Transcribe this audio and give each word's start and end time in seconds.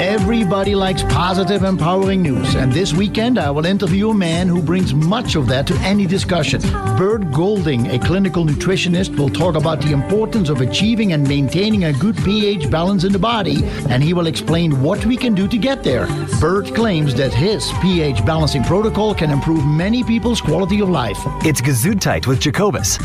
Everybody 0.00 0.74
likes 0.74 1.02
positive, 1.04 1.64
empowering 1.64 2.22
news, 2.22 2.54
and 2.54 2.72
this 2.72 2.92
weekend 2.92 3.38
I 3.38 3.50
will 3.50 3.66
interview 3.66 4.10
a 4.10 4.14
man 4.14 4.48
who 4.48 4.62
brings 4.62 4.94
much 4.94 5.34
of 5.34 5.46
that 5.48 5.66
to 5.66 5.74
any 5.78 6.06
discussion. 6.06 6.60
Bert 6.96 7.30
Golding, 7.30 7.90
a 7.90 7.98
clinical 7.98 8.44
nutritionist, 8.44 9.16
will 9.18 9.28
talk 9.28 9.54
about 9.54 9.80
the 9.80 9.92
importance 9.92 10.48
of 10.48 10.60
achieving 10.60 11.12
and 11.12 11.26
maintaining 11.26 11.84
a 11.84 11.92
good 11.92 12.16
pH 12.18 12.70
balance 12.70 13.04
in 13.04 13.12
the 13.12 13.18
body, 13.18 13.64
and 13.88 14.02
he 14.02 14.14
will 14.14 14.26
explain 14.26 14.82
what 14.82 15.04
we 15.04 15.16
can 15.16 15.34
do 15.34 15.46
to 15.48 15.58
get 15.58 15.82
there. 15.82 16.06
Bert 16.40 16.74
claims 16.74 17.14
that 17.14 17.32
his 17.32 17.70
pH 17.82 18.24
balancing 18.24 18.62
protocol 18.62 19.14
can 19.14 19.30
improve 19.30 19.64
many 19.66 20.02
people's 20.02 20.40
quality 20.40 20.80
of 20.80 20.88
life. 20.88 21.18
It's 21.44 21.60
Gesundheit 21.60 22.26
with 22.26 22.40
Jacobus. 22.40 22.98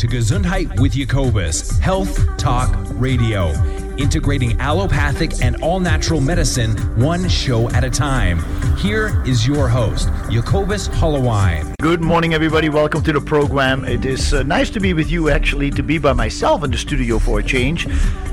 To 0.00 0.06
Gesundheit 0.06 0.80
with 0.80 0.92
Jacobus, 0.92 1.78
Health 1.78 2.38
Talk 2.38 2.74
Radio, 2.92 3.50
integrating 3.98 4.58
allopathic 4.58 5.42
and 5.42 5.62
all 5.62 5.78
natural 5.78 6.22
medicine 6.22 6.74
one 6.98 7.28
show 7.28 7.68
at 7.72 7.84
a 7.84 7.90
time. 7.90 8.42
Here 8.78 9.22
is 9.26 9.46
your 9.46 9.68
host, 9.68 10.08
Jacobus 10.30 10.88
Hollowine. 10.88 11.74
Good 11.82 12.00
morning, 12.00 12.32
everybody. 12.32 12.70
Welcome 12.70 13.02
to 13.02 13.12
the 13.12 13.20
program. 13.20 13.84
It 13.84 14.06
is 14.06 14.32
uh, 14.32 14.42
nice 14.44 14.70
to 14.70 14.80
be 14.80 14.94
with 14.94 15.10
you, 15.10 15.28
actually, 15.28 15.70
to 15.72 15.82
be 15.82 15.98
by 15.98 16.14
myself 16.14 16.64
in 16.64 16.70
the 16.70 16.78
studio 16.78 17.18
for 17.18 17.40
a 17.40 17.42
change 17.42 17.86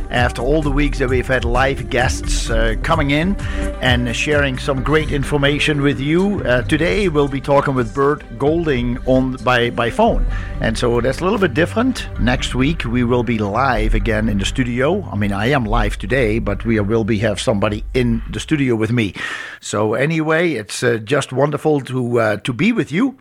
after 0.09 0.41
all 0.41 0.61
the 0.61 0.71
weeks 0.71 0.99
that 0.99 1.09
we've 1.09 1.27
had 1.27 1.45
live 1.45 1.89
guests 1.89 2.49
uh, 2.49 2.75
coming 2.83 3.11
in 3.11 3.35
and 3.81 4.15
sharing 4.15 4.57
some 4.57 4.83
great 4.83 5.11
information 5.11 5.81
with 5.81 5.99
you. 5.99 6.41
Uh, 6.43 6.61
today 6.63 7.09
we'll 7.09 7.27
be 7.27 7.41
talking 7.41 7.75
with 7.75 7.93
Bert 7.93 8.23
Golding 8.37 8.97
on 9.05 9.35
by 9.43 9.69
by 9.69 9.89
phone, 9.89 10.25
and 10.61 10.77
so 10.77 11.01
that's 11.01 11.19
a 11.19 11.23
little 11.23 11.39
bit 11.39 11.53
different. 11.53 12.07
Next 12.19 12.55
week 12.55 12.85
we 12.85 13.03
will 13.03 13.23
be 13.23 13.37
live 13.37 13.93
again 13.93 14.29
in 14.29 14.37
the 14.37 14.45
studio. 14.45 15.03
I 15.11 15.15
mean, 15.15 15.31
I 15.31 15.47
am 15.47 15.65
live 15.65 15.97
today, 15.97 16.39
but 16.39 16.65
we 16.65 16.79
will 16.79 17.03
be 17.03 17.19
have 17.19 17.39
somebody 17.39 17.83
in 17.93 18.21
the 18.29 18.39
studio 18.39 18.75
with 18.75 18.91
me. 18.91 19.13
So 19.61 19.93
anyway, 19.93 20.53
it's 20.53 20.83
uh, 20.83 20.97
just 20.97 21.33
wonderful 21.33 21.81
to 21.81 22.19
uh, 22.19 22.37
to 22.37 22.53
be 22.53 22.71
with 22.71 22.91
you. 22.91 23.17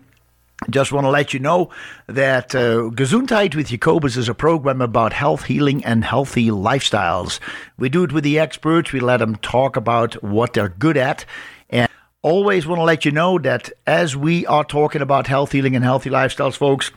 Just 0.71 0.91
want 0.91 1.05
to 1.05 1.11
let 1.11 1.35
you 1.35 1.39
know 1.39 1.71
that 2.07 2.55
uh, 2.55 2.91
Gesundheit 2.91 3.55
with 3.55 3.69
Jacobus 3.69 4.17
is 4.17 4.29
a 4.29 4.35
program 4.35 4.81
about 4.81 5.13
health, 5.13 5.45
healing, 5.45 5.85
and 5.85 6.03
healthy 6.03 6.49
lifestyles. 6.49 7.41
We 7.79 7.91
do 7.91 8.05
it 8.05 8.13
with 8.13 8.25
the 8.25 8.39
experts. 8.39 8.91
We 8.91 9.01
let 9.01 9.19
them 9.19 9.37
talk 9.37 9.77
about 9.77 10.15
what 10.23 10.55
they're 10.55 10.71
good 10.71 10.97
at. 10.97 11.27
And 11.69 11.91
always 12.23 12.67
want 12.67 12.79
to 12.79 12.85
let 12.85 13.05
you 13.05 13.13
know 13.13 13.39
that 13.39 13.71
as 13.87 14.17
we 14.17 14.47
are 14.47 14.65
talking 14.65 15.03
about 15.03 15.27
health, 15.27 15.53
healing, 15.53 15.77
and 15.77 15.85
healthy 15.85 16.09
lifestyles, 16.09 16.57
folks, 16.57 16.91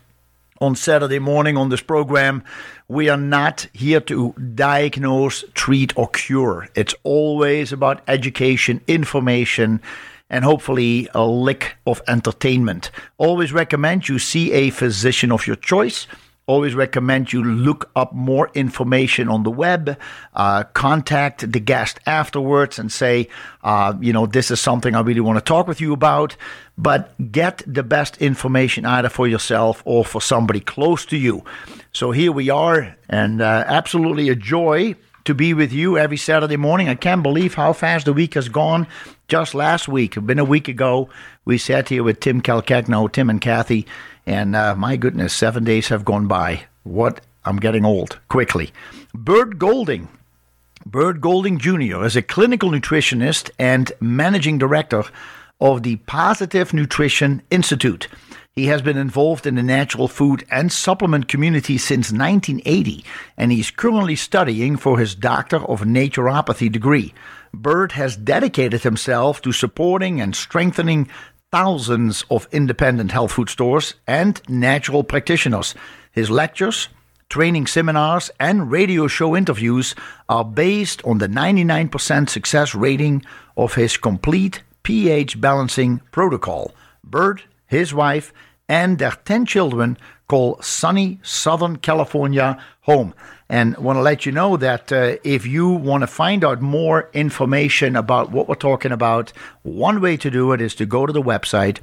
on 0.61 0.75
Saturday 0.75 1.19
morning 1.19 1.57
on 1.57 1.69
this 1.69 1.81
program, 1.81 2.43
we 2.87 3.09
are 3.09 3.17
not 3.17 3.67
here 3.73 3.99
to 4.01 4.33
diagnose, 4.55 5.43
treat, 5.53 5.97
or 5.97 6.07
cure. 6.09 6.69
It's 6.75 6.95
always 7.03 7.71
about 7.71 8.03
education, 8.07 8.81
information, 8.87 9.81
and 10.29 10.45
hopefully 10.45 11.07
a 11.13 11.25
lick 11.25 11.77
of 11.85 12.01
entertainment. 12.07 12.91
Always 13.17 13.51
recommend 13.51 14.07
you 14.07 14.19
see 14.19 14.51
a 14.51 14.69
physician 14.69 15.31
of 15.31 15.47
your 15.47 15.55
choice. 15.55 16.07
Always 16.45 16.73
recommend 16.73 17.31
you 17.31 17.43
look 17.43 17.91
up 17.95 18.11
more 18.11 18.49
information 18.55 19.29
on 19.29 19.43
the 19.43 19.51
web, 19.51 19.95
uh, 20.33 20.63
contact 20.73 21.51
the 21.51 21.59
guest 21.59 21.99
afterwards 22.07 22.79
and 22.79 22.91
say, 22.91 23.29
uh, 23.63 23.93
you 24.01 24.11
know, 24.11 24.25
this 24.25 24.49
is 24.49 24.59
something 24.59 24.95
I 24.95 25.01
really 25.01 25.19
want 25.19 25.37
to 25.37 25.43
talk 25.43 25.67
with 25.67 25.79
you 25.79 25.93
about. 25.93 26.35
But 26.75 27.31
get 27.31 27.61
the 27.67 27.83
best 27.83 28.17
information 28.17 28.83
either 28.83 29.09
for 29.09 29.27
yourself 29.27 29.83
or 29.85 30.03
for 30.03 30.21
somebody 30.21 30.59
close 30.59 31.05
to 31.07 31.17
you. 31.17 31.43
So 31.91 32.09
here 32.09 32.31
we 32.31 32.49
are, 32.49 32.95
and 33.07 33.41
uh, 33.41 33.65
absolutely 33.67 34.29
a 34.29 34.35
joy 34.35 34.95
to 35.25 35.33
be 35.33 35.53
with 35.53 35.71
you 35.71 35.97
every 35.97 36.17
Saturday 36.17 36.57
morning. 36.57 36.89
I 36.89 36.95
can't 36.95 37.23
believe 37.23 37.55
how 37.55 37.73
fast 37.73 38.05
the 38.05 38.13
week 38.13 38.33
has 38.35 38.49
gone. 38.49 38.87
Just 39.27 39.53
last 39.53 39.87
week, 39.87 40.15
been 40.25 40.39
a 40.39 40.43
week 40.43 40.67
ago, 40.67 41.09
we 41.45 41.57
sat 41.57 41.89
here 41.89 42.03
with 42.03 42.19
Tim 42.19 42.41
Calcagno, 42.41 43.11
Tim 43.11 43.29
and 43.29 43.41
Kathy, 43.41 43.85
and 44.25 44.55
uh, 44.55 44.75
my 44.75 44.95
goodness, 44.97 45.33
seven 45.33 45.63
days 45.63 45.87
have 45.89 46.05
gone 46.05 46.27
by. 46.27 46.63
What? 46.83 47.21
I'm 47.45 47.57
getting 47.57 47.85
old 47.85 48.19
quickly. 48.27 48.71
Bert 49.13 49.57
Golding. 49.57 50.09
Bert 50.85 51.21
Golding 51.21 51.57
Jr. 51.57 52.03
is 52.03 52.15
a 52.15 52.21
clinical 52.21 52.69
nutritionist 52.69 53.49
and 53.57 53.91
managing 53.99 54.57
director 54.57 55.03
of 55.61 55.83
the 55.83 55.97
Positive 55.97 56.73
Nutrition 56.73 57.41
Institute. 57.51 58.07
He 58.55 58.65
has 58.65 58.81
been 58.81 58.97
involved 58.97 59.45
in 59.45 59.55
the 59.55 59.63
natural 59.63 60.07
food 60.07 60.45
and 60.51 60.71
supplement 60.71 61.27
community 61.27 61.77
since 61.77 62.11
1980, 62.11 63.05
and 63.37 63.51
he's 63.51 63.71
currently 63.71 64.15
studying 64.15 64.75
for 64.75 64.99
his 64.99 65.15
Doctor 65.15 65.57
of 65.57 65.81
Naturopathy 65.81 66.71
degree. 66.71 67.13
Bert 67.53 67.93
has 67.93 68.17
dedicated 68.17 68.83
himself 68.83 69.41
to 69.43 69.51
supporting 69.51 70.19
and 70.19 70.35
strengthening 70.35 71.07
thousands 71.51 72.25
of 72.29 72.47
independent 72.51 73.11
health 73.11 73.31
food 73.33 73.49
stores 73.49 73.95
and 74.07 74.41
natural 74.49 75.03
practitioners. 75.03 75.73
His 76.11 76.29
lectures, 76.29 76.89
training 77.29 77.67
seminars, 77.67 78.29
and 78.39 78.71
radio 78.71 79.07
show 79.07 79.35
interviews 79.35 79.95
are 80.27 80.43
based 80.45 81.03
on 81.05 81.19
the 81.19 81.27
99% 81.27 82.29
success 82.29 82.75
rating 82.75 83.23
of 83.55 83.75
his 83.75 83.97
complete 83.97 84.63
pH 84.83 85.39
balancing 85.39 86.01
protocol. 86.11 86.73
Bert, 87.03 87.43
his 87.69 87.93
wife, 87.93 88.33
and 88.67 88.97
their 88.97 89.13
10 89.23 89.45
children 89.45 89.97
call 90.27 90.59
sunny 90.61 91.19
Southern 91.23 91.77
California 91.77 92.61
home. 92.81 93.13
And 93.47 93.77
want 93.77 93.97
to 93.97 94.01
let 94.01 94.25
you 94.25 94.31
know 94.31 94.57
that 94.57 94.91
uh, 94.91 95.17
if 95.23 95.45
you 95.45 95.69
want 95.69 96.01
to 96.01 96.07
find 96.07 96.43
out 96.43 96.61
more 96.61 97.09
information 97.13 97.95
about 97.95 98.31
what 98.31 98.47
we're 98.47 98.55
talking 98.55 98.91
about, 98.91 99.31
one 99.63 100.01
way 100.01 100.17
to 100.17 100.29
do 100.29 100.51
it 100.51 100.61
is 100.61 100.75
to 100.75 100.85
go 100.85 101.05
to 101.05 101.13
the 101.13 101.21
website 101.21 101.79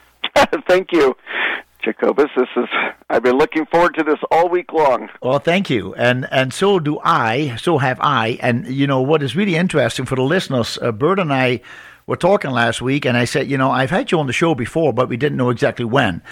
Thank 0.68 0.92
you, 0.92 1.16
Jacobus. 1.82 2.30
This 2.36 2.48
is 2.56 2.68
I've 3.10 3.22
been 3.22 3.38
looking 3.38 3.66
forward 3.66 3.94
to 3.94 4.04
this 4.04 4.18
all 4.30 4.48
week 4.48 4.72
long. 4.72 5.08
Well, 5.22 5.38
thank 5.38 5.70
you, 5.70 5.94
and 5.94 6.28
and 6.30 6.52
so 6.52 6.78
do 6.78 7.00
I. 7.02 7.56
So 7.56 7.78
have 7.78 7.98
I. 8.00 8.38
And 8.40 8.66
you 8.66 8.86
know 8.86 9.00
what 9.00 9.22
is 9.22 9.34
really 9.34 9.56
interesting 9.56 10.04
for 10.04 10.14
the 10.14 10.22
listeners, 10.22 10.78
uh, 10.82 10.92
Bert 10.92 11.18
and 11.18 11.32
I 11.32 11.60
were 12.06 12.16
talking 12.16 12.50
last 12.50 12.82
week, 12.82 13.04
and 13.06 13.16
I 13.16 13.24
said, 13.24 13.50
you 13.50 13.56
know, 13.56 13.70
I've 13.70 13.90
had 13.90 14.12
you 14.12 14.20
on 14.20 14.26
the 14.26 14.32
show 14.32 14.54
before, 14.54 14.92
but 14.92 15.08
we 15.08 15.16
didn't 15.16 15.38
know 15.38 15.50
exactly 15.50 15.86
when. 15.86 16.22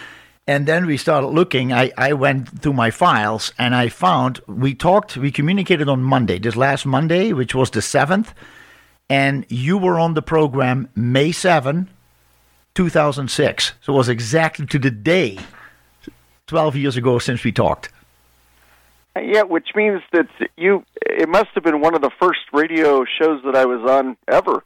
And 0.49 0.67
then 0.67 0.87
we 0.87 0.97
started 0.97 1.29
looking. 1.29 1.73
I, 1.73 1.93
I 1.99 2.13
went 2.13 2.63
through 2.63 2.75
my 2.75 2.91
files 2.91 3.53
and 3.59 3.75
I 3.75 3.89
found 3.89 4.41
we 4.47 4.75
talked, 4.75 5.17
we 5.17 5.33
communicated 5.33 5.89
on 5.89 6.03
Monday, 6.03 6.39
this 6.39 6.55
last 6.55 6.87
Monday, 6.87 7.33
which 7.33 7.55
was 7.55 7.71
the 7.71 7.81
7th 7.81 8.33
and 9.09 9.47
you 9.49 9.79
were 9.79 9.99
on 9.99 10.15
the 10.15 10.23
program 10.23 10.89
May 10.95 11.33
7, 11.33 11.89
2006. 12.75 13.73
So 13.81 13.93
it 13.93 13.97
was 13.97 14.09
exactly 14.09 14.67
to 14.67 14.79
the 14.79 14.91
day 14.91 15.39
12 16.47 16.77
years 16.77 16.97
ago 16.97 17.19
since 17.19 17.45
we 17.45 17.53
talked. 17.53 17.91
Yeah, 19.21 19.43
which 19.43 19.69
means 19.75 20.03
that 20.13 20.29
you 20.59 20.85
it 21.01 21.29
must 21.29 21.49
have 21.55 21.65
been 21.65 21.81
one 21.81 21.95
of 21.95 22.03
the 22.03 22.11
first 22.21 22.41
radio 22.53 23.05
shows 23.19 23.43
that 23.45 23.57
I 23.57 23.65
was 23.65 23.81
on 23.91 24.15
ever 24.29 24.63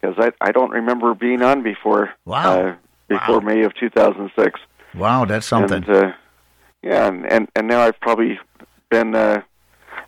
because 0.00 0.14
I 0.16 0.30
I 0.40 0.52
don't 0.52 0.70
remember 0.70 1.12
being 1.14 1.42
on 1.42 1.64
before 1.64 2.10
wow. 2.24 2.60
Uh, 2.60 2.74
before 3.08 3.40
wow. 3.40 3.46
May 3.46 3.64
of 3.64 3.74
2006. 3.74 4.60
Wow, 4.94 5.24
that's 5.24 5.46
something. 5.46 5.84
And, 5.84 5.88
uh, 5.88 6.12
yeah, 6.82 7.06
and, 7.08 7.30
and 7.30 7.48
and 7.54 7.68
now 7.68 7.80
I've 7.80 8.00
probably 8.00 8.38
been 8.90 9.14
uh, 9.14 9.42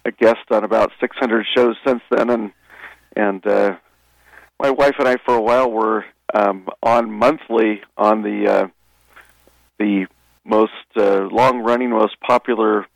a 0.04 0.10
guest 0.10 0.50
on 0.50 0.64
about 0.64 0.90
600 1.00 1.46
shows 1.54 1.76
since 1.86 2.02
then 2.10 2.30
and 2.30 2.52
and 3.14 3.46
uh, 3.46 3.76
my 4.60 4.70
wife 4.70 4.94
and 4.98 5.08
I 5.08 5.16
for 5.24 5.34
a 5.34 5.40
while 5.40 5.70
were 5.70 6.04
um, 6.34 6.68
on 6.82 7.10
monthly 7.10 7.82
on 7.96 8.22
the 8.22 8.48
uh, 8.48 8.68
the 9.78 10.06
most 10.44 10.72
uh, 10.96 11.28
long-running, 11.30 11.90
most 11.90 12.18
popular 12.20 12.86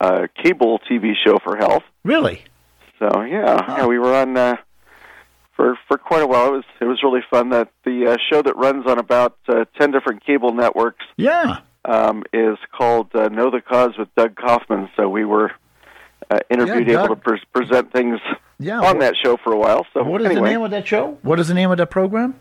uh, 0.00 0.26
cable 0.42 0.80
TV 0.90 1.12
show 1.24 1.38
for 1.42 1.56
health. 1.56 1.82
Really? 2.04 2.42
So 2.98 3.22
yeah, 3.22 3.78
yeah, 3.78 3.86
we 3.86 3.98
were 3.98 4.14
on 4.14 4.36
uh, 4.36 4.56
for 5.56 5.78
for 5.88 5.96
quite 5.98 6.22
a 6.22 6.26
while. 6.26 6.48
It 6.48 6.52
was 6.52 6.64
it 6.80 6.84
was 6.84 7.02
really 7.02 7.22
fun. 7.30 7.50
That 7.50 7.68
the 7.84 8.12
uh, 8.12 8.16
show 8.30 8.42
that 8.42 8.56
runs 8.56 8.86
on 8.86 8.98
about 8.98 9.36
uh, 9.48 9.64
ten 9.78 9.90
different 9.90 10.24
cable 10.24 10.52
networks 10.52 11.04
Yeah. 11.16 11.58
um, 11.84 12.24
is 12.32 12.58
called 12.76 13.08
uh, 13.14 13.28
Know 13.28 13.50
the 13.50 13.60
Cause 13.60 13.92
with 13.98 14.08
Doug 14.14 14.36
Kaufmann. 14.36 14.88
So 14.96 15.08
we 15.08 15.24
were 15.24 15.52
uh, 16.30 16.38
interviewed, 16.50 16.88
Yeah, 16.88 17.04
able 17.04 17.14
to 17.16 17.20
pre- 17.20 17.42
present 17.52 17.92
things 17.92 18.20
Yeah. 18.58 18.80
on 18.80 18.98
that 19.00 19.14
show 19.22 19.36
for 19.36 19.52
a 19.52 19.58
while. 19.58 19.86
So 19.92 20.02
What 20.02 20.20
is 20.22 20.26
anyway, 20.28 20.40
the 20.48 20.50
name 20.54 20.62
of 20.62 20.70
that 20.70 20.86
show? 20.86 21.18
What 21.22 21.38
is 21.40 21.48
the 21.48 21.54
name 21.54 21.70
of 21.70 21.78
that 21.78 21.90
program? 21.90 22.34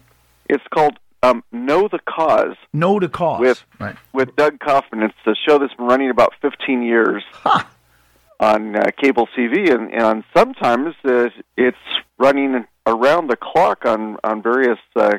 it's 0.49 0.63
called 0.73 0.99
um, 1.23 1.41
Know 1.53 1.87
the 1.87 1.99
Cause 1.99 2.55
Know 2.73 2.99
the 2.99 3.07
Cause. 3.09 3.39
With- 3.39 3.63
right. 3.79 3.95
with 4.11 4.35
Doug 4.35 4.59
Kaufmann. 4.59 5.03
It's 5.03 5.15
a 5.25 5.33
show 5.47 5.57
that's 5.57 5.73
been 5.73 5.85
running 5.87 6.09
about 6.09 6.33
15 6.41 6.83
years 6.83 7.23
Huh. 7.31 7.63
On 8.43 8.75
uh, 8.75 8.91
cable 9.01 9.27
TV, 9.37 9.73
and, 9.73 9.93
and 9.93 10.23
sometimes 10.35 10.93
uh, 11.05 11.29
it's 11.55 11.77
running 12.19 12.65
around 12.85 13.29
the 13.29 13.37
clock 13.37 13.85
on 13.85 14.17
on 14.23 14.43
various 14.43 14.79
uh, 14.97 15.13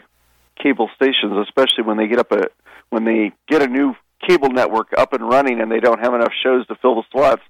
cable 0.62 0.90
stations, 0.94 1.32
especially 1.48 1.84
when 1.84 1.96
they 1.96 2.06
get 2.06 2.18
up 2.18 2.30
a 2.32 2.48
when 2.90 3.04
they 3.04 3.32
get 3.48 3.62
a 3.62 3.66
new 3.66 3.94
cable 4.28 4.50
network 4.50 4.88
up 4.96 5.12
and 5.12 5.26
running 5.28 5.60
and 5.60 5.70
they 5.70 5.80
don't 5.80 6.00
have 6.00 6.14
enough 6.14 6.32
shows 6.42 6.66
to 6.66 6.74
fill 6.76 6.96
the 6.96 7.02
slots. 7.12 7.42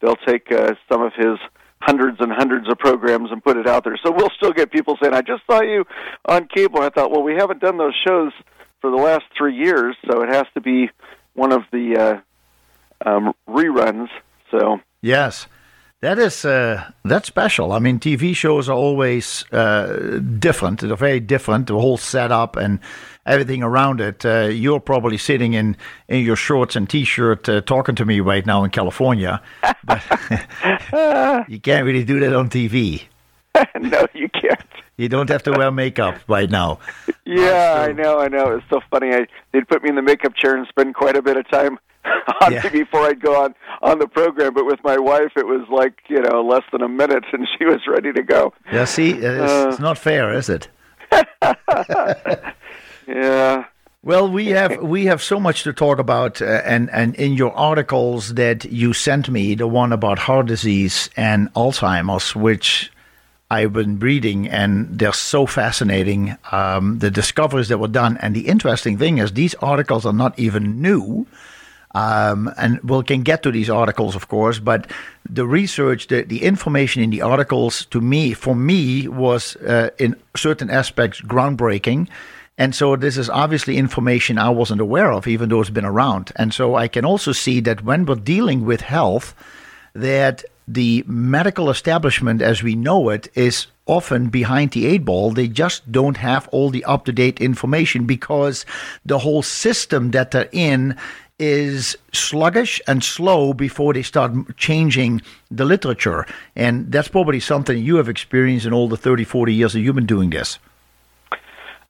They'll 0.00 0.16
take 0.16 0.50
uh, 0.52 0.74
some 0.90 1.02
of 1.02 1.12
his 1.16 1.38
hundreds 1.80 2.18
and 2.20 2.30
hundreds 2.32 2.68
of 2.68 2.78
programs 2.78 3.30
and 3.30 3.42
put 3.42 3.56
it 3.56 3.66
out 3.66 3.84
there. 3.84 3.98
So 4.04 4.10
we'll 4.10 4.30
still 4.36 4.52
get 4.52 4.72
people 4.72 4.98
saying, 5.00 5.14
"I 5.14 5.22
just 5.22 5.42
saw 5.48 5.62
you 5.62 5.84
on 6.26 6.48
cable." 6.54 6.82
I 6.82 6.90
thought, 6.90 7.10
well, 7.12 7.22
we 7.22 7.34
haven't 7.34 7.60
done 7.60 7.78
those 7.78 7.94
shows 8.06 8.32
for 8.80 8.90
the 8.90 8.96
last 8.96 9.24
three 9.36 9.56
years, 9.56 9.94
so 10.10 10.22
it 10.22 10.28
has 10.28 10.46
to 10.54 10.60
be 10.60 10.90
one 11.34 11.52
of 11.52 11.62
the 11.70 12.22
uh, 13.04 13.08
um, 13.08 13.32
reruns. 13.48 14.08
So 14.50 14.80
Yes. 15.02 15.46
That 16.00 16.18
is 16.18 16.46
uh, 16.46 16.90
that's 17.04 17.28
special. 17.28 17.72
I 17.72 17.78
mean, 17.78 17.98
TV 17.98 18.34
shows 18.34 18.70
are 18.70 18.76
always 18.76 19.44
uh, 19.52 20.18
different. 20.38 20.80
They're 20.80 20.96
very 20.96 21.20
different. 21.20 21.66
The 21.66 21.74
whole 21.74 21.98
setup 21.98 22.56
and 22.56 22.80
everything 23.26 23.62
around 23.62 24.00
it. 24.00 24.24
Uh, 24.24 24.46
you're 24.46 24.80
probably 24.80 25.18
sitting 25.18 25.52
in, 25.52 25.76
in 26.08 26.24
your 26.24 26.36
shorts 26.36 26.74
and 26.74 26.88
t-shirt 26.88 27.48
uh, 27.50 27.60
talking 27.60 27.94
to 27.96 28.06
me 28.06 28.20
right 28.20 28.46
now 28.46 28.64
in 28.64 28.70
California, 28.70 29.42
but 29.84 30.02
you 31.48 31.60
can't 31.60 31.84
really 31.84 32.04
do 32.04 32.18
that 32.20 32.34
on 32.34 32.48
TV. 32.48 33.02
no, 33.78 34.06
you 34.14 34.30
can't. 34.30 34.64
You 34.96 35.10
don't 35.10 35.28
have 35.28 35.42
to 35.44 35.52
wear 35.52 35.70
makeup 35.70 36.16
right 36.28 36.48
now. 36.48 36.78
Yeah, 37.26 37.36
That's 37.36 37.88
I 37.90 37.92
know, 37.92 38.20
I 38.20 38.28
know. 38.28 38.56
It's 38.56 38.66
so 38.70 38.80
funny. 38.90 39.14
I 39.14 39.26
they'd 39.52 39.68
put 39.68 39.82
me 39.82 39.90
in 39.90 39.96
the 39.96 40.02
makeup 40.02 40.34
chair 40.34 40.56
and 40.56 40.66
spend 40.68 40.94
quite 40.94 41.16
a 41.16 41.22
bit 41.22 41.36
of 41.36 41.48
time 41.50 41.78
on 42.42 42.52
Yeah. 42.52 42.62
me 42.64 42.70
before 42.70 43.02
I'd 43.02 43.20
go 43.20 43.42
on 43.44 43.54
on 43.82 43.98
the 43.98 44.06
program. 44.08 44.54
But 44.54 44.66
with 44.66 44.80
my 44.84 44.98
wife, 44.98 45.32
it 45.36 45.46
was 45.46 45.66
like 45.70 45.94
you 46.08 46.20
know 46.20 46.42
less 46.42 46.62
than 46.72 46.82
a 46.82 46.88
minute, 46.88 47.24
and 47.32 47.46
she 47.58 47.64
was 47.64 47.80
ready 47.86 48.12
to 48.12 48.22
go. 48.22 48.52
Yeah, 48.72 48.84
see, 48.86 49.10
it's, 49.12 49.52
Uh. 49.52 49.68
it's 49.70 49.78
not 49.80 49.98
fair, 49.98 50.32
is 50.32 50.48
it? 50.48 50.68
Yeah, 53.06 53.64
Well, 54.02 54.30
we 54.30 54.46
have 54.48 54.80
we 54.82 55.06
have 55.06 55.20
so 55.22 55.40
much 55.40 55.62
to 55.64 55.72
talk 55.72 55.98
about, 55.98 56.40
uh, 56.40 56.44
and 56.64 56.88
and 56.90 57.14
in 57.16 57.32
your 57.34 57.52
articles 57.56 58.34
that 58.34 58.64
you 58.64 58.92
sent 58.92 59.28
me, 59.28 59.54
the 59.56 59.66
one 59.66 59.92
about 59.92 60.18
heart 60.20 60.46
disease 60.46 61.10
and 61.16 61.52
Alzheimer's, 61.54 62.36
which 62.36 62.92
I've 63.50 63.72
been 63.72 63.98
reading, 63.98 64.48
and 64.48 64.96
they're 64.98 65.12
so 65.12 65.44
fascinating. 65.46 66.36
Um, 66.52 67.00
the 67.00 67.10
discoveries 67.10 67.68
that 67.68 67.78
were 67.78 67.88
done, 67.88 68.16
and 68.22 68.34
the 68.34 68.46
interesting 68.46 68.96
thing 68.96 69.18
is, 69.18 69.32
these 69.32 69.56
articles 69.56 70.06
are 70.06 70.12
not 70.12 70.38
even 70.38 70.80
new. 70.80 71.26
Um, 71.92 72.52
and 72.56 72.80
we 72.82 73.02
can 73.02 73.22
get 73.22 73.42
to 73.42 73.50
these 73.50 73.68
articles, 73.68 74.14
of 74.14 74.28
course, 74.28 74.58
but 74.58 74.90
the 75.28 75.46
research, 75.46 76.06
the, 76.06 76.22
the 76.22 76.42
information 76.42 77.02
in 77.02 77.10
the 77.10 77.22
articles, 77.22 77.84
to 77.86 78.00
me, 78.00 78.32
for 78.32 78.54
me, 78.54 79.08
was 79.08 79.56
uh, 79.56 79.90
in 79.98 80.14
certain 80.36 80.70
aspects 80.70 81.20
groundbreaking. 81.20 82.08
And 82.58 82.74
so 82.74 82.94
this 82.94 83.16
is 83.16 83.30
obviously 83.30 83.76
information 83.76 84.38
I 84.38 84.50
wasn't 84.50 84.80
aware 84.80 85.10
of, 85.12 85.26
even 85.26 85.48
though 85.48 85.60
it's 85.60 85.70
been 85.70 85.84
around. 85.84 86.30
And 86.36 86.54
so 86.54 86.76
I 86.76 86.88
can 86.88 87.04
also 87.04 87.32
see 87.32 87.60
that 87.60 87.82
when 87.82 88.06
we're 88.06 88.16
dealing 88.16 88.64
with 88.64 88.82
health, 88.82 89.34
that 89.94 90.44
the 90.68 91.02
medical 91.06 91.68
establishment 91.68 92.40
as 92.40 92.62
we 92.62 92.76
know 92.76 93.08
it 93.08 93.28
is 93.34 93.66
often 93.86 94.28
behind 94.28 94.70
the 94.70 94.86
eight 94.86 95.04
ball. 95.04 95.32
They 95.32 95.48
just 95.48 95.90
don't 95.90 96.16
have 96.18 96.48
all 96.52 96.70
the 96.70 96.84
up 96.84 97.06
to 97.06 97.12
date 97.12 97.40
information 97.40 98.06
because 98.06 98.64
the 99.04 99.18
whole 99.18 99.42
system 99.42 100.12
that 100.12 100.30
they're 100.30 100.48
in 100.52 100.96
is 101.40 101.96
sluggish 102.12 102.80
and 102.86 103.02
slow 103.02 103.54
before 103.54 103.94
they 103.94 104.02
start 104.02 104.32
changing 104.58 105.22
the 105.50 105.64
literature. 105.64 106.26
And 106.54 106.92
that's 106.92 107.08
probably 107.08 107.40
something 107.40 107.78
you 107.78 107.96
have 107.96 108.10
experienced 108.10 108.66
in 108.66 108.74
all 108.74 108.88
the 108.88 108.98
30, 108.98 109.24
40 109.24 109.54
years 109.54 109.72
that 109.72 109.80
you've 109.80 109.94
been 109.94 110.06
doing 110.06 110.28
this. 110.30 110.58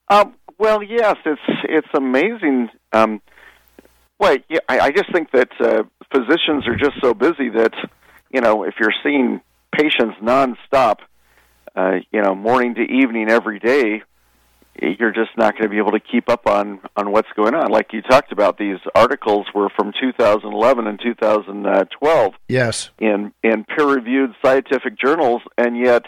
Um, 0.08 0.34
well, 0.58 0.82
yes, 0.82 1.16
it's 1.24 1.40
it's 1.64 1.88
amazing. 1.94 2.68
Um, 2.92 3.20
well, 4.18 4.36
yeah, 4.48 4.58
I, 4.68 4.80
I 4.80 4.90
just 4.90 5.12
think 5.12 5.30
that 5.32 5.50
uh, 5.60 5.82
physicians 6.12 6.66
are 6.66 6.76
just 6.76 7.00
so 7.00 7.14
busy 7.14 7.48
that 7.50 7.74
you 8.30 8.40
know 8.40 8.64
if 8.64 8.74
you're 8.78 8.94
seeing 9.02 9.40
patients 9.72 10.16
nonstop, 10.22 10.96
uh, 11.74 12.00
you 12.12 12.20
know, 12.22 12.34
morning 12.34 12.74
to 12.74 12.82
evening 12.82 13.30
every 13.30 13.58
day, 13.58 14.02
you're 14.80 15.12
just 15.12 15.30
not 15.36 15.54
going 15.54 15.64
to 15.64 15.68
be 15.68 15.78
able 15.78 15.92
to 15.92 16.00
keep 16.00 16.28
up 16.28 16.46
on 16.46 16.80
on 16.96 17.12
what's 17.12 17.28
going 17.36 17.54
on. 17.54 17.70
Like 17.70 17.92
you 17.92 18.02
talked 18.02 18.32
about, 18.32 18.58
these 18.58 18.78
articles 18.94 19.46
were 19.54 19.68
from 19.70 19.92
2011 20.00 20.86
and 20.86 21.00
2012 21.02 22.34
Yes. 22.48 22.90
in 22.98 23.32
in 23.42 23.64
peer 23.64 23.86
reviewed 23.86 24.34
scientific 24.44 24.98
journals, 24.98 25.42
and 25.58 25.76
yet 25.76 26.04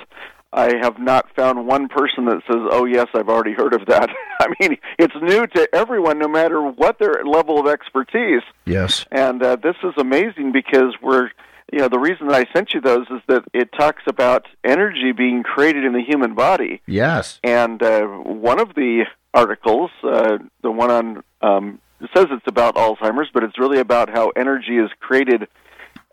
I 0.55 0.75
have 0.83 0.99
not 0.99 1.35
found 1.35 1.67
one 1.67 1.89
person 1.89 2.27
that 2.27 2.43
says, 2.47 2.61
"Oh 2.71 2.85
yes, 2.85 3.07
I've 3.15 3.29
already 3.29 3.53
heard 3.55 3.73
of 3.75 3.87
that." 3.87 4.11
I 4.41 4.49
mean, 4.61 4.77
it's 4.99 5.15
new 5.23 5.47
to 5.47 5.69
everyone, 5.75 6.19
no 6.19 6.29
matter 6.29 6.61
what 6.63 6.99
their 6.99 7.25
level 7.25 7.59
of 7.61 7.67
expertise. 7.67 8.43
Yes. 8.67 9.07
And 9.11 9.43
uh, 9.43 9.57
this 9.57 9.77
is 9.83 9.93
amazing 9.97 10.53
because 10.53 10.95
we're, 11.03 11.31
you 11.71 11.79
know, 11.79 11.89
the 11.89 11.99
reason 11.99 12.29
that 12.29 12.37
I 12.37 12.53
sent 12.53 12.73
you 12.75 12.81
those 12.81 13.07
is 13.11 13.21
that 13.29 13.45
it 13.53 13.71
talks 13.73 14.03
about 14.07 14.47
energy 14.65 15.13
being 15.13 15.43
created 15.43 15.85
in 15.85 15.93
the 15.93 16.03
human 16.03 16.35
body. 16.35 16.81
Yes. 16.87 17.41
And 17.45 17.83
uh, 17.83 18.03
one 18.07 18.61
of 18.61 18.75
the 18.75 19.05
articles, 19.35 19.91
uh, 20.03 20.39
the 20.63 20.71
one 20.71 20.91
on, 20.91 21.25
um, 21.41 21.81
it 22.01 22.11
says 22.15 22.27
it's 22.31 22.47
about 22.47 22.75
Alzheimer's, 22.75 23.29
but 23.33 23.45
it's 23.45 23.59
really 23.59 23.79
about 23.79 24.11
how 24.11 24.31
energy 24.31 24.77
is 24.77 24.91
created 25.01 25.49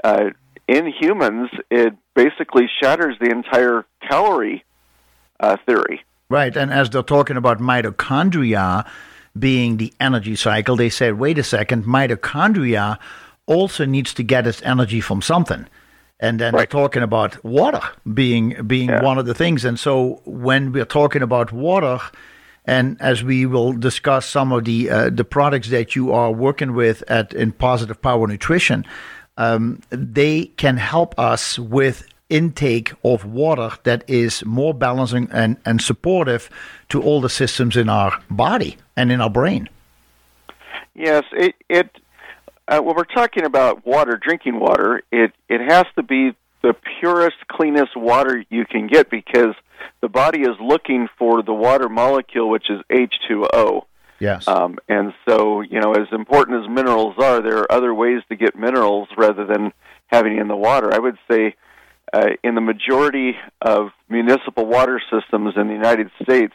uh, 0.03 0.29
in 0.67 0.93
humans. 0.99 1.49
It 1.71 1.93
basically 2.15 2.69
shatters 2.81 3.15
the 3.19 3.29
entire 3.29 3.85
calorie 4.07 4.63
uh, 5.39 5.57
theory. 5.65 6.03
Right. 6.29 6.55
And 6.55 6.71
as 6.71 6.89
they're 6.89 7.01
talking 7.01 7.37
about 7.37 7.59
mitochondria 7.59 8.87
being 9.37 9.77
the 9.77 9.93
energy 9.99 10.35
cycle, 10.35 10.75
they 10.75 10.89
said, 10.89 11.17
wait 11.17 11.37
a 11.37 11.43
second, 11.43 11.85
mitochondria 11.85 12.99
also 13.49 13.85
needs 13.85 14.13
to 14.13 14.23
get 14.23 14.47
its 14.47 14.61
energy 14.63 15.01
from 15.01 15.21
something. 15.21 15.65
And 16.19 16.39
then 16.39 16.53
Right. 16.53 16.59
they're 16.69 16.81
talking 16.81 17.03
about 17.03 17.43
water 17.43 17.81
being 18.13 18.55
being 18.67 18.89
Yeah. 18.89 19.01
one 19.03 19.17
of 19.19 19.25
the 19.25 19.33
things. 19.33 19.65
And 19.65 19.79
so 19.79 20.21
when 20.25 20.71
we're 20.71 20.85
talking 21.01 21.21
about 21.23 21.51
water, 21.51 21.99
and 22.65 22.97
as 22.99 23.23
we 23.23 23.45
will 23.45 23.73
discuss 23.73 24.25
some 24.25 24.55
of 24.55 24.63
the 24.65 24.89
uh, 24.89 25.09
the 25.09 25.23
products 25.23 25.69
that 25.69 25.95
you 25.95 26.13
are 26.13 26.31
working 26.31 26.75
with 26.75 27.03
at 27.07 27.33
in 27.33 27.51
Positive 27.51 27.99
Power 28.01 28.27
Nutrition, 28.27 28.85
um, 29.37 29.79
they 29.89 30.51
can 30.57 30.77
help 30.77 31.17
us 31.17 31.57
with 31.57 32.03
intake 32.29 32.93
of 33.03 33.25
water 33.25 33.71
that 33.83 34.03
is 34.07 34.45
more 34.45 34.73
balancing 34.73 35.27
and, 35.31 35.57
and 35.65 35.81
supportive 35.81 36.49
to 36.89 37.01
all 37.01 37.21
the 37.21 37.29
systems 37.29 37.75
in 37.75 37.89
our 37.89 38.11
body 38.29 38.77
and 38.95 39.11
in 39.11 39.19
our 39.21 39.31
brain. 39.31 39.67
Yes, 40.93 41.23
it. 41.31 41.55
it 41.69 41.89
uh, 42.69 42.79
when 42.79 42.95
we're 42.95 43.03
talking 43.03 43.45
about 43.45 43.85
water, 43.85 44.19
drinking 44.21 44.59
water, 44.59 45.01
it 45.11 45.33
it 45.49 45.59
has 45.59 45.85
to 45.95 46.03
be 46.03 46.35
the 46.61 46.75
purest, 46.99 47.37
cleanest 47.49 47.95
water 47.95 48.43
you 48.49 48.65
can 48.65 48.87
get 48.87 49.09
because 49.09 49.55
the 50.01 50.09
body 50.09 50.41
is 50.41 50.55
looking 50.61 51.07
for 51.17 51.41
the 51.41 51.53
water 51.53 51.89
molecule, 51.89 52.49
which 52.49 52.69
is 52.69 52.81
H2O. 52.91 53.85
Yes. 54.19 54.47
Um, 54.47 54.77
and 54.89 55.13
so, 55.27 55.61
you 55.61 55.79
know, 55.79 55.93
as 55.93 56.07
important 56.11 56.63
as 56.63 56.69
minerals 56.69 57.15
are, 57.17 57.41
there 57.41 57.59
are 57.59 57.71
other 57.71 57.93
ways 57.93 58.21
to 58.29 58.35
get 58.35 58.55
minerals 58.57 59.07
rather 59.17 59.45
than 59.45 59.71
having 60.07 60.35
it 60.35 60.41
in 60.41 60.49
the 60.49 60.55
water. 60.57 60.93
I 60.93 60.99
would 60.99 61.17
say 61.31 61.55
uh, 62.11 62.27
in 62.43 62.55
the 62.55 62.61
majority 62.61 63.37
of 63.61 63.91
municipal 64.09 64.65
water 64.65 65.01
systems 65.09 65.53
in 65.55 65.67
the 65.67 65.73
United 65.73 66.11
States, 66.21 66.53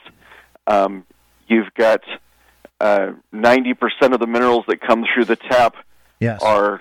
um, 0.66 1.06
you've 1.48 1.72
got 1.74 2.02
uh, 2.78 3.12
90% 3.32 3.76
of 4.12 4.20
the 4.20 4.26
minerals 4.26 4.64
that 4.68 4.82
come 4.82 5.06
through 5.14 5.24
the 5.24 5.36
tap 5.36 5.76
yes. 6.20 6.42
are 6.42 6.80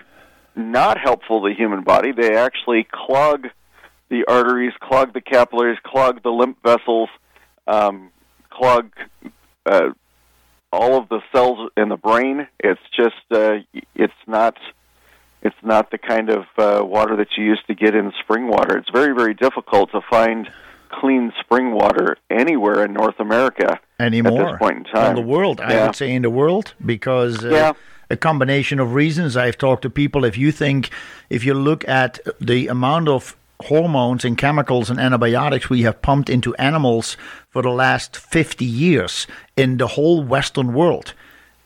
not 0.56 0.98
helpful 1.00 1.42
to 1.42 1.50
the 1.50 1.56
human 1.56 1.84
body. 1.84 2.12
They 2.12 2.36
actually 2.36 2.88
clog 2.92 3.48
the 4.10 4.25
arteries, 4.28 4.74
clog 4.80 5.13
the 5.13 5.22
capillaries, 5.22 5.80
clog 5.84 6.22
the 6.24 6.30
lymph 6.30 6.58
vessels, 6.63 7.10
um, 7.68 8.12
clog 8.50 8.92
uh, 9.66 9.90
all 10.72 10.98
of 10.98 11.10
the 11.10 11.22
cells 11.32 11.70
in 11.78 11.90
the 11.90 11.98
brain. 11.98 12.48
It's 12.60 12.82
just 12.96 13.16
uh, 13.32 13.58
it's 13.96 14.13
not 14.28 14.58
it's 15.42 15.56
not 15.63 15.92
the 15.92 15.98
kind 15.98 16.30
of 16.30 16.46
uh, 16.58 16.86
water 16.86 17.16
that 17.18 17.28
you 17.38 17.46
used 17.46 17.66
to 17.68 17.75
get 17.75 17.96
in 17.96 18.12
spring 18.24 18.48
water. 18.48 18.78
It's 18.78 18.90
very 18.90 19.16
very 19.16 19.34
difficult 19.34 19.92
to 19.92 20.02
find 20.10 20.50
clean 20.90 21.34
spring 21.40 21.72
water 21.72 22.18
anywhere 22.30 22.86
in 22.86 22.94
North 22.94 23.20
America 23.20 23.80
anymore. 24.00 24.42
At 24.42 24.52
this 24.52 24.60
point 24.60 24.78
in 24.78 24.84
time, 24.86 25.18
in 25.18 25.24
the 25.24 25.28
world, 25.28 25.60
yeah. 25.60 25.84
I 25.84 25.86
would 25.88 25.96
say 25.96 26.13
in 26.13 26.22
the 26.22 26.30
world 26.30 26.74
because 26.86 27.44
uh, 27.44 27.50
yeah. 27.50 27.74
A 28.10 28.18
combination 28.18 28.80
of 28.80 28.94
reasons. 28.94 29.38
I've 29.38 29.58
talked 29.58 29.82
to 29.84 29.90
people. 29.90 30.26
If 30.26 30.38
you 30.38 30.52
think, 30.52 30.90
if 31.30 31.44
you 31.44 31.54
look 31.54 31.88
at 31.88 32.20
the 32.40 32.68
amount 32.68 33.10
of 33.10 33.36
hormones 33.62 34.26
and 34.26 34.38
chemicals 34.38 34.90
and 34.90 35.00
antibiotics 35.00 35.70
we 35.70 35.84
have 35.84 36.02
pumped 36.02 36.30
into 36.30 36.54
animals 36.56 37.16
for 37.50 37.62
the 37.62 37.70
last 37.70 38.18
50 38.18 38.66
years 38.66 39.26
in 39.56 39.78
the 39.78 39.88
whole 39.88 40.22
Western 40.22 40.74
world 40.74 41.14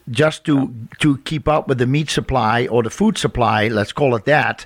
just 0.09 0.45
to 0.45 0.73
to 0.99 1.17
keep 1.19 1.47
up 1.47 1.67
with 1.67 1.77
the 1.77 1.87
meat 1.87 2.09
supply 2.09 2.67
or 2.67 2.83
the 2.83 2.89
food 2.89 3.17
supply, 3.17 3.67
let's 3.67 3.91
call 3.91 4.15
it 4.15 4.25
that. 4.25 4.65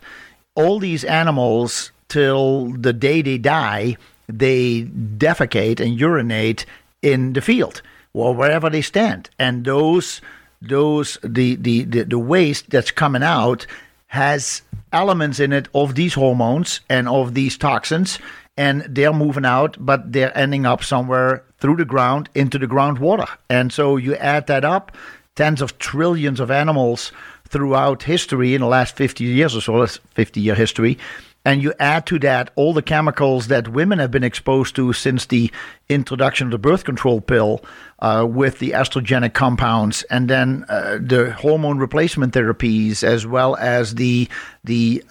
All 0.56 0.80
these 0.80 1.04
animals 1.04 1.92
till 2.10 2.72
the 2.74 2.94
day 2.94 3.22
they 3.22 3.38
die, 3.38 3.98
they 4.28 4.84
defecate 4.84 5.80
and 5.80 6.00
urinate 6.00 6.66
in 7.02 7.34
the 7.34 7.42
field 7.42 7.82
or 8.14 8.34
wherever 8.36 8.70
they 8.70 8.82
stand. 8.82 9.30
And 9.40 9.66
those 9.66 10.22
those 10.62 11.18
the 11.24 11.56
the, 11.56 11.84
the, 11.84 12.04
the 12.04 12.20
waste 12.20 12.70
that's 12.70 12.92
coming 12.92 13.24
out 13.24 13.66
has 14.08 14.62
elements 14.94 15.40
in 15.40 15.54
it 15.54 15.68
of 15.74 15.96
these 15.96 16.14
hormones 16.14 16.82
and 16.90 17.08
of 17.08 17.34
these 17.34 17.58
toxins 17.58 18.20
and 18.58 18.82
they're 18.90 19.14
moving 19.14 19.46
out 19.46 19.78
but 19.80 20.12
they're 20.12 20.38
ending 20.38 20.66
up 20.66 20.84
somewhere 20.84 21.44
through 21.60 21.78
the 21.78 21.86
ground 21.86 22.30
into 22.36 22.58
the 22.58 22.68
groundwater. 22.68 23.28
And 23.50 23.72
so 23.72 23.96
you 23.98 24.16
add 24.16 24.48
that 24.48 24.66
up 24.66 24.92
tens 25.36 25.62
of 25.62 25.78
trillions 25.80 26.40
of 26.40 26.52
animals 26.52 27.12
throughout 27.48 28.04
history 28.04 28.54
in 28.54 28.62
the 28.62 28.68
last 28.68 28.96
50 28.96 29.24
years 29.24 29.56
or 29.56 29.62
so 29.62 29.86
50 29.86 30.42
year 30.42 30.56
history 30.56 30.98
and 31.46 31.64
you 31.64 31.74
add 31.80 32.06
to 32.06 32.20
that 32.20 32.52
all 32.56 32.74
the 32.74 32.82
chemicals 32.82 33.48
that 33.48 33.68
women 33.68 34.00
have 34.00 34.12
been 34.12 34.24
exposed 34.24 34.76
to 34.76 34.94
since 34.94 35.26
the 35.26 35.52
introduction 35.90 36.48
of 36.48 36.52
the 36.52 36.58
birth 36.58 36.84
control 36.84 37.22
pill 37.22 37.64
uh, 38.00 38.26
with 38.30 38.60
the 38.60 38.72
estrogenic 38.72 39.34
compounds 39.34 40.04
and 40.04 40.30
then 40.30 40.66
uh, 40.70 40.98
the 41.02 41.34
hormone 41.34 41.78
replacement 41.78 42.34
therapies 42.34 43.04
as 43.04 43.26
well 43.26 43.56
as 43.58 43.96
the 43.96 44.28
the 44.64 45.04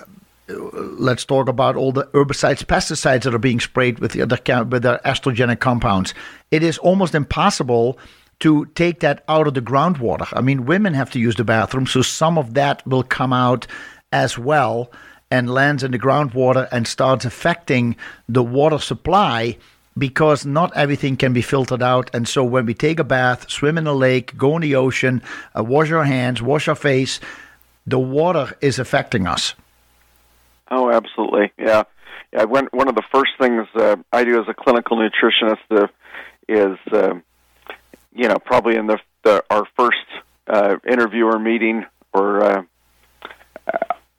uh, 0.49 0.54
let's 0.99 1.25
talk 1.25 1.49
about 1.49 1.76
all 1.76 1.92
the 1.92 2.06
herbicides 2.06 2.64
pesticides 2.64 3.22
that 3.22 3.34
are 3.34 3.38
being 3.38 3.60
sprayed 3.60 3.99
with 3.99 4.12
the 4.12 4.22
other 4.22 4.38
with 4.64 4.82
the 4.82 5.00
estrogenic 5.04 5.60
compounds. 5.60 6.14
It 6.50 6.62
is 6.62 6.78
almost 6.78 7.14
impossible 7.14 7.99
to 8.40 8.64
take 8.75 9.00
that 9.00 9.22
out 9.28 9.46
of 9.46 9.54
the 9.54 9.60
groundwater. 9.60 10.28
I 10.32 10.40
mean 10.40 10.64
women 10.64 10.94
have 10.94 11.10
to 11.10 11.20
use 11.20 11.37
the 11.37 11.44
bathroom 11.44 11.87
so 11.87 12.02
some 12.02 12.38
of 12.38 12.54
that 12.54 12.87
will 12.87 13.02
come 13.02 13.32
out 13.32 13.66
as 14.12 14.38
well 14.38 14.90
and 15.30 15.49
lands 15.50 15.82
in 15.82 15.92
the 15.92 15.99
groundwater 15.99 16.68
and 16.72 16.87
starts 16.87 17.25
affecting 17.25 17.96
the 18.28 18.42
water 18.42 18.78
supply 18.78 19.56
because 19.96 20.46
not 20.46 20.76
everything 20.76 21.16
can 21.16 21.32
be 21.32 21.42
filtered 21.42 21.82
out. 21.82 22.10
And 22.14 22.26
so 22.26 22.44
when 22.44 22.66
we 22.66 22.75
take 22.75 22.99
a 22.99 23.04
bath, 23.04 23.50
swim 23.50 23.78
in 23.78 23.87
a 23.87 23.92
lake, 23.92 24.37
go 24.37 24.56
in 24.56 24.62
the 24.62 24.75
ocean, 24.75 25.22
uh, 25.56 25.62
wash 25.62 25.90
our 25.90 26.04
hands, 26.04 26.40
wash 26.40 26.68
our 26.68 26.75
face, 26.75 27.20
the 27.87 27.99
water 27.99 28.56
is 28.60 28.78
affecting 28.78 29.26
us. 29.26 29.54
Oh, 30.70 30.90
absolutely. 30.90 31.52
Yeah. 31.58 31.84
one, 32.32 32.68
one 32.72 32.88
of 32.88 32.94
the 32.94 33.02
first 33.12 33.32
things 33.40 33.66
uh, 33.75 33.96
I 34.12 34.25
do 34.25 34.40
as 34.40 34.49
a 34.49 34.54
clinical 34.54 34.96
nutritionist 34.96 35.58
uh, 35.70 35.88
is, 36.49 36.78
uh, 36.92 37.14
you 38.14 38.28
know, 38.28 38.38
probably 38.38 38.76
in 38.76 38.87
the, 38.87 38.99
the 39.25 39.44
our 39.50 39.66
first 39.76 39.99
uh, 40.46 40.76
interviewer 40.88 41.38
meeting 41.38 41.84
or 42.12 42.42
uh, 42.42 42.62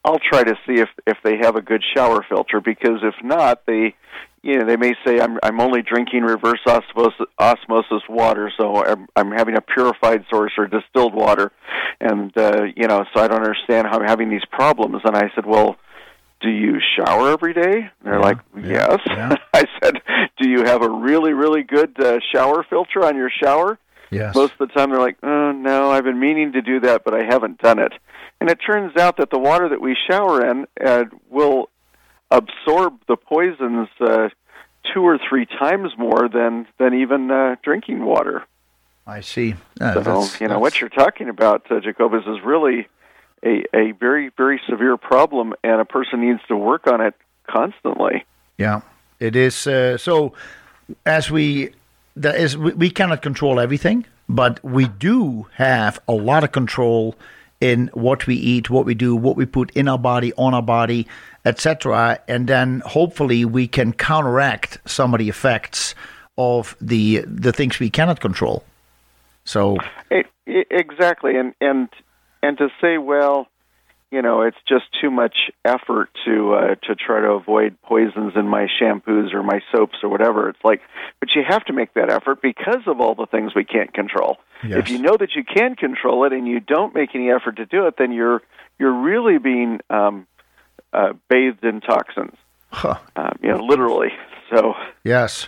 I'll 0.03 0.19
try 0.19 0.43
to 0.43 0.55
see 0.65 0.75
if 0.81 0.89
if 1.05 1.17
they 1.23 1.37
have 1.37 1.55
a 1.55 1.61
good 1.61 1.83
shower 1.95 2.25
filter 2.27 2.59
because 2.59 2.99
if 3.03 3.15
not, 3.23 3.65
they 3.65 3.95
you 4.41 4.57
know 4.59 4.65
they 4.65 4.77
may 4.77 4.93
say 5.05 5.19
I'm 5.19 5.37
I'm 5.43 5.59
only 5.61 5.81
drinking 5.83 6.23
reverse 6.23 6.59
osmosis, 6.65 7.27
osmosis 7.39 8.01
water, 8.09 8.51
so 8.57 8.83
I'm, 8.83 9.07
I'm 9.15 9.31
having 9.31 9.55
a 9.55 9.61
purified 9.61 10.25
source 10.29 10.53
or 10.57 10.67
distilled 10.67 11.13
water, 11.13 11.51
and 11.99 12.35
uh, 12.37 12.63
you 12.75 12.87
know 12.87 13.05
so 13.13 13.21
I 13.21 13.27
don't 13.27 13.43
understand 13.43 13.87
how 13.87 13.99
I'm 13.99 14.07
having 14.07 14.29
these 14.29 14.45
problems. 14.51 15.01
And 15.05 15.15
I 15.15 15.31
said, 15.35 15.45
well. 15.45 15.77
Do 16.43 16.49
you 16.49 16.79
shower 16.97 17.29
every 17.29 17.53
day? 17.53 17.81
And 17.81 17.91
they're 18.03 18.15
Yeah, 18.15 18.19
like, 18.19 18.37
yes. 18.63 18.99
yeah. 19.05 19.35
I 19.53 19.63
said, 19.79 20.01
do 20.39 20.49
you 20.49 20.63
have 20.63 20.81
a 20.81 20.89
really, 20.89 21.33
really 21.33 21.61
good 21.61 21.93
uh, 22.03 22.17
shower 22.33 22.65
filter 22.67 23.05
on 23.05 23.15
your 23.15 23.29
shower? 23.29 23.77
Yes. 24.09 24.33
Most 24.33 24.53
of 24.53 24.67
the 24.67 24.73
time, 24.73 24.89
they're 24.89 24.99
like, 24.99 25.17
"Oh 25.21 25.51
no, 25.51 25.91
I've 25.91 26.03
been 26.03 26.19
meaning 26.19 26.53
to 26.53 26.63
do 26.63 26.79
that, 26.79 27.03
but 27.05 27.13
I 27.13 27.23
haven't 27.25 27.59
done 27.59 27.77
it." 27.77 27.93
And 28.41 28.49
it 28.49 28.57
turns 28.57 28.97
out 28.97 29.17
that 29.17 29.29
the 29.29 29.37
water 29.37 29.69
that 29.69 29.79
we 29.81 29.95
shower 30.09 30.43
in 30.49 30.65
uh, 30.83 31.05
will 31.29 31.69
absorb 32.31 32.99
the 33.07 33.15
poisons 33.15 33.87
uh, 33.99 34.29
two 34.91 35.03
or 35.03 35.19
three 35.29 35.45
times 35.45 35.91
more 35.97 36.27
than 36.27 36.65
than 36.79 36.95
even 36.95 37.29
uh, 37.29 37.55
drinking 37.63 38.03
water. 38.03 38.43
I 39.05 39.21
see. 39.21 39.53
Uh, 39.79 39.93
So 39.93 39.99
that's- 40.01 40.41
you 40.41 40.47
know 40.47 40.55
that's- 40.55 40.61
what 40.61 40.81
you're 40.81 40.89
talking 40.89 41.29
about, 41.29 41.69
uh, 41.71 41.79
Jacobus, 41.81 42.23
is 42.25 42.41
really 42.43 42.87
a 43.45 43.63
a 43.75 43.91
very 43.91 44.31
very 44.35 44.59
severe 44.67 44.97
problem, 44.97 45.53
and 45.63 45.79
a 45.79 45.85
person 45.85 46.21
needs 46.21 46.41
to 46.47 46.55
work 46.57 46.87
on 46.87 46.99
it 46.99 47.13
constantly. 47.47 48.25
Yeah, 48.57 48.81
it 49.19 49.35
is. 49.35 49.67
Uh, 49.67 49.97
so, 49.97 50.33
as 51.05 51.29
we, 51.29 51.73
there 52.15 52.35
is, 52.35 52.57
we, 52.57 52.71
we 52.73 52.89
cannot 52.89 53.21
control 53.21 53.59
everything, 53.59 54.05
but 54.27 54.59
we 54.63 54.87
do 54.87 55.45
have 55.57 55.99
a 56.07 56.13
lot 56.13 56.43
of 56.43 56.51
control 56.51 57.15
in 57.61 57.89
what 57.93 58.27
we 58.27 58.35
eat, 58.35 58.69
what 58.69 58.85
we 58.85 58.95
do, 58.95 59.15
what 59.15 59.37
we 59.37 59.45
put 59.45 59.71
in 59.71 59.87
our 59.87 59.99
body, 59.99 60.33
on 60.33 60.53
our 60.53 60.61
body, 60.63 61.07
etc. 61.45 62.19
And 62.27 62.47
then 62.47 62.81
hopefully 62.85 63.45
we 63.45 63.67
can 63.67 63.93
counteract 63.93 64.79
some 64.85 65.13
of 65.13 65.19
the 65.19 65.29
effects 65.29 65.95
of 66.37 66.75
the 66.81 67.23
the 67.27 67.53
things 67.53 67.79
we 67.79 67.89
cannot 67.89 68.19
control. 68.19 68.63
So, 69.45 69.77
E- 70.11 70.23
e- 70.47 70.65
exactly, 70.71 71.37
and 71.37 71.53
and 71.61 71.87
and 72.43 72.57
to 72.57 72.69
say, 72.81 72.97
well, 72.97 73.47
you 74.11 74.21
know, 74.21 74.41
it's 74.41 74.57
just 74.67 74.85
too 75.01 75.09
much 75.09 75.35
effort 75.63 76.09
to 76.25 76.53
uh, 76.53 76.75
to 76.87 76.95
try 76.95 77.21
to 77.21 77.29
avoid 77.29 77.81
poisons 77.81 78.33
in 78.35 78.47
my 78.47 78.67
shampoos 78.79 79.33
or 79.33 79.41
my 79.41 79.61
soaps 79.73 79.97
or 80.03 80.09
whatever. 80.09 80.49
It's 80.49 80.63
like, 80.63 80.81
but 81.19 81.29
you 81.35 81.43
have 81.47 81.63
to 81.65 81.73
make 81.73 81.93
that 81.93 82.09
effort 82.11 82.41
because 82.41 82.81
of 82.87 82.99
all 82.99 83.15
the 83.15 83.25
things 83.25 83.53
we 83.55 83.63
can't 83.63 83.93
control. 83.93 84.37
Yes. 84.63 84.79
If 84.79 84.89
you 84.91 84.99
know 84.99 85.15
that 85.17 85.29
you 85.35 85.43
can 85.43 85.75
control 85.75 86.25
it 86.25 86.33
and 86.33 86.47
you 86.47 86.59
don't 86.59 86.93
make 86.93 87.15
any 87.15 87.31
effort 87.31 87.55
to 87.57 87.65
do 87.65 87.87
it, 87.87 87.95
then 87.97 88.11
you're 88.11 88.41
you're 88.79 88.93
really 89.01 89.37
being 89.37 89.79
um, 89.89 90.27
uh, 90.93 91.13
bathed 91.29 91.63
in 91.63 91.79
toxins. 91.81 92.35
huh, 92.69 92.95
Um, 93.15 93.39
you 93.41 93.49
know, 93.49 93.63
literally. 93.63 94.09
So. 94.53 94.73
yes. 95.05 95.47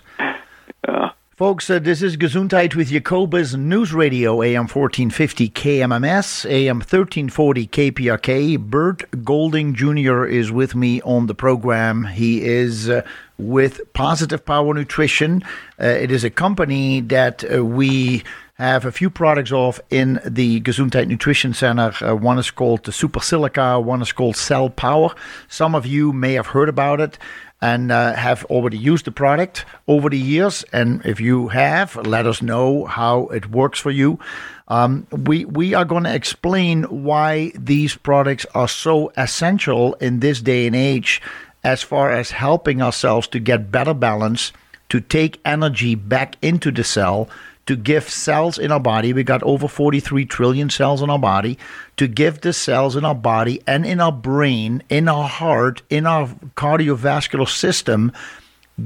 Folks, 1.44 1.70
uh, 1.70 1.78
this 1.78 2.02
is 2.02 2.16
Gesundheit 2.16 2.74
with 2.74 2.88
Jacobus 2.88 3.54
News 3.54 3.94
Radio, 3.94 4.42
AM 4.42 4.62
1450 4.62 5.50
KMMS, 5.50 6.50
AM 6.50 6.78
1340 6.78 7.68
KPRK. 7.68 8.58
Bert 8.58 9.04
Golding 9.26 9.76
Jr. 9.76 10.24
is 10.24 10.54
with 10.54 10.74
me 10.74 11.02
on 11.02 11.28
the 11.28 11.36
program. 11.36 12.06
He 12.06 12.46
is 12.46 12.90
uh, 12.90 13.02
with 13.38 13.82
Positive 13.92 14.46
Power 14.46 14.74
Nutrition. 14.74 15.44
Uh, 15.78 15.88
it 15.88 16.12
is 16.12 16.24
a 16.24 16.30
company 16.30 17.02
that 17.02 17.44
uh, 17.54 17.66
we 17.66 18.24
have 18.54 18.86
a 18.86 18.92
few 18.94 19.10
products 19.10 19.52
of 19.52 19.82
in 19.90 20.22
the 20.26 20.62
Gesundheit 20.62 21.08
Nutrition 21.10 21.54
Center. 21.54 21.92
Uh, 22.00 22.16
one 22.16 22.40
is 22.40 22.52
called 22.52 22.86
the 22.86 22.94
Super 22.94 23.20
Silica, 23.20 23.82
one 23.82 24.02
is 24.02 24.14
called 24.14 24.38
Cell 24.38 24.70
Power. 24.70 25.14
Some 25.50 25.76
of 25.76 25.86
you 25.86 26.14
may 26.14 26.34
have 26.34 26.48
heard 26.48 26.70
about 26.70 27.02
it 27.02 27.18
and 27.64 27.94
uh, 27.94 28.14
have 28.14 28.44
already 28.46 28.78
used 28.78 29.06
the 29.06 29.12
product 29.12 29.64
over 29.88 30.10
the 30.10 30.18
years. 30.18 30.66
And 30.74 31.02
if 31.06 31.22
you 31.22 31.48
have, 31.48 31.96
let 31.96 32.28
us 32.28 32.42
know 32.42 32.84
how 32.84 33.28
it 33.28 33.50
works 33.50 33.80
for 33.80 33.90
you. 33.90 34.20
Um, 34.68 35.08
we 35.12 35.46
we 35.46 35.74
are 35.74 35.86
going 35.86 36.04
to 36.04 36.14
explain 36.14 36.84
why 36.84 37.54
these 37.56 37.96
products 37.96 38.46
are 38.54 38.68
so 38.68 39.14
essential 39.16 39.94
in 40.02 40.20
this 40.20 40.42
day 40.42 40.68
and 40.68 40.76
age, 40.76 41.22
as 41.64 41.82
far 41.82 42.12
as 42.12 42.32
helping 42.32 42.82
ourselves 42.82 43.28
to 43.30 43.40
get 43.40 43.72
better 43.72 43.94
balance, 43.94 44.52
to 44.90 45.00
take 45.00 45.40
energy 45.46 45.96
back 45.96 46.36
into 46.42 46.70
the 46.70 46.84
cell 46.84 47.30
to 47.66 47.76
give 47.76 48.10
cells 48.10 48.58
in 48.58 48.72
our 48.72 48.80
body. 48.80 49.14
We 49.14 49.24
got 49.24 49.44
over 49.44 49.68
43 49.68 50.26
trillion 50.26 50.70
cells 50.70 51.02
in 51.02 51.10
our 51.10 51.20
body. 51.20 51.58
To 51.98 52.08
give 52.08 52.42
the 52.42 52.54
cells 52.54 52.96
in 52.96 53.06
our 53.06 53.16
body 53.16 53.62
and 53.66 53.86
in 53.86 54.02
our 54.02 54.12
brain, 54.12 54.84
in 54.90 55.08
our 55.08 55.28
heart, 55.28 55.82
in 55.90 56.06
our 56.06 56.28
cardiovascular 56.56 57.48
system, 57.48 58.12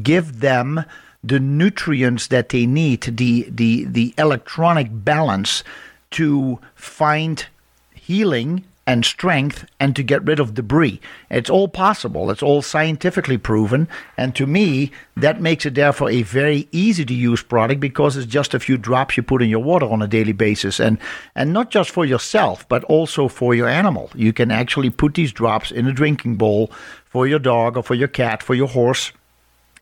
give 0.04 0.42
them 0.42 0.84
the 1.24 1.40
nutrients 1.40 2.28
that 2.28 2.50
they 2.50 2.66
need, 2.66 3.02
the 3.02 3.48
the 3.50 3.86
the 3.86 4.14
electronic 4.18 4.88
balance 4.92 5.64
to 6.12 6.60
find 6.76 7.48
healing 7.94 8.64
and 8.88 9.04
strength 9.04 9.66
and 9.82 9.96
to 9.98 10.02
get 10.02 10.24
rid 10.24 10.40
of 10.40 10.54
debris. 10.54 11.02
It's 11.30 11.50
all 11.50 11.68
possible. 11.68 12.32
It's 12.32 12.42
all 12.42 12.62
scientifically 12.62 13.38
proven. 13.38 13.90
And 14.16 14.34
to 14.38 14.48
me, 14.48 14.92
that 15.18 15.42
makes 15.42 15.66
it 15.66 15.76
therefore 15.76 16.10
a 16.10 16.22
very 16.22 16.70
easy 16.72 17.04
to 17.04 17.14
use 17.14 17.44
product 17.44 17.82
because 17.82 18.16
it's 18.16 18.26
just 18.26 18.54
a 18.54 18.60
few 18.60 18.78
drops 18.78 19.18
you 19.18 19.24
put 19.24 19.42
in 19.42 19.50
your 19.50 19.64
water 19.64 19.86
on 19.86 20.02
a 20.02 20.08
daily 20.08 20.32
basis. 20.32 20.80
And, 20.80 20.98
and 21.36 21.52
not 21.52 21.70
just 21.70 21.92
for 21.92 22.06
yourself, 22.06 22.68
but 22.70 22.86
also 22.86 23.28
for 23.28 23.54
your 23.54 23.68
animal. 23.68 24.10
You 24.16 24.32
can 24.32 24.52
actually 24.52 24.90
put 24.90 25.16
these 25.16 25.34
drops 25.34 25.70
in 25.70 25.86
a 25.86 25.94
drinking 25.94 26.38
bowl 26.38 26.72
for 27.06 27.28
your 27.28 27.40
dog 27.40 27.76
or 27.76 27.84
for 27.84 27.96
your 27.96 28.08
cat, 28.08 28.42
for 28.42 28.56
your 28.56 28.70
horse, 28.70 29.12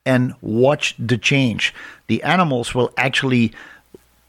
and 0.03 0.33
watch 0.41 0.95
the 0.97 1.17
change. 1.17 1.75
The 2.07 2.23
animals 2.23 2.73
will 2.73 2.91
actually 2.97 3.53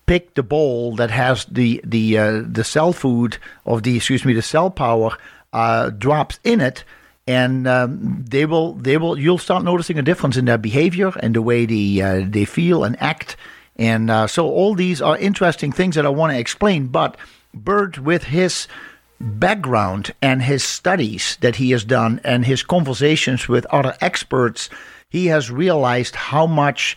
pick 0.06 0.34
the 0.34 0.42
bowl 0.42 0.96
that 0.96 1.10
has 1.10 1.44
the 1.46 1.80
the 1.84 2.18
uh, 2.18 2.42
the 2.46 2.64
cell 2.64 2.92
food 2.92 3.38
of 3.64 3.82
the 3.82 3.96
excuse 3.96 4.24
me 4.24 4.32
the 4.32 4.42
cell 4.42 4.70
power 4.70 5.16
uh, 5.52 5.90
drops 5.90 6.38
in 6.44 6.60
it 6.60 6.84
and 7.26 7.66
um, 7.66 8.24
they 8.28 8.46
will 8.46 8.74
they 8.74 8.96
will 8.96 9.18
you'll 9.18 9.38
start 9.38 9.64
noticing 9.64 9.98
a 9.98 10.02
difference 10.02 10.36
in 10.36 10.44
their 10.44 10.58
behavior 10.58 11.12
and 11.20 11.34
the 11.34 11.42
way 11.42 11.66
they 11.66 12.00
uh, 12.00 12.24
they 12.28 12.44
feel 12.44 12.84
and 12.84 13.00
act. 13.02 13.36
And 13.78 14.10
uh, 14.10 14.26
so 14.26 14.48
all 14.48 14.74
these 14.74 15.02
are 15.02 15.18
interesting 15.18 15.70
things 15.72 15.96
that 15.96 16.06
I 16.06 16.10
want 16.10 16.32
to 16.32 16.38
explain 16.38 16.86
but 16.86 17.16
Bert 17.52 17.98
with 17.98 18.24
his 18.24 18.68
background 19.18 20.12
and 20.22 20.42
his 20.42 20.62
studies 20.62 21.36
that 21.40 21.56
he 21.56 21.70
has 21.70 21.84
done 21.84 22.20
and 22.22 22.44
his 22.44 22.62
conversations 22.62 23.48
with 23.48 23.66
other 23.66 23.96
experts 24.00 24.68
he 25.08 25.26
has 25.26 25.50
realized 25.50 26.14
how 26.14 26.46
much 26.46 26.96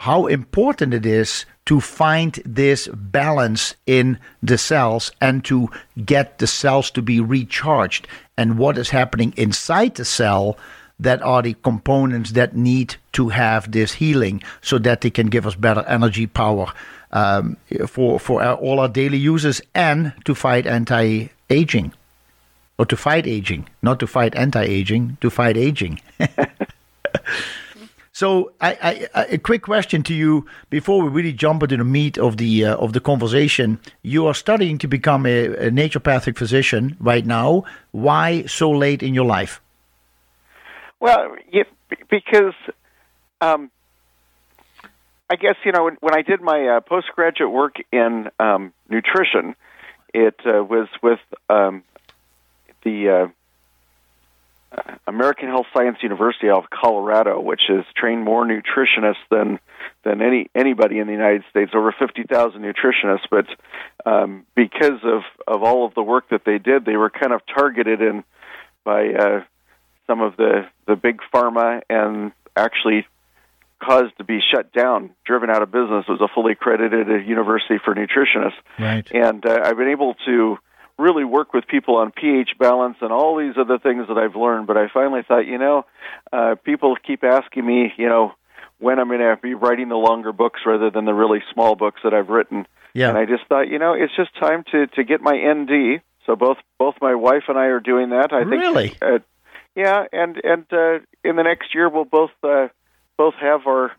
how 0.00 0.26
important 0.26 0.92
it 0.92 1.06
is 1.06 1.46
to 1.70 1.78
find 1.78 2.42
this 2.44 2.88
balance 2.88 3.76
in 3.86 4.18
the 4.42 4.58
cells 4.58 5.12
and 5.20 5.44
to 5.44 5.70
get 6.04 6.40
the 6.40 6.46
cells 6.48 6.90
to 6.90 7.00
be 7.00 7.20
recharged. 7.20 8.08
And 8.36 8.58
what 8.58 8.76
is 8.76 8.90
happening 8.90 9.32
inside 9.36 9.94
the 9.94 10.04
cell 10.04 10.58
that 10.98 11.22
are 11.22 11.42
the 11.42 11.54
components 11.62 12.32
that 12.32 12.56
need 12.56 12.96
to 13.12 13.28
have 13.28 13.70
this 13.70 13.92
healing 13.92 14.42
so 14.60 14.78
that 14.78 15.02
they 15.02 15.10
can 15.10 15.28
give 15.28 15.46
us 15.46 15.54
better 15.54 15.84
energy 15.86 16.26
power 16.26 16.72
um, 17.12 17.56
for 17.86 18.18
for 18.18 18.42
our, 18.42 18.56
all 18.56 18.80
our 18.80 18.88
daily 18.88 19.18
uses 19.18 19.62
and 19.72 20.12
to 20.24 20.34
fight 20.34 20.66
anti-aging. 20.66 21.92
Or 22.78 22.86
to 22.86 22.96
fight 22.96 23.28
aging. 23.28 23.68
Not 23.80 24.00
to 24.00 24.08
fight 24.08 24.34
anti-aging 24.34 25.18
to 25.20 25.30
fight 25.30 25.56
aging 25.56 26.00
So, 28.20 28.52
a 28.60 29.38
quick 29.38 29.62
question 29.62 30.02
to 30.02 30.12
you 30.12 30.44
before 30.68 31.02
we 31.02 31.08
really 31.08 31.32
jump 31.32 31.62
into 31.62 31.78
the 31.78 31.84
meat 31.84 32.18
of 32.18 32.36
the 32.36 32.66
uh, 32.66 32.76
of 32.76 32.92
the 32.92 33.00
conversation. 33.00 33.80
You 34.02 34.26
are 34.26 34.34
studying 34.34 34.76
to 34.80 34.86
become 34.86 35.24
a, 35.24 35.46
a, 35.46 35.70
naturopathic 35.70 36.36
physician 36.36 36.98
right 37.00 37.24
now. 37.24 37.64
Why 37.92 38.44
so 38.44 38.70
late 38.72 39.02
in 39.02 39.14
your 39.14 39.24
life? 39.24 39.62
Well, 41.00 41.34
yeah, 41.50 41.62
because 42.10 42.52
um, 43.40 43.70
I 45.30 45.36
guess 45.36 45.56
you 45.64 45.72
know 45.72 45.84
when, 45.84 45.96
when 46.00 46.14
I 46.14 46.20
did 46.20 46.42
my 46.42 46.76
uh, 46.76 46.80
postgraduate 46.80 47.50
work 47.50 47.76
in 47.90 48.28
um, 48.38 48.74
nutrition, 48.90 49.56
it 50.12 50.38
uh, 50.44 50.62
was 50.62 50.88
with 51.02 51.20
um, 51.48 51.84
the 52.84 53.08
uh, 53.08 53.28
American 55.06 55.48
Health 55.48 55.66
Science 55.74 55.98
University 56.02 56.48
of 56.48 56.64
Colorado, 56.70 57.40
which 57.40 57.62
has 57.68 57.84
trained 57.96 58.24
more 58.24 58.46
nutritionists 58.46 59.16
than 59.30 59.58
than 60.04 60.22
any 60.22 60.48
anybody 60.54 60.98
in 60.98 61.06
the 61.06 61.12
United 61.12 61.42
States, 61.50 61.72
over 61.74 61.94
fifty 61.98 62.22
thousand 62.22 62.62
nutritionists. 62.62 63.26
But 63.30 63.46
um, 64.06 64.46
because 64.54 65.00
of 65.02 65.22
of 65.48 65.62
all 65.62 65.86
of 65.86 65.94
the 65.94 66.02
work 66.02 66.28
that 66.30 66.44
they 66.44 66.58
did, 66.58 66.84
they 66.84 66.96
were 66.96 67.10
kind 67.10 67.32
of 67.32 67.40
targeted 67.52 68.00
in 68.00 68.24
by 68.84 69.08
uh, 69.08 69.44
some 70.06 70.20
of 70.20 70.36
the 70.36 70.68
the 70.86 70.96
big 70.96 71.20
pharma 71.34 71.82
and 71.90 72.32
actually 72.56 73.06
caused 73.82 74.16
to 74.18 74.24
be 74.24 74.40
shut 74.40 74.72
down, 74.72 75.10
driven 75.24 75.50
out 75.50 75.62
of 75.62 75.72
business. 75.72 76.04
It 76.06 76.12
was 76.12 76.20
a 76.20 76.28
fully 76.32 76.52
accredited 76.52 77.26
university 77.26 77.78
for 77.84 77.94
nutritionists, 77.94 78.60
right. 78.78 79.10
and 79.10 79.44
uh, 79.44 79.62
I've 79.64 79.76
been 79.76 79.88
able 79.88 80.14
to 80.26 80.58
really 81.00 81.24
work 81.24 81.52
with 81.52 81.66
people 81.66 81.96
on 81.96 82.12
pH 82.12 82.50
balance 82.58 82.96
and 83.00 83.12
all 83.12 83.36
these 83.36 83.54
other 83.58 83.78
things 83.78 84.06
that 84.08 84.18
I've 84.18 84.36
learned. 84.36 84.66
But 84.66 84.76
I 84.76 84.88
finally 84.92 85.22
thought, 85.26 85.46
you 85.46 85.58
know, 85.58 85.86
uh, 86.32 86.56
people 86.62 86.96
keep 86.96 87.24
asking 87.24 87.66
me, 87.66 87.92
you 87.96 88.08
know, 88.08 88.34
when 88.78 88.98
I'm 88.98 89.08
going 89.08 89.20
to 89.20 89.38
be 89.42 89.54
writing 89.54 89.88
the 89.88 89.96
longer 89.96 90.32
books 90.32 90.60
rather 90.64 90.90
than 90.90 91.04
the 91.04 91.14
really 91.14 91.42
small 91.52 91.74
books 91.74 92.00
that 92.04 92.14
I've 92.14 92.28
written. 92.28 92.66
Yeah. 92.94 93.10
And 93.10 93.18
I 93.18 93.24
just 93.24 93.46
thought, 93.48 93.68
you 93.68 93.78
know, 93.78 93.92
it's 93.94 94.14
just 94.16 94.34
time 94.38 94.64
to 94.72 94.86
to 94.88 95.04
get 95.04 95.20
my 95.20 95.36
ND. 95.36 96.02
So 96.26 96.36
both 96.36 96.58
both 96.78 96.94
my 97.00 97.14
wife 97.14 97.44
and 97.48 97.58
I 97.58 97.66
are 97.66 97.80
doing 97.80 98.10
that. 98.10 98.32
I 98.32 98.40
think. 98.40 98.60
Really? 98.60 98.96
Uh, 99.00 99.18
yeah, 99.76 100.04
and 100.12 100.36
and 100.42 100.64
uh, 100.72 100.98
in 101.22 101.36
the 101.36 101.42
next 101.42 101.74
year 101.74 101.88
we'll 101.88 102.04
both 102.04 102.30
uh, 102.42 102.68
both 103.16 103.34
have 103.40 103.66
our 103.66 103.92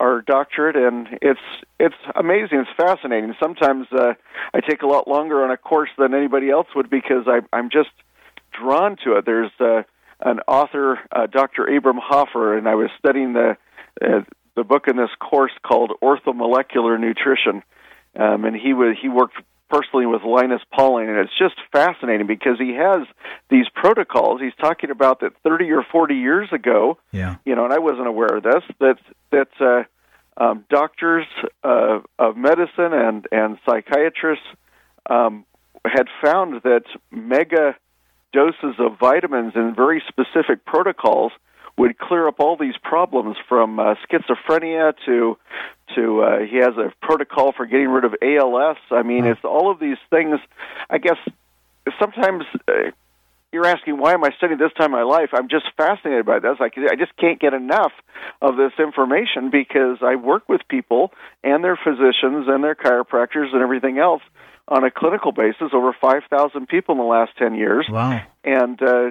our 0.00 0.22
doctorate, 0.22 0.76
and 0.76 1.08
it's 1.20 1.40
it's 1.78 1.94
amazing. 2.14 2.58
It's 2.58 2.70
fascinating. 2.76 3.34
Sometimes 3.40 3.86
uh, 3.92 4.14
I 4.54 4.60
take 4.60 4.82
a 4.82 4.86
lot 4.86 5.08
longer 5.08 5.44
on 5.44 5.50
a 5.50 5.56
course 5.56 5.90
than 5.98 6.14
anybody 6.14 6.50
else 6.50 6.66
would 6.74 6.88
because 6.88 7.26
I, 7.26 7.40
I'm 7.52 7.70
just 7.70 7.90
drawn 8.52 8.96
to 9.04 9.16
it. 9.16 9.26
There's 9.26 9.50
uh, 9.60 9.82
an 10.20 10.40
author, 10.46 10.98
uh, 11.12 11.26
Dr. 11.26 11.64
Abram 11.64 11.98
Hoffer, 12.02 12.56
and 12.56 12.68
I 12.68 12.74
was 12.74 12.90
studying 12.98 13.32
the 13.32 13.56
uh, 14.02 14.20
the 14.56 14.64
book 14.64 14.88
in 14.88 14.96
this 14.96 15.10
course 15.20 15.52
called 15.64 15.92
Orthomolecular 16.02 16.98
Nutrition, 16.98 17.62
um, 18.16 18.44
and 18.44 18.56
he 18.56 18.72
was 18.72 18.96
he 19.00 19.08
worked 19.08 19.36
personally 19.68 20.06
with 20.06 20.22
Linus 20.22 20.62
Pauling, 20.72 21.08
and 21.08 21.18
it's 21.18 21.36
just 21.38 21.54
fascinating 21.72 22.26
because 22.26 22.58
he 22.58 22.74
has 22.74 23.06
these 23.50 23.66
protocols. 23.74 24.40
He's 24.40 24.54
talking 24.60 24.90
about 24.90 25.20
that 25.20 25.32
30 25.42 25.70
or 25.72 25.84
40 25.90 26.14
years 26.14 26.48
ago, 26.52 26.98
yeah. 27.12 27.36
you 27.44 27.54
know, 27.54 27.64
and 27.64 27.72
I 27.72 27.78
wasn't 27.78 28.06
aware 28.06 28.36
of 28.36 28.42
this, 28.42 28.62
that, 28.80 28.96
that 29.30 29.48
uh, 29.60 30.42
um, 30.42 30.64
doctors 30.70 31.26
uh, 31.62 32.00
of 32.18 32.36
medicine 32.36 32.92
and, 32.92 33.26
and 33.30 33.58
psychiatrists 33.66 34.46
um, 35.08 35.44
had 35.84 36.06
found 36.22 36.62
that 36.62 36.84
mega 37.10 37.76
doses 38.32 38.76
of 38.78 38.98
vitamins 38.98 39.52
in 39.54 39.74
very 39.74 40.02
specific 40.08 40.64
protocols– 40.64 41.32
would 41.78 41.96
clear 41.96 42.28
up 42.28 42.40
all 42.40 42.56
these 42.56 42.76
problems 42.82 43.36
from 43.48 43.78
uh, 43.78 43.94
schizophrenia 44.10 44.92
to 45.06 45.38
to 45.94 46.22
uh, 46.22 46.38
he 46.40 46.56
has 46.56 46.76
a 46.76 46.92
protocol 47.00 47.52
for 47.52 47.64
getting 47.64 47.88
rid 47.88 48.04
of 48.04 48.14
ALS. 48.20 48.76
I 48.90 49.02
mean, 49.02 49.24
it's 49.24 49.44
all 49.44 49.70
of 49.70 49.78
these 49.78 49.96
things. 50.10 50.38
I 50.90 50.98
guess 50.98 51.16
sometimes. 51.98 52.44
Uh, 52.66 52.90
you're 53.50 53.64
asking 53.64 53.96
why 53.96 54.12
am 54.12 54.22
I 54.24 54.30
studying 54.36 54.58
this 54.58 54.74
time 54.74 54.92
in 54.92 54.92
my 54.92 55.04
life? 55.04 55.30
I'm 55.32 55.48
just 55.48 55.64
fascinated 55.74 56.26
by 56.26 56.38
this. 56.38 56.58
I, 56.60 56.66
I 56.66 56.96
just 56.96 57.16
can't 57.16 57.40
get 57.40 57.54
enough 57.54 57.92
of 58.42 58.58
this 58.58 58.72
information 58.78 59.48
because 59.50 59.98
I 60.02 60.16
work 60.16 60.46
with 60.50 60.60
people 60.68 61.14
and 61.42 61.64
their 61.64 61.78
physicians 61.82 62.46
and 62.46 62.62
their 62.62 62.74
chiropractors 62.74 63.54
and 63.54 63.62
everything 63.62 63.98
else 63.98 64.20
on 64.68 64.84
a 64.84 64.90
clinical 64.90 65.32
basis. 65.32 65.70
Over 65.72 65.96
5,000 65.98 66.68
people 66.68 66.92
in 66.92 66.98
the 66.98 67.06
last 67.06 67.38
10 67.38 67.54
years. 67.54 67.86
Wow! 67.88 68.20
And 68.44 68.82
uh, 68.82 69.10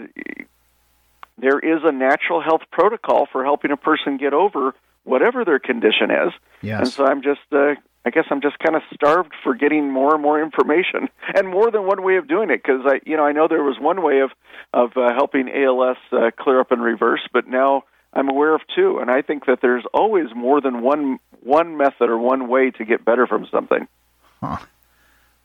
there 1.37 1.59
is 1.59 1.81
a 1.83 1.91
natural 1.91 2.41
health 2.41 2.61
protocol 2.71 3.27
for 3.31 3.43
helping 3.43 3.71
a 3.71 3.77
person 3.77 4.17
get 4.17 4.33
over 4.33 4.73
whatever 5.03 5.45
their 5.45 5.59
condition 5.59 6.11
is. 6.11 6.33
Yes. 6.61 6.79
And 6.79 6.87
so 6.89 7.05
I'm 7.05 7.21
just, 7.21 7.41
uh, 7.51 7.75
I 8.05 8.09
guess 8.09 8.25
I'm 8.29 8.41
just 8.41 8.59
kind 8.59 8.75
of 8.75 8.81
starved 8.93 9.33
for 9.43 9.53
getting 9.53 9.91
more 9.91 10.13
and 10.13 10.21
more 10.21 10.41
information 10.41 11.09
and 11.35 11.47
more 11.47 11.71
than 11.71 11.85
one 11.85 12.03
way 12.03 12.17
of 12.17 12.27
doing 12.27 12.49
it 12.49 12.61
because 12.63 12.81
I, 12.85 12.99
you 13.05 13.17
know, 13.17 13.25
I 13.25 13.31
know 13.31 13.47
there 13.47 13.63
was 13.63 13.77
one 13.79 14.03
way 14.03 14.19
of 14.19 14.31
of 14.73 14.97
uh, 14.97 15.13
helping 15.13 15.49
ALS 15.49 15.97
uh, 16.11 16.31
clear 16.37 16.59
up 16.59 16.71
and 16.71 16.81
reverse, 16.81 17.21
but 17.31 17.47
now 17.47 17.83
I'm 18.13 18.29
aware 18.29 18.53
of 18.53 18.61
two, 18.75 18.97
and 18.99 19.09
I 19.09 19.21
think 19.21 19.45
that 19.45 19.59
there's 19.61 19.83
always 19.93 20.27
more 20.35 20.59
than 20.59 20.81
one 20.81 21.19
one 21.41 21.77
method 21.77 22.09
or 22.09 22.17
one 22.17 22.49
way 22.49 22.71
to 22.71 22.85
get 22.85 23.05
better 23.05 23.27
from 23.27 23.47
something. 23.51 23.87
Huh. 24.41 24.57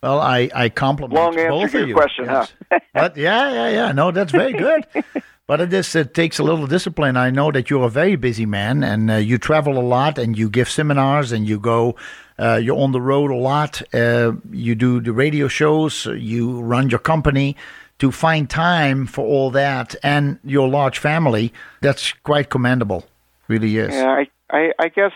Well, 0.02 0.20
I 0.20 0.50
I 0.54 0.68
compliment 0.68 1.14
Long 1.14 1.38
answer 1.38 1.48
both 1.50 1.60
to 1.60 1.66
of 1.66 1.72
your 1.74 1.88
you. 1.88 1.94
question, 1.94 2.24
yes. 2.24 2.52
huh? 2.70 2.78
but 2.94 3.16
yeah, 3.16 3.52
yeah, 3.52 3.68
yeah. 3.68 3.92
No, 3.92 4.10
that's 4.10 4.32
very 4.32 4.52
good. 4.52 4.84
But 5.46 5.60
it 5.60 5.72
is 5.72 5.94
it 5.94 6.14
takes 6.14 6.38
a 6.38 6.44
little 6.44 6.66
discipline. 6.66 7.16
I 7.16 7.30
know 7.30 7.50
that 7.50 7.68
you're 7.68 7.84
a 7.84 7.90
very 7.90 8.16
busy 8.16 8.46
man, 8.46 8.82
and 8.84 9.10
uh, 9.10 9.14
you 9.16 9.38
travel 9.38 9.78
a 9.78 9.82
lot, 9.82 10.18
and 10.18 10.38
you 10.38 10.48
give 10.48 10.68
seminars, 10.68 11.32
and 11.32 11.48
you 11.48 11.58
go, 11.58 11.96
uh, 12.38 12.56
you're 12.62 12.78
on 12.78 12.92
the 12.92 13.00
road 13.00 13.30
a 13.30 13.36
lot. 13.36 13.82
Uh, 13.92 14.32
you 14.50 14.74
do 14.74 15.00
the 15.00 15.12
radio 15.12 15.48
shows, 15.48 16.06
you 16.06 16.60
run 16.60 16.90
your 16.90 17.00
company. 17.00 17.56
To 17.98 18.10
find 18.10 18.50
time 18.50 19.06
for 19.06 19.24
all 19.24 19.52
that 19.52 19.94
and 20.02 20.40
your 20.42 20.68
large 20.68 20.98
family, 20.98 21.52
that's 21.82 22.12
quite 22.24 22.50
commendable. 22.50 23.04
Really 23.46 23.76
is. 23.76 23.94
Yeah, 23.94 24.08
I, 24.10 24.26
I, 24.50 24.72
I 24.76 24.88
guess 24.88 25.12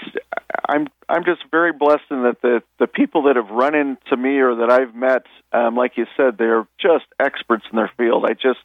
I'm 0.68 0.86
I'm 1.08 1.24
just 1.24 1.42
very 1.50 1.72
blessed 1.72 2.04
in 2.12 2.22
that 2.22 2.42
the 2.42 2.62
the 2.78 2.86
people 2.86 3.24
that 3.24 3.34
have 3.34 3.50
run 3.50 3.74
into 3.74 4.16
me 4.16 4.38
or 4.38 4.54
that 4.56 4.70
I've 4.70 4.94
met, 4.94 5.24
um, 5.52 5.74
like 5.74 5.96
you 5.96 6.06
said, 6.16 6.38
they're 6.38 6.68
just 6.80 7.06
experts 7.18 7.64
in 7.72 7.76
their 7.76 7.90
field. 7.96 8.24
I 8.24 8.34
just 8.34 8.60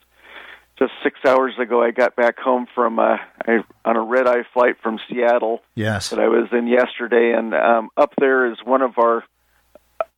just 0.82 0.94
six 1.04 1.20
hours 1.26 1.54
ago, 1.60 1.84
I 1.84 1.92
got 1.92 2.16
back 2.16 2.40
home 2.40 2.66
from 2.74 2.98
uh, 2.98 3.18
I, 3.48 3.60
on 3.86 3.96
a 3.98 4.02
red 4.02 4.28
eye 4.28 4.44
flight 4.54 4.76
from 4.82 5.00
Seattle 5.08 5.62
Yes. 5.76 6.10
that 6.10 6.20
I 6.20 6.28
was 6.28 6.48
in 6.52 6.68
yesterday, 6.68 7.34
and 7.38 7.54
um, 7.54 7.90
up 7.96 8.14
there 8.20 8.52
is 8.52 8.58
one 8.66 8.82
of 8.82 8.98
our 8.98 9.24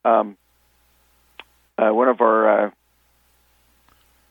um, 0.05 0.37
uh, 1.77 1.89
one 1.89 2.07
of 2.07 2.21
our 2.21 2.67
uh, 2.67 2.71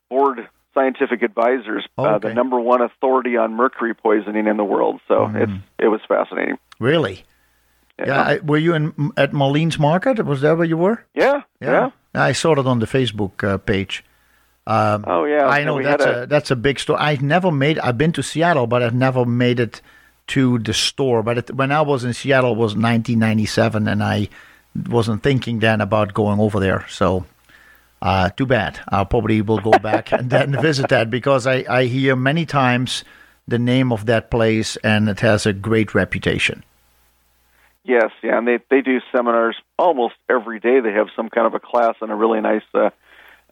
board 0.09 0.49
scientific 0.75 1.23
advisors, 1.23 1.87
Oh, 1.99 2.05
uh, 2.05 2.19
the 2.19 2.33
number 2.33 2.59
one 2.59 2.81
authority 2.81 3.37
on 3.37 3.53
mercury 3.55 3.95
poisoning 3.95 4.47
in 4.47 4.57
the 4.57 4.65
world. 4.65 5.01
So 5.09 5.15
Mm-hmm. 5.27 5.37
it's 5.37 5.53
it 5.79 5.89
was 5.89 6.01
fascinating. 6.09 6.57
Really? 6.79 7.25
Yeah. 7.99 8.21
I, 8.23 8.39
were 8.39 8.57
you 8.59 8.75
in 8.75 9.13
at 9.17 9.33
Marlene's 9.33 9.79
Market? 9.79 10.25
Was 10.25 10.41
that 10.41 10.57
where 10.57 10.65
you 10.67 10.79
were? 10.79 11.05
yeah, 11.15 11.43
yeah. 11.61 11.91
I 12.15 12.33
saw 12.33 12.53
it 12.53 12.67
on 12.67 12.79
the 12.79 12.87
Facebook 12.87 13.45
uh, 13.45 13.59
page. 13.59 14.03
Oh 14.67 15.25
yeah, 15.25 15.47
I 15.47 15.65
know 15.65 15.83
that's 15.83 16.05
had 16.05 16.15
a, 16.15 16.27
that's 16.27 16.51
a 16.51 16.57
big 16.57 16.79
store. 16.79 17.01
I've 17.01 17.23
never 17.23 17.51
made. 17.51 17.79
I've 17.81 17.99
been 17.99 18.13
to 18.13 18.23
Seattle, 18.23 18.67
but 18.67 18.83
I've 18.83 18.95
never 18.95 19.25
made 19.25 19.59
it 19.59 19.81
to 20.29 20.59
the 20.59 20.75
store. 20.75 21.23
But 21.23 21.39
it, 21.39 21.55
when 21.55 21.73
I 21.73 21.81
was 21.83 22.05
in 22.05 22.13
Seattle, 22.13 22.53
it 22.53 22.59
was 22.59 22.75
1997, 22.77 23.89
and 23.89 24.03
I 24.03 24.29
wasn't 24.89 25.23
thinking 25.23 25.59
then 25.59 25.81
about 25.81 26.15
going 26.15 26.39
over 26.39 26.61
there. 26.61 26.87
So, 26.89 27.25
uh, 28.01 28.31
too 28.31 28.47
bad. 28.47 28.79
I 28.89 29.03
probably 29.05 29.43
will 29.43 29.59
go 29.59 29.73
back 29.83 30.13
and 30.13 30.31
then 30.31 30.61
visit 30.61 30.89
that 30.91 31.11
because 31.11 31.47
I 31.47 31.65
I 31.69 31.85
hear 31.85 32.15
many 32.15 32.47
times 32.47 33.05
the 33.49 33.59
name 33.59 33.93
of 33.93 34.07
that 34.07 34.31
place, 34.31 34.77
and 34.77 35.09
it 35.09 35.21
has 35.21 35.45
a 35.45 35.53
great 35.53 35.95
reputation. 35.95 36.63
Yes, 37.85 38.11
yeah, 38.23 38.39
and 38.39 38.47
they 38.47 38.61
they 38.71 38.81
do 38.81 39.01
seminars 39.11 39.57
almost 39.77 40.15
every 40.31 40.61
day. 40.61 40.79
They 40.79 40.93
have 40.93 41.09
some 41.17 41.29
kind 41.29 41.49
of 41.49 41.55
a 41.55 41.61
class 41.61 41.97
and 42.01 42.13
a 42.13 42.15
really 42.15 42.41
nice 42.41 42.63
uh, 42.75 42.91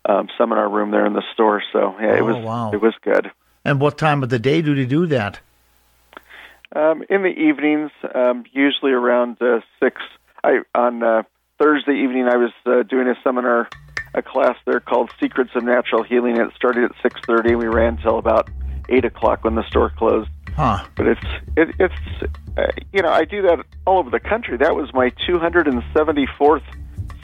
um, 0.09 0.29
seminar 0.39 0.69
room 0.69 0.91
there 0.91 1.07
in 1.07 1.13
the 1.13 1.23
store. 1.35 1.63
So 1.73 1.95
yeah, 2.01 2.15
it 2.17 2.21
Oh, 2.23 2.25
was 2.25 2.37
wow. 2.45 2.71
it 2.73 2.81
was 2.81 2.95
good. 3.03 3.31
And 3.65 3.81
what 3.81 3.99
time 3.99 4.23
of 4.23 4.29
the 4.31 4.39
day 4.39 4.63
do 4.63 4.75
they 4.75 4.87
do 4.87 5.07
that? 5.07 5.41
Um, 6.75 7.03
in 7.11 7.23
the 7.23 7.29
evenings, 7.29 7.91
um, 8.15 8.45
usually 8.53 8.93
around 8.93 9.37
uh, 9.43 9.61
six. 9.83 10.01
I 10.45 10.61
on 10.75 11.03
uh, 11.03 11.23
Thursday 11.59 11.95
evening, 12.03 12.27
I 12.29 12.37
was 12.37 12.53
uh, 12.65 12.85
doing 12.85 13.09
a 13.09 13.15
seminar, 13.25 13.69
a 14.15 14.23
class 14.23 14.57
there 14.67 14.81
called 14.81 15.11
Secrets 15.21 15.51
of 15.55 15.65
Natural 15.65 16.03
Healing. 16.05 16.37
It 16.37 16.53
started 16.55 16.85
at 16.85 16.93
six 17.03 17.21
thirty. 17.27 17.55
We 17.57 17.67
ran 17.67 17.97
till 17.99 18.19
about 18.19 18.49
eight 18.89 19.05
o'clock 19.05 19.45
when 19.45 19.57
the 19.57 19.67
store 19.67 19.91
closed. 19.91 20.31
Huh? 20.55 20.85
But 20.97 21.09
it's 21.09 21.27
it, 21.57 21.69
it's 21.81 22.31
uh, 22.57 22.69
you 22.93 23.03
know 23.03 23.11
I 23.11 23.25
do 23.25 23.43
that 23.43 23.65
all 23.85 23.99
over 23.99 24.11
the 24.11 24.21
country. 24.21 24.57
That 24.57 24.75
was 24.77 24.93
my 24.95 25.11
274th 25.29 26.63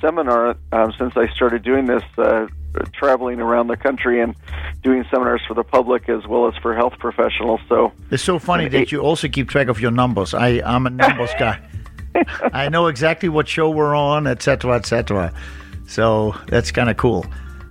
seminar 0.01 0.57
um, 0.73 0.93
since 0.99 1.17
I 1.17 1.29
started 1.35 1.63
doing 1.63 1.87
this, 1.87 2.03
uh, 2.19 2.47
traveling 2.93 3.41
around 3.41 3.69
the 3.69 3.77
country 3.77 4.21
and 4.21 4.35
doing 4.83 5.05
seminars 5.11 5.43
for 5.47 5.55
the 5.55 5.65
public 5.65 6.09
as 6.09 6.27
well 6.27 6.47
as 6.47 6.55
for 6.63 6.75
health 6.75 6.95
professionals. 6.99 7.61
So 7.69 7.93
It's 8.11 8.23
so 8.23 8.39
funny 8.39 8.69
that 8.69 8.93
you 8.93 9.01
also 9.01 9.29
keep 9.29 9.49
track 9.49 9.69
of 9.69 9.81
your 9.81 9.91
numbers. 9.91 10.35
I, 10.35 10.63
I'm 10.65 10.87
a 10.87 10.91
numbers 10.91 11.31
guy. 11.39 11.61
I 12.53 12.69
know 12.69 12.87
exactly 12.87 13.29
what 13.29 13.49
show 13.49 13.71
we're 13.71 13.95
on, 13.95 14.27
etc., 14.27 14.61
cetera, 14.61 14.77
et 14.77 14.87
cetera. 14.87 15.35
So 15.87 16.35
that's 16.49 16.71
kind 16.71 16.91
of 16.91 16.97
cool. 16.97 17.27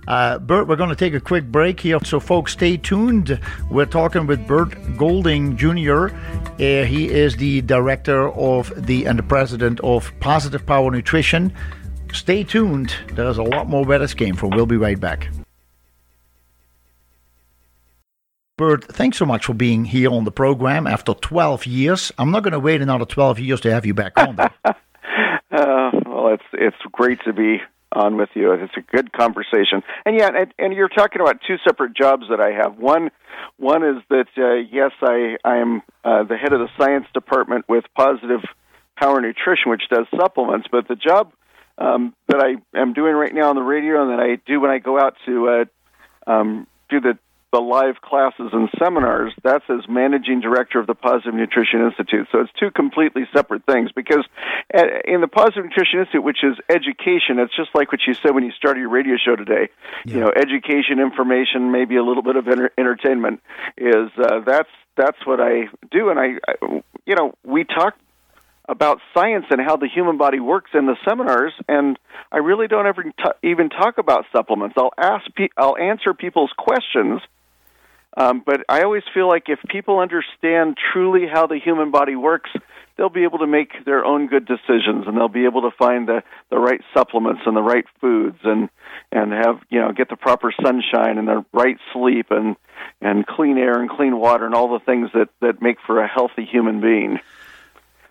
Uh, 0.08 0.38
Bert, 0.38 0.68
we're 0.68 0.76
going 0.76 0.90
to 0.90 0.96
take 0.96 1.14
a 1.14 1.20
quick 1.20 1.46
break 1.46 1.80
here. 1.80 1.98
So, 2.04 2.20
folks, 2.20 2.52
stay 2.52 2.76
tuned. 2.76 3.40
We're 3.70 3.86
talking 3.86 4.26
with 4.26 4.46
Bert 4.46 4.76
Golding 4.96 5.56
Jr. 5.56 6.08
Uh, 6.08 6.84
he 6.84 7.08
is 7.08 7.36
the 7.36 7.60
director 7.62 8.28
of 8.30 8.72
the 8.76 9.06
and 9.06 9.18
the 9.18 9.24
president 9.24 9.80
of 9.80 10.12
Positive 10.20 10.64
Power 10.64 10.90
Nutrition. 10.92 11.52
Stay 12.12 12.44
tuned. 12.44 12.94
There's 13.12 13.38
a 13.38 13.42
lot 13.42 13.68
more 13.68 13.84
where 13.84 13.98
this 13.98 14.14
came 14.14 14.34
from. 14.36 14.50
We'll 14.50 14.66
be 14.66 14.76
right 14.76 14.98
back. 14.98 15.28
Bert, 18.56 18.84
thanks 18.84 19.18
so 19.18 19.26
much 19.26 19.44
for 19.44 19.52
being 19.52 19.84
here 19.84 20.10
on 20.10 20.24
the 20.24 20.30
program 20.30 20.86
after 20.86 21.12
12 21.12 21.66
years. 21.66 22.10
I'm 22.16 22.30
not 22.30 22.42
going 22.42 22.52
to 22.52 22.60
wait 22.60 22.80
another 22.80 23.04
12 23.04 23.38
years 23.38 23.60
to 23.60 23.70
have 23.70 23.84
you 23.84 23.92
back 23.94 24.18
on. 24.18 24.38
Uh, 25.48 25.90
well, 26.04 26.34
it's 26.34 26.44
it's 26.52 26.76
great 26.92 27.18
to 27.24 27.32
be 27.32 27.58
on 27.92 28.16
with 28.16 28.28
you. 28.34 28.52
It's 28.52 28.76
a 28.76 28.80
good 28.80 29.12
conversation, 29.12 29.82
and 30.04 30.18
yeah, 30.18 30.28
and, 30.34 30.52
and 30.58 30.74
you're 30.74 30.88
talking 30.88 31.22
about 31.22 31.38
two 31.46 31.56
separate 31.64 31.96
jobs 31.96 32.24
that 32.28 32.40
I 32.40 32.50
have. 32.50 32.76
One, 32.76 33.10
one 33.56 33.82
is 33.82 34.02
that 34.10 34.26
uh, 34.36 34.54
yes, 34.70 34.90
I 35.00 35.36
I 35.44 35.56
am 35.58 35.82
uh, 36.04 36.24
the 36.24 36.36
head 36.36 36.52
of 36.52 36.60
the 36.60 36.68
science 36.78 37.06
department 37.14 37.64
with 37.68 37.84
Positive 37.96 38.40
Power 38.98 39.20
Nutrition, 39.20 39.70
which 39.70 39.84
does 39.88 40.06
supplements. 40.18 40.66
But 40.70 40.88
the 40.88 40.96
job 40.96 41.32
um, 41.78 42.14
that 42.28 42.40
I 42.40 42.78
am 42.78 42.92
doing 42.92 43.14
right 43.14 43.34
now 43.34 43.50
on 43.50 43.56
the 43.56 43.62
radio, 43.62 44.02
and 44.02 44.10
that 44.12 44.20
I 44.20 44.36
do 44.46 44.60
when 44.60 44.70
I 44.70 44.78
go 44.78 44.98
out 44.98 45.14
to 45.26 45.48
uh, 45.48 46.30
um, 46.30 46.66
do 46.88 47.00
the 47.00 47.18
the 47.52 47.60
live 47.60 48.02
classes 48.02 48.50
and 48.52 48.68
seminars, 48.78 49.32
that's 49.42 49.64
as 49.70 49.88
managing 49.88 50.40
director 50.40 50.78
of 50.78 50.86
the 50.86 50.94
Positive 50.94 51.32
Nutrition 51.32 51.80
Institute. 51.86 52.26
So 52.32 52.40
it's 52.40 52.50
two 52.58 52.70
completely 52.70 53.22
separate 53.32 53.64
things 53.64 53.90
because 53.92 54.26
at, 54.74 55.06
in 55.06 55.20
the 55.20 55.28
Positive 55.28 55.64
Nutrition 55.64 56.00
Institute, 56.00 56.24
which 56.24 56.42
is 56.42 56.56
education, 56.68 57.38
it's 57.38 57.54
just 57.56 57.70
like 57.74 57.92
what 57.92 58.00
you 58.06 58.14
said 58.14 58.34
when 58.34 58.44
you 58.44 58.52
started 58.52 58.80
your 58.80 58.90
radio 58.90 59.16
show 59.16 59.36
today. 59.36 59.70
You 60.04 60.20
know, 60.20 60.32
education, 60.36 60.98
information, 61.00 61.70
maybe 61.70 61.96
a 61.96 62.02
little 62.02 62.22
bit 62.22 62.36
of 62.36 62.46
enter- 62.48 62.72
entertainment 62.76 63.40
is 63.78 64.10
uh, 64.18 64.40
that's 64.44 64.70
that's 64.96 65.18
what 65.24 65.40
I 65.40 65.68
do, 65.90 66.10
and 66.10 66.18
I, 66.18 66.38
I 66.48 66.82
you 67.06 67.14
know 67.14 67.32
we 67.44 67.64
talk 67.64 67.96
about 68.68 69.00
science 69.14 69.46
and 69.50 69.60
how 69.60 69.76
the 69.76 69.88
human 69.88 70.18
body 70.18 70.40
works 70.40 70.70
in 70.74 70.86
the 70.86 70.96
seminars, 71.08 71.52
and 71.68 71.98
I 72.32 72.38
really 72.38 72.66
don't 72.66 72.86
ever 72.86 73.04
t- 73.04 73.10
even 73.42 73.70
talk 73.70 73.98
about 73.98 74.24
supplements. 74.32 74.74
I'll 74.76 74.92
ask, 74.98 75.24
pe- 75.34 75.48
I'll 75.56 75.76
answer 75.76 76.14
people's 76.14 76.52
questions, 76.56 77.20
um, 78.16 78.42
but 78.44 78.64
I 78.68 78.82
always 78.82 79.02
feel 79.12 79.28
like 79.28 79.44
if 79.48 79.58
people 79.68 79.98
understand 79.98 80.76
truly 80.92 81.26
how 81.32 81.46
the 81.46 81.58
human 81.58 81.90
body 81.90 82.16
works, 82.16 82.50
they'll 82.96 83.10
be 83.10 83.24
able 83.24 83.38
to 83.38 83.46
make 83.46 83.84
their 83.84 84.04
own 84.04 84.26
good 84.26 84.46
decisions, 84.46 85.06
and 85.06 85.16
they'll 85.16 85.28
be 85.28 85.44
able 85.44 85.62
to 85.62 85.70
find 85.76 86.08
the 86.08 86.22
the 86.50 86.58
right 86.58 86.80
supplements 86.94 87.42
and 87.46 87.56
the 87.56 87.62
right 87.62 87.84
foods, 88.00 88.38
and 88.42 88.68
and 89.12 89.32
have 89.32 89.60
you 89.68 89.80
know 89.80 89.92
get 89.92 90.08
the 90.08 90.16
proper 90.16 90.52
sunshine 90.62 91.18
and 91.18 91.28
the 91.28 91.44
right 91.52 91.76
sleep 91.92 92.26
and 92.30 92.56
and 93.00 93.26
clean 93.26 93.58
air 93.58 93.80
and 93.80 93.90
clean 93.90 94.18
water 94.18 94.46
and 94.46 94.54
all 94.54 94.72
the 94.78 94.84
things 94.84 95.10
that 95.12 95.28
that 95.40 95.60
make 95.60 95.76
for 95.86 96.00
a 96.00 96.08
healthy 96.08 96.44
human 96.44 96.80
being. 96.80 97.18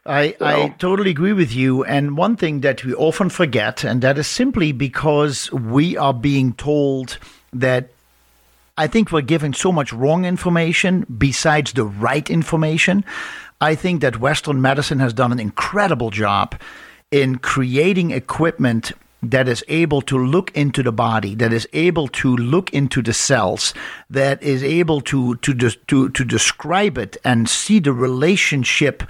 I, 0.06 0.36
I 0.39 0.76
totally 0.78 1.10
agree 1.10 1.34
with 1.34 1.54
you. 1.54 1.84
And 1.84 2.15
one 2.15 2.36
thing 2.36 2.62
that 2.62 2.84
we 2.84 2.94
often 2.94 3.30
forget, 3.30 3.84
and 3.84 4.02
that 4.02 4.18
is 4.20 4.28
simply 4.28 4.72
because 4.72 5.52
we 5.52 5.98
are 5.98 6.13
being 6.13 6.54
told 6.54 7.18
that 7.54 7.89
I 8.78 8.88
think 8.88 9.12
we're 9.12 9.22
given 9.22 9.54
so 9.54 9.72
much 9.72 9.91
wrong 9.91 10.26
information 10.26 11.06
besides 11.18 11.74
the 11.74 11.86
right 11.86 12.30
information. 12.30 13.04
I 13.62 13.74
think 13.74 14.02
that 14.02 14.20
Western 14.20 14.62
medicine 14.62 15.00
has 15.00 15.13
done 15.13 15.32
an 15.32 15.39
incredible 15.39 16.12
job 16.12 16.60
in 17.10 17.38
creating 17.38 18.12
equipment 18.12 18.91
that 19.24 19.48
is 19.48 19.63
able 19.68 20.02
to 20.04 20.18
look 20.20 20.52
into 20.56 20.84
the 20.84 20.91
body, 20.91 21.34
that 21.36 21.52
is 21.52 21.68
able 21.74 22.08
to 22.10 22.36
look 22.36 22.72
into 22.74 23.02
the 23.02 23.13
cells, 23.13 23.74
that 24.10 24.44
is 24.44 24.63
able 24.63 25.02
to 25.02 25.36
to 25.38 25.54
des- 25.54 25.80
to 25.88 26.10
to 26.10 26.24
describe 26.24 26.98
it 26.98 27.18
and 27.24 27.50
see 27.50 27.80
the 27.80 27.94
relationship 27.94 29.04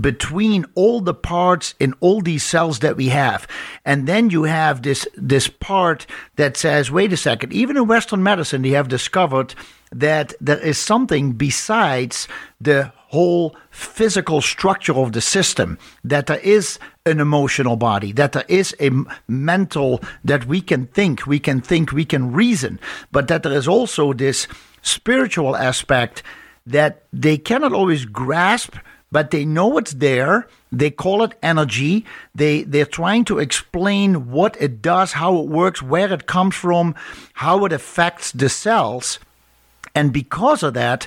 between 0.00 0.64
all 0.74 1.00
the 1.00 1.14
parts 1.14 1.74
in 1.78 1.94
all 2.00 2.20
these 2.20 2.42
cells 2.42 2.80
that 2.80 2.96
we 2.96 3.08
have. 3.08 3.46
And 3.84 4.06
then 4.06 4.30
you 4.30 4.44
have 4.44 4.82
this 4.82 5.06
this 5.16 5.48
part 5.48 6.06
that 6.36 6.56
says 6.56 6.90
wait 6.90 7.12
a 7.12 7.16
second 7.16 7.52
even 7.52 7.76
in 7.76 7.86
western 7.86 8.22
medicine 8.22 8.62
they 8.62 8.70
have 8.70 8.88
discovered 8.88 9.54
that 9.92 10.34
there 10.40 10.58
is 10.58 10.78
something 10.78 11.32
besides 11.32 12.26
the 12.60 12.92
whole 13.08 13.54
physical 13.70 14.40
structure 14.40 14.94
of 14.94 15.12
the 15.12 15.20
system 15.20 15.78
that 16.02 16.26
there 16.26 16.40
is 16.40 16.78
an 17.06 17.20
emotional 17.20 17.76
body 17.76 18.10
that 18.12 18.32
there 18.32 18.44
is 18.48 18.74
a 18.80 18.90
mental 19.28 20.00
that 20.24 20.46
we 20.46 20.60
can 20.60 20.86
think 20.88 21.26
we 21.26 21.38
can 21.38 21.60
think 21.60 21.92
we 21.92 22.04
can 22.04 22.32
reason 22.32 22.80
but 23.12 23.28
that 23.28 23.44
there 23.44 23.52
is 23.52 23.68
also 23.68 24.12
this 24.12 24.48
spiritual 24.82 25.54
aspect 25.56 26.22
that 26.66 27.04
they 27.12 27.38
cannot 27.38 27.72
always 27.72 28.04
grasp 28.04 28.74
but 29.14 29.30
they 29.30 29.44
know 29.44 29.78
it's 29.78 29.92
there. 29.92 30.48
They 30.72 30.90
call 30.90 31.22
it 31.22 31.38
energy. 31.40 32.04
They 32.34 32.64
they're 32.64 32.84
trying 32.84 33.24
to 33.26 33.38
explain 33.38 34.32
what 34.32 34.60
it 34.60 34.82
does, 34.82 35.12
how 35.12 35.38
it 35.38 35.46
works, 35.46 35.80
where 35.80 36.12
it 36.12 36.26
comes 36.26 36.56
from, 36.56 36.96
how 37.34 37.64
it 37.64 37.72
affects 37.72 38.32
the 38.32 38.48
cells. 38.48 39.20
And 39.94 40.12
because 40.12 40.64
of 40.64 40.74
that, 40.74 41.06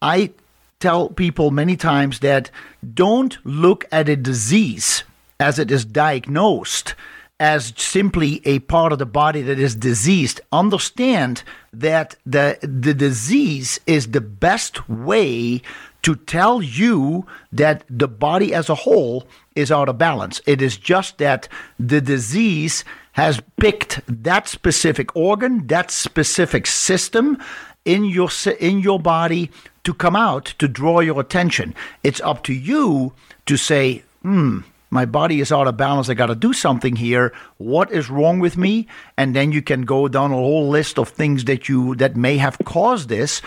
I 0.00 0.30
tell 0.78 1.08
people 1.08 1.50
many 1.50 1.76
times 1.76 2.20
that 2.20 2.52
don't 2.94 3.36
look 3.44 3.84
at 3.90 4.08
a 4.08 4.14
disease 4.14 5.02
as 5.40 5.58
it 5.58 5.72
is 5.72 5.84
diagnosed 5.84 6.94
as 7.40 7.72
simply 7.76 8.40
a 8.44 8.58
part 8.60 8.92
of 8.92 8.98
the 8.98 9.06
body 9.06 9.42
that 9.42 9.58
is 9.58 9.74
diseased. 9.74 10.40
Understand 10.52 11.42
that 11.72 12.16
the 12.24 12.58
the 12.62 12.94
disease 12.94 13.80
is 13.86 14.08
the 14.08 14.20
best 14.20 14.88
way 14.88 15.62
to 16.08 16.16
tell 16.16 16.62
you 16.62 17.26
that 17.52 17.84
the 17.90 18.08
body 18.08 18.54
as 18.54 18.70
a 18.70 18.74
whole 18.74 19.28
is 19.54 19.70
out 19.70 19.90
of 19.90 19.98
balance. 19.98 20.40
It 20.46 20.62
is 20.62 20.78
just 20.78 21.18
that 21.18 21.50
the 21.78 22.00
disease 22.00 22.82
has 23.12 23.42
picked 23.60 24.00
that 24.08 24.48
specific 24.48 25.14
organ, 25.14 25.66
that 25.66 25.90
specific 25.90 26.66
system 26.66 27.36
in 27.84 28.06
your 28.06 28.30
in 28.58 28.78
your 28.78 28.98
body 28.98 29.50
to 29.84 29.92
come 29.92 30.16
out 30.16 30.54
to 30.58 30.66
draw 30.66 31.00
your 31.00 31.20
attention. 31.20 31.74
It's 32.02 32.22
up 32.22 32.42
to 32.44 32.54
you 32.54 33.12
to 33.44 33.58
say, 33.58 34.02
"Hmm, 34.22 34.60
my 34.88 35.04
body 35.04 35.40
is 35.40 35.52
out 35.52 35.68
of 35.68 35.76
balance. 35.76 36.08
I 36.08 36.14
got 36.14 36.32
to 36.32 36.34
do 36.34 36.54
something 36.54 36.96
here. 36.96 37.34
What 37.58 37.92
is 37.92 38.08
wrong 38.08 38.38
with 38.38 38.56
me? 38.56 38.86
And 39.18 39.36
then 39.36 39.52
you 39.52 39.60
can 39.60 39.82
go 39.82 40.08
down 40.08 40.32
a 40.32 40.36
whole 40.36 40.70
list 40.70 40.98
of 40.98 41.10
things 41.10 41.44
that 41.44 41.68
you 41.68 41.94
that 41.96 42.16
may 42.16 42.38
have 42.38 42.56
caused 42.64 43.10
this, 43.10 43.42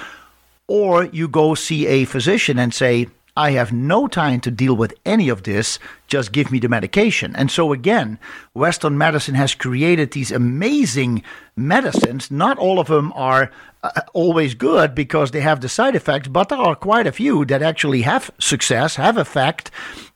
or 0.71 1.03
you 1.03 1.27
go 1.27 1.53
see 1.53 1.85
a 1.85 2.05
physician 2.05 2.57
and 2.57 2.73
say, 2.73 3.05
I 3.35 3.51
have 3.51 3.73
no 3.73 4.07
time 4.07 4.39
to 4.39 4.49
deal 4.49 4.73
with 4.73 4.93
any 5.05 5.27
of 5.27 5.43
this. 5.43 5.79
Just 6.07 6.31
give 6.31 6.49
me 6.49 6.59
the 6.59 6.69
medication. 6.69 7.35
And 7.35 7.51
so, 7.51 7.73
again, 7.73 8.17
Western 8.53 8.97
medicine 8.97 9.35
has 9.35 9.53
created 9.53 10.11
these 10.11 10.31
amazing 10.31 11.23
medicines. 11.57 12.31
Not 12.31 12.57
all 12.57 12.79
of 12.79 12.87
them 12.87 13.11
are 13.17 13.51
uh, 13.83 13.89
always 14.13 14.53
good 14.53 14.95
because 14.95 15.31
they 15.31 15.41
have 15.41 15.59
the 15.59 15.67
side 15.67 15.93
effects, 15.93 16.29
but 16.29 16.47
there 16.47 16.57
are 16.57 16.75
quite 16.75 17.05
a 17.05 17.11
few 17.11 17.43
that 17.45 17.61
actually 17.61 18.03
have 18.03 18.31
success, 18.39 18.95
have 18.95 19.17
effect, 19.17 19.71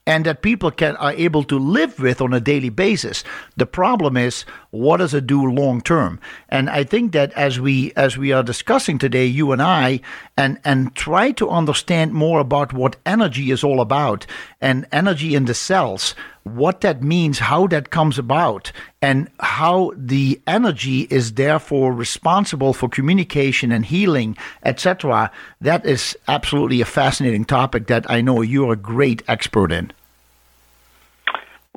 and 0.06 0.24
that 0.24 0.42
people 0.42 0.70
can 0.70 0.96
are 0.96 1.12
able 1.12 1.42
to 1.44 1.58
live 1.58 1.98
with 1.98 2.20
on 2.20 2.32
a 2.32 2.40
daily 2.40 2.68
basis. 2.68 3.24
The 3.56 3.66
problem 3.66 4.16
is 4.16 4.44
what 4.70 4.98
does 4.98 5.14
it 5.14 5.26
do 5.26 5.44
long 5.44 5.80
term? 5.80 6.20
And 6.48 6.70
I 6.70 6.84
think 6.84 7.12
that 7.12 7.32
as 7.32 7.58
we 7.60 7.92
as 7.96 8.16
we 8.16 8.32
are 8.32 8.42
discussing 8.42 8.98
today, 8.98 9.26
you 9.26 9.52
and 9.52 9.60
I, 9.60 10.00
and 10.36 10.60
and 10.64 10.94
try 10.94 11.32
to 11.32 11.50
understand 11.50 12.12
more 12.12 12.40
about 12.40 12.72
what 12.72 12.96
energy 13.04 13.50
is 13.50 13.64
all 13.64 13.80
about 13.80 14.26
and 14.60 14.86
energy 14.92 15.34
in 15.34 15.46
the 15.46 15.54
cells, 15.54 16.14
what 16.46 16.80
that 16.82 17.02
means, 17.02 17.40
how 17.40 17.66
that 17.66 17.90
comes 17.90 18.18
about, 18.20 18.70
and 19.02 19.28
how 19.40 19.90
the 19.96 20.40
energy 20.46 21.00
is 21.10 21.32
therefore 21.32 21.92
responsible 21.92 22.72
for 22.72 22.88
communication 22.88 23.72
and 23.72 23.84
healing, 23.84 24.36
etc. 24.64 25.32
That 25.60 25.84
is 25.84 26.16
absolutely 26.28 26.80
a 26.80 26.84
fascinating 26.84 27.44
topic 27.46 27.88
that 27.88 28.08
I 28.08 28.20
know 28.20 28.42
you're 28.42 28.72
a 28.72 28.76
great 28.76 29.24
expert 29.26 29.72
in. 29.72 29.92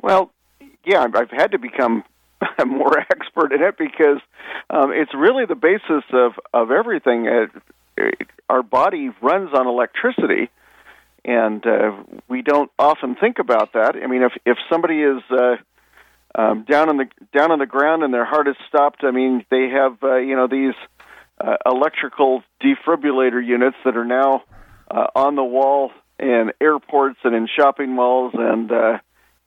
Well, 0.00 0.30
yeah, 0.84 1.04
I've 1.14 1.30
had 1.30 1.50
to 1.50 1.58
become 1.58 2.04
more 2.64 2.96
expert 2.98 3.52
in 3.52 3.62
it 3.62 3.76
because 3.76 4.20
um, 4.70 4.92
it's 4.92 5.12
really 5.14 5.46
the 5.46 5.56
basis 5.56 6.04
of 6.12 6.34
of 6.54 6.70
everything. 6.70 7.26
Uh, 7.26 7.46
our 8.48 8.62
body 8.62 9.10
runs 9.20 9.50
on 9.52 9.66
electricity, 9.66 10.48
and 11.24 11.64
uh, 11.66 11.92
we 12.28 12.42
don't 12.42 12.70
often 12.78 13.14
think 13.14 13.38
about 13.38 13.72
that. 13.74 13.96
I 13.96 14.06
mean, 14.06 14.22
if 14.22 14.32
if 14.46 14.58
somebody 14.70 15.02
is 15.02 15.22
uh, 15.30 15.56
um, 16.34 16.64
down 16.68 16.88
on 16.88 16.96
the 16.96 17.06
down 17.36 17.50
on 17.52 17.58
the 17.58 17.66
ground 17.66 18.02
and 18.02 18.12
their 18.12 18.24
heart 18.24 18.48
is 18.48 18.56
stopped, 18.68 19.02
I 19.02 19.10
mean, 19.10 19.44
they 19.50 19.68
have 19.70 20.02
uh, 20.02 20.16
you 20.16 20.36
know 20.36 20.48
these 20.48 20.74
uh, 21.40 21.56
electrical 21.66 22.42
defibrillator 22.62 23.44
units 23.44 23.76
that 23.84 23.96
are 23.96 24.04
now 24.04 24.42
uh, 24.90 25.06
on 25.14 25.36
the 25.36 25.44
wall 25.44 25.90
in 26.18 26.52
airports 26.60 27.18
and 27.24 27.34
in 27.34 27.48
shopping 27.56 27.94
malls 27.94 28.32
and 28.34 28.70
uh, 28.70 28.98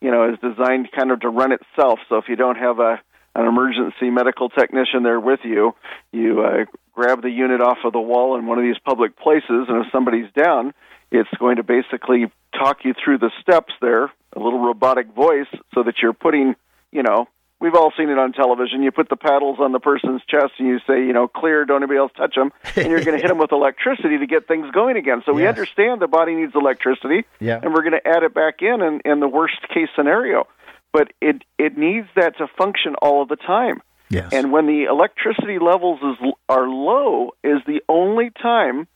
you 0.03 0.11
know, 0.11 0.29
is 0.29 0.37
designed 0.39 0.89
kind 0.91 1.11
of 1.11 1.21
to 1.21 1.29
run 1.29 1.53
itself. 1.53 1.99
So 2.09 2.17
if 2.17 2.25
you 2.27 2.35
don't 2.35 2.57
have 2.57 2.79
a 2.79 3.01
an 3.35 3.47
emergency 3.47 4.11
medical 4.11 4.49
technician 4.49 5.01
there 5.01 5.19
with 5.19 5.39
you, 5.43 5.73
you 6.11 6.43
uh, 6.43 6.65
grab 6.93 7.23
the 7.23 7.31
unit 7.31 7.61
off 7.61 7.79
of 7.83 7.91
the 7.91 7.99
wall 7.99 8.37
in 8.37 8.45
one 8.45 8.59
of 8.59 8.63
these 8.63 8.77
public 8.85 9.17
places, 9.17 9.65
and 9.67 9.83
if 9.83 9.91
somebody's 9.91 10.31
down, 10.37 10.71
it's 11.13 11.29
going 11.39 11.57
to 11.57 11.63
basically 11.63 12.29
talk 12.57 12.83
you 12.83 12.93
through 12.93 13.19
the 13.19 13.31
steps 13.41 13.71
there, 13.79 14.05
a 14.05 14.39
little 14.39 14.59
robotic 14.59 15.13
voice, 15.13 15.47
so 15.73 15.83
that 15.83 15.95
you're 16.01 16.13
putting, 16.13 16.55
you 16.91 17.03
know, 17.03 17.27
we've 17.61 17.75
all 17.75 17.93
seen 17.95 18.09
it 18.09 18.17
on 18.17 18.33
television. 18.33 18.81
You 18.81 18.91
put 18.91 19.09
the 19.09 19.15
paddles 19.15 19.59
on 19.59 19.71
the 19.71 19.79
person's 19.79 20.21
chest 20.27 20.53
and 20.57 20.67
you 20.67 20.79
say, 20.87 21.05
you 21.05 21.13
know, 21.13 21.27
clear, 21.27 21.65
don't 21.65 21.77
anybody 21.77 21.99
else 21.99 22.11
touch 22.17 22.33
them, 22.35 22.51
and 22.75 22.87
you're 22.87 23.03
going 23.03 23.15
to 23.15 23.21
hit 23.21 23.27
them 23.29 23.37
with 23.37 23.51
electricity 23.51 24.17
to 24.17 24.25
get 24.25 24.47
things 24.47 24.69
going 24.71 24.97
again. 24.97 25.21
So 25.25 25.31
yes. 25.31 25.35
we 25.37 25.47
understand 25.47 26.01
the 26.01 26.07
body 26.07 26.33
needs 26.33 26.53
electricity, 26.55 27.25
yeah. 27.39 27.59
and 27.61 27.73
we're 27.73 27.83
going 27.83 27.99
to 28.03 28.07
add 28.07 28.23
it 28.23 28.33
back 28.33 28.61
in, 28.61 28.81
in 28.81 29.01
in 29.05 29.19
the 29.19 29.27
worst 29.27 29.61
case 29.73 29.89
scenario. 29.95 30.47
But 30.91 31.13
it 31.21 31.43
it 31.59 31.77
needs 31.77 32.07
that 32.15 32.37
to 32.39 32.47
function 32.57 32.95
all 32.95 33.21
of 33.21 33.29
the 33.29 33.35
time. 33.35 33.81
Yes. 34.09 34.29
And 34.31 34.51
when 34.51 34.67
the 34.67 34.83
electricity 34.83 35.59
levels 35.59 35.99
is 36.01 36.33
are 36.49 36.67
low, 36.67 37.31
is 37.43 37.61
the 37.65 37.81
only 37.87 38.31
time 38.31 38.87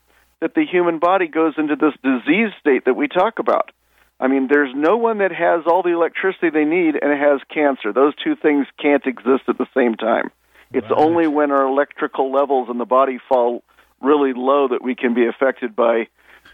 that 0.41 0.53
the 0.53 0.65
human 0.65 0.99
body 0.99 1.27
goes 1.27 1.53
into 1.57 1.75
this 1.75 1.93
disease 2.03 2.51
state 2.59 2.85
that 2.85 2.95
we 2.95 3.07
talk 3.07 3.39
about. 3.39 3.71
I 4.19 4.27
mean, 4.27 4.47
there's 4.49 4.73
no 4.75 4.97
one 4.97 5.19
that 5.19 5.31
has 5.31 5.63
all 5.67 5.83
the 5.83 5.93
electricity 5.93 6.49
they 6.49 6.65
need 6.65 6.95
and 7.01 7.11
has 7.11 7.39
cancer. 7.53 7.93
Those 7.93 8.13
two 8.23 8.35
things 8.35 8.65
can't 8.81 9.05
exist 9.05 9.43
at 9.47 9.57
the 9.57 9.67
same 9.75 9.95
time. 9.95 10.31
It's 10.73 10.89
right. 10.89 10.99
only 10.99 11.27
when 11.27 11.51
our 11.51 11.65
electrical 11.65 12.31
levels 12.31 12.69
in 12.69 12.77
the 12.77 12.85
body 12.85 13.19
fall 13.29 13.63
really 14.01 14.33
low 14.33 14.67
that 14.69 14.83
we 14.83 14.95
can 14.95 15.13
be 15.13 15.27
affected 15.27 15.75
by 15.75 16.07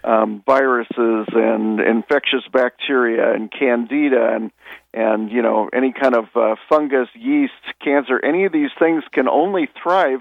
um, 0.04 0.44
viruses 0.46 1.28
and 1.34 1.80
infectious 1.80 2.44
bacteria 2.52 3.34
and 3.34 3.52
candida 3.52 4.34
and 4.36 4.52
and 4.94 5.32
you 5.32 5.42
know 5.42 5.70
any 5.74 5.94
kind 5.94 6.16
of 6.16 6.26
uh, 6.36 6.56
fungus, 6.68 7.08
yeast, 7.14 7.54
cancer. 7.82 8.20
Any 8.24 8.46
of 8.46 8.52
these 8.52 8.72
things 8.78 9.04
can 9.12 9.30
only 9.30 9.70
thrive 9.82 10.20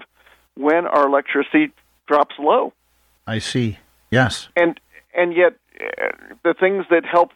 when 0.55 0.85
our 0.87 1.07
electricity 1.07 1.73
drops 2.07 2.35
low. 2.39 2.73
I 3.25 3.39
see. 3.39 3.79
Yes. 4.11 4.49
And 4.55 4.79
and 5.15 5.33
yet 5.35 5.53
uh, 5.79 6.33
the 6.43 6.53
things 6.53 6.85
that 6.89 7.05
help 7.05 7.31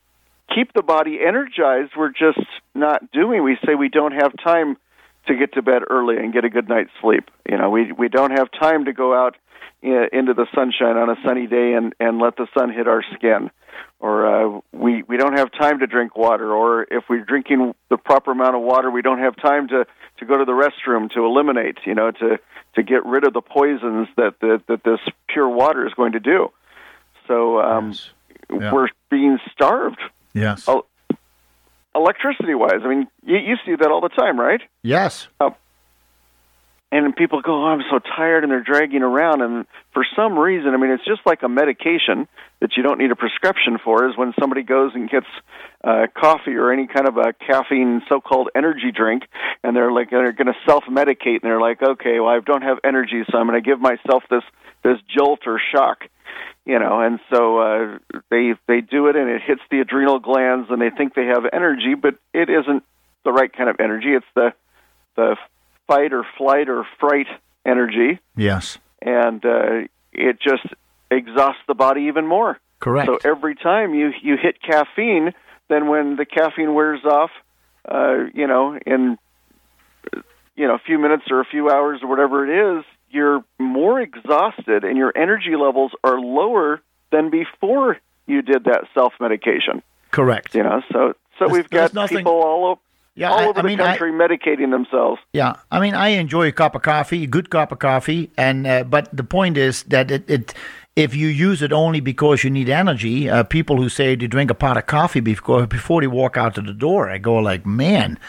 keep 0.53 0.73
the 0.73 0.83
body 0.83 1.19
energized 1.25 1.91
we're 1.97 2.11
just 2.11 2.47
not 2.75 3.11
doing. 3.11 3.43
We 3.43 3.57
say 3.65 3.75
we 3.75 3.89
don't 3.89 4.13
have 4.13 4.31
time 4.43 4.77
to 5.27 5.35
get 5.35 5.53
to 5.53 5.61
bed 5.61 5.83
early 5.89 6.17
and 6.17 6.33
get 6.33 6.45
a 6.45 6.49
good 6.49 6.69
night's 6.69 6.91
sleep. 7.01 7.29
You 7.49 7.57
know, 7.57 7.69
we 7.69 7.91
we 7.91 8.09
don't 8.09 8.31
have 8.31 8.49
time 8.51 8.85
to 8.85 8.93
go 8.93 9.13
out 9.13 9.35
uh, 9.83 10.07
into 10.11 10.33
the 10.33 10.47
sunshine 10.55 10.97
on 10.97 11.09
a 11.09 11.15
sunny 11.25 11.47
day 11.47 11.73
and 11.73 11.93
and 11.99 12.19
let 12.19 12.37
the 12.37 12.47
sun 12.57 12.71
hit 12.71 12.87
our 12.87 13.03
skin. 13.15 13.49
Or 13.99 14.27
uh, 14.27 14.61
we 14.71 15.03
we 15.03 15.17
don't 15.17 15.37
have 15.37 15.51
time 15.51 15.79
to 15.79 15.87
drink 15.87 16.15
water. 16.15 16.53
Or 16.53 16.83
if 16.83 17.05
we're 17.09 17.25
drinking 17.25 17.73
the 17.89 17.97
proper 17.97 18.31
amount 18.31 18.55
of 18.55 18.61
water, 18.61 18.91
we 18.91 19.01
don't 19.01 19.19
have 19.19 19.35
time 19.37 19.67
to 19.69 19.85
to 20.19 20.25
go 20.25 20.37
to 20.37 20.45
the 20.45 20.51
restroom 20.51 21.11
to 21.11 21.25
eliminate. 21.25 21.79
You 21.85 21.95
know, 21.95 22.11
to 22.11 22.39
to 22.75 22.83
get 22.83 23.05
rid 23.05 23.25
of 23.25 23.33
the 23.33 23.41
poisons 23.41 24.07
that 24.17 24.35
that, 24.41 24.63
that 24.67 24.83
this 24.83 24.99
pure 25.27 25.49
water 25.49 25.87
is 25.87 25.93
going 25.93 26.11
to 26.11 26.19
do. 26.19 26.51
So 27.27 27.59
um, 27.59 27.91
yes 27.91 28.09
yeah. 28.49 28.71
we're 28.71 28.89
being 29.09 29.39
starved. 29.51 29.99
Yes. 30.33 30.65
Oh, 30.67 30.85
electricity 31.95 32.53
wise, 32.53 32.81
I 32.83 32.87
mean, 32.87 33.07
you, 33.25 33.37
you 33.37 33.55
see 33.65 33.75
that 33.75 33.89
all 33.89 34.01
the 34.01 34.09
time, 34.09 34.39
right? 34.39 34.61
Yes. 34.83 35.27
Uh, 35.39 35.51
and 36.91 37.15
people 37.15 37.41
go, 37.41 37.63
oh, 37.63 37.67
I'm 37.67 37.83
so 37.91 37.99
tired, 37.99 38.43
and 38.43 38.51
they're 38.51 38.63
dragging 38.63 39.01
around. 39.01 39.41
And 39.41 39.65
for 39.93 40.05
some 40.15 40.39
reason, 40.39 40.73
I 40.73 40.77
mean, 40.77 40.91
it's 40.91 41.05
just 41.05 41.21
like 41.25 41.43
a 41.43 41.49
medication 41.49 42.27
that 42.61 42.77
you 42.77 42.83
don't 42.83 42.97
need 42.97 43.11
a 43.11 43.15
prescription 43.15 43.77
for. 43.83 44.07
Is 44.09 44.17
when 44.17 44.33
somebody 44.39 44.63
goes 44.63 44.91
and 44.95 45.09
gets 45.09 45.25
uh, 45.83 46.07
coffee 46.15 46.55
or 46.55 46.71
any 46.71 46.87
kind 46.87 47.07
of 47.07 47.17
a 47.17 47.33
caffeine, 47.33 48.01
so-called 48.07 48.49
energy 48.55 48.91
drink, 48.95 49.23
and 49.63 49.75
they're 49.75 49.91
like 49.91 50.11
they're 50.11 50.31
going 50.31 50.47
to 50.47 50.57
self-medicate, 50.65 51.41
and 51.41 51.43
they're 51.43 51.61
like, 51.61 51.81
okay, 51.81 52.19
well, 52.19 52.29
I 52.29 52.39
don't 52.39 52.63
have 52.63 52.77
energy, 52.85 53.23
so 53.29 53.37
I'm 53.37 53.47
going 53.47 53.61
to 53.61 53.69
give 53.69 53.81
myself 53.81 54.23
this 54.29 54.43
this 54.83 54.97
jolt 55.13 55.41
or 55.45 55.59
shock 55.73 56.03
you 56.65 56.77
know 56.77 57.01
and 57.01 57.19
so 57.31 57.57
uh 57.59 57.97
they 58.29 58.53
they 58.67 58.81
do 58.81 59.07
it 59.07 59.15
and 59.15 59.29
it 59.29 59.41
hits 59.41 59.61
the 59.71 59.79
adrenal 59.79 60.19
glands 60.19 60.67
and 60.69 60.81
they 60.81 60.91
think 60.91 61.15
they 61.15 61.25
have 61.25 61.45
energy 61.51 61.95
but 61.95 62.15
it 62.33 62.49
isn't 62.49 62.83
the 63.25 63.31
right 63.31 63.51
kind 63.51 63.69
of 63.69 63.77
energy 63.79 64.09
it's 64.09 64.25
the 64.35 64.53
the 65.15 65.35
fight 65.87 66.13
or 66.13 66.25
flight 66.37 66.69
or 66.69 66.85
fright 66.99 67.27
energy 67.65 68.19
yes 68.35 68.77
and 69.01 69.45
uh 69.45 69.87
it 70.13 70.39
just 70.41 70.65
exhausts 71.09 71.61
the 71.67 71.73
body 71.73 72.03
even 72.03 72.27
more 72.27 72.59
correct 72.79 73.07
so 73.07 73.17
every 73.29 73.55
time 73.55 73.93
you 73.93 74.11
you 74.21 74.37
hit 74.41 74.61
caffeine 74.61 75.33
then 75.69 75.87
when 75.87 76.15
the 76.15 76.25
caffeine 76.25 76.73
wears 76.73 77.03
off 77.03 77.31
uh 77.89 78.25
you 78.33 78.47
know 78.47 78.77
in 78.85 79.17
you 80.55 80.67
know 80.67 80.75
a 80.75 80.79
few 80.85 80.97
minutes 80.97 81.23
or 81.29 81.39
a 81.39 81.45
few 81.45 81.69
hours 81.69 81.99
or 82.03 82.07
whatever 82.07 82.45
it 82.45 82.77
is 82.79 82.85
you're 83.09 83.43
more 83.59 84.01
exhausted 84.01 84.83
and 84.83 84.97
your 84.97 85.13
energy 85.17 85.55
levels 85.55 85.91
are 86.03 86.19
lower 86.19 86.81
than 87.11 87.29
before 87.29 87.97
you 88.25 88.41
did 88.41 88.65
that 88.65 88.83
self 88.93 89.13
medication. 89.19 89.81
Correct. 90.11 90.55
You 90.55 90.63
know, 90.63 90.81
so 90.91 91.13
so 91.39 91.47
there's, 91.47 91.51
we've 91.51 91.69
got 91.69 91.93
nothing... 91.93 92.17
people 92.17 92.33
all 92.33 92.65
over. 92.65 92.81
Yeah, 93.17 93.31
all 93.31 93.39
I, 93.39 93.45
over 93.47 93.59
I 93.59 93.61
the 93.63 93.67
mean, 93.67 93.77
country 93.79 94.11
I, 94.11 94.13
medicating 94.13 94.69
themselves. 94.69 95.19
Yeah, 95.33 95.55
I 95.71 95.79
mean, 95.79 95.95
I 95.95 96.09
enjoy 96.09 96.47
a 96.47 96.51
cup 96.51 96.75
of 96.75 96.83
coffee, 96.83 97.23
a 97.23 97.27
good 97.27 97.49
cup 97.49 97.71
of 97.71 97.79
coffee, 97.79 98.29
and 98.37 98.67
uh, 98.67 98.83
but 98.83 99.09
the 99.11 99.23
point 99.23 99.57
is 99.57 99.81
that 99.83 100.11
it, 100.11 100.29
it 100.29 100.53
if 100.95 101.15
you 101.15 101.27
use 101.27 101.63
it 101.63 101.73
only 101.73 101.99
because 101.99 102.43
you 102.43 102.51
need 102.51 102.69
energy, 102.69 103.27
uh, 103.27 103.41
people 103.43 103.77
who 103.77 103.89
say 103.89 104.15
to 104.15 104.27
drink 104.27 104.51
a 104.51 104.53
pot 104.53 104.77
of 104.77 104.85
coffee 104.85 105.19
before 105.19 105.65
before 105.65 106.01
they 106.01 106.07
walk 106.07 106.37
out 106.37 106.53
to 106.55 106.61
the 106.61 106.73
door, 106.73 107.09
I 107.09 107.17
go 107.17 107.37
like, 107.37 107.65
man, 107.65 108.19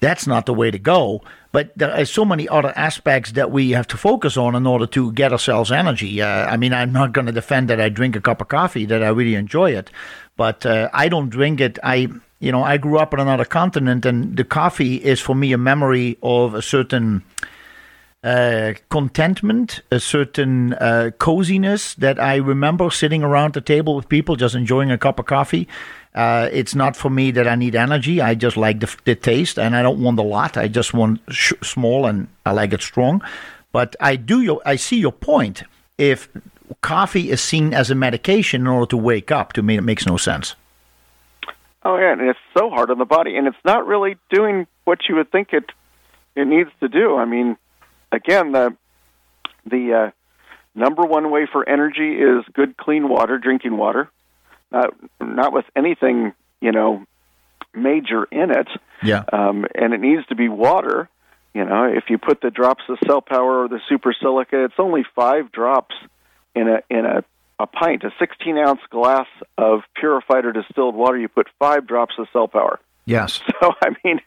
that's 0.00 0.26
not 0.26 0.46
the 0.46 0.54
way 0.54 0.72
to 0.72 0.78
go. 0.78 1.22
But 1.52 1.70
there 1.78 1.92
are 1.92 2.04
so 2.04 2.24
many 2.24 2.48
other 2.48 2.72
aspects 2.76 3.32
that 3.32 3.50
we 3.50 3.70
have 3.70 3.86
to 3.88 3.96
focus 3.96 4.36
on 4.36 4.54
in 4.54 4.66
order 4.66 4.86
to 4.88 5.12
get 5.12 5.32
ourselves 5.32 5.70
energy. 5.70 6.20
Uh, 6.20 6.46
I 6.46 6.56
mean, 6.56 6.74
I'm 6.74 6.92
not 6.92 7.12
going 7.12 7.26
to 7.26 7.32
defend 7.32 7.70
that 7.70 7.80
I 7.80 7.88
drink 7.88 8.16
a 8.16 8.20
cup 8.20 8.40
of 8.40 8.48
coffee, 8.48 8.86
that 8.86 9.02
I 9.02 9.08
really 9.08 9.36
enjoy 9.36 9.70
it, 9.70 9.90
but 10.36 10.66
uh, 10.66 10.90
I 10.92 11.08
don't 11.08 11.30
drink 11.30 11.60
it. 11.60 11.78
I, 11.82 12.08
you 12.40 12.52
know, 12.52 12.62
I 12.62 12.76
grew 12.76 12.98
up 12.98 13.12
on 13.14 13.20
another 13.20 13.44
continent, 13.44 14.06
and 14.06 14.36
the 14.36 14.44
coffee 14.44 14.96
is 14.96 15.20
for 15.20 15.34
me 15.34 15.52
a 15.52 15.58
memory 15.58 16.18
of 16.22 16.54
a 16.54 16.62
certain. 16.62 17.22
Uh, 18.24 18.72
contentment, 18.90 19.82
a 19.92 20.00
certain 20.00 20.72
uh, 20.74 21.12
coziness 21.18 21.94
that 21.94 22.18
I 22.18 22.36
remember 22.36 22.90
sitting 22.90 23.22
around 23.22 23.54
the 23.54 23.60
table 23.60 23.94
with 23.94 24.08
people 24.08 24.34
just 24.34 24.56
enjoying 24.56 24.90
a 24.90 24.98
cup 24.98 25.20
of 25.20 25.26
coffee 25.26 25.68
Uh, 26.16 26.48
it's 26.50 26.74
not 26.74 26.96
for 26.96 27.10
me 27.10 27.30
that 27.30 27.46
I 27.46 27.54
need 27.56 27.74
energy. 27.76 28.22
I 28.22 28.34
just 28.34 28.56
like 28.56 28.80
the, 28.80 28.96
the 29.04 29.14
taste, 29.14 29.58
and 29.58 29.76
I 29.76 29.82
don't 29.82 30.02
want 30.02 30.18
a 30.18 30.22
lot. 30.22 30.56
I 30.56 30.66
just 30.66 30.94
want 30.94 31.20
sh- 31.28 31.52
small, 31.62 32.06
and 32.06 32.26
I 32.46 32.52
like 32.52 32.72
it 32.72 32.80
strong. 32.80 33.22
But 33.70 33.94
I 34.00 34.16
do. 34.16 34.40
Your, 34.40 34.62
I 34.64 34.76
see 34.76 34.98
your 34.98 35.12
point. 35.12 35.62
If 35.98 36.28
coffee 36.80 37.30
is 37.30 37.42
seen 37.42 37.74
as 37.74 37.90
a 37.90 37.94
medication 37.94 38.62
in 38.62 38.66
order 38.66 38.86
to 38.86 38.96
wake 38.96 39.30
up, 39.30 39.52
to 39.52 39.62
me, 39.62 39.76
it 39.76 39.82
makes 39.82 40.06
no 40.06 40.16
sense. 40.16 40.56
Oh 41.86 41.98
yeah, 41.98 42.12
and 42.12 42.20
it's 42.20 42.38
so 42.58 42.68
hard 42.68 42.90
on 42.90 42.98
the 42.98 43.04
body, 43.04 43.36
and 43.36 43.46
it's 43.46 43.64
not 43.64 43.86
really 43.86 44.16
doing 44.28 44.66
what 44.82 44.98
you 45.08 45.14
would 45.14 45.30
think 45.30 45.52
it 45.52 45.70
it 46.34 46.46
needs 46.48 46.70
to 46.80 46.88
do. 46.88 47.16
I 47.16 47.26
mean, 47.26 47.56
again, 48.10 48.50
the 48.50 48.76
the 49.64 49.92
uh, 49.92 50.10
number 50.74 51.02
one 51.02 51.30
way 51.30 51.46
for 51.50 51.66
energy 51.68 52.14
is 52.14 52.44
good, 52.54 52.76
clean 52.76 53.08
water, 53.08 53.38
drinking 53.38 53.76
water, 53.76 54.10
not 54.72 54.94
not 55.20 55.52
with 55.52 55.64
anything 55.76 56.34
you 56.60 56.72
know 56.72 57.06
major 57.72 58.24
in 58.32 58.50
it. 58.50 58.68
Yeah. 59.04 59.22
Um, 59.32 59.64
and 59.72 59.94
it 59.94 60.00
needs 60.00 60.26
to 60.26 60.34
be 60.34 60.48
water. 60.48 61.08
You 61.54 61.64
know, 61.64 61.84
if 61.84 62.10
you 62.10 62.18
put 62.18 62.40
the 62.40 62.50
drops 62.50 62.82
of 62.88 62.98
cell 63.06 63.20
power 63.20 63.62
or 63.62 63.68
the 63.68 63.78
super 63.88 64.12
silica, 64.20 64.64
it's 64.64 64.74
only 64.78 65.04
five 65.14 65.52
drops 65.52 65.94
in 66.52 66.66
a 66.66 66.80
in 66.90 67.06
a 67.06 67.22
a 67.58 67.66
pint, 67.66 68.04
a 68.04 68.10
16 68.18 68.58
ounce 68.58 68.80
glass 68.90 69.26
of 69.56 69.80
purified 69.94 70.44
or 70.44 70.52
distilled 70.52 70.94
water. 70.94 71.18
You 71.18 71.28
put 71.28 71.48
five 71.58 71.86
drops 71.86 72.14
of 72.18 72.26
cell 72.32 72.48
power. 72.48 72.80
Yes. 73.04 73.40
So 73.60 73.72
I 73.82 73.96
mean, 74.04 74.20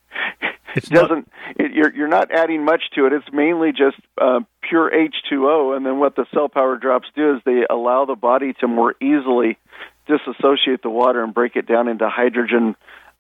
it 0.76 0.86
doesn't. 0.86 1.32
It, 1.56 1.72
you're 1.74 1.94
you're 1.94 2.08
not 2.08 2.32
adding 2.32 2.66
much 2.66 2.82
to 2.96 3.06
it. 3.06 3.14
It's 3.14 3.32
mainly 3.32 3.72
just 3.72 3.98
uh, 4.20 4.40
pure 4.68 4.90
H2O, 4.90 5.78
and 5.78 5.86
then 5.86 6.00
what 6.00 6.16
the 6.16 6.26
cell 6.34 6.50
power 6.50 6.78
drops 6.78 7.08
do 7.16 7.36
is 7.36 7.42
they 7.46 7.64
allow 7.70 8.06
the 8.06 8.16
body 8.16 8.54
to 8.62 8.68
more 8.68 8.96
easily 9.00 9.58
disassociate 10.08 10.82
the 10.82 10.90
water 10.90 11.24
and 11.24 11.34
break 11.34 11.56
it 11.56 11.68
down 11.68 11.88
into 11.88 12.10
hydrogen 12.10 12.76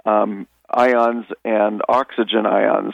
um, 0.05 0.47
ions 0.69 1.25
and 1.45 1.81
oxygen 1.87 2.47
ions, 2.47 2.93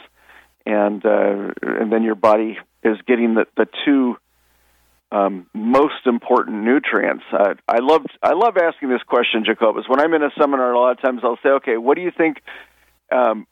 and 0.66 1.04
uh, 1.06 1.52
and 1.62 1.90
then 1.90 2.02
your 2.02 2.16
body 2.16 2.58
is 2.82 2.98
getting 3.06 3.34
the 3.34 3.46
the 3.56 3.66
two 3.86 4.16
um, 5.16 5.46
most 5.54 6.06
important 6.06 6.64
nutrients. 6.64 7.24
Uh, 7.32 7.54
I 7.68 7.78
love 7.80 8.02
I 8.22 8.32
love 8.34 8.56
asking 8.56 8.88
this 8.90 9.02
question, 9.06 9.44
Jacobus. 9.44 9.84
When 9.88 10.00
I'm 10.00 10.12
in 10.14 10.22
a 10.22 10.30
seminar, 10.38 10.72
a 10.72 10.78
lot 10.78 10.92
of 10.92 11.00
times 11.00 11.20
I'll 11.24 11.38
say, 11.42 11.50
"Okay, 11.60 11.76
what 11.76 11.96
do 11.96 12.02
you 12.02 12.10
think 12.16 12.38
um, 13.12 13.46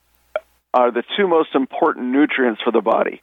are 0.73 0.91
the 0.91 1.03
two 1.17 1.27
most 1.29 1.55
important 1.55 2.07
nutrients 2.13 2.61
for 2.63 2.71
the 2.73 2.81
body?" 2.81 3.23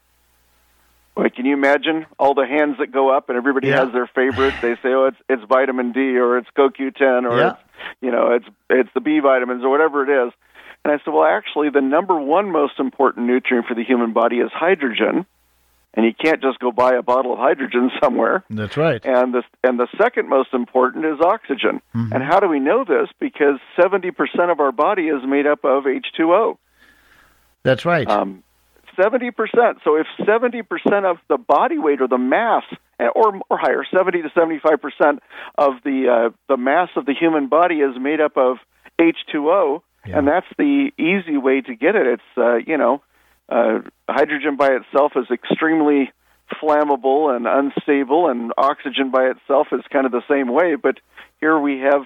Like, 1.17 1.35
can 1.35 1.45
you 1.45 1.53
imagine 1.53 2.05
all 2.17 2.33
the 2.33 2.47
hands 2.47 2.77
that 2.79 2.91
go 2.91 3.09
up, 3.15 3.27
and 3.29 3.37
everybody 3.37 3.67
Yeah. 3.67 3.83
has 3.83 3.93
their 3.93 4.07
favorite? 4.07 4.53
They 4.61 4.75
say, 4.81 4.93
"Oh, 4.93 5.05
it's 5.05 5.17
it's 5.29 5.43
vitamin 5.43 5.91
D, 5.91 6.17
or 6.17 6.37
it's 6.37 6.49
CoQ10, 6.57 7.25
or 7.29 7.37
Yeah. 7.37 7.47
it's 7.49 7.59
you 8.01 8.11
know, 8.11 8.31
it's 8.31 8.45
it's 8.69 8.89
the 8.93 9.01
B 9.01 9.19
vitamins, 9.19 9.63
or 9.63 9.69
whatever 9.69 10.03
it 10.03 10.27
is." 10.27 10.33
And 10.83 10.93
I 10.93 10.97
said, 11.03 11.13
"Well, 11.13 11.25
actually, 11.25 11.69
the 11.69 11.81
number 11.81 12.19
one 12.19 12.49
most 12.51 12.79
important 12.79 13.27
nutrient 13.27 13.67
for 13.67 13.75
the 13.75 13.83
human 13.83 14.13
body 14.13 14.39
is 14.39 14.51
hydrogen." 14.51 15.25
And 15.93 16.05
you 16.05 16.13
can't 16.13 16.41
just 16.41 16.57
go 16.59 16.71
buy 16.71 16.93
a 16.93 17.01
bottle 17.01 17.33
of 17.33 17.39
hydrogen 17.39 17.91
somewhere 18.01 18.45
That's 18.49 18.77
right. 18.77 19.03
and 19.03 19.33
the 19.33 19.43
and 19.63 19.77
the 19.77 19.87
second 20.01 20.29
most 20.29 20.53
important 20.53 21.05
is 21.05 21.19
oxygen. 21.19 21.81
And 21.93 22.23
how 22.23 22.39
do 22.39 22.47
we 22.47 22.59
know 22.59 22.85
this? 22.85 23.09
Because 23.19 23.59
seventy 23.79 24.11
percent 24.11 24.51
of 24.51 24.59
our 24.61 24.71
body 24.71 25.07
is 25.07 25.21
made 25.27 25.47
up 25.47 25.65
of 25.65 25.87
H 25.87 26.07
two 26.15 26.33
O. 26.33 26.57
That's 27.63 27.85
right. 27.85 28.07
Um, 28.09 28.43
Seventy 29.01 29.31
percent. 29.31 29.79
So 29.85 29.95
if 29.95 30.05
seventy 30.25 30.63
percent 30.63 31.05
of 31.05 31.17
the 31.29 31.37
body 31.37 31.77
weight 31.79 32.01
or 32.01 32.07
the 32.09 32.17
mass, 32.17 32.63
eh, 32.99 33.07
or 33.15 33.39
or 33.49 33.57
higher, 33.57 33.85
seventy 33.95 34.21
to 34.21 34.29
seventy 34.35 34.59
five 34.59 34.81
percent 34.81 35.23
of 35.57 35.75
the 35.85 36.07
uh, 36.09 36.35
the 36.49 36.57
mass 36.57 36.89
of 36.97 37.05
the 37.05 37.13
human 37.13 37.47
body 37.47 37.75
is 37.75 37.97
made 37.97 38.19
up 38.19 38.35
of 38.35 38.57
H 38.99 39.15
two 39.31 39.49
O, 39.49 39.81
and 40.17 40.27
that's 40.27 40.47
the 40.57 40.91
easy 40.99 41.37
way 41.37 41.61
to 41.61 41.73
get 41.73 41.95
it. 41.95 42.05
It's 42.05 42.37
uh, 42.37 42.55
you 42.57 42.77
know, 42.77 43.01
uh, 43.51 43.81
hydrogen 44.09 44.55
by 44.55 44.69
itself 44.69 45.11
is 45.15 45.25
extremely 45.31 46.11
flammable 46.61 47.35
and 47.35 47.47
unstable, 47.47 48.29
and 48.29 48.51
oxygen 48.57 49.11
by 49.11 49.25
itself 49.25 49.67
is 49.71 49.81
kind 49.91 50.05
of 50.05 50.11
the 50.11 50.23
same 50.29 50.51
way. 50.51 50.75
But 50.75 50.99
here 51.39 51.59
we 51.59 51.79
have 51.79 52.03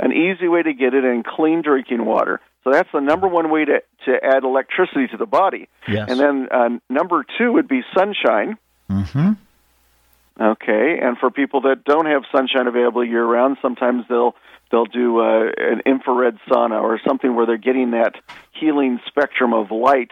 an 0.00 0.12
easy 0.12 0.48
way 0.48 0.62
to 0.62 0.72
get 0.72 0.94
it 0.94 1.04
in 1.04 1.22
clean 1.22 1.62
drinking 1.62 2.04
water. 2.04 2.40
So 2.64 2.72
that's 2.72 2.88
the 2.92 3.00
number 3.00 3.28
one 3.28 3.50
way 3.50 3.64
to, 3.64 3.80
to 4.06 4.12
add 4.22 4.42
electricity 4.42 5.06
to 5.08 5.16
the 5.16 5.26
body. 5.26 5.68
Yes. 5.86 6.10
And 6.10 6.18
then 6.18 6.48
uh, 6.50 6.68
number 6.88 7.24
two 7.38 7.52
would 7.52 7.68
be 7.68 7.82
sunshine. 7.96 8.56
hmm 8.88 9.32
Okay, 10.38 10.98
and 11.00 11.16
for 11.16 11.30
people 11.30 11.62
that 11.62 11.84
don't 11.84 12.04
have 12.04 12.24
sunshine 12.30 12.66
available 12.66 13.02
year 13.02 13.24
round, 13.24 13.56
sometimes 13.62 14.04
they'll 14.06 14.34
they'll 14.70 14.84
do 14.84 15.18
uh, 15.20 15.46
an 15.56 15.80
infrared 15.86 16.38
sauna 16.46 16.82
or 16.82 17.00
something 17.08 17.34
where 17.34 17.46
they're 17.46 17.56
getting 17.56 17.92
that 17.92 18.16
healing 18.52 19.00
spectrum 19.06 19.54
of 19.54 19.70
light 19.70 20.10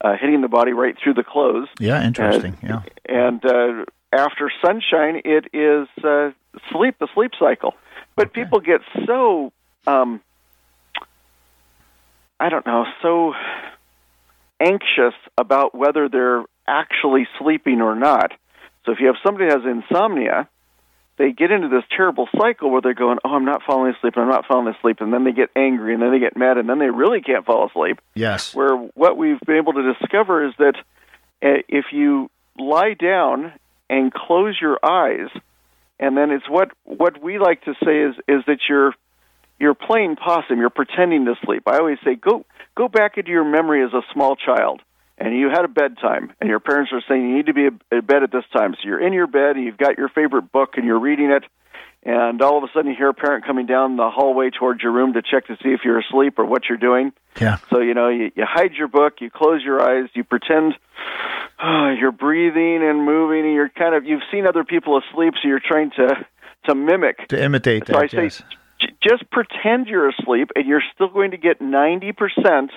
uh, 0.00 0.14
hitting 0.20 0.40
the 0.40 0.48
body 0.48 0.72
right 0.72 0.94
through 1.02 1.14
the 1.14 1.24
clothes. 1.24 1.68
Yeah, 1.78 2.04
interesting. 2.04 2.56
yeah. 2.62 2.82
And 3.06 3.44
uh, 3.44 3.84
after 4.12 4.50
sunshine, 4.64 5.22
it 5.24 5.46
is 5.52 5.88
uh, 6.04 6.30
sleep, 6.72 6.96
the 6.98 7.08
sleep 7.14 7.32
cycle. 7.38 7.74
But 8.16 8.32
people 8.32 8.60
get 8.60 8.80
so, 9.06 9.52
um, 9.86 10.20
I 12.40 12.48
don't 12.48 12.66
know, 12.66 12.84
so 13.00 13.32
anxious 14.60 15.14
about 15.36 15.74
whether 15.74 16.08
they're 16.08 16.44
actually 16.66 17.28
sleeping 17.38 17.80
or 17.80 17.94
not. 17.94 18.32
So 18.84 18.92
if 18.92 19.00
you 19.00 19.06
have 19.06 19.16
somebody 19.24 19.48
that 19.48 19.60
has 19.60 19.66
insomnia, 19.66 20.48
they 21.18 21.32
get 21.32 21.50
into 21.50 21.68
this 21.68 21.84
terrible 21.94 22.28
cycle 22.40 22.70
where 22.70 22.80
they're 22.80 22.94
going, 22.94 23.18
"Oh, 23.24 23.34
I'm 23.34 23.44
not 23.44 23.62
falling 23.64 23.92
asleep, 23.94 24.14
and 24.16 24.22
I'm 24.24 24.30
not 24.30 24.46
falling 24.46 24.72
asleep," 24.72 25.00
and 25.00 25.12
then 25.12 25.24
they 25.24 25.32
get 25.32 25.50
angry, 25.56 25.92
and 25.92 26.02
then 26.02 26.12
they 26.12 26.18
get 26.20 26.36
mad, 26.36 26.56
and 26.58 26.68
then 26.68 26.78
they 26.78 26.90
really 26.90 27.20
can't 27.20 27.44
fall 27.44 27.66
asleep 27.66 28.00
Yes. 28.14 28.54
where 28.54 28.76
what 28.76 29.16
we've 29.16 29.40
been 29.40 29.56
able 29.56 29.74
to 29.74 29.92
discover 29.94 30.46
is 30.46 30.54
that 30.58 30.76
uh, 31.42 31.62
if 31.68 31.86
you 31.92 32.30
lie 32.58 32.94
down 32.94 33.52
and 33.90 34.12
close 34.12 34.56
your 34.60 34.78
eyes, 34.82 35.28
and 36.00 36.16
then 36.16 36.30
it's 36.30 36.48
what 36.48 36.70
what 36.84 37.22
we 37.22 37.38
like 37.38 37.62
to 37.64 37.74
say 37.84 38.00
is 38.02 38.14
is 38.28 38.44
that 38.46 38.58
you're 38.68 38.94
you're 39.60 39.74
playing 39.74 40.14
possum, 40.16 40.58
you're 40.60 40.70
pretending 40.70 41.24
to 41.24 41.34
sleep. 41.44 41.64
I 41.66 41.78
always 41.78 41.98
say 42.04 42.14
go 42.14 42.44
go 42.76 42.86
back 42.88 43.18
into 43.18 43.30
your 43.30 43.44
memory 43.44 43.82
as 43.84 43.92
a 43.92 44.02
small 44.12 44.36
child, 44.36 44.82
and 45.18 45.36
you 45.36 45.48
had 45.50 45.64
a 45.64 45.68
bedtime, 45.68 46.32
and 46.40 46.48
your 46.48 46.60
parents 46.60 46.92
are 46.92 47.02
saying 47.08 47.28
you 47.28 47.36
need 47.36 47.46
to 47.46 47.54
be 47.54 47.66
in 47.66 48.00
bed 48.06 48.22
at 48.22 48.32
this 48.32 48.44
time. 48.52 48.74
So 48.74 48.88
you're 48.88 49.04
in 49.04 49.12
your 49.12 49.26
bed, 49.26 49.56
and 49.56 49.64
you've 49.64 49.76
got 49.76 49.98
your 49.98 50.08
favorite 50.08 50.50
book, 50.52 50.74
and 50.76 50.86
you're 50.86 51.00
reading 51.00 51.30
it. 51.30 51.44
And 52.04 52.40
all 52.40 52.56
of 52.56 52.64
a 52.64 52.68
sudden, 52.72 52.90
you 52.92 52.96
hear 52.96 53.08
a 53.08 53.14
parent 53.14 53.44
coming 53.44 53.66
down 53.66 53.96
the 53.96 54.08
hallway 54.08 54.50
towards 54.50 54.82
your 54.82 54.92
room 54.92 55.14
to 55.14 55.22
check 55.22 55.48
to 55.48 55.56
see 55.56 55.70
if 55.70 55.80
you're 55.84 55.98
asleep 55.98 56.38
or 56.38 56.44
what 56.44 56.62
you're 56.68 56.78
doing. 56.78 57.12
Yeah. 57.40 57.58
So 57.70 57.80
you 57.80 57.92
know, 57.94 58.08
you, 58.08 58.30
you 58.36 58.44
hide 58.46 58.74
your 58.74 58.88
book, 58.88 59.14
you 59.20 59.30
close 59.30 59.62
your 59.64 59.82
eyes, 59.82 60.08
you 60.14 60.22
pretend 60.22 60.74
uh, 61.58 61.90
you're 62.00 62.12
breathing 62.12 62.88
and 62.88 63.04
moving, 63.04 63.44
and 63.44 63.52
you're 63.52 63.68
kind 63.68 63.94
of 63.96 64.04
you've 64.06 64.22
seen 64.30 64.46
other 64.46 64.62
people 64.64 64.98
asleep, 64.98 65.34
so 65.42 65.48
you're 65.48 65.60
trying 65.60 65.90
to 65.92 66.24
to 66.66 66.74
mimic. 66.74 67.28
To 67.28 67.42
imitate 67.42 67.86
So 67.88 67.94
that. 67.94 68.02
I 68.02 68.06
say, 68.08 68.22
yes. 68.24 68.42
j- 68.80 68.94
just 69.02 69.28
pretend 69.30 69.88
you're 69.88 70.08
asleep, 70.08 70.50
and 70.54 70.66
you're 70.66 70.82
still 70.94 71.08
going 71.08 71.32
to 71.32 71.36
get 71.36 71.60
ninety 71.60 72.12
percent 72.12 72.70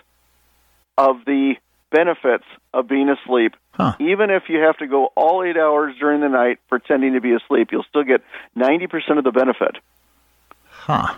of 0.97 1.17
the 1.25 1.53
benefits 1.91 2.45
of 2.73 2.87
being 2.87 3.09
asleep. 3.09 3.53
Huh. 3.73 3.95
Even 3.99 4.29
if 4.29 4.43
you 4.49 4.59
have 4.59 4.77
to 4.77 4.87
go 4.87 5.09
all 5.15 5.43
eight 5.43 5.57
hours 5.57 5.95
during 5.99 6.21
the 6.21 6.29
night 6.29 6.59
pretending 6.69 7.13
to 7.13 7.21
be 7.21 7.33
asleep, 7.33 7.69
you'll 7.71 7.85
still 7.89 8.03
get 8.03 8.21
ninety 8.55 8.87
percent 8.87 9.17
of 9.17 9.23
the 9.23 9.31
benefit. 9.31 9.77
Huh. 10.67 11.15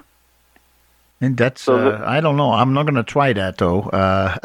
And 1.21 1.37
that's, 1.37 1.61
So 1.61 1.91
uh, 1.91 2.03
I 2.05 2.19
don't 2.19 2.35
know. 2.35 2.51
I'm 2.51 2.73
not 2.73 2.83
going 2.83 2.95
to 2.95 3.03
try 3.03 3.31
that, 3.31 3.57
though. 3.57 3.83
Uh, 3.83 4.35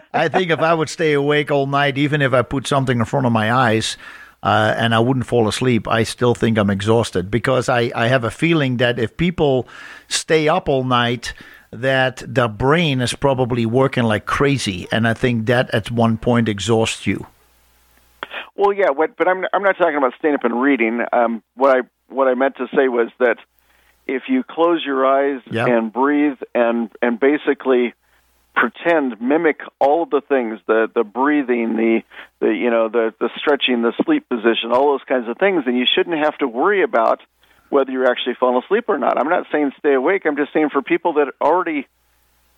I 0.14 0.28
think 0.28 0.50
if 0.50 0.60
I 0.60 0.72
would 0.72 0.88
stay 0.88 1.12
awake 1.12 1.50
all 1.50 1.66
night, 1.66 1.98
even 1.98 2.22
if 2.22 2.32
I 2.32 2.40
put 2.40 2.66
something 2.66 2.98
in 2.98 3.04
front 3.04 3.26
of 3.26 3.32
my 3.32 3.52
eyes 3.52 3.98
uh, 4.42 4.74
and 4.74 4.94
I 4.94 5.00
wouldn't 5.00 5.26
fall 5.26 5.48
asleep, 5.48 5.86
I 5.86 6.04
still 6.04 6.34
think 6.34 6.56
I'm 6.56 6.70
exhausted 6.70 7.30
because 7.30 7.68
I, 7.68 7.92
I 7.94 8.08
have 8.08 8.24
a 8.24 8.30
feeling 8.30 8.78
that 8.78 8.98
if 8.98 9.18
people 9.18 9.68
stay 10.08 10.48
up 10.48 10.66
all 10.66 10.82
night, 10.84 11.34
that 11.72 12.22
the 12.26 12.48
brain 12.48 13.00
is 13.00 13.14
probably 13.14 13.66
working 13.66 14.04
like 14.04 14.26
crazy. 14.26 14.86
And 14.92 15.08
I 15.08 15.14
think 15.14 15.46
that 15.46 15.72
at 15.74 15.90
one 15.90 16.18
point 16.18 16.48
exhausts 16.48 17.06
you. 17.06 17.26
Well, 18.54 18.72
yeah, 18.72 18.90
but 18.96 19.26
I'm 19.26 19.44
I'm 19.52 19.62
not 19.62 19.76
talking 19.78 19.96
about 19.96 20.12
staying 20.18 20.34
up 20.34 20.44
and 20.44 20.60
reading. 20.60 21.00
Um, 21.12 21.42
what 21.56 21.76
I 21.76 21.80
what 22.08 22.28
I 22.28 22.34
meant 22.34 22.56
to 22.56 22.66
say 22.76 22.88
was 22.88 23.08
that 23.18 23.38
if 24.06 24.24
you 24.28 24.42
close 24.44 24.82
your 24.84 25.06
eyes 25.06 25.40
Yeah. 25.50 25.66
and 25.66 25.92
breathe 25.92 26.36
and 26.54 26.90
and 27.00 27.18
basically 27.18 27.94
pretend 28.54 29.18
mimic 29.20 29.60
all 29.80 30.02
of 30.02 30.10
the 30.10 30.20
things 30.20 30.60
the 30.66 30.86
the 30.94 31.04
breathing 31.04 31.76
the 31.76 32.02
the 32.40 32.48
you 32.48 32.68
know 32.70 32.90
the 32.90 33.14
the 33.18 33.30
stretching 33.38 33.80
the 33.80 33.94
sleep 34.04 34.28
position 34.28 34.72
all 34.72 34.90
those 34.92 35.04
kinds 35.08 35.26
of 35.26 35.38
things 35.38 35.64
then 35.64 35.74
you 35.74 35.86
shouldn't 35.94 36.18
have 36.18 36.36
to 36.36 36.46
worry 36.46 36.82
about 36.82 37.22
whether 37.72 37.90
you're 37.90 38.10
actually 38.10 38.34
falling 38.38 38.62
asleep 38.64 38.84
or 38.88 38.98
not 38.98 39.18
i'm 39.18 39.28
not 39.28 39.46
saying 39.50 39.72
stay 39.78 39.94
awake 39.94 40.22
i'm 40.26 40.36
just 40.36 40.52
saying 40.52 40.68
for 40.70 40.82
people 40.82 41.14
that 41.14 41.28
already 41.40 41.86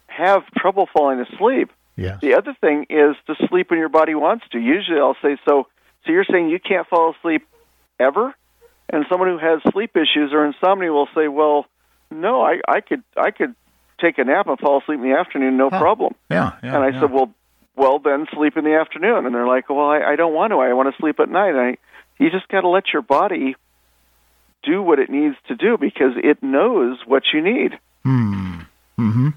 have 0.07 0.43
trouble 0.59 0.89
falling 0.93 1.21
asleep 1.21 1.71
Yeah. 1.97 2.19
the 2.21 2.35
other 2.35 2.55
thing 2.61 2.87
is 2.91 3.17
to 3.27 3.35
sleep 3.49 3.71
when 3.71 3.79
your 3.79 3.89
body 3.89 4.15
wants 4.15 4.45
to. 4.53 4.59
Usually 4.59 4.99
I'll 4.99 5.17
say, 5.23 5.37
so 5.49 5.67
so 6.05 6.13
you're 6.13 6.27
saying 6.31 6.51
you 6.51 6.59
can't 6.61 6.87
fall 6.89 7.15
asleep 7.17 7.43
ever? 7.99 8.35
And 8.93 9.07
someone 9.09 9.29
who 9.31 9.39
has 9.39 9.61
sleep 9.73 9.97
issues 9.97 10.33
or 10.33 10.45
insomnia 10.45 10.93
will 10.93 11.09
say, 11.17 11.29
well, 11.29 11.65
no, 12.11 12.43
I, 12.43 12.61
I 12.69 12.81
could 12.81 13.03
I 13.17 13.31
could 13.31 13.55
take 14.01 14.19
a 14.19 14.25
nap 14.25 14.47
and 14.49 14.59
fall 14.59 14.81
asleep 14.83 15.01
in 15.01 15.09
the 15.11 15.17
afternoon, 15.17 15.57
no 15.57 15.71
Huh. 15.71 15.79
problem. 15.81 16.15
Yeah. 16.31 16.53
yeah 16.63 16.75
and 16.77 16.85
I 16.85 16.89
yeah. 16.91 17.01
said, 17.01 17.11
well, 17.11 17.31
well, 17.77 17.99
then 17.99 18.27
sleep 18.35 18.57
in 18.57 18.65
the 18.65 18.75
afternoon. 18.75 19.25
And 19.27 19.35
they're 19.35 19.47
like, 19.57 19.69
well, 19.71 19.89
I, 19.89 20.01
I 20.13 20.17
don't 20.17 20.35
want 20.35 20.51
to. 20.53 20.59
I 20.59 20.73
want 20.75 20.95
to 20.95 21.01
sleep 21.01 21.19
at 21.19 21.29
night. 21.29 21.51
And 21.57 21.61
I, 21.61 21.77
you 22.19 22.31
just 22.31 22.47
got 22.49 22.61
to 22.61 22.69
let 22.69 22.85
your 22.93 23.03
body 23.03 23.57
do 24.65 24.83
what 24.83 24.99
it 24.99 25.11
needs 25.11 25.37
to 25.49 25.55
do 25.55 25.77
because 25.79 26.13
it 26.17 26.43
knows 26.43 26.99
what 27.07 27.23
you 27.33 27.43
need. 27.43 27.79
Hmm. 28.03 28.61
Mm-hmm. 28.99 29.29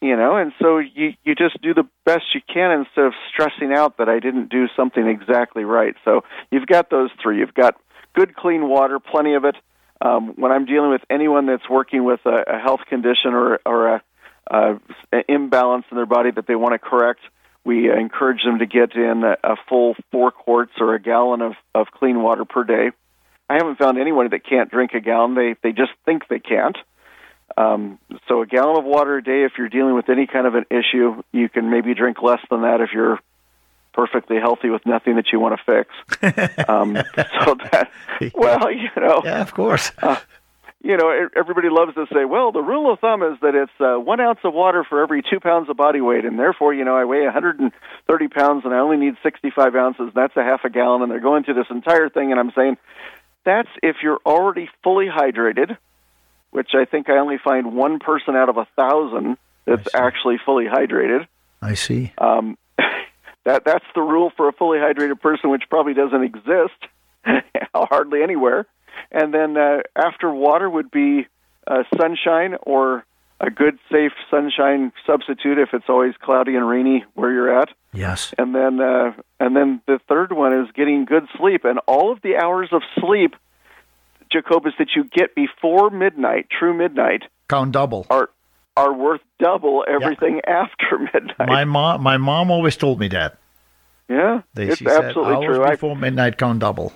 You 0.00 0.16
know, 0.16 0.36
and 0.36 0.52
so 0.62 0.78
you 0.78 1.14
you 1.24 1.34
just 1.34 1.60
do 1.60 1.74
the 1.74 1.86
best 2.04 2.22
you 2.32 2.40
can 2.52 2.70
instead 2.70 3.06
of 3.06 3.14
stressing 3.32 3.72
out 3.72 3.96
that 3.98 4.08
I 4.08 4.20
didn't 4.20 4.48
do 4.48 4.66
something 4.76 5.04
exactly 5.06 5.64
right. 5.64 5.94
So 6.04 6.22
you've 6.52 6.66
got 6.66 6.88
those 6.88 7.10
three. 7.20 7.38
You've 7.38 7.54
got 7.54 7.74
good, 8.14 8.36
clean 8.36 8.68
water, 8.68 9.00
plenty 9.00 9.34
of 9.34 9.44
it. 9.44 9.56
Um, 10.00 10.34
when 10.36 10.52
I'm 10.52 10.66
dealing 10.66 10.90
with 10.90 11.02
anyone 11.10 11.46
that's 11.46 11.68
working 11.68 12.04
with 12.04 12.20
a, 12.26 12.44
a 12.46 12.58
health 12.60 12.80
condition 12.88 13.34
or 13.34 13.58
or 13.66 13.94
a, 13.94 14.02
a, 14.48 14.80
an 15.12 15.24
imbalance 15.28 15.86
in 15.90 15.96
their 15.96 16.06
body 16.06 16.30
that 16.30 16.46
they 16.46 16.54
want 16.54 16.74
to 16.74 16.78
correct, 16.78 17.20
we 17.64 17.90
uh, 17.90 17.96
encourage 17.96 18.44
them 18.44 18.60
to 18.60 18.66
get 18.66 18.94
in 18.94 19.24
a, 19.24 19.36
a 19.42 19.56
full 19.68 19.96
four 20.12 20.30
quarts 20.30 20.72
or 20.78 20.94
a 20.94 21.00
gallon 21.00 21.42
of, 21.42 21.54
of 21.74 21.88
clean 21.92 22.22
water 22.22 22.44
per 22.44 22.62
day. 22.62 22.90
I 23.48 23.54
haven't 23.54 23.78
found 23.78 23.98
anyone 23.98 24.28
that 24.30 24.44
can't 24.44 24.70
drink 24.70 24.92
a 24.94 25.00
gallon. 25.00 25.34
They 25.34 25.54
they 25.62 25.72
just 25.72 25.92
think 26.04 26.28
they 26.28 26.38
can't. 26.38 26.76
Um, 27.56 27.98
so 28.28 28.42
a 28.42 28.46
gallon 28.46 28.76
of 28.78 28.84
water 28.84 29.16
a 29.16 29.22
day 29.24 29.44
if 29.44 29.52
you're 29.58 29.68
dealing 29.70 29.94
with 29.94 30.08
any 30.08 30.26
kind 30.26 30.46
of 30.46 30.54
an 30.54 30.66
issue. 30.70 31.22
You 31.32 31.48
can 31.48 31.70
maybe 31.70 31.94
drink 31.94 32.22
less 32.22 32.40
than 32.50 32.62
that 32.62 32.80
if 32.80 32.90
you're 32.92 33.18
perfectly 33.94 34.36
healthy 34.38 34.68
with 34.70 34.84
nothing 34.86 35.16
that 35.16 35.26
you 35.32 35.40
want 35.40 35.58
to 35.58 35.64
fix. 35.64 36.58
um, 36.68 36.94
so 37.44 37.56
that 37.72 37.90
well, 38.34 38.70
you 38.70 38.90
know, 38.96 39.22
Yeah, 39.24 39.40
of 39.40 39.52
course. 39.54 39.90
you 40.84 40.96
know, 40.96 41.10
everybody 41.34 41.68
loves 41.70 41.94
to 41.94 42.06
say, 42.12 42.24
well, 42.24 42.52
the 42.52 42.62
rule 42.62 42.92
of 42.92 43.00
thumb 43.00 43.22
is 43.22 43.40
that 43.40 43.54
it's 43.56 43.72
uh, 43.80 43.98
one 43.98 44.20
ounce 44.20 44.38
of 44.44 44.54
water 44.54 44.84
for 44.88 45.02
every 45.02 45.22
two 45.22 45.40
pounds 45.40 45.68
of 45.68 45.76
body 45.76 46.00
weight, 46.00 46.24
and 46.24 46.38
therefore, 46.38 46.72
you 46.74 46.84
know, 46.84 46.96
I 46.96 47.04
weigh 47.06 47.24
130 47.24 48.28
pounds 48.28 48.64
and 48.64 48.72
I 48.74 48.78
only 48.78 48.98
need 48.98 49.14
65 49.22 49.74
ounces, 49.74 50.00
and 50.00 50.12
that's 50.14 50.36
a 50.36 50.44
half 50.44 50.60
a 50.64 50.70
gallon, 50.70 51.02
and 51.02 51.10
they're 51.10 51.18
going 51.18 51.42
through 51.44 51.54
this 51.54 51.70
entire 51.70 52.08
thing, 52.08 52.30
and 52.30 52.38
I'm 52.38 52.52
saying, 52.54 52.76
that's 53.44 53.68
if 53.82 53.96
you're 54.02 54.20
already 54.24 54.68
fully 54.82 55.06
hydrated, 55.06 55.76
which 56.50 56.70
I 56.74 56.84
think 56.84 57.08
I 57.08 57.18
only 57.18 57.38
find 57.42 57.74
one 57.74 57.98
person 57.98 58.34
out 58.36 58.48
of 58.48 58.56
a 58.56 58.66
thousand 58.76 59.36
that's 59.64 59.94
actually 59.94 60.38
fully 60.44 60.64
hydrated. 60.64 61.26
I 61.60 61.74
see. 61.74 62.12
Um, 62.18 62.56
that 63.44 63.64
that's 63.64 63.84
the 63.94 64.02
rule 64.02 64.32
for 64.36 64.48
a 64.48 64.52
fully 64.52 64.78
hydrated 64.78 65.20
person, 65.20 65.50
which 65.50 65.64
probably 65.68 65.94
doesn't 65.94 66.22
exist 66.22 66.78
hardly 67.74 68.22
anywhere. 68.22 68.66
And 69.10 69.32
then 69.32 69.56
uh, 69.56 69.78
after 69.96 70.32
water 70.32 70.68
would 70.68 70.90
be 70.90 71.26
uh, 71.66 71.84
sunshine 71.96 72.56
or 72.62 73.04
a 73.40 73.50
good, 73.50 73.78
safe 73.90 74.12
sunshine 74.30 74.92
substitute 75.06 75.58
if 75.58 75.68
it's 75.72 75.88
always 75.88 76.14
cloudy 76.20 76.56
and 76.56 76.68
rainy 76.68 77.04
where 77.14 77.32
you're 77.32 77.60
at. 77.60 77.68
Yes. 77.92 78.34
And 78.38 78.54
then 78.54 78.80
uh, 78.80 79.12
and 79.40 79.54
then 79.56 79.80
the 79.86 79.98
third 80.08 80.32
one 80.32 80.52
is 80.52 80.68
getting 80.74 81.04
good 81.04 81.24
sleep. 81.38 81.64
And 81.64 81.78
all 81.86 82.10
of 82.12 82.20
the 82.22 82.36
hours 82.36 82.68
of 82.72 82.82
sleep, 83.00 83.34
Jacobus, 84.30 84.74
that 84.78 84.88
you 84.96 85.04
get 85.04 85.34
before 85.34 85.90
midnight, 85.90 86.48
true 86.50 86.74
midnight, 86.76 87.22
Count 87.48 87.72
double. 87.72 88.06
are 88.10 88.28
are 88.76 88.92
worth 88.92 89.20
double 89.40 89.84
everything 89.88 90.40
after 90.46 90.98
midnight. 90.98 91.48
My 91.48 91.64
mom, 91.64 92.02
my 92.02 92.16
mom 92.16 92.50
always 92.50 92.76
told 92.76 93.00
me 93.00 93.08
that. 93.08 93.38
yeah, 94.08 94.42
They, 94.54 94.68
it's 94.68 94.78
said 94.78 95.04
absolutely 95.04 95.34
hours 95.46 95.56
true. 95.56 95.64
I, 95.64 95.70
before 95.70 95.96
midnight, 95.96 96.38
count 96.38 96.58
double. 96.60 96.92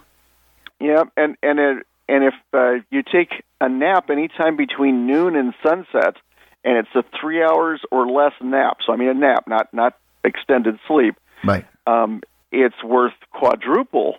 Yeah, 0.81 1.05
and 1.17 1.37
and 1.43 1.59
it, 1.59 1.87
and 2.09 2.25
if 2.25 2.35
uh, 2.53 2.85
you 2.91 3.03
take 3.03 3.43
a 3.61 3.69
nap 3.69 4.11
anytime 4.11 4.57
between 4.57 5.07
noon 5.07 5.37
and 5.37 5.55
sunset, 5.63 6.17
and 6.65 6.79
it's 6.79 6.95
a 6.95 7.05
three 7.21 7.43
hours 7.43 7.81
or 7.91 8.07
less 8.07 8.33
nap. 8.41 8.79
So 8.87 8.93
I 8.93 8.97
mean 8.97 9.09
a 9.09 9.15
nap, 9.15 9.45
not 9.47 9.73
not 9.73 9.97
extended 10.25 10.79
sleep. 10.87 11.17
Right. 11.45 11.67
Um, 11.87 12.23
it's 12.51 12.83
worth 12.85 13.15
quadruple. 13.33 14.17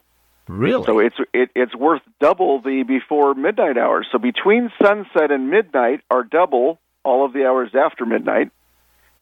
Really? 0.48 0.84
So 0.86 1.00
it's 1.00 1.16
it, 1.34 1.50
it's 1.56 1.76
worth 1.76 2.02
double 2.20 2.62
the 2.62 2.84
before 2.84 3.34
midnight 3.34 3.78
hours. 3.78 4.08
So 4.12 4.18
between 4.18 4.72
sunset 4.82 5.32
and 5.32 5.50
midnight 5.50 6.02
are 6.12 6.24
double 6.24 6.80
all 7.04 7.26
of 7.26 7.34
the 7.34 7.46
hours 7.46 7.72
after 7.74 8.06
midnight, 8.06 8.52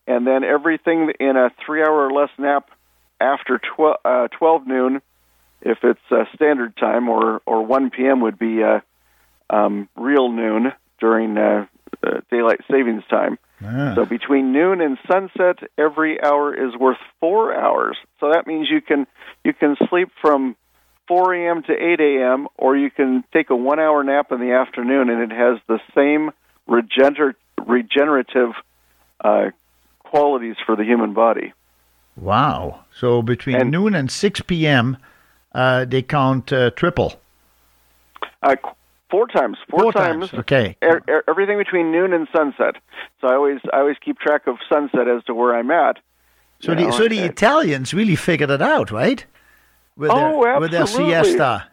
and 0.07 0.25
then 0.25 0.43
everything 0.43 1.11
in 1.19 1.37
a 1.37 1.51
three 1.63 1.81
hour 1.81 2.07
or 2.07 2.11
less 2.11 2.29
nap 2.37 2.69
after 3.19 3.59
12, 3.75 3.97
uh, 4.03 4.27
12 4.29 4.67
noon, 4.67 5.01
if 5.61 5.77
it's 5.83 5.99
uh, 6.09 6.25
standard 6.33 6.75
time, 6.75 7.07
or 7.07 7.41
or 7.45 7.63
1 7.65 7.91
p.m. 7.91 8.21
would 8.21 8.39
be 8.39 8.63
uh, 8.63 8.79
um, 9.51 9.87
real 9.95 10.31
noon 10.31 10.73
during 10.99 11.37
uh, 12.05 12.21
daylight 12.29 12.61
savings 12.69 13.03
time. 13.09 13.37
Ah. 13.63 13.93
So 13.95 14.05
between 14.05 14.51
noon 14.53 14.81
and 14.81 14.97
sunset, 15.09 15.59
every 15.77 16.21
hour 16.23 16.53
is 16.53 16.75
worth 16.75 16.97
four 17.19 17.53
hours. 17.53 17.97
So 18.19 18.31
that 18.31 18.47
means 18.47 18.69
you 18.69 18.81
can 18.81 19.05
you 19.43 19.53
can 19.53 19.75
sleep 19.89 20.09
from 20.21 20.55
4 21.07 21.33
a.m. 21.35 21.63
to 21.63 21.73
8 21.73 21.99
a.m., 21.99 22.47
or 22.57 22.77
you 22.77 22.89
can 22.89 23.23
take 23.33 23.49
a 23.49 23.55
one-hour 23.55 24.03
nap 24.03 24.31
in 24.31 24.39
the 24.39 24.53
afternoon, 24.53 25.09
and 25.09 25.31
it 25.31 25.35
has 25.35 25.59
the 25.67 25.79
same 25.93 26.31
regener- 26.69 27.35
regenerative 27.67 28.51
uh, 29.19 29.49
qualities 29.99 30.55
for 30.65 30.75
the 30.77 30.83
human 30.85 31.13
body. 31.13 31.53
Wow. 32.15 32.85
So 32.97 33.21
between 33.21 33.57
And- 33.57 33.71
noon 33.71 33.93
and 33.95 34.09
6 34.09 34.41
p.m., 34.41 34.97
uh, 35.53 35.83
they 35.85 36.01
count 36.01 36.53
uh, 36.53 36.69
triple. 36.71 37.19
Uh, 38.41 38.55
qu- 38.55 38.71
four 39.11 39.27
times, 39.27 39.57
four, 39.69 39.81
Four 39.83 39.91
times, 39.93 40.33
okay. 40.33 40.75
e- 40.81 40.87
e- 40.87 41.13
everything 41.27 41.57
between 41.57 41.91
noon 41.91 42.13
and 42.13 42.27
sunset. 42.35 42.75
So 43.19 43.27
I 43.27 43.35
always 43.35 43.59
I 43.73 43.79
always 43.79 43.97
keep 44.03 44.17
track 44.19 44.47
of 44.47 44.55
sunset 44.71 45.07
as 45.07 45.23
to 45.25 45.33
where 45.35 45.55
I'm 45.55 45.69
at. 45.69 45.97
So 46.61 46.73
the 46.73 46.83
know, 46.83 46.91
so 46.91 47.07
the 47.07 47.19
Italians 47.19 47.93
really 47.93 48.15
figured 48.15 48.49
it 48.49 48.61
out, 48.61 48.89
right? 48.91 49.23
With 49.97 50.11
Oh, 50.11 50.41
their, 50.43 50.59
with 50.59 50.71
their 50.71 50.87
siesta. 50.87 51.67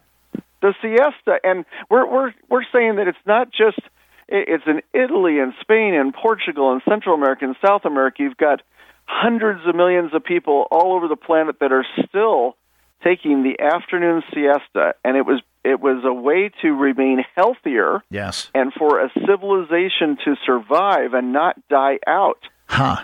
the 0.61 0.73
siesta, 0.81 1.39
and 1.43 1.65
we're 1.89 2.05
we're 2.05 2.33
we're 2.49 2.65
saying 2.73 2.97
that 2.97 3.07
it's 3.07 3.25
not 3.25 3.51
just 3.51 3.79
it's 4.27 4.63
in 4.67 4.81
Italy 4.93 5.39
and 5.39 5.53
Spain 5.61 5.93
and 5.95 6.13
Portugal 6.13 6.71
and 6.73 6.81
Central 6.87 7.15
America 7.15 7.45
and 7.45 7.55
South 7.65 7.85
America. 7.85 8.17
You've 8.23 8.37
got 8.37 8.61
hundreds 9.05 9.61
of 9.65 9.75
millions 9.75 10.13
of 10.13 10.23
people 10.23 10.67
all 10.69 10.93
over 10.95 11.07
the 11.07 11.15
planet 11.15 11.55
that 11.61 11.71
are 11.71 11.85
still 12.07 12.55
taking 13.03 13.43
the 13.43 13.59
afternoon 13.59 14.21
siesta, 14.33 14.93
and 15.05 15.15
it 15.17 15.25
was 15.25 15.41
it 15.63 15.79
was 15.79 16.03
a 16.05 16.13
way 16.13 16.51
to 16.61 16.69
remain 16.71 17.23
healthier 17.35 18.01
Yes. 18.09 18.49
and 18.53 18.73
for 18.73 18.99
a 19.01 19.11
civilization 19.27 20.17
to 20.25 20.35
survive 20.45 21.13
and 21.13 21.33
not 21.33 21.55
die 21.69 21.99
out 22.07 22.39
Huh. 22.67 23.03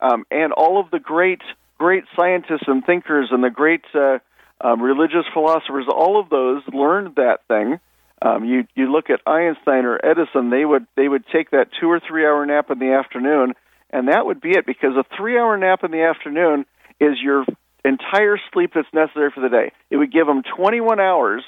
um, 0.00 0.24
and 0.30 0.52
all 0.52 0.78
of 0.80 0.90
the 0.90 0.98
great 1.00 1.40
great 1.78 2.04
scientists 2.16 2.66
and 2.66 2.84
thinkers 2.84 3.28
and 3.30 3.42
the 3.42 3.50
great 3.50 3.84
uh, 3.94 4.18
um, 4.60 4.80
religious 4.80 5.24
philosophers, 5.34 5.86
all 5.88 6.18
of 6.20 6.28
those 6.30 6.62
learned 6.72 7.16
that 7.16 7.40
thing. 7.48 7.78
Um, 8.22 8.44
you 8.44 8.66
you 8.74 8.90
look 8.90 9.10
at 9.10 9.20
Einstein 9.26 9.84
or 9.84 9.98
Edison; 10.04 10.50
they 10.50 10.64
would 10.64 10.86
they 10.96 11.08
would 11.08 11.24
take 11.32 11.50
that 11.50 11.68
two 11.80 11.90
or 11.90 12.00
three 12.00 12.24
hour 12.24 12.46
nap 12.46 12.70
in 12.70 12.78
the 12.78 12.92
afternoon, 12.92 13.54
and 13.90 14.08
that 14.08 14.24
would 14.24 14.40
be 14.40 14.50
it. 14.50 14.64
Because 14.64 14.96
a 14.96 15.04
three 15.16 15.36
hour 15.38 15.58
nap 15.58 15.84
in 15.84 15.90
the 15.90 16.02
afternoon 16.02 16.64
is 17.00 17.20
your 17.20 17.44
entire 17.84 18.38
sleep 18.52 18.72
that's 18.74 18.88
necessary 18.92 19.30
for 19.30 19.40
the 19.40 19.48
day. 19.48 19.72
It 19.90 19.96
would 19.96 20.12
give 20.12 20.26
them 20.26 20.42
21 20.56 21.00
hours 21.00 21.42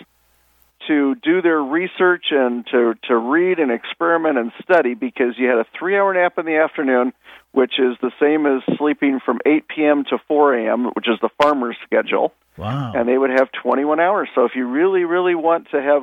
to 0.86 1.14
do 1.16 1.40
their 1.42 1.60
research 1.60 2.26
and 2.30 2.66
to 2.66 2.94
to 3.08 3.16
read 3.16 3.58
and 3.58 3.70
experiment 3.72 4.38
and 4.38 4.52
study 4.62 4.94
because 4.94 5.34
you 5.38 5.48
had 5.48 5.58
a 5.58 5.66
three 5.76 5.96
hour 5.96 6.12
nap 6.14 6.38
in 6.38 6.44
the 6.46 6.56
afternoon, 6.56 7.12
which 7.52 7.78
is 7.78 7.96
the 8.02 8.12
same 8.20 8.46
as 8.46 8.62
sleeping 8.76 9.18
from 9.24 9.38
8 9.46 9.66
p.m. 9.68 10.04
to 10.10 10.18
4 10.28 10.54
a.m., 10.58 10.84
which 10.92 11.08
is 11.08 11.18
the 11.22 11.30
farmer's 11.42 11.76
schedule, 11.84 12.32
Wow. 12.58 12.92
and 12.94 13.08
they 13.08 13.16
would 13.16 13.30
have 13.30 13.50
21 13.62 13.98
hours. 14.00 14.28
So 14.34 14.44
if 14.44 14.52
you 14.54 14.66
really 14.68 15.04
really 15.04 15.34
want 15.34 15.70
to 15.70 15.80
have 15.82 16.02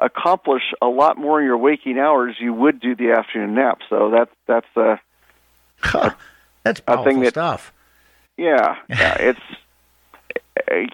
accomplish 0.00 0.62
a 0.80 0.86
lot 0.86 1.18
more 1.18 1.40
in 1.40 1.44
your 1.46 1.58
waking 1.58 1.98
hours, 1.98 2.36
you 2.38 2.54
would 2.54 2.80
do 2.80 2.94
the 2.96 3.12
afternoon 3.12 3.54
nap. 3.54 3.80
So 3.90 4.10
that's 4.10 4.30
that's 4.46 4.76
uh 4.76 4.96
Huh. 5.80 6.10
That's 6.64 6.80
powerful 6.80 7.04
think 7.04 7.24
that- 7.24 7.30
stuff. 7.34 7.72
Yeah, 8.38 8.76
yeah, 8.88 9.16
it's 9.20 9.40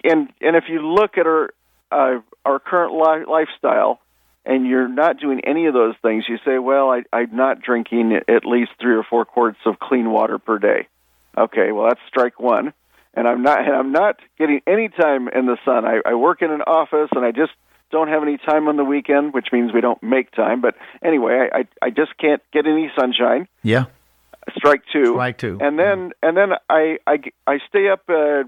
and 0.03 0.29
and 0.41 0.55
if 0.55 0.65
you 0.67 0.85
look 0.85 1.17
at 1.17 1.27
our 1.27 1.53
uh, 1.91 2.19
our 2.43 2.59
current 2.59 2.93
li- 2.93 3.31
lifestyle, 3.31 3.99
and 4.45 4.65
you're 4.67 4.87
not 4.87 5.19
doing 5.19 5.41
any 5.45 5.67
of 5.67 5.73
those 5.73 5.95
things, 6.01 6.25
you 6.27 6.37
say, 6.43 6.57
"Well, 6.57 6.89
I, 6.91 7.03
I'm 7.13 7.35
not 7.35 7.61
drinking 7.61 8.13
at 8.27 8.45
least 8.45 8.71
three 8.81 8.95
or 8.95 9.03
four 9.03 9.25
quarts 9.25 9.59
of 9.65 9.79
clean 9.79 10.11
water 10.11 10.39
per 10.39 10.57
day." 10.57 10.87
Okay, 11.37 11.71
well 11.71 11.87
that's 11.87 11.99
strike 12.07 12.39
one, 12.39 12.73
and 13.13 13.27
I'm 13.27 13.43
not 13.43 13.59
and 13.59 13.75
I'm 13.75 13.91
not 13.91 14.19
getting 14.37 14.61
any 14.65 14.89
time 14.89 15.27
in 15.27 15.45
the 15.45 15.57
sun. 15.65 15.85
I, 15.85 16.01
I 16.05 16.15
work 16.15 16.41
in 16.41 16.51
an 16.51 16.61
office, 16.61 17.09
and 17.15 17.23
I 17.23 17.31
just 17.31 17.51
don't 17.91 18.07
have 18.07 18.23
any 18.23 18.37
time 18.37 18.67
on 18.67 18.77
the 18.77 18.83
weekend, 18.83 19.33
which 19.33 19.47
means 19.51 19.71
we 19.71 19.81
don't 19.81 20.01
make 20.01 20.31
time. 20.31 20.61
But 20.61 20.75
anyway, 21.03 21.47
I 21.53 21.59
I, 21.59 21.67
I 21.83 21.89
just 21.91 22.17
can't 22.17 22.41
get 22.51 22.65
any 22.65 22.91
sunshine 22.97 23.47
Yeah. 23.61 23.85
Strike 24.57 24.83
two. 24.91 25.13
Strike 25.13 25.37
two. 25.37 25.57
And 25.61 25.77
then 25.77 26.11
and 26.21 26.35
then 26.37 26.53
I 26.69 26.97
I, 27.07 27.19
I 27.47 27.59
stay 27.69 27.89
up 27.89 28.01
uh, 28.09 28.43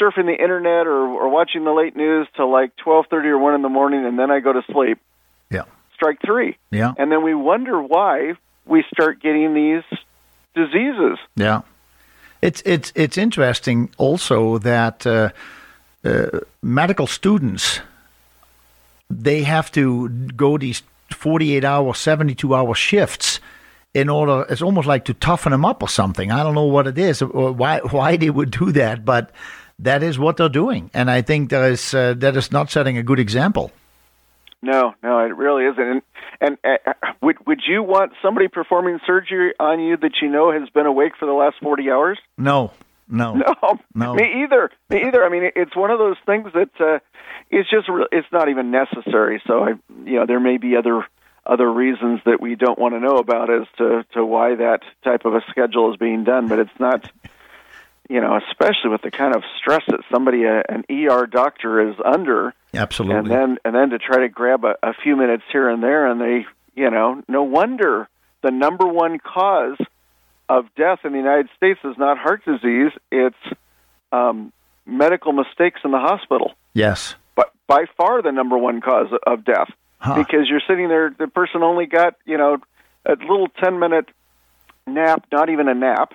surfing 0.00 0.26
the 0.26 0.36
internet 0.40 0.86
or, 0.86 1.06
or 1.06 1.28
watching 1.28 1.64
the 1.64 1.72
late 1.72 1.96
news 1.96 2.26
till 2.36 2.50
like 2.50 2.76
twelve 2.76 3.06
thirty 3.10 3.28
or 3.28 3.38
one 3.38 3.54
in 3.54 3.62
the 3.62 3.68
morning, 3.68 4.04
and 4.04 4.18
then 4.18 4.30
I 4.30 4.40
go 4.40 4.52
to 4.52 4.62
sleep. 4.72 4.98
Yeah. 5.50 5.64
Strike 5.94 6.18
three. 6.24 6.56
Yeah. 6.70 6.94
And 6.96 7.12
then 7.12 7.22
we 7.22 7.34
wonder 7.34 7.80
why 7.80 8.34
we 8.66 8.84
start 8.92 9.20
getting 9.20 9.54
these 9.54 9.82
diseases. 10.54 11.18
Yeah, 11.36 11.62
it's 12.40 12.62
it's 12.64 12.92
it's 12.94 13.18
interesting 13.18 13.90
also 13.98 14.58
that 14.58 15.06
uh, 15.06 15.30
uh, 16.04 16.40
medical 16.62 17.06
students 17.06 17.80
they 19.10 19.42
have 19.42 19.70
to 19.72 20.08
go 20.08 20.56
these 20.56 20.82
48 21.10 21.64
hour 21.64 21.94
72 21.94 22.54
hour 22.54 22.74
shifts 22.74 23.40
in 23.94 24.08
order 24.08 24.46
it's 24.48 24.62
almost 24.62 24.88
like 24.88 25.04
to 25.04 25.14
toughen 25.14 25.52
them 25.52 25.64
up 25.64 25.82
or 25.82 25.88
something. 25.88 26.30
I 26.30 26.42
don't 26.42 26.54
know 26.54 26.64
what 26.64 26.86
it 26.86 26.98
is 26.98 27.22
or 27.22 27.52
why 27.52 27.78
why 27.90 28.16
they 28.16 28.30
would 28.30 28.50
do 28.50 28.72
that 28.72 29.04
but 29.04 29.30
that 29.78 30.02
is 30.02 30.18
what 30.18 30.36
they're 30.36 30.48
doing. 30.48 30.90
And 30.94 31.10
i 31.10 31.22
think 31.22 31.50
that 31.50 31.70
is 31.70 31.94
uh, 31.94 32.14
that 32.18 32.36
is 32.36 32.52
not 32.52 32.70
setting 32.70 32.96
a 32.98 33.02
good 33.02 33.18
example. 33.20 33.70
No 34.62 34.94
no 35.02 35.18
it 35.20 35.36
really 35.36 35.64
isn't. 35.66 35.88
And 35.88 36.02
and 36.40 36.58
uh, 36.64 36.92
would 37.20 37.36
would 37.46 37.60
you 37.66 37.82
want 37.82 38.12
somebody 38.22 38.48
performing 38.48 38.98
surgery 39.06 39.52
on 39.58 39.80
you 39.80 39.96
that 39.98 40.12
you 40.22 40.28
know 40.28 40.52
has 40.52 40.68
been 40.70 40.86
awake 40.86 41.12
for 41.18 41.26
the 41.26 41.32
last 41.32 41.56
40 41.62 41.90
hours? 41.90 42.18
No 42.38 42.72
no. 43.08 43.34
No 43.62 43.78
no. 43.94 44.14
me 44.14 44.42
either 44.44 44.70
me 44.88 45.04
either. 45.06 45.22
I 45.22 45.28
mean 45.28 45.50
it's 45.54 45.76
one 45.76 45.90
of 45.90 45.98
those 45.98 46.16
things 46.24 46.48
that 46.54 46.70
uh 46.80 46.98
it's 47.50 47.68
just 47.68 47.86
it's 48.10 48.28
not 48.32 48.48
even 48.48 48.70
necessary. 48.70 49.42
So 49.46 49.64
i 49.64 49.70
you 50.06 50.18
know 50.18 50.26
there 50.26 50.40
may 50.40 50.56
be 50.56 50.76
other 50.76 51.04
other 51.44 51.70
reasons 51.70 52.20
that 52.24 52.40
we 52.40 52.54
don't 52.54 52.78
want 52.78 52.94
to 52.94 53.00
know 53.00 53.16
about 53.16 53.50
as 53.50 53.66
to 53.76 54.04
to 54.12 54.24
why 54.24 54.54
that 54.54 54.80
type 55.02 55.24
of 55.24 55.34
a 55.34 55.42
schedule 55.50 55.90
is 55.90 55.96
being 55.96 56.24
done 56.24 56.48
but 56.48 56.58
it's 56.58 56.78
not 56.78 57.10
you 58.08 58.20
know 58.20 58.38
especially 58.48 58.90
with 58.90 59.02
the 59.02 59.10
kind 59.10 59.34
of 59.34 59.42
stress 59.58 59.82
that 59.88 60.00
somebody 60.10 60.46
uh, 60.46 60.62
an 60.68 60.84
ER 60.90 61.26
doctor 61.26 61.88
is 61.88 61.96
under. 62.04 62.54
Absolutely. 62.74 63.18
And 63.18 63.30
then 63.30 63.58
and 63.64 63.74
then 63.74 63.90
to 63.90 63.98
try 63.98 64.20
to 64.20 64.28
grab 64.28 64.64
a, 64.64 64.76
a 64.82 64.94
few 64.94 65.16
minutes 65.16 65.44
here 65.50 65.68
and 65.68 65.82
there 65.82 66.06
and 66.06 66.20
they 66.20 66.46
you 66.74 66.90
know 66.90 67.22
no 67.28 67.42
wonder 67.42 68.08
the 68.42 68.50
number 68.50 68.86
one 68.86 69.18
cause 69.18 69.78
of 70.48 70.66
death 70.76 71.00
in 71.04 71.12
the 71.12 71.18
United 71.18 71.48
States 71.56 71.80
is 71.84 71.96
not 71.98 72.18
heart 72.18 72.44
disease 72.44 72.92
it's 73.10 73.36
um, 74.12 74.52
medical 74.86 75.32
mistakes 75.32 75.80
in 75.84 75.90
the 75.90 75.98
hospital. 75.98 76.52
Yes. 76.74 77.14
But 77.34 77.52
by 77.66 77.86
far 77.96 78.22
the 78.22 78.32
number 78.32 78.58
one 78.58 78.80
cause 78.80 79.08
of 79.26 79.44
death 79.44 79.70
Huh. 80.02 80.16
because 80.16 80.48
you're 80.48 80.62
sitting 80.66 80.88
there 80.88 81.14
the 81.16 81.28
person 81.28 81.62
only 81.62 81.86
got 81.86 82.16
you 82.24 82.36
know 82.36 82.58
a 83.06 83.12
little 83.12 83.46
10 83.62 83.78
minute 83.78 84.08
nap 84.84 85.26
not 85.30 85.48
even 85.48 85.68
a 85.68 85.74
nap 85.74 86.14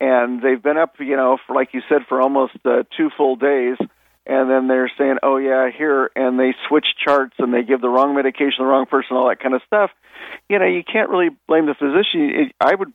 and 0.00 0.40
they've 0.40 0.62
been 0.62 0.78
up 0.78 0.94
you 1.00 1.16
know 1.16 1.38
for 1.44 1.56
like 1.56 1.74
you 1.74 1.82
said 1.88 2.02
for 2.08 2.20
almost 2.20 2.54
uh, 2.64 2.84
two 2.96 3.10
full 3.16 3.34
days 3.34 3.76
and 4.24 4.48
then 4.48 4.68
they're 4.68 4.90
saying 4.96 5.16
oh 5.22 5.36
yeah 5.36 5.68
here 5.76 6.10
and 6.14 6.38
they 6.38 6.54
switch 6.68 6.86
charts 7.04 7.34
and 7.38 7.52
they 7.52 7.62
give 7.62 7.80
the 7.80 7.88
wrong 7.88 8.14
medication 8.14 8.58
the 8.58 8.64
wrong 8.64 8.86
person 8.86 9.16
all 9.16 9.28
that 9.28 9.40
kind 9.40 9.54
of 9.54 9.62
stuff. 9.66 9.90
You 10.48 10.58
know 10.58 10.66
you 10.66 10.82
can't 10.84 11.10
really 11.10 11.30
blame 11.48 11.66
the 11.66 11.74
physician. 11.74 12.52
I 12.60 12.74
would 12.74 12.92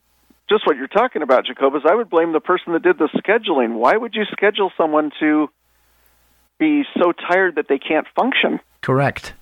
just 0.48 0.66
what 0.66 0.76
you're 0.76 0.88
talking 0.88 1.22
about 1.22 1.46
jacobus 1.46 1.82
i 1.88 1.94
would 1.94 2.10
blame 2.10 2.32
the 2.32 2.40
person 2.40 2.72
that 2.72 2.82
did 2.82 2.98
the 2.98 3.08
scheduling. 3.16 3.74
Why 3.74 3.96
would 3.96 4.14
you 4.14 4.24
schedule 4.32 4.72
someone 4.76 5.12
to 5.20 5.48
be 6.58 6.84
so 6.98 7.12
tired 7.12 7.56
that 7.56 7.66
they 7.68 7.78
can't 7.78 8.06
function? 8.16 8.60
Correct 8.82 9.34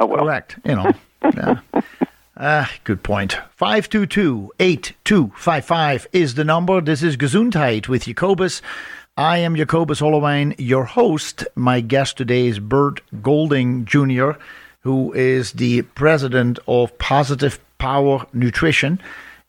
oh 0.00 0.06
well 0.06 0.24
Correct. 0.24 0.56
You 0.64 0.76
know. 0.76 0.92
yeah. 1.22 1.60
Ah, 2.36 2.70
good 2.84 3.02
point. 3.02 3.36
522-8255 3.60 6.06
is 6.12 6.34
the 6.34 6.44
number. 6.44 6.80
This 6.80 7.02
is 7.02 7.16
Gesundheit 7.16 7.88
with 7.88 8.04
Jacobus. 8.04 8.62
I 9.16 9.38
am 9.38 9.56
Jacobus 9.56 9.98
Holloway, 9.98 10.54
your 10.58 10.84
host. 10.84 11.44
My 11.56 11.80
guest 11.80 12.16
today 12.16 12.46
is 12.46 12.60
Bert 12.60 13.00
Golding 13.20 13.84
Jr., 13.84 14.30
who 14.82 15.12
is 15.14 15.54
the 15.54 15.82
president 15.82 16.60
of 16.68 16.96
Positive 16.98 17.58
Power 17.78 18.24
Nutrition. 18.32 19.00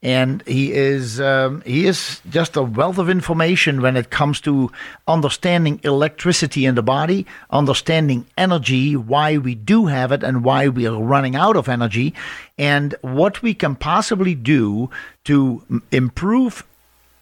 And 0.02 0.42
he 0.48 0.72
is 0.72 1.20
um, 1.20 1.62
he 1.66 1.86
is 1.86 2.22
just 2.30 2.56
a 2.56 2.64
wealth 2.64 2.98
of 2.98 3.10
information 3.10 3.82
when 3.82 3.98
it 3.98 4.10
comes 4.10 4.40
to 4.42 4.72
understanding 5.10 5.82
electricity 5.84 6.66
in 6.66 6.76
the 6.76 6.82
body, 6.82 7.26
understanding 7.50 8.26
energy, 8.38 8.96
why 8.96 9.38
we 9.38 9.56
do 9.56 9.88
have 9.88 10.14
it, 10.14 10.24
and 10.24 10.46
why 10.46 10.70
we 10.70 10.88
are 10.88 10.98
running 10.98 11.36
out 11.36 11.58
of 11.58 11.68
energy, 11.68 12.14
and 12.58 12.96
what 13.02 13.42
we 13.42 13.54
can 13.54 13.76
possibly 13.76 14.36
do 14.36 14.90
to 15.26 15.82
improve 15.92 16.64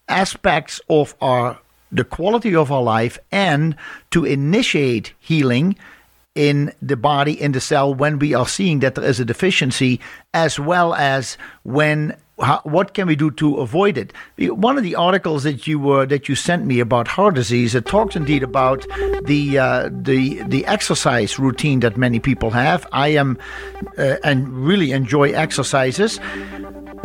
aspects 0.07 0.79
of 0.87 1.15
our 1.19 1.57
the 1.91 2.03
quality 2.03 2.55
of 2.55 2.71
our 2.71 2.83
life 2.83 3.17
and 3.31 3.75
to 4.11 4.25
initiate 4.25 5.13
healing 5.19 5.75
in 6.35 6.71
the 6.81 6.95
body 6.95 7.39
in 7.41 7.51
the 7.53 7.61
cell 7.61 7.93
when 7.93 8.19
we 8.19 8.33
are 8.33 8.47
seeing 8.47 8.79
that 8.79 8.95
there 8.95 9.05
is 9.05 9.19
a 9.19 9.25
deficiency 9.25 9.99
as 10.33 10.59
well 10.59 10.93
as 10.93 11.37
when 11.63 12.15
how, 12.39 12.61
what 12.63 12.93
can 12.93 13.07
we 13.07 13.15
do 13.15 13.31
to 13.31 13.57
avoid 13.57 13.97
it? 13.97 14.13
One 14.37 14.77
of 14.77 14.83
the 14.83 14.95
articles 14.95 15.43
that 15.43 15.65
you 15.67 15.79
were 15.79 16.05
that 16.05 16.29
you 16.29 16.35
sent 16.35 16.65
me 16.65 16.79
about 16.79 17.07
heart 17.07 17.35
disease 17.35 17.73
it 17.75 17.85
talks 17.85 18.15
indeed 18.15 18.43
about 18.43 18.85
the 19.23 19.57
uh, 19.57 19.89
the 19.91 20.43
the 20.43 20.65
exercise 20.65 21.39
routine 21.39 21.79
that 21.81 21.97
many 21.97 22.19
people 22.19 22.51
have. 22.51 22.87
I 22.91 23.09
am 23.09 23.37
uh, 23.97 24.17
and 24.23 24.47
really 24.49 24.91
enjoy 24.91 25.31
exercises 25.31 26.19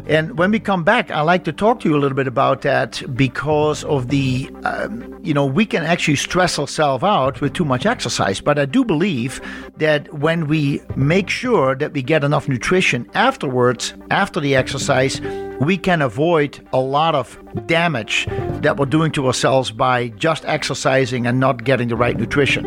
and 0.07 0.39
when 0.39 0.51
we 0.51 0.59
come 0.59 0.85
back, 0.85 1.11
I'd 1.11 1.23
like 1.23 1.45
to 1.45 1.53
talk 1.53 1.81
to 1.81 1.89
you 1.89 1.97
a 1.97 2.01
little 2.01 2.17
bit 2.17 2.27
about 2.27 2.63
that 2.63 3.03
because 3.15 3.85
of 3.85 4.09
the, 4.09 4.51
um, 4.65 5.19
you 5.23 5.33
know, 5.33 5.47
we 5.47 5.65
can 5.65 5.85
actually 5.85 6.17
stress 6.17 6.59
ourselves 6.59 7.05
out 7.05 7.41
with 7.41 7.53
too 7.53 7.65
much 7.65 7.87
exercise. 7.87 8.41
But 8.41 8.59
I 8.59 8.65
do 8.65 8.85
believe 8.85 9.41
that 9.77 10.13
when 10.13 10.49
we 10.49 10.81
make 10.97 11.31
sure 11.31 11.75
that 11.77 11.93
we 11.93 12.03
get 12.03 12.25
enough 12.25 12.49
nutrition 12.49 13.09
afterwards, 13.15 13.95
after 14.11 14.41
the 14.41 14.57
exercise, 14.57 15.21
we 15.61 15.77
can 15.77 16.03
avoid 16.03 16.67
a 16.73 16.81
lot 16.81 17.15
of 17.15 17.39
damage 17.67 18.27
that 18.63 18.77
we're 18.77 18.87
doing 18.87 19.13
to 19.13 19.27
ourselves 19.27 19.71
by 19.71 20.09
just 20.09 20.45
exercising 20.47 21.27
and 21.27 21.39
not 21.39 21.65
getting 21.65 21.89
the 21.89 21.97
right 21.97 22.17
nutrition. 22.17 22.67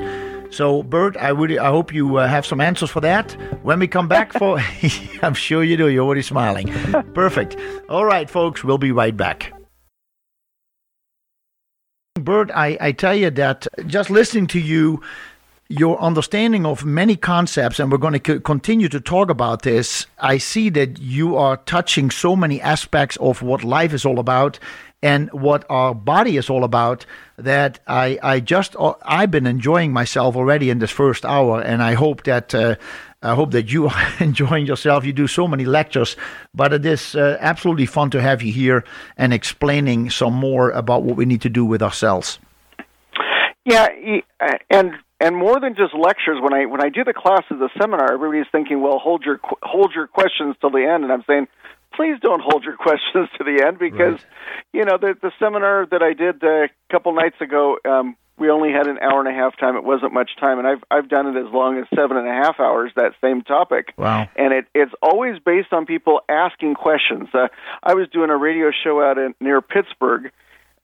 So, 0.52 0.84
Bert, 0.84 1.18
I 1.18 1.30
really, 1.30 1.60
I 1.60 1.70
hope 1.70 1.94
you 1.94 2.18
uh, 2.18 2.28
have 2.28 2.46
some 2.46 2.62
answers 2.62 2.90
for 2.90 3.02
that 3.02 3.34
when 3.64 3.80
we 3.80 3.88
come 3.88 4.08
back. 4.08 4.34
For 4.34 4.60
I'm 5.22 5.34
sure 5.34 5.64
you 5.64 5.78
do. 5.78 5.90
You're 5.90 6.06
already 6.06 6.22
smiling. 6.22 6.68
Perfect. 7.14 7.58
All 7.90 8.06
right, 8.06 8.30
folks, 8.30 8.64
we'll 8.64 8.78
be 8.78 8.92
right 8.92 9.16
back. 9.16 9.54
Bert, 12.16 12.50
I, 12.56 12.78
I 12.80 12.92
tell 12.94 13.16
you 13.16 13.30
that 13.32 13.68
just 13.88 14.10
listening 14.10 14.48
to 14.48 14.60
you, 14.60 15.02
your 15.68 16.00
understanding 16.00 16.66
of 16.66 16.86
many 16.86 17.16
concepts, 17.16 17.80
and 17.80 17.92
we're 17.92 17.98
going 17.98 18.18
to 18.20 18.34
c- 18.36 18.40
continue 18.40 18.88
to 18.90 19.02
talk 19.02 19.30
about 19.30 19.64
this. 19.64 20.06
I 20.20 20.38
see 20.38 20.70
that 20.70 21.00
you 21.00 21.36
are 21.36 21.58
touching 21.58 22.10
so 22.10 22.36
many 22.36 22.62
aspects 22.62 23.18
of 23.18 23.42
what 23.42 23.64
life 23.64 23.94
is 23.94 24.06
all 24.06 24.20
about 24.20 24.60
and 25.06 25.32
what 25.34 25.66
our 25.70 25.94
body 25.94 26.36
is 26.36 26.50
all 26.50 26.64
about 26.64 27.06
that 27.38 27.80
I, 27.86 28.18
I 28.24 28.40
just 28.40 28.76
uh, 28.76 28.96
I've 29.04 29.30
been 29.30 29.46
enjoying 29.46 29.94
myself 29.94 30.36
already 30.36 30.72
in 30.72 30.80
this 30.80 30.90
first 30.90 31.24
hour, 31.26 31.62
and 31.62 31.84
I 31.84 31.94
hope 31.94 32.24
that 32.24 32.56
uh, 32.56 32.76
I 33.22 33.36
hope 33.36 33.52
that 33.52 33.72
you 33.72 33.88
are 33.92 34.08
enjoying 34.20 34.66
yourself. 34.66 35.06
You 35.06 35.14
do 35.14 35.28
so 35.28 35.48
many 35.48 35.64
lectures, 35.64 36.18
but 36.56 36.74
it 36.74 36.86
is 36.86 37.16
uh, 37.16 37.38
absolutely 37.40 37.86
fun 37.86 38.10
to 38.12 38.22
have 38.22 38.42
you 38.42 38.52
here 38.52 38.84
and 39.16 39.32
explaining 39.32 40.10
some 40.10 40.34
more 40.34 40.72
about 40.72 41.04
what 41.04 41.18
we 41.18 41.26
need 41.26 41.42
to 41.42 41.50
do 41.50 41.64
with 41.66 41.84
ourselves. 41.84 42.40
Yeah, 43.64 43.88
uh, 44.40 44.54
and 44.72 44.92
and 45.20 45.36
more 45.38 45.60
than 45.60 45.76
just 45.76 45.94
lectures. 45.94 46.40
When 46.42 46.54
I 46.56 46.66
when 46.66 46.84
I 46.84 46.90
do 46.90 47.04
the 47.04 47.14
classes, 47.14 47.58
the 47.60 47.70
seminar, 47.80 48.12
everybody's 48.12 48.50
thinking, 48.52 48.82
"Well, 48.82 48.98
hold 48.98 49.24
your 49.24 49.40
hold 49.62 49.94
your 49.94 50.08
questions 50.08 50.56
till 50.62 50.72
the 50.72 50.84
end," 50.84 51.04
and 51.04 51.14
I'm 51.14 51.24
saying, 51.28 51.48
please 51.96 52.18
don't 52.22 52.42
hold 52.42 52.64
your 52.64 52.76
questions 52.88 53.30
to 53.38 53.44
the 53.44 53.64
end 53.66 53.80
because 53.80 54.14
Right. 54.14 54.26
you 54.74 54.86
know 54.86 54.98
the 54.98 55.16
the 55.22 55.32
seminar 55.40 55.86
that 55.92 56.02
I 56.04 56.14
did 56.14 56.44
uh, 56.44 56.64
a 56.66 56.70
couple 56.92 57.14
nights 57.14 57.40
ago. 57.42 57.78
Um, 57.86 58.16
we 58.38 58.50
only 58.50 58.74
had 58.74 58.88
an 58.88 59.00
hour 59.00 59.20
and 59.22 59.30
a 59.30 59.34
half 59.34 59.58
time. 59.58 59.78
It 59.78 59.86
wasn't 59.86 60.12
much 60.14 60.32
time, 60.40 60.60
and 60.60 60.68
I've 60.68 60.84
I've 60.92 61.08
done 61.08 61.26
it 61.28 61.40
as 61.40 61.52
long 61.54 61.78
as 61.80 61.86
seven 61.96 62.18
and 62.18 62.28
a 62.28 62.34
half 62.34 62.60
hours. 62.60 62.92
That 62.96 63.14
same 63.22 63.42
topic. 63.44 63.94
Wow. 63.98 64.28
And 64.36 64.54
it 64.54 64.66
it's 64.76 64.92
always 65.02 65.40
based 65.40 65.72
on 65.72 65.86
people 65.86 66.20
asking 66.28 66.76
questions. 66.76 67.30
Uh, 67.34 67.48
I 67.82 67.94
was 67.94 68.10
doing 68.10 68.30
a 68.30 68.36
radio 68.38 68.72
show 68.84 69.02
out 69.02 69.18
in 69.18 69.36
near 69.40 69.62
Pittsburgh, 69.62 70.32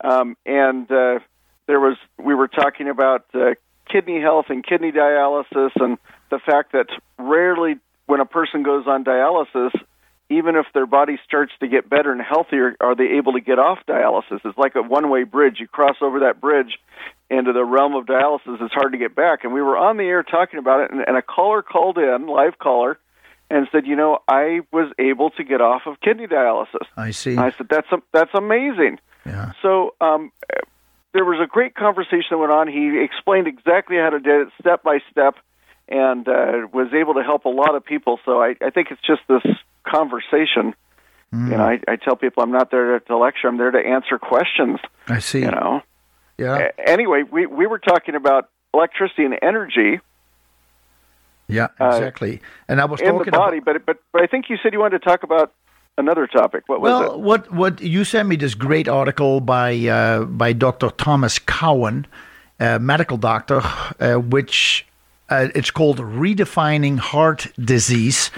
um, 0.02 0.38
and 0.46 0.90
uh, 0.90 1.20
there 1.68 1.80
was 1.82 1.98
we 2.18 2.34
were 2.36 2.48
talking 2.48 2.88
about 2.88 3.26
uh, 3.34 3.56
kidney 3.90 4.22
health 4.22 4.46
and 4.48 4.66
kidney 4.66 4.94
dialysis, 4.94 5.72
and 5.76 5.98
the 6.30 6.40
fact 6.40 6.72
that 6.72 6.88
rarely 7.20 7.76
when 8.06 8.22
a 8.22 8.26
person 8.26 8.64
goes 8.64 8.86
on 8.88 9.04
dialysis, 9.04 9.72
even 10.32 10.56
if 10.56 10.66
their 10.74 10.86
body 10.86 11.20
starts 11.26 11.52
to 11.60 11.68
get 11.68 11.90
better 11.90 12.12
and 12.12 12.22
healthier, 12.22 12.76
are 12.80 12.96
they 12.96 13.18
able 13.18 13.34
to 13.34 13.42
get 13.42 13.60
off 13.60 13.80
dialysis? 13.88 14.40
It's 14.46 14.58
like 14.58 14.76
a 14.76 14.82
one-way 14.82 15.24
bridge. 15.24 15.58
You 15.60 15.68
cross 15.68 15.98
over 16.02 16.22
that 16.22 16.40
bridge 16.40 16.80
into 17.30 17.52
the 17.52 17.66
realm 17.66 17.96
of 17.96 18.06
dialysis. 18.06 18.62
It's 18.62 18.74
hard 18.74 18.94
to 18.94 18.98
get 18.98 19.16
back. 19.16 19.44
And 19.44 19.54
we 19.54 19.62
were 19.62 19.78
on 19.78 19.98
the 19.98 20.04
air 20.04 20.24
talking 20.24 20.58
about 20.58 20.82
it, 20.82 20.92
and, 20.92 21.02
and 21.06 21.18
a 21.18 21.22
caller 21.22 21.62
called 21.62 21.98
in, 21.98 22.28
live 22.28 22.58
caller, 22.58 22.98
and 23.50 23.68
said, 23.72 23.86
"You 23.86 23.98
know, 23.98 24.20
I 24.28 24.62
was 24.72 24.92
able 24.98 25.32
to 25.32 25.44
get 25.44 25.60
off 25.60 25.82
of 25.86 26.00
kidney 26.00 26.28
dialysis." 26.28 26.88
I 26.96 27.12
see. 27.12 27.32
And 27.32 27.42
I 27.42 27.52
said, 27.52 27.68
"That's 27.70 27.92
a, 27.92 27.98
that's 28.14 28.34
amazing." 28.34 29.00
Yeah. 29.26 29.52
So 29.62 29.96
um, 30.00 30.32
there 31.14 31.26
was 31.26 31.42
a 31.44 31.48
great 31.48 31.76
conversation 31.76 32.28
that 32.32 32.38
went 32.38 32.54
on. 32.54 32.68
He 32.70 33.04
explained 33.04 33.48
exactly 33.48 33.98
how 33.98 34.12
to 34.12 34.20
do 34.20 34.44
it, 34.44 34.48
step 34.62 34.82
by 34.84 35.00
step, 35.12 35.36
and 35.90 36.26
uh, 36.28 36.68
was 36.72 36.94
able 36.94 37.16
to 37.16 37.24
help 37.24 37.44
a 37.44 37.50
lot 37.50 37.76
of 37.76 37.84
people. 37.84 38.20
So 38.24 38.42
I, 38.42 38.56
I 38.62 38.70
think 38.70 38.88
it's 38.92 39.02
just 39.06 39.22
this 39.28 39.44
conversation 39.88 40.74
You 41.34 41.38
know, 41.56 41.64
I, 41.64 41.80
I 41.88 41.96
tell 41.96 42.18
people 42.18 42.44
I'm 42.44 42.52
not 42.52 42.72
there 42.72 43.00
to, 43.00 43.18
lecture. 43.18 43.48
I'm 43.48 43.58
there 43.58 43.72
to 43.72 43.80
answer 43.80 44.20
questions. 44.20 44.80
I 45.08 45.20
see. 45.20 45.40
You 45.40 45.52
know. 45.52 45.82
Yeah. 46.38 46.72
Anyway, 46.86 47.24
we 47.24 47.46
we 47.46 47.68
were 47.68 47.80
talking 47.80 48.16
about 48.16 48.50
electricity 48.74 49.24
and 49.26 49.38
energy 49.42 50.00
Yeah, 51.48 51.68
exactly. 51.80 52.42
and 52.68 52.80
I 52.82 52.86
was 52.86 53.02
in 53.02 53.18
the 53.18 53.32
body, 53.32 53.58
about. 53.58 53.66
but 53.66 53.86
but 53.86 53.98
but 54.14 54.22
I 54.22 54.28
think 54.28 54.50
you 54.50 54.58
said 54.62 54.74
you 54.74 54.80
wanted 54.80 55.00
to 55.02 55.06
talk 55.06 55.24
about 55.24 55.54
another 55.98 56.28
topic. 56.28 56.64
What 56.68 56.82
was 56.82 56.90
Well, 56.90 57.14
it? 57.14 57.20
what 57.20 57.52
what 57.54 57.82
you 57.82 58.04
sent 58.04 58.28
me 58.30 58.36
this 58.38 58.56
great 58.56 58.88
article 58.88 59.40
by 59.42 59.76
uh, 59.88 60.24
by 60.26 60.54
Dr. 60.54 60.90
Thomas 60.92 61.40
Cowan, 61.40 62.08
a 62.60 62.80
medical 62.80 63.18
doctor, 63.18 63.62
uh, 64.00 64.16
which 64.16 64.86
uh, 65.30 65.48
it's 65.56 65.72
called 65.72 66.00
"Redefining 66.00 66.98
Heart 67.00 67.48
Disease," 67.60 68.32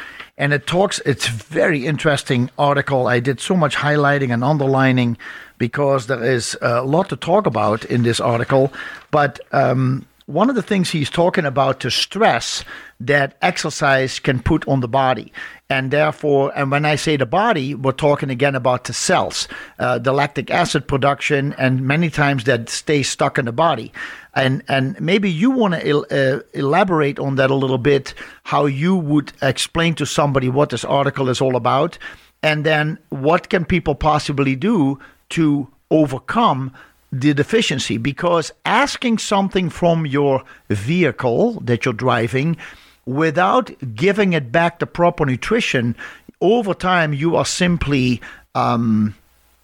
and 0.43 0.51
it 0.51 0.67
talks. 0.67 0.99
It's 1.05 1.27
very 1.27 1.85
interesting 1.85 2.49
article. 2.57 3.07
I 3.07 3.21
did 3.21 3.39
so 3.39 3.55
much 3.55 3.77
highlighting 3.77 4.33
and 4.33 4.43
underlining 4.43 5.17
because 5.57 6.07
there 6.07 6.21
is 6.21 6.57
a 6.61 6.83
lot 6.83 7.07
to 7.09 7.15
talk 7.15 7.45
about 7.45 7.85
in 7.85 8.03
this 8.03 8.19
article, 8.19 8.73
but. 9.09 9.39
Um, 9.53 10.05
one 10.26 10.49
of 10.49 10.55
the 10.55 10.61
things 10.61 10.89
he's 10.89 11.09
talking 11.09 11.45
about 11.45 11.80
to 11.82 11.91
stress 11.91 12.63
that 12.99 13.38
exercise 13.41 14.19
can 14.19 14.41
put 14.41 14.67
on 14.67 14.80
the 14.80 14.88
body. 14.88 15.34
And 15.69 15.91
therefore 15.91 16.51
and 16.55 16.69
when 16.69 16.86
i 16.86 16.95
say 16.95 17.17
the 17.17 17.26
body 17.26 17.74
we're 17.74 17.93
talking 17.93 18.30
again 18.30 18.55
about 18.55 18.84
the 18.84 18.93
cells 18.93 19.47
uh, 19.80 19.97
the 19.97 20.13
lactic 20.13 20.51
acid 20.51 20.88
production 20.88 21.53
and 21.57 21.82
many 21.82 22.09
times 22.09 22.43
that 22.43 22.69
stays 22.69 23.09
stuck 23.09 23.38
in 23.39 23.45
the 23.45 23.51
body. 23.51 23.91
And 24.36 24.63
and 24.67 24.99
maybe 25.01 25.32
you 25.32 25.51
want 25.51 25.74
to 25.74 25.88
el- 25.88 26.05
uh, 26.11 26.39
elaborate 26.53 27.19
on 27.19 27.36
that 27.36 27.49
a 27.49 27.55
little 27.55 27.78
bit 27.78 28.13
how 28.43 28.65
you 28.65 28.95
would 28.95 29.34
explain 29.41 29.95
to 29.95 30.05
somebody 30.05 30.49
what 30.49 30.69
this 30.69 30.86
article 30.86 31.30
is 31.30 31.41
all 31.41 31.55
about 31.55 31.97
and 32.43 32.65
then 32.65 32.99
what 33.09 33.49
can 33.49 33.65
people 33.65 33.95
possibly 33.95 34.55
do 34.55 34.99
to 35.30 35.67
overcome 35.89 36.71
the 37.14 37.34
deficiency 37.34 37.97
because 37.97 38.51
asking 38.66 39.20
something 39.20 39.70
from 39.70 40.05
your 40.05 40.43
vehicle 40.70 41.59
that 41.61 41.86
you're 41.86 41.93
driving 41.93 42.57
without 43.05 43.72
giving 43.95 44.34
it 44.34 44.51
back 44.51 44.80
the 44.80 44.88
proper 44.88 45.26
nutrition 45.26 45.95
over 46.41 46.74
time 46.74 47.14
you 47.14 47.36
are 47.36 47.45
simply 47.45 48.20
um, 48.55 49.16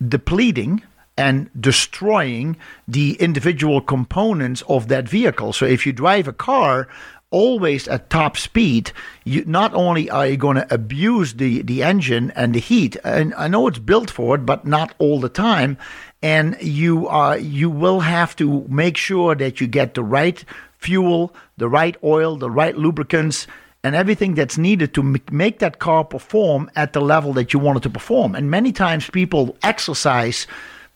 depleting 0.08 0.84
and 1.18 1.50
destroying 1.60 2.56
the 2.88 3.14
individual 3.20 3.82
components 3.82 4.64
of 4.70 4.88
that 4.88 5.10
vehicle. 5.10 5.52
So 5.52 5.66
if 5.66 5.86
you 5.86 5.92
drive 5.92 6.28
a 6.28 6.34
car 6.34 6.88
always 7.32 7.88
at 7.88 8.10
top 8.10 8.38
speed, 8.38 8.92
you 9.24 9.44
not 9.46 9.74
only 9.74 10.10
are 10.10 10.28
you 10.28 10.38
going 10.38 10.56
to 10.56 10.74
abuse 10.74 11.34
the 11.34 11.62
the 11.62 11.84
engine 11.84 12.32
and 12.36 12.56
the 12.56 12.60
heat, 12.60 12.96
and 13.04 13.34
I 13.36 13.48
know 13.48 13.68
it's 13.68 13.80
built 13.80 14.10
for 14.10 14.36
it, 14.36 14.46
but 14.46 14.66
not 14.66 14.94
all 14.98 15.20
the 15.20 15.30
time, 15.30 15.78
and 16.22 16.58
you 16.62 17.08
are 17.08 17.38
you 17.38 17.70
will 17.70 18.02
have 18.02 18.36
to 18.38 18.66
make 18.68 18.98
sure 18.98 19.36
that 19.36 19.62
you 19.62 19.68
get 19.68 19.94
the 19.94 20.04
right 20.04 20.44
fuel, 20.78 21.34
the 21.58 21.70
right 21.70 21.96
oil, 22.04 22.38
the 22.38 22.52
right 22.52 22.78
lubricants. 22.78 23.48
And 23.82 23.96
everything 23.96 24.34
that's 24.36 24.58
needed 24.58 24.94
to 24.96 25.02
m- 25.02 25.16
make 25.32 25.60
that 25.60 25.80
car 25.80 26.04
perform 26.04 26.70
at 26.76 26.92
the 26.92 27.00
level 27.00 27.32
that 27.34 27.54
you 27.54 27.60
want 27.60 27.78
it 27.78 27.84
to 27.84 27.90
perform. 27.90 28.36
And 28.36 28.52
many 28.52 28.74
times 28.74 29.10
people 29.10 29.56
exercise, 29.64 30.48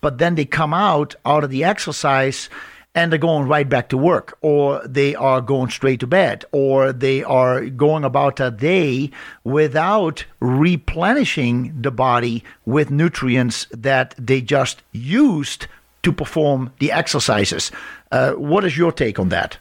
but 0.01 0.17
then 0.17 0.35
they 0.35 0.43
come 0.43 0.73
out 0.73 1.15
out 1.25 1.45
of 1.45 1.49
the 1.49 1.63
exercise 1.63 2.49
and 2.95 3.11
they're 3.11 3.19
going 3.19 3.47
right 3.47 3.67
back 3.67 3.89
to 3.89 3.97
work, 3.97 4.37
or 4.41 4.85
they 4.85 5.15
are 5.15 5.41
going 5.41 5.69
straight 5.69 5.99
to 6.01 6.07
bed, 6.07 6.45
or 6.51 6.93
they 6.93 7.23
are 7.23 7.65
going 7.65 8.03
about 8.03 8.39
a 8.39 8.51
day 8.51 9.09
without 9.43 10.25
replenishing 10.39 11.81
the 11.81 11.91
body 11.91 12.43
with 12.65 12.91
nutrients 12.91 13.65
that 13.71 14.13
they 14.17 14.41
just 14.41 14.83
used 14.91 15.67
to 16.03 16.11
perform 16.11 16.71
the 16.79 16.91
exercises. 16.91 17.71
Uh, 18.11 18.33
what 18.33 18.63
is 18.63 18.77
your 18.77 18.91
take 18.91 19.17
on 19.17 19.29
that? 19.29 19.57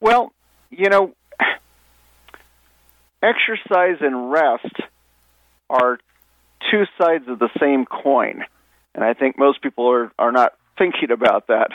Well, 0.00 0.32
you 0.70 0.88
know, 0.88 1.14
exercise 3.22 3.98
and 4.00 4.30
rest 4.32 4.74
are 5.68 5.98
two 6.70 6.84
sides 6.98 7.28
of 7.28 7.38
the 7.38 7.50
same 7.60 7.84
coin. 7.84 8.44
And 8.94 9.04
I 9.04 9.14
think 9.14 9.38
most 9.38 9.62
people 9.62 9.90
are, 9.90 10.12
are 10.18 10.32
not 10.32 10.54
thinking 10.82 11.10
about 11.12 11.46
that, 11.46 11.68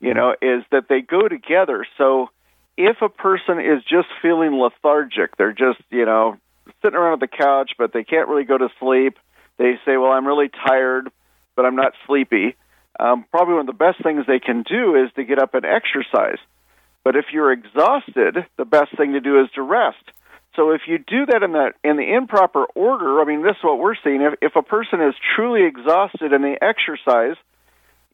you 0.00 0.12
know, 0.12 0.34
is 0.42 0.64
that 0.70 0.84
they 0.88 1.00
go 1.00 1.28
together. 1.28 1.86
So 1.96 2.28
if 2.76 2.96
a 3.00 3.08
person 3.08 3.58
is 3.58 3.82
just 3.84 4.08
feeling 4.20 4.58
lethargic, 4.58 5.36
they're 5.36 5.52
just, 5.52 5.80
you 5.90 6.04
know, 6.04 6.36
sitting 6.82 6.98
around 6.98 7.14
on 7.14 7.18
the 7.20 7.28
couch, 7.28 7.72
but 7.78 7.92
they 7.92 8.04
can't 8.04 8.28
really 8.28 8.44
go 8.44 8.58
to 8.58 8.68
sleep, 8.80 9.18
they 9.56 9.74
say, 9.84 9.96
well, 9.96 10.10
I'm 10.10 10.26
really 10.26 10.50
tired, 10.66 11.10
but 11.56 11.64
I'm 11.64 11.76
not 11.76 11.92
sleepy. 12.06 12.56
Um, 12.98 13.24
probably 13.30 13.54
one 13.54 13.62
of 13.62 13.66
the 13.66 13.72
best 13.72 14.02
things 14.02 14.24
they 14.26 14.40
can 14.40 14.62
do 14.62 14.96
is 14.96 15.10
to 15.16 15.24
get 15.24 15.38
up 15.38 15.54
and 15.54 15.64
exercise. 15.64 16.38
But 17.04 17.16
if 17.16 17.26
you're 17.32 17.52
exhausted, 17.52 18.46
the 18.56 18.64
best 18.64 18.96
thing 18.96 19.12
to 19.12 19.20
do 19.20 19.40
is 19.40 19.50
to 19.54 19.62
rest. 19.62 20.04
So 20.56 20.70
if 20.70 20.82
you 20.86 20.98
do 20.98 21.26
that 21.26 21.42
in 21.42 21.52
the 21.52 21.72
in 21.82 21.96
the 21.96 22.14
improper 22.14 22.64
order, 22.76 23.20
I 23.20 23.24
mean, 23.24 23.42
this 23.42 23.56
is 23.56 23.64
what 23.64 23.78
we're 23.78 23.96
seeing. 24.04 24.22
If 24.22 24.34
if 24.40 24.56
a 24.56 24.62
person 24.62 25.00
is 25.02 25.14
truly 25.34 25.66
exhausted 25.66 26.32
and 26.32 26.44
they 26.44 26.56
exercise, 26.62 27.36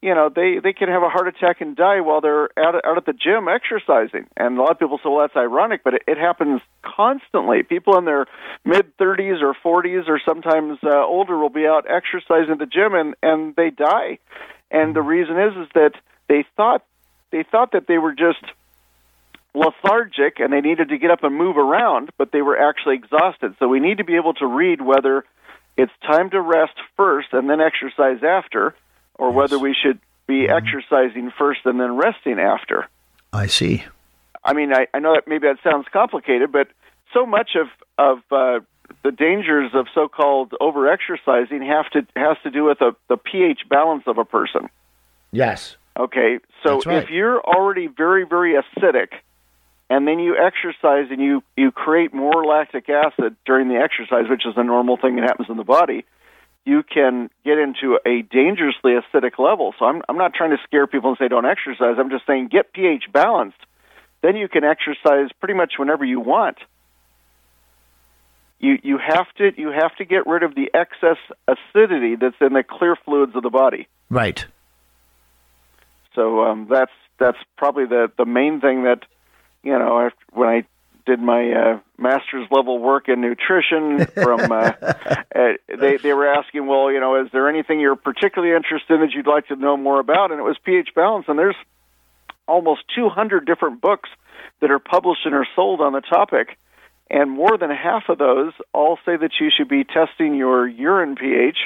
you 0.02 0.14
know, 0.14 0.30
they 0.34 0.58
they 0.62 0.72
can 0.72 0.88
have 0.88 1.02
a 1.02 1.10
heart 1.10 1.28
attack 1.28 1.60
and 1.60 1.76
die 1.76 2.00
while 2.00 2.20
they're 2.20 2.48
out 2.58 2.74
out 2.84 2.96
at 2.96 3.04
the 3.04 3.12
gym 3.12 3.48
exercising. 3.48 4.26
And 4.36 4.56
a 4.56 4.62
lot 4.62 4.70
of 4.70 4.78
people 4.78 4.98
say, 4.98 5.10
well, 5.10 5.20
that's 5.20 5.36
ironic, 5.36 5.84
but 5.84 5.94
it, 5.94 6.02
it 6.08 6.18
happens 6.18 6.62
constantly. 6.82 7.62
People 7.62 7.98
in 7.98 8.06
their 8.06 8.26
mid 8.64 8.96
30s 8.96 9.42
or 9.42 9.54
40s 9.54 10.08
or 10.08 10.18
sometimes 10.24 10.78
uh, 10.82 11.04
older 11.04 11.36
will 11.36 11.50
be 11.50 11.66
out 11.66 11.84
exercising 11.88 12.52
at 12.52 12.58
the 12.58 12.66
gym 12.66 12.94
and 12.94 13.14
and 13.22 13.54
they 13.56 13.70
die. 13.70 14.18
And 14.70 14.96
the 14.96 15.02
reason 15.02 15.38
is 15.38 15.56
is 15.56 15.68
that 15.74 15.92
they 16.28 16.46
thought 16.56 16.82
they 17.30 17.42
thought 17.42 17.72
that 17.72 17.86
they 17.86 17.98
were 17.98 18.14
just 18.14 18.42
lethargic 19.54 20.38
and 20.38 20.52
they 20.52 20.60
needed 20.60 20.90
to 20.90 20.98
get 20.98 21.10
up 21.10 21.24
and 21.24 21.34
move 21.34 21.56
around, 21.58 22.10
but 22.16 22.32
they 22.32 22.40
were 22.40 22.56
actually 22.58 22.94
exhausted. 22.94 23.54
So 23.58 23.68
we 23.68 23.80
need 23.80 23.98
to 23.98 24.04
be 24.04 24.16
able 24.16 24.34
to 24.34 24.46
read 24.46 24.80
whether 24.80 25.24
it's 25.76 25.92
time 26.02 26.30
to 26.30 26.40
rest 26.40 26.74
first 26.96 27.28
and 27.32 27.50
then 27.50 27.60
exercise 27.60 28.22
after, 28.22 28.74
or 29.20 29.30
whether 29.30 29.58
we 29.58 29.74
should 29.80 30.00
be 30.26 30.48
exercising 30.48 31.30
first 31.38 31.60
and 31.64 31.78
then 31.78 31.96
resting 31.96 32.38
after. 32.40 32.88
I 33.32 33.46
see. 33.46 33.84
I 34.42 34.54
mean, 34.54 34.72
I, 34.72 34.86
I 34.94 34.98
know 34.98 35.14
that 35.14 35.28
maybe 35.28 35.46
that 35.46 35.58
sounds 35.62 35.86
complicated, 35.92 36.50
but 36.50 36.68
so 37.12 37.26
much 37.26 37.50
of 37.54 37.68
of 37.98 38.18
uh, 38.32 38.60
the 39.04 39.12
dangers 39.12 39.72
of 39.74 39.86
so-called 39.94 40.54
overexercising 40.60 41.66
have 41.66 41.90
to 41.90 42.06
has 42.16 42.38
to 42.44 42.50
do 42.50 42.64
with 42.64 42.78
the, 42.78 42.92
the 43.08 43.18
pH 43.18 43.68
balance 43.68 44.04
of 44.06 44.18
a 44.18 44.24
person. 44.24 44.70
Yes. 45.30 45.76
Okay, 45.98 46.38
so 46.62 46.80
right. 46.86 47.02
if 47.02 47.10
you're 47.10 47.40
already 47.40 47.86
very, 47.86 48.24
very 48.24 48.54
acidic, 48.54 49.08
and 49.90 50.06
then 50.08 50.18
you 50.18 50.36
exercise 50.36 51.08
and 51.10 51.20
you 51.20 51.42
you 51.56 51.72
create 51.72 52.14
more 52.14 52.44
lactic 52.44 52.88
acid 52.88 53.36
during 53.44 53.68
the 53.68 53.76
exercise, 53.76 54.30
which 54.30 54.46
is 54.46 54.54
a 54.56 54.64
normal 54.64 54.96
thing 54.96 55.16
that 55.16 55.24
happens 55.24 55.50
in 55.50 55.58
the 55.58 55.64
body, 55.64 56.06
you 56.70 56.84
can 56.84 57.28
get 57.44 57.58
into 57.58 57.98
a 58.06 58.22
dangerously 58.22 58.92
acidic 58.92 59.40
level. 59.40 59.74
So 59.78 59.86
I'm 59.86 60.02
I'm 60.08 60.16
not 60.16 60.34
trying 60.34 60.50
to 60.50 60.58
scare 60.62 60.86
people 60.86 61.10
and 61.10 61.18
say 61.18 61.26
don't 61.26 61.44
exercise. 61.44 61.96
I'm 61.98 62.10
just 62.10 62.26
saying 62.28 62.48
get 62.52 62.72
pH 62.72 63.04
balanced. 63.12 63.58
Then 64.22 64.36
you 64.36 64.48
can 64.48 64.62
exercise 64.62 65.30
pretty 65.40 65.54
much 65.54 65.72
whenever 65.78 66.04
you 66.04 66.20
want. 66.20 66.58
You 68.60 68.78
you 68.84 68.98
have 68.98 69.26
to 69.38 69.50
you 69.56 69.70
have 69.72 69.96
to 69.96 70.04
get 70.04 70.28
rid 70.28 70.44
of 70.44 70.54
the 70.54 70.70
excess 70.72 71.18
acidity 71.48 72.14
that's 72.14 72.40
in 72.40 72.52
the 72.52 72.62
clear 72.62 72.94
fluids 73.04 73.34
of 73.34 73.42
the 73.42 73.50
body. 73.50 73.88
Right. 74.08 74.46
So 76.14 76.44
um, 76.44 76.68
that's 76.70 76.92
that's 77.18 77.38
probably 77.58 77.86
the 77.86 78.12
the 78.16 78.26
main 78.26 78.60
thing 78.60 78.84
that 78.84 79.00
you 79.64 79.76
know 79.76 80.06
after, 80.06 80.24
when 80.32 80.48
I 80.48 80.66
did 81.06 81.20
my 81.20 81.52
uh, 81.52 81.80
master's 81.98 82.46
level 82.50 82.78
work 82.78 83.08
in 83.08 83.20
nutrition 83.20 84.06
from 84.06 84.52
uh, 84.52 84.72
uh, 84.82 85.52
they 85.68 85.96
they 85.96 86.12
were 86.12 86.26
asking 86.26 86.66
well 86.66 86.90
you 86.90 87.00
know 87.00 87.22
is 87.22 87.30
there 87.32 87.48
anything 87.48 87.80
you're 87.80 87.96
particularly 87.96 88.54
interested 88.54 88.94
in 88.94 89.00
that 89.00 89.12
you'd 89.12 89.26
like 89.26 89.46
to 89.48 89.56
know 89.56 89.76
more 89.76 90.00
about 90.00 90.30
and 90.30 90.40
it 90.40 90.42
was 90.42 90.56
pH 90.64 90.90
balance 90.94 91.26
and 91.28 91.38
there's 91.38 91.56
almost 92.46 92.82
200 92.94 93.46
different 93.46 93.80
books 93.80 94.08
that 94.60 94.70
are 94.70 94.78
published 94.78 95.24
and 95.24 95.34
are 95.34 95.46
sold 95.54 95.80
on 95.80 95.92
the 95.92 96.00
topic 96.00 96.58
and 97.10 97.30
more 97.30 97.58
than 97.58 97.70
half 97.70 98.04
of 98.08 98.18
those 98.18 98.52
all 98.72 98.98
say 99.04 99.16
that 99.16 99.32
you 99.40 99.50
should 99.56 99.68
be 99.68 99.84
testing 99.84 100.34
your 100.34 100.66
urine 100.66 101.16
pH 101.16 101.58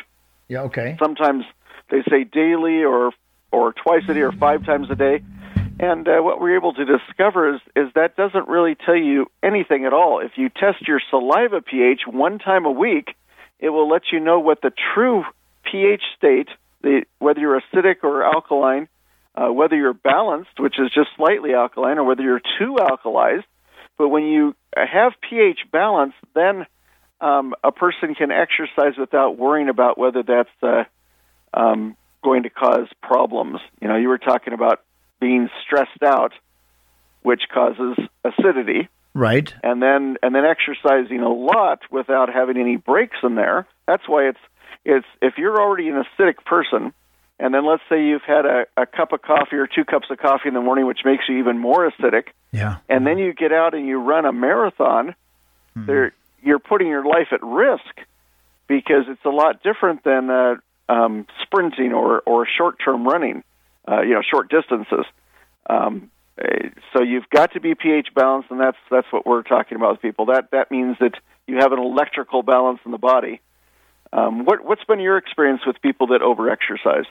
Yeah. 0.49 0.63
Okay. 0.63 0.97
sometimes 0.99 1.45
they 1.91 2.03
say 2.09 2.25
daily 2.25 2.85
or 2.85 3.13
or 3.55 3.73
twice 3.73 4.03
a 4.09 4.15
day 4.15 4.21
or 4.23 4.33
five 4.33 4.65
times 4.67 4.91
a 4.91 4.97
day. 4.97 5.23
And 5.79 6.07
uh, 6.07 6.21
what 6.21 6.41
we're 6.41 6.57
able 6.57 6.73
to 6.75 6.85
discover 6.85 7.55
is 7.55 7.61
is 7.75 7.93
that 7.95 8.17
doesn't 8.17 8.49
really 8.49 8.77
tell 8.77 8.97
you 8.97 9.27
anything 9.43 9.85
at 9.85 9.93
all. 9.93 10.21
If 10.21 10.33
you 10.37 10.49
test 10.49 10.87
your 10.87 11.01
saliva 11.11 11.61
pH 11.61 12.03
one 12.07 12.39
time 12.39 12.65
a 12.65 12.71
week, 12.71 13.17
it 13.59 13.71
will 13.71 13.89
let 13.89 14.03
you 14.13 14.21
know 14.21 14.39
what 14.39 14.63
the 14.63 14.73
true 14.95 15.25
pH 15.65 16.03
state, 16.17 16.49
the 16.83 17.05
whether 17.19 17.41
you're 17.41 17.61
acidic 17.61 18.05
or 18.05 18.23
alkaline, 18.23 18.89
uh, 19.35 19.53
whether 19.53 19.77
you're 19.77 19.95
balanced, 19.95 20.59
which 20.59 20.79
is 20.79 20.91
just 20.93 21.09
slightly 21.17 21.55
alkaline, 21.55 21.99
or 21.99 22.05
whether 22.05 22.23
you're 22.23 22.43
too 22.59 22.77
alkalized. 22.79 23.45
But 23.99 24.09
when 24.09 24.25
you 24.25 24.55
have 24.77 25.13
pH 25.29 25.61
balance, 25.73 26.15
then 26.35 26.67
um, 27.21 27.55
a 27.65 27.73
person 27.73 28.15
can 28.15 28.31
exercise 28.31 28.97
without 28.99 29.37
worrying 29.39 29.69
about 29.69 29.99
whether 29.99 30.23
that's 30.23 30.51
uh, 30.63 30.85
um, 31.53 31.97
going 32.23 32.45
to 32.45 32.51
cause 32.51 32.89
problems. 33.03 33.61
You 33.81 33.89
know, 33.89 33.97
you 33.97 34.09
were 34.09 34.19
talking 34.19 34.53
about 34.53 34.81
being 35.21 35.49
stressed 35.65 36.03
out, 36.03 36.33
which 37.23 37.43
causes 37.53 37.97
acidity, 38.25 38.89
Right. 39.15 39.55
and 39.63 39.81
then 39.81 40.17
and 40.23 40.35
then 40.35 40.45
exercising 40.45 41.21
a 41.21 41.33
lot 41.33 41.81
without 41.91 42.33
having 42.33 42.57
any 42.57 42.77
breaks 42.77 43.17
in 43.23 43.35
there. 43.37 43.67
That's 43.87 44.09
why 44.09 44.29
it's 44.29 44.39
it's 44.85 45.07
if 45.23 45.35
you're 45.39 45.61
already 45.61 45.89
an 45.89 46.03
acidic 46.03 46.45
person, 46.45 46.93
and 47.39 47.55
then 47.55 47.65
let's 47.67 47.83
say 47.89 48.05
you've 48.05 48.23
had 48.27 48.45
a, 48.45 48.67
a 48.77 48.87
cup 48.87 49.13
of 49.13 49.23
coffee 49.23 49.57
or 49.57 49.67
two 49.67 49.85
cups 49.85 50.09
of 50.11 50.19
coffee 50.19 50.49
in 50.49 50.55
the 50.55 50.61
morning, 50.61 50.87
which 50.87 51.01
makes 51.05 51.25
you 51.29 51.39
even 51.39 51.59
more 51.59 51.91
acidic, 51.91 52.25
Yeah. 52.53 52.77
and 52.89 53.07
then 53.07 53.19
you 53.19 53.33
get 53.33 53.53
out 53.53 53.75
and 53.75 53.87
you 53.87 53.99
run 53.99 54.27
a 54.27 54.33
marathon, 54.33 55.15
there 55.77 56.13
you're 56.43 56.59
putting 56.59 56.89
your 56.89 57.05
life 57.05 57.29
at 57.33 57.43
risk 57.43 57.95
because 58.67 59.05
it's 59.09 59.25
a 59.25 59.31
lot 59.31 59.63
different 59.63 60.05
than 60.05 60.29
uh, 60.31 60.57
um, 60.89 61.27
sprinting 61.43 61.93
or 61.93 62.21
or 62.27 62.47
short 62.47 62.77
term 62.85 63.07
running, 63.07 63.43
uh, 63.89 64.03
you 64.03 64.15
know, 64.15 64.23
short 64.23 64.51
distances. 64.51 65.05
Um, 65.69 66.11
eh, 66.39 66.71
so 66.93 67.03
you've 67.03 67.29
got 67.31 67.53
to 67.53 67.61
be 67.61 67.75
pH 67.75 68.09
balanced, 68.15 68.51
and 68.51 68.61
that's 68.61 68.79
that's 68.91 69.07
what 69.11 69.27
we're 69.27 69.43
talking 69.43 69.77
about 69.77 69.93
with 69.93 70.03
people. 70.03 70.27
That 70.27 70.51
that 70.53 70.71
means 70.71 70.97
that 71.01 71.15
you 71.47 71.57
have 71.57 71.73
an 71.73 71.79
electrical 71.79 72.43
balance 72.43 72.81
in 72.85 72.93
the 72.93 72.99
body. 72.99 73.41
Um, 74.13 74.45
what 74.45 74.65
what's 74.65 74.85
been 74.85 75.01
your 75.01 75.17
experience 75.17 75.63
with 75.67 75.81
people 75.83 76.09
that 76.09 76.21
overexercise? 76.21 77.07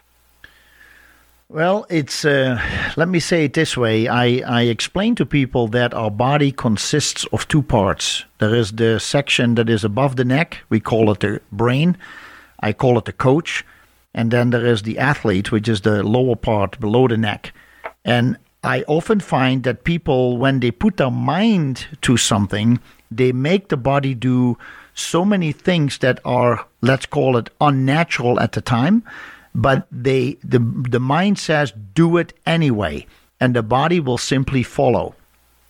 Well, 1.50 1.86
it's 1.90 2.26
uh, 2.26 2.60
let 2.96 3.08
me 3.08 3.20
say 3.20 3.46
it 3.46 3.54
this 3.54 3.78
way. 3.78 4.08
I, 4.08 4.42
I 4.48 4.62
explain 4.64 5.14
to 5.16 5.26
people 5.26 5.68
that 5.68 5.94
our 5.94 6.10
body 6.10 6.52
consists 6.52 7.26
of 7.26 7.48
two 7.48 7.62
parts. 7.62 8.26
There 8.40 8.56
is 8.56 8.72
the 8.72 9.00
section 9.00 9.54
that 9.56 9.70
is 9.70 9.84
above 9.84 10.16
the 10.16 10.26
neck. 10.26 10.64
We 10.70 10.80
call 10.80 11.12
it 11.12 11.20
the 11.20 11.42
brain. 11.52 11.98
I 12.60 12.74
call 12.74 12.98
it 12.98 13.06
the 13.06 13.14
coach. 13.14 13.64
And 14.14 14.32
then 14.32 14.52
there 14.52 14.66
is 14.66 14.84
the 14.84 15.00
athlete, 15.00 15.52
which 15.52 15.68
is 15.68 15.82
the 15.82 16.04
lower 16.04 16.36
part 16.36 16.80
below 16.80 17.08
the 17.08 17.18
neck. 17.18 17.54
And 18.06 18.38
I 18.64 18.84
often 18.84 19.20
find 19.20 19.64
that 19.64 19.84
people, 19.84 20.38
when 20.38 20.60
they 20.60 20.72
put 20.72 20.98
their 20.98 21.12
mind 21.12 21.88
to 22.02 22.18
something, 22.18 22.80
they 23.10 23.32
make 23.32 23.70
the 23.70 23.78
body 23.78 24.14
do 24.14 24.58
so 24.94 25.26
many 25.26 25.52
things 25.52 25.98
that 26.00 26.20
are, 26.24 26.66
let's 26.82 27.06
call 27.06 27.38
it, 27.38 27.50
unnatural 27.60 28.40
at 28.40 28.52
the 28.52 28.62
time 28.62 29.04
but 29.54 29.88
they 29.92 30.38
the 30.44 30.60
the 30.60 31.00
mind 31.00 31.38
says 31.38 31.74
do 31.94 32.18
it 32.18 32.34
anyway 32.46 33.06
and 33.40 33.56
the 33.56 33.64
body 33.64 34.00
will 34.00 34.18
simply 34.18 34.64
follow 34.64 35.16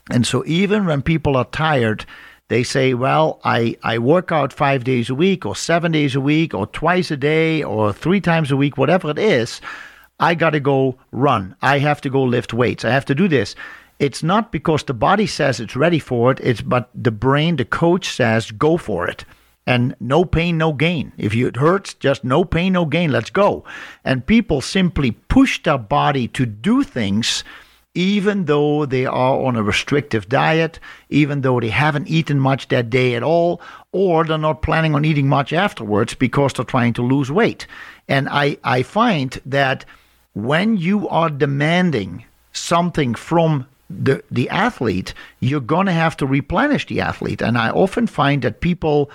and 0.09 0.25
so 0.25 0.43
even 0.45 0.85
when 0.85 1.01
people 1.01 1.35
are 1.35 1.45
tired 1.45 2.05
they 2.49 2.63
say 2.63 2.93
well 2.93 3.39
i 3.43 3.75
i 3.83 3.97
work 3.97 4.31
out 4.31 4.53
5 4.53 4.83
days 4.83 5.09
a 5.09 5.15
week 5.15 5.45
or 5.45 5.55
7 5.55 5.91
days 5.91 6.15
a 6.15 6.21
week 6.21 6.53
or 6.53 6.67
twice 6.67 7.11
a 7.11 7.17
day 7.17 7.63
or 7.63 7.93
3 7.93 8.21
times 8.21 8.51
a 8.51 8.57
week 8.57 8.77
whatever 8.77 9.09
it 9.11 9.19
is 9.19 9.61
i 10.19 10.35
got 10.35 10.51
to 10.51 10.59
go 10.59 10.97
run 11.11 11.55
i 11.61 11.79
have 11.79 12.01
to 12.01 12.09
go 12.09 12.23
lift 12.23 12.53
weights 12.53 12.85
i 12.85 12.89
have 12.89 13.05
to 13.05 13.15
do 13.15 13.27
this 13.27 13.55
it's 13.99 14.23
not 14.23 14.51
because 14.51 14.83
the 14.83 14.93
body 14.93 15.27
says 15.27 15.59
it's 15.59 15.75
ready 15.75 15.99
for 15.99 16.31
it 16.31 16.39
it's 16.41 16.61
but 16.61 16.89
the 16.95 17.11
brain 17.11 17.55
the 17.55 17.65
coach 17.65 18.09
says 18.09 18.51
go 18.51 18.77
for 18.77 19.07
it 19.07 19.25
and 19.65 19.95
no 19.99 20.25
pain, 20.25 20.57
no 20.57 20.73
gain. 20.73 21.13
If 21.17 21.33
you, 21.33 21.47
it 21.47 21.55
hurts, 21.55 21.93
just 21.93 22.23
no 22.23 22.43
pain, 22.43 22.73
no 22.73 22.85
gain. 22.85 23.11
Let's 23.11 23.29
go. 23.29 23.63
And 24.03 24.25
people 24.25 24.61
simply 24.61 25.11
push 25.11 25.61
their 25.63 25.77
body 25.77 26.27
to 26.29 26.45
do 26.45 26.83
things, 26.83 27.43
even 27.95 28.45
though 28.45 28.85
they 28.85 29.05
are 29.05 29.45
on 29.45 29.55
a 29.55 29.63
restrictive 29.63 30.27
diet, 30.27 30.79
even 31.09 31.41
though 31.41 31.59
they 31.59 31.69
haven't 31.69 32.07
eaten 32.07 32.39
much 32.39 32.67
that 32.69 32.89
day 32.89 33.15
at 33.15 33.23
all, 33.23 33.61
or 33.91 34.23
they're 34.23 34.37
not 34.37 34.61
planning 34.63 34.95
on 34.95 35.05
eating 35.05 35.27
much 35.27 35.53
afterwards 35.53 36.13
because 36.15 36.53
they're 36.53 36.65
trying 36.65 36.93
to 36.93 37.03
lose 37.03 37.31
weight. 37.31 37.67
And 38.07 38.27
I, 38.29 38.57
I 38.63 38.83
find 38.83 39.39
that 39.45 39.85
when 40.33 40.77
you 40.77 41.07
are 41.09 41.29
demanding 41.29 42.25
something 42.51 43.13
from 43.13 43.67
the 43.89 44.23
the 44.31 44.49
athlete, 44.49 45.13
you're 45.39 45.59
going 45.59 45.85
to 45.85 45.91
have 45.91 46.17
to 46.17 46.25
replenish 46.25 46.87
the 46.87 47.01
athlete. 47.01 47.41
And 47.41 47.57
I 47.57 47.69
often 47.69 48.07
find 48.07 48.41
that 48.41 48.61
people 48.61 49.11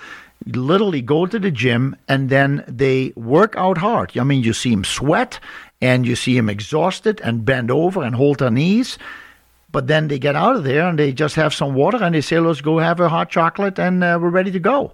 literally 0.46 1.02
go 1.02 1.26
to 1.26 1.38
the 1.38 1.50
gym 1.50 1.96
and 2.06 2.30
then 2.30 2.64
they 2.68 3.12
work 3.16 3.54
out 3.56 3.78
hard. 3.78 4.16
I 4.16 4.22
mean, 4.22 4.44
you 4.44 4.52
see 4.52 4.70
them 4.70 4.84
sweat 4.84 5.40
and 5.80 6.06
you 6.06 6.16
see 6.16 6.34
them 6.36 6.48
exhausted 6.48 7.20
and 7.22 7.44
bend 7.44 7.70
over 7.70 8.02
and 8.02 8.14
hold 8.16 8.38
their 8.38 8.50
knees. 8.50 8.98
But 9.70 9.86
then 9.86 10.08
they 10.08 10.18
get 10.18 10.34
out 10.34 10.56
of 10.56 10.64
there 10.64 10.88
and 10.88 10.98
they 10.98 11.12
just 11.12 11.34
have 11.36 11.52
some 11.54 11.74
water 11.74 11.98
and 12.02 12.14
they 12.14 12.20
say, 12.22 12.38
let's 12.38 12.60
go 12.62 12.78
have 12.78 13.00
a 13.00 13.08
hot 13.08 13.28
chocolate 13.30 13.78
and 13.78 14.02
uh, 14.02 14.18
we're 14.20 14.30
ready 14.30 14.50
to 14.50 14.58
go. 14.60 14.92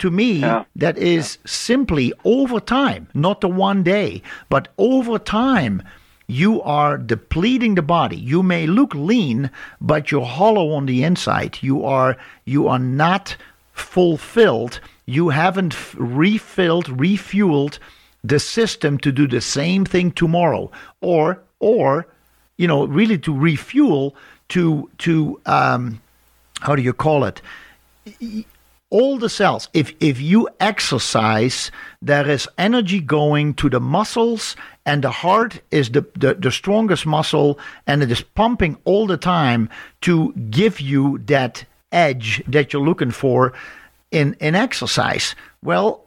To 0.00 0.10
me, 0.10 0.40
Yeah. 0.40 0.64
that 0.76 0.98
is 0.98 1.38
simply 1.46 2.12
over 2.24 2.58
time, 2.60 3.08
not 3.14 3.40
the 3.40 3.48
one 3.48 3.82
day, 3.82 4.22
but 4.48 4.68
over 4.78 5.18
time, 5.18 5.82
you 6.26 6.60
are 6.62 6.98
depleting 6.98 7.76
the 7.76 7.82
body. 7.82 8.16
You 8.16 8.42
may 8.42 8.66
look 8.66 8.94
lean, 8.94 9.50
but 9.80 10.10
you're 10.10 10.24
hollow 10.24 10.72
on 10.72 10.86
the 10.86 11.04
inside. 11.04 11.58
You 11.62 11.84
are 11.84 12.16
you 12.44 12.66
are 12.68 12.80
not 12.80 13.36
fulfilled. 13.72 14.80
You 15.06 15.28
haven't 15.30 15.72
f- 15.72 15.94
refilled, 15.98 16.86
refueled 16.86 17.78
the 18.28 18.38
system 18.38 18.98
to 18.98 19.12
do 19.12 19.26
the 19.26 19.40
same 19.40 19.84
thing 19.84 20.12
tomorrow, 20.12 20.70
or 21.00 21.42
or 21.60 22.06
you 22.56 22.66
know 22.66 22.84
really 22.84 23.18
to 23.18 23.36
refuel 23.36 24.14
to 24.48 24.90
to 24.98 25.40
um, 25.46 26.00
how 26.60 26.76
do 26.76 26.82
you 26.82 26.92
call 26.92 27.24
it? 27.24 27.40
all 28.90 29.18
the 29.18 29.28
cells 29.28 29.68
if 29.72 29.92
if 29.98 30.20
you 30.20 30.48
exercise 30.60 31.72
there 32.00 32.28
is 32.28 32.48
energy 32.56 33.00
going 33.00 33.52
to 33.52 33.68
the 33.68 33.80
muscles 33.80 34.54
and 34.84 35.02
the 35.02 35.10
heart 35.10 35.60
is 35.72 35.90
the, 35.90 36.06
the 36.14 36.34
the 36.34 36.52
strongest 36.52 37.04
muscle 37.04 37.58
and 37.86 38.02
it 38.02 38.10
is 38.12 38.22
pumping 38.22 38.76
all 38.84 39.06
the 39.06 39.16
time 39.16 39.68
to 40.00 40.32
give 40.50 40.80
you 40.80 41.18
that 41.26 41.64
edge 41.90 42.42
that 42.46 42.72
you're 42.72 42.82
looking 42.82 43.10
for 43.10 43.52
in 44.12 44.36
in 44.38 44.54
exercise 44.54 45.34
well 45.64 46.04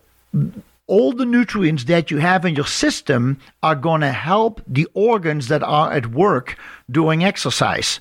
all 0.90 1.14
the 1.14 1.26
nutrients 1.26 1.86
that 1.86 2.12
you 2.12 2.18
have 2.18 2.44
in 2.46 2.56
your 2.56 2.68
system 2.68 3.38
are 3.64 3.76
going 3.76 4.02
to 4.02 4.12
help 4.12 4.62
the 4.68 4.88
organs 4.94 5.48
that 5.48 5.64
are 5.64 5.94
at 5.94 6.08
work 6.08 6.58
doing 6.90 7.24
exercise 7.24 8.00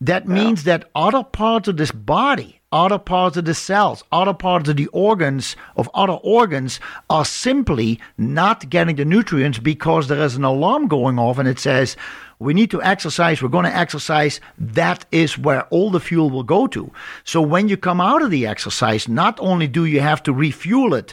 that 0.00 0.26
means 0.26 0.64
that 0.64 0.88
other 0.94 1.22
parts 1.22 1.68
of 1.68 1.76
this 1.76 1.92
body, 1.92 2.58
other 2.72 2.98
parts 2.98 3.36
of 3.36 3.44
the 3.44 3.52
cells, 3.54 4.02
other 4.10 4.32
parts 4.32 4.68
of 4.70 4.76
the 4.76 4.86
organs 4.88 5.56
of 5.76 5.90
other 5.92 6.14
organs 6.14 6.80
are 7.10 7.24
simply 7.26 8.00
not 8.16 8.70
getting 8.70 8.96
the 8.96 9.04
nutrients 9.04 9.58
because 9.58 10.08
there 10.08 10.22
is 10.22 10.36
an 10.36 10.44
alarm 10.44 10.88
going 10.88 11.18
off 11.18 11.36
and 11.38 11.46
it 11.46 11.58
says, 11.58 11.98
we 12.38 12.54
need 12.54 12.70
to 12.70 12.82
exercise, 12.82 13.42
we're 13.42 13.50
going 13.50 13.66
to 13.66 13.76
exercise. 13.76 14.40
That 14.56 15.04
is 15.12 15.36
where 15.36 15.64
all 15.64 15.90
the 15.90 16.00
fuel 16.00 16.30
will 16.30 16.44
go 16.44 16.66
to. 16.68 16.90
So 17.24 17.42
when 17.42 17.68
you 17.68 17.76
come 17.76 18.00
out 18.00 18.22
of 18.22 18.30
the 18.30 18.46
exercise, 18.46 19.06
not 19.06 19.38
only 19.40 19.68
do 19.68 19.84
you 19.84 20.00
have 20.00 20.22
to 20.22 20.32
refuel 20.32 20.94
it 20.94 21.12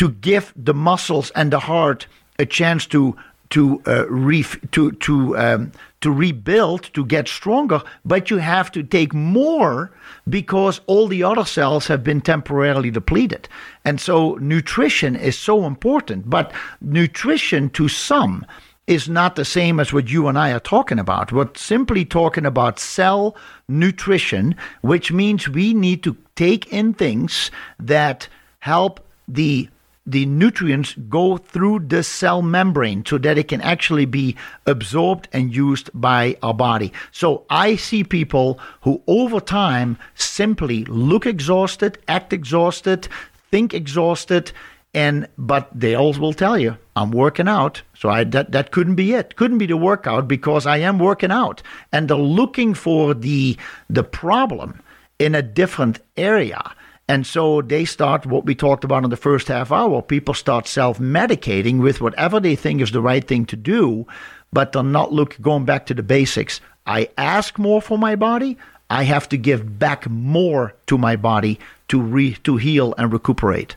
to 0.00 0.08
give 0.08 0.54
the 0.56 0.72
muscles 0.72 1.30
and 1.32 1.52
the 1.52 1.58
heart 1.58 2.06
a 2.38 2.46
chance 2.46 2.86
to 2.86 3.14
to 3.50 3.82
uh, 3.86 4.06
ref- 4.08 4.58
to 4.70 4.92
to 4.92 5.36
um, 5.36 5.72
to 6.00 6.10
rebuild 6.10 6.84
to 6.94 7.04
get 7.04 7.28
stronger, 7.28 7.82
but 8.02 8.30
you 8.30 8.38
have 8.38 8.72
to 8.72 8.82
take 8.82 9.12
more 9.12 9.90
because 10.26 10.80
all 10.86 11.06
the 11.06 11.22
other 11.22 11.44
cells 11.44 11.86
have 11.86 12.02
been 12.02 12.22
temporarily 12.22 12.90
depleted, 12.90 13.46
and 13.84 14.00
so 14.00 14.36
nutrition 14.40 15.16
is 15.16 15.36
so 15.36 15.66
important. 15.66 16.30
But 16.30 16.50
nutrition 16.80 17.68
to 17.70 17.86
some 17.86 18.46
is 18.86 19.06
not 19.06 19.36
the 19.36 19.44
same 19.44 19.78
as 19.78 19.92
what 19.92 20.08
you 20.08 20.28
and 20.28 20.38
I 20.38 20.52
are 20.52 20.60
talking 20.60 20.98
about. 20.98 21.30
We're 21.30 21.50
simply 21.56 22.06
talking 22.06 22.46
about 22.46 22.78
cell 22.78 23.36
nutrition, 23.68 24.56
which 24.80 25.12
means 25.12 25.46
we 25.46 25.74
need 25.74 26.02
to 26.04 26.16
take 26.36 26.72
in 26.72 26.94
things 26.94 27.50
that 27.78 28.28
help 28.60 29.06
the 29.28 29.68
the 30.10 30.26
nutrients 30.26 30.94
go 31.08 31.36
through 31.36 31.80
the 31.80 32.02
cell 32.02 32.42
membrane 32.42 33.04
so 33.04 33.18
that 33.18 33.38
it 33.38 33.48
can 33.48 33.60
actually 33.60 34.06
be 34.06 34.36
absorbed 34.66 35.28
and 35.32 35.54
used 35.54 35.90
by 35.94 36.36
our 36.42 36.54
body. 36.54 36.92
So 37.12 37.44
I 37.50 37.76
see 37.76 38.04
people 38.04 38.58
who 38.82 39.02
over 39.06 39.40
time 39.40 39.98
simply 40.14 40.84
look 40.86 41.26
exhausted, 41.26 41.98
act 42.08 42.32
exhausted, 42.32 43.08
think 43.50 43.74
exhausted, 43.74 44.52
and 44.92 45.28
but 45.38 45.68
they 45.72 45.94
always 45.94 46.18
will 46.18 46.32
tell 46.32 46.58
you 46.58 46.76
I'm 46.96 47.12
working 47.12 47.48
out. 47.48 47.82
So 47.94 48.08
I 48.08 48.24
that 48.24 48.52
that 48.52 48.72
couldn't 48.72 48.96
be 48.96 49.14
it. 49.14 49.36
Couldn't 49.36 49.58
be 49.58 49.66
the 49.66 49.76
workout 49.76 50.26
because 50.26 50.66
I 50.66 50.78
am 50.78 50.98
working 50.98 51.30
out. 51.30 51.62
And 51.92 52.08
they're 52.08 52.16
looking 52.16 52.74
for 52.74 53.14
the 53.14 53.56
the 53.88 54.02
problem 54.02 54.82
in 55.18 55.34
a 55.34 55.42
different 55.42 56.00
area. 56.16 56.74
And 57.10 57.26
so 57.26 57.60
they 57.60 57.86
start 57.86 58.24
what 58.24 58.44
we 58.44 58.54
talked 58.54 58.84
about 58.84 59.02
in 59.02 59.10
the 59.10 59.16
first 59.16 59.48
half 59.48 59.72
hour. 59.72 60.00
People 60.00 60.32
start 60.32 60.68
self 60.68 61.00
medicating 61.00 61.80
with 61.80 62.00
whatever 62.00 62.38
they 62.38 62.54
think 62.54 62.80
is 62.80 62.92
the 62.92 63.02
right 63.02 63.26
thing 63.26 63.46
to 63.46 63.56
do, 63.56 64.06
but 64.52 64.70
they're 64.70 64.84
not 64.84 65.12
look 65.12 65.36
going 65.40 65.64
back 65.64 65.86
to 65.86 65.94
the 65.94 66.04
basics. 66.04 66.60
I 66.86 67.08
ask 67.18 67.58
more 67.58 67.82
for 67.82 67.98
my 67.98 68.14
body. 68.14 68.58
I 68.88 69.02
have 69.02 69.28
to 69.30 69.36
give 69.36 69.76
back 69.76 70.08
more 70.08 70.72
to 70.86 70.96
my 70.96 71.16
body 71.16 71.58
to 71.88 72.00
re, 72.00 72.34
to 72.44 72.58
heal 72.58 72.94
and 72.96 73.12
recuperate. 73.12 73.74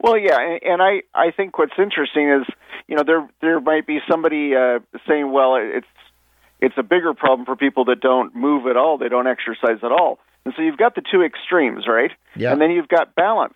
Well, 0.00 0.16
yeah, 0.16 0.40
and, 0.40 0.60
and 0.62 0.82
I 0.82 1.02
I 1.14 1.32
think 1.32 1.58
what's 1.58 1.78
interesting 1.78 2.30
is 2.30 2.46
you 2.88 2.96
know 2.96 3.02
there 3.06 3.28
there 3.42 3.60
might 3.60 3.86
be 3.86 3.98
somebody 4.10 4.56
uh, 4.56 4.78
saying, 5.06 5.30
well, 5.30 5.56
it's 5.56 5.92
it's 6.58 6.78
a 6.78 6.82
bigger 6.82 7.12
problem 7.12 7.44
for 7.44 7.54
people 7.54 7.84
that 7.84 8.00
don't 8.00 8.34
move 8.34 8.66
at 8.66 8.78
all, 8.78 8.96
they 8.96 9.10
don't 9.10 9.26
exercise 9.26 9.80
at 9.82 9.92
all, 9.92 10.18
and 10.44 10.54
so 10.56 10.62
you've 10.62 10.76
got 10.78 10.94
the 10.94 11.02
two 11.02 11.22
extremes, 11.22 11.86
right? 11.86 12.10
Yeah. 12.36 12.52
And 12.52 12.60
then 12.60 12.70
you've 12.70 12.88
got 12.88 13.14
balance. 13.14 13.54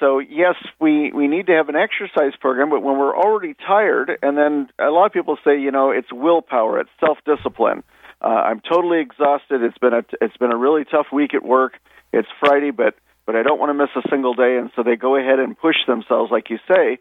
So 0.00 0.18
yes, 0.18 0.56
we 0.80 1.12
we 1.12 1.28
need 1.28 1.46
to 1.46 1.52
have 1.52 1.68
an 1.68 1.76
exercise 1.76 2.32
program, 2.40 2.70
but 2.70 2.82
when 2.82 2.98
we're 2.98 3.16
already 3.16 3.54
tired, 3.54 4.10
and 4.22 4.36
then 4.36 4.68
a 4.78 4.90
lot 4.90 5.06
of 5.06 5.12
people 5.12 5.38
say, 5.44 5.60
you 5.60 5.70
know, 5.70 5.90
it's 5.90 6.12
willpower, 6.12 6.80
it's 6.80 6.90
self 6.98 7.18
discipline. 7.24 7.84
Uh, 8.20 8.28
I'm 8.28 8.60
totally 8.60 9.00
exhausted. 9.00 9.62
It's 9.62 9.78
been 9.78 9.92
a 9.94 10.04
it's 10.20 10.36
been 10.36 10.52
a 10.52 10.56
really 10.56 10.84
tough 10.84 11.06
week 11.12 11.34
at 11.34 11.44
work. 11.44 11.74
It's 12.12 12.28
Friday, 12.40 12.70
but 12.70 12.94
but 13.26 13.36
I 13.36 13.42
don't 13.42 13.58
want 13.60 13.70
to 13.70 13.74
miss 13.74 13.90
a 13.96 14.08
single 14.10 14.34
day, 14.34 14.56
and 14.58 14.70
so 14.74 14.82
they 14.82 14.96
go 14.96 15.16
ahead 15.16 15.38
and 15.38 15.56
push 15.58 15.76
themselves, 15.86 16.30
like 16.32 16.50
you 16.50 16.58
say, 16.68 16.98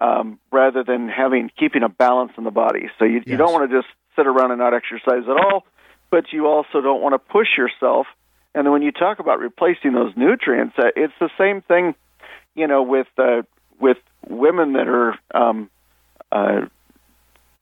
um, 0.00 0.38
rather 0.52 0.84
than 0.84 1.08
having 1.08 1.50
keeping 1.58 1.82
a 1.82 1.88
balance 1.88 2.32
in 2.36 2.44
the 2.44 2.50
body. 2.50 2.90
So 2.98 3.04
you, 3.04 3.14
Yes. 3.16 3.24
you 3.26 3.36
don't 3.36 3.52
want 3.52 3.70
to 3.70 3.76
just 3.76 3.88
sit 4.16 4.26
around 4.26 4.50
and 4.52 4.60
not 4.60 4.74
exercise 4.74 5.24
at 5.28 5.36
all, 5.44 5.64
but 6.10 6.32
you 6.32 6.46
also 6.46 6.80
don't 6.80 7.00
want 7.02 7.14
to 7.14 7.18
push 7.18 7.48
yourself. 7.56 8.06
And 8.54 8.66
then 8.66 8.72
when 8.72 8.82
you 8.82 8.92
talk 8.92 9.18
about 9.18 9.40
replacing 9.40 9.92
those 9.92 10.12
nutrients, 10.16 10.74
uh, 10.78 10.88
it's 10.94 11.14
the 11.20 11.30
same 11.36 11.60
thing, 11.62 11.94
you 12.54 12.66
know, 12.66 12.82
with 12.82 13.08
uh, 13.18 13.42
with 13.80 13.98
women 14.28 14.74
that 14.74 14.88
are 14.88 15.18
um, 15.34 15.70
uh, 16.30 16.66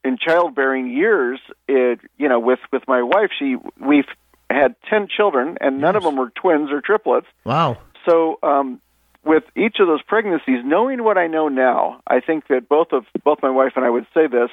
in 0.05 0.19
childbearing 0.19 0.91
years. 0.91 1.41
It, 1.67 2.01
you 2.19 2.29
know, 2.29 2.41
with 2.41 2.61
with 2.73 2.83
my 2.87 3.03
wife, 3.03 3.31
she 3.39 3.57
we've 3.81 4.09
had 4.51 4.77
ten 4.89 5.09
children, 5.09 5.57
and 5.61 5.81
none 5.81 5.97
of 5.97 6.03
them 6.03 6.17
were 6.17 6.31
twins 6.31 6.71
or 6.71 6.81
triplets. 6.81 7.27
Wow. 7.45 7.79
So, 8.09 8.39
um, 8.43 8.81
with 9.25 9.45
each 9.57 9.77
of 9.79 9.87
those 9.87 10.03
pregnancies, 10.03 10.65
knowing 10.65 11.05
what 11.05 11.17
I 11.17 11.29
know 11.29 11.49
now, 11.49 12.03
I 12.07 12.21
think 12.21 12.49
that 12.49 12.69
both 12.69 12.93
of 12.93 13.05
both 13.25 13.39
my 13.43 13.51
wife 13.51 13.73
and 13.77 13.85
I 13.85 13.91
would 13.91 14.07
say 14.13 14.27
this: 14.27 14.51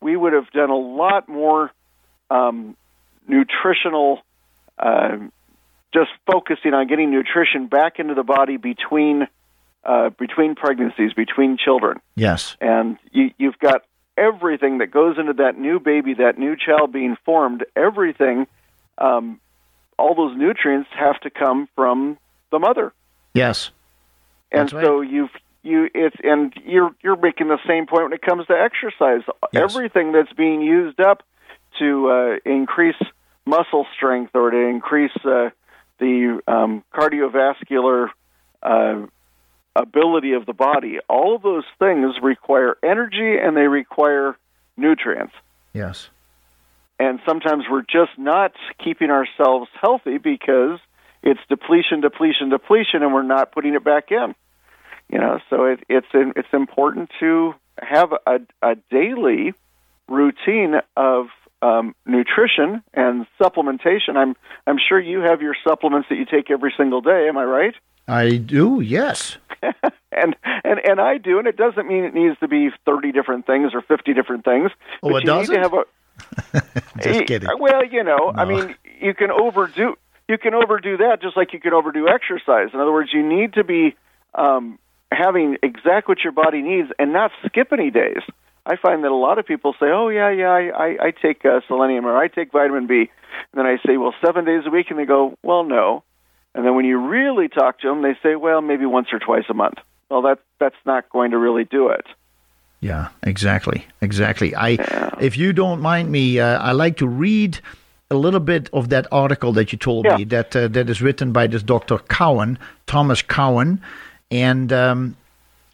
we 0.00 0.16
would 0.16 0.32
have 0.32 0.50
done 0.52 0.70
a 0.70 0.76
lot 0.76 1.28
more 1.28 1.72
um, 2.30 2.76
nutritional, 3.26 4.20
uh, 4.78 5.16
just 5.92 6.10
focusing 6.30 6.72
on 6.74 6.86
getting 6.86 7.10
nutrition 7.10 7.66
back 7.66 7.98
into 7.98 8.14
the 8.14 8.22
body 8.22 8.56
between 8.56 9.26
uh, 9.84 10.10
between 10.10 10.54
pregnancies, 10.54 11.12
between 11.14 11.56
children, 11.56 12.00
Yes. 12.14 12.54
and 12.60 12.98
you, 13.12 13.30
you've 13.38 13.58
got 13.58 13.82
everything 14.18 14.78
that 14.78 14.90
goes 14.90 15.16
into 15.18 15.32
that 15.34 15.58
new 15.58 15.80
baby, 15.80 16.12
that 16.14 16.38
new 16.38 16.54
child 16.54 16.92
being 16.92 17.16
formed. 17.24 17.64
Everything, 17.74 18.46
um, 18.98 19.40
all 19.98 20.14
those 20.14 20.36
nutrients 20.36 20.90
have 20.94 21.18
to 21.20 21.30
come 21.30 21.66
from 21.74 22.18
the 22.50 22.58
mother 22.58 22.92
Yes. 23.32 23.70
and 24.52 24.62
That's 24.62 24.72
right. 24.74 24.84
so 24.84 25.00
you've 25.00 25.30
you 25.62 25.88
it's 25.94 26.16
and 26.22 26.52
you're 26.64 26.94
you're 27.02 27.16
making 27.16 27.48
the 27.48 27.58
same 27.66 27.86
point 27.86 28.04
when 28.04 28.12
it 28.12 28.22
comes 28.22 28.46
to 28.48 28.54
exercise. 28.54 29.22
Yes. 29.52 29.74
Everything 29.74 30.12
that's 30.12 30.32
being 30.32 30.60
used 30.62 31.00
up 31.00 31.22
to 31.78 32.10
uh, 32.10 32.36
increase 32.50 32.96
muscle 33.46 33.86
strength 33.96 34.34
or 34.34 34.50
to 34.50 34.58
increase 34.58 35.12
uh, 35.24 35.50
the 36.00 36.40
um, 36.48 36.82
cardiovascular 36.92 38.08
uh, 38.62 39.06
ability 39.76 40.32
of 40.32 40.46
the 40.46 40.52
body, 40.52 40.98
all 41.08 41.36
of 41.36 41.42
those 41.42 41.64
things 41.78 42.16
require 42.22 42.76
energy 42.82 43.36
and 43.38 43.56
they 43.56 43.68
require 43.68 44.36
nutrients. 44.76 45.34
Yes. 45.72 46.08
And 46.98 47.20
sometimes 47.24 47.64
we're 47.70 47.82
just 47.82 48.18
not 48.18 48.52
keeping 48.82 49.10
ourselves 49.10 49.70
healthy 49.80 50.18
because 50.18 50.78
it's 51.22 51.40
depletion, 51.48 52.00
depletion, 52.00 52.50
depletion, 52.50 53.02
and 53.02 53.14
we're 53.14 53.22
not 53.22 53.52
putting 53.52 53.74
it 53.74 53.84
back 53.84 54.10
in. 54.10 54.34
You 55.08 55.18
know, 55.18 55.40
so 55.48 55.64
it, 55.64 55.80
it's 55.88 56.06
it's 56.12 56.52
important 56.52 57.10
to 57.18 57.54
have 57.78 58.12
a, 58.26 58.40
a 58.62 58.76
daily 58.90 59.54
routine 60.08 60.74
of 60.96 61.26
um, 61.62 61.94
nutrition 62.06 62.82
and 62.94 63.26
supplementation. 63.40 64.16
I'm 64.16 64.36
I'm 64.66 64.78
sure 64.88 64.98
you 65.00 65.20
have 65.20 65.42
your 65.42 65.54
supplements 65.66 66.08
that 66.08 66.16
you 66.16 66.24
take 66.24 66.50
every 66.50 66.72
single 66.76 67.00
day. 67.00 67.26
Am 67.28 67.36
I 67.36 67.44
right? 67.44 67.74
I 68.08 68.36
do. 68.36 68.80
Yes. 68.80 69.36
and 69.62 70.36
and 70.42 70.80
and 70.84 71.00
I 71.00 71.18
do, 71.18 71.38
and 71.38 71.46
it 71.46 71.56
doesn't 71.56 71.86
mean 71.86 72.04
it 72.04 72.14
needs 72.14 72.38
to 72.40 72.48
be 72.48 72.70
thirty 72.86 73.12
different 73.12 73.46
things 73.46 73.72
or 73.74 73.82
fifty 73.82 74.14
different 74.14 74.44
things. 74.44 74.70
Oh, 75.02 75.16
it 75.16 75.20
you 75.20 75.26
doesn't? 75.26 75.56
have 75.56 75.74
a 75.74 75.84
Just 77.02 77.26
kidding. 77.26 77.48
well, 77.58 77.84
you 77.84 78.04
know, 78.04 78.32
I 78.34 78.44
mean, 78.44 78.74
you 79.00 79.14
can 79.14 79.30
overdo 79.30 79.96
you 80.28 80.38
can 80.38 80.54
overdo 80.54 80.98
that 80.98 81.20
just 81.20 81.36
like 81.36 81.52
you 81.52 81.60
can 81.60 81.72
overdo 81.72 82.06
exercise. 82.08 82.68
In 82.72 82.80
other 82.80 82.92
words, 82.92 83.10
you 83.12 83.26
need 83.26 83.54
to 83.54 83.64
be 83.64 83.96
um, 84.34 84.78
having 85.10 85.56
exactly 85.62 86.12
what 86.12 86.18
your 86.22 86.32
body 86.32 86.62
needs 86.62 86.88
and 86.98 87.12
not 87.12 87.32
skip 87.46 87.72
any 87.72 87.90
days. 87.90 88.22
I 88.66 88.76
find 88.76 89.02
that 89.04 89.10
a 89.10 89.14
lot 89.14 89.38
of 89.38 89.46
people 89.46 89.72
say, 89.80 89.86
"Oh 89.86 90.08
yeah, 90.08 90.30
yeah, 90.30 90.50
I 90.50 90.60
I, 90.70 90.96
I 91.06 91.10
take 91.10 91.44
uh, 91.44 91.60
selenium 91.66 92.06
or 92.06 92.16
I 92.16 92.28
take 92.28 92.52
vitamin 92.52 92.86
B," 92.86 93.10
and 93.52 93.54
then 93.54 93.66
I 93.66 93.78
say, 93.86 93.96
"Well, 93.96 94.14
seven 94.24 94.44
days 94.44 94.62
a 94.66 94.70
week," 94.70 94.90
and 94.90 94.98
they 94.98 95.06
go, 95.06 95.34
"Well, 95.42 95.64
no." 95.64 96.02
And 96.54 96.64
then 96.66 96.74
when 96.74 96.84
you 96.84 96.98
really 96.98 97.48
talk 97.48 97.78
to 97.80 97.88
them, 97.88 98.02
they 98.02 98.16
say, 98.22 98.36
"Well, 98.36 98.60
maybe 98.60 98.84
once 98.86 99.08
or 99.12 99.18
twice 99.18 99.44
a 99.48 99.54
month." 99.54 99.78
Well, 100.10 100.22
that 100.22 100.38
that's 100.58 100.76
not 100.84 101.08
going 101.10 101.30
to 101.30 101.38
really 101.38 101.64
do 101.64 101.88
it. 101.88 102.06
Yeah, 102.80 103.08
exactly, 103.22 103.86
exactly. 104.00 104.54
I, 104.56 104.78
if 105.20 105.36
you 105.36 105.52
don't 105.52 105.80
mind 105.82 106.10
me, 106.10 106.40
uh, 106.40 106.58
I 106.58 106.72
like 106.72 106.96
to 106.96 107.06
read 107.06 107.60
a 108.10 108.14
little 108.16 108.40
bit 108.40 108.70
of 108.72 108.88
that 108.88 109.06
article 109.12 109.52
that 109.52 109.70
you 109.70 109.78
told 109.78 110.06
Yeah. 110.06 110.16
me 110.16 110.24
that 110.24 110.56
uh, 110.56 110.66
that 110.68 110.88
is 110.90 111.00
written 111.02 111.30
by 111.32 111.46
this 111.46 111.62
Dr. 111.62 111.98
Cowan, 112.08 112.58
Thomas 112.86 113.22
Cowan, 113.22 113.80
and 114.30 114.72
um, 114.72 115.14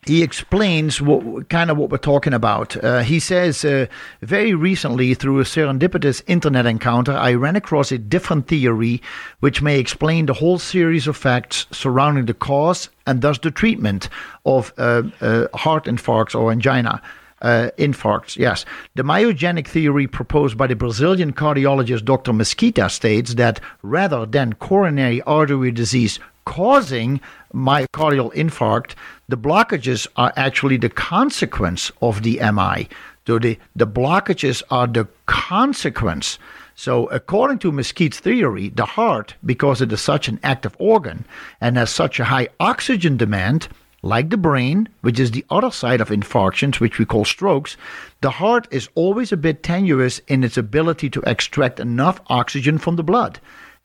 he 0.06 0.22
explains 0.22 1.02
what 1.02 1.48
kind 1.48 1.70
of 1.70 1.76
what 1.76 1.90
we're 1.90 1.98
talking 1.98 2.32
about. 2.32 2.82
Uh, 2.82 3.00
he 3.00 3.18
says, 3.18 3.64
uh, 3.64 3.86
very 4.22 4.54
recently, 4.54 5.14
through 5.14 5.40
a 5.40 5.44
serendipitous 5.44 6.22
internet 6.26 6.64
encounter, 6.64 7.12
I 7.12 7.34
ran 7.34 7.56
across 7.56 7.90
a 7.90 7.98
different 7.98 8.46
theory 8.46 9.02
which 9.40 9.60
may 9.60 9.78
explain 9.78 10.26
the 10.26 10.34
whole 10.34 10.58
series 10.58 11.06
of 11.06 11.16
facts 11.16 11.66
surrounding 11.72 12.26
the 12.26 12.34
cause 12.34 12.88
and 13.06 13.20
thus 13.20 13.38
the 13.38 13.50
treatment 13.50 14.08
of 14.44 14.72
uh, 14.78 15.02
uh, 15.20 15.48
heart 15.54 15.84
infarcts 15.84 16.38
or 16.38 16.52
angina. 16.52 17.02
Uh, 17.42 17.68
infarcts, 17.76 18.38
yes. 18.38 18.64
The 18.94 19.02
myogenic 19.02 19.66
theory 19.66 20.06
proposed 20.06 20.56
by 20.56 20.68
the 20.68 20.74
Brazilian 20.74 21.34
cardiologist 21.34 22.06
Dr. 22.06 22.32
Mesquita 22.32 22.88
states 22.90 23.34
that 23.34 23.60
rather 23.82 24.24
than 24.24 24.54
coronary 24.54 25.20
artery 25.22 25.70
disease 25.70 26.18
causing 26.46 27.20
myocardial 27.52 28.32
infarct, 28.32 28.94
the 29.28 29.36
blockages 29.36 30.06
are 30.16 30.32
actually 30.36 30.78
the 30.78 30.88
consequence 30.88 31.92
of 32.00 32.22
the 32.22 32.40
MI. 32.40 32.88
So 33.26 33.38
the, 33.38 33.58
the 33.74 33.86
blockages 33.86 34.62
are 34.70 34.86
the 34.86 35.06
consequence. 35.26 36.38
So, 36.78 37.06
according 37.06 37.58
to 37.60 37.72
Mesquita's 37.72 38.20
theory, 38.20 38.68
the 38.68 38.84
heart, 38.84 39.34
because 39.44 39.80
it 39.80 39.90
is 39.92 40.00
such 40.00 40.28
an 40.28 40.38
active 40.42 40.76
organ 40.78 41.24
and 41.60 41.76
has 41.76 41.90
such 41.90 42.20
a 42.20 42.24
high 42.24 42.48
oxygen 42.60 43.16
demand, 43.16 43.68
like 44.02 44.30
the 44.30 44.36
brain, 44.36 44.88
which 45.00 45.18
is 45.18 45.30
the 45.30 45.44
other 45.50 45.70
side 45.70 46.00
of 46.00 46.10
infarctions, 46.10 46.80
which 46.80 46.98
we 46.98 47.04
call 47.04 47.24
strokes, 47.24 47.76
the 48.20 48.30
heart 48.30 48.68
is 48.70 48.88
always 48.94 49.32
a 49.32 49.36
bit 49.36 49.62
tenuous 49.62 50.20
in 50.28 50.44
its 50.44 50.56
ability 50.56 51.10
to 51.10 51.22
extract 51.22 51.80
enough 51.80 52.20
oxygen 52.28 52.78
from 52.78 52.96
the 52.96 53.02
blood. 53.02 53.40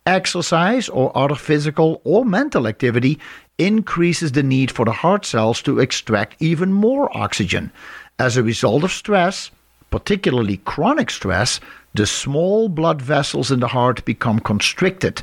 Exercise 0.06 0.90
or 0.90 1.16
other 1.16 1.36
physical 1.36 2.02
or 2.04 2.26
mental 2.26 2.68
activity 2.68 3.20
increases 3.58 4.32
the 4.32 4.44
need 4.44 4.72
for 4.72 4.86
the 4.86 4.92
heart 4.92 5.26
cells 5.26 5.62
to 5.62 5.80
extract 5.80 6.42
even 6.42 6.74
more 6.74 7.16
oxygen. 7.16 7.72
As 8.18 8.36
a 8.36 8.44
result 8.44 8.84
of 8.84 8.92
stress, 8.92 9.52
particularly 9.92 10.58
chronic 10.58 11.10
stress, 11.10 11.60
the 11.94 12.08
small 12.08 12.70
blood 12.70 13.02
vessels 13.02 13.52
in 13.52 13.60
the 13.60 13.68
heart 13.68 14.04
become 14.06 14.40
constricted, 14.40 15.22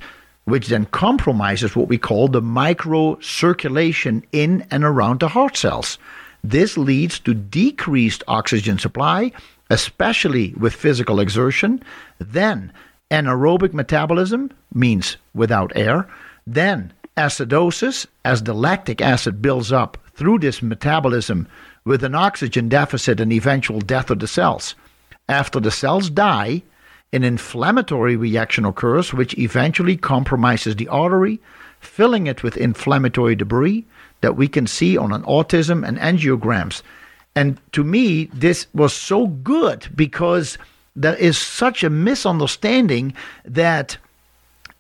which 0.49 0.69
then 0.69 0.87
compromises 0.87 1.77
what 1.77 1.89
we 1.89 1.99
call 1.99 2.29
the 2.29 2.43
microcirculation 2.43 4.23
in 4.33 4.67
and 4.71 4.85
around 4.85 5.21
the 5.21 5.29
heart 5.29 5.57
cells. 5.57 5.99
This 6.43 6.79
leads 6.79 7.19
to 7.21 7.35
decreased 7.35 8.23
oxygen 8.29 8.79
supply, 8.79 9.33
especially 9.71 10.55
with 10.55 10.75
physical 10.75 11.21
exertion. 11.21 11.83
Then, 12.19 12.73
anaerobic 13.11 13.73
metabolism 13.73 14.51
means 14.73 15.17
without 15.35 15.73
air. 15.75 16.09
Then, 16.47 16.93
acidosis, 17.17 18.07
as 18.25 18.43
the 18.43 18.55
lactic 18.55 19.01
acid 19.01 19.43
builds 19.43 19.73
up 19.73 19.99
through 20.15 20.39
this 20.39 20.63
metabolism 20.63 21.49
with 21.85 22.05
an 22.05 22.15
oxygen 22.15 22.69
deficit 22.69 23.21
and 23.21 23.33
eventual 23.33 23.81
death 23.81 24.11
of 24.11 24.21
the 24.21 24.29
cells. 24.29 24.75
After 25.29 25.61
the 25.61 25.71
cells 25.71 26.11
die, 26.11 26.63
an 27.13 27.25
inflammatory 27.25 28.17
reaction 28.17 28.65
occurs, 28.65 29.15
which 29.15 29.37
eventually 29.39 29.97
compromises 29.97 30.77
the 30.77 30.89
artery, 30.89 31.41
filling 31.81 32.27
it 32.27 32.43
with 32.43 32.57
inflammatory 32.57 33.35
debris 33.35 33.85
that 34.21 34.37
we 34.37 34.49
can 34.49 34.67
see 34.67 34.97
on 34.97 35.13
an 35.13 35.25
autopsy 35.25 35.73
and 35.73 35.99
angiograms. 35.99 36.83
And 37.35 37.61
to 37.73 37.85
me, 37.85 38.27
this 38.27 38.67
was 38.75 38.93
so 38.93 39.29
good 39.29 39.89
because 39.95 40.59
there 40.97 41.15
is 41.15 41.39
such 41.39 41.85
a 41.85 41.91
misunderstanding 41.91 43.15
that 43.45 43.97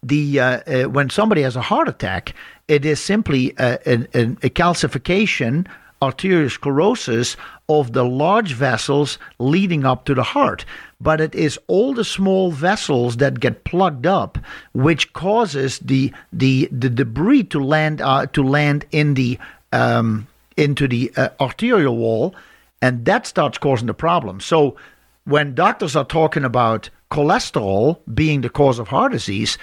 the 0.02 0.40
uh, 0.40 0.60
uh, 0.66 0.84
when 0.84 1.10
somebody 1.10 1.42
has 1.42 1.56
a 1.56 1.62
heart 1.62 1.88
attack, 1.88 2.34
it 2.66 2.84
is 2.84 3.00
simply 3.00 3.54
a, 3.58 3.78
a, 3.86 3.94
a 4.42 4.50
calcification, 4.50 5.66
arteriosclerosis 6.02 7.36
of 7.68 7.92
the 7.92 8.04
large 8.04 8.52
vessels 8.52 9.18
leading 9.38 9.84
up 9.84 10.04
to 10.06 10.14
the 10.14 10.22
heart. 10.22 10.64
But 11.00 11.20
it 11.20 11.34
is 11.34 11.58
all 11.66 11.94
the 11.94 12.04
small 12.04 12.50
vessels 12.50 13.18
that 13.18 13.40
get 13.40 13.64
plugged 13.64 14.06
up, 14.06 14.38
which 14.72 15.12
causes 15.12 15.78
the 15.78 16.12
the, 16.32 16.68
the 16.72 16.90
debris 16.90 17.44
to 17.44 17.62
land 17.62 18.00
uh, 18.00 18.26
to 18.26 18.42
land 18.42 18.86
in 18.90 19.14
the 19.14 19.38
um, 19.72 20.26
into 20.56 20.88
the 20.88 21.12
uh, 21.16 21.28
arterial 21.40 21.96
wall, 21.96 22.34
and 22.82 23.04
that 23.04 23.26
starts 23.26 23.58
causing 23.58 23.86
the 23.86 23.94
problem. 23.94 24.40
So 24.40 24.76
when 25.24 25.54
doctors 25.54 25.94
are 25.94 26.04
talking 26.04 26.44
about 26.44 26.90
cholesterol 27.10 27.98
being 28.12 28.40
the 28.40 28.48
cause 28.48 28.78
of 28.78 28.88
heart 28.88 29.12
disease, 29.12 29.58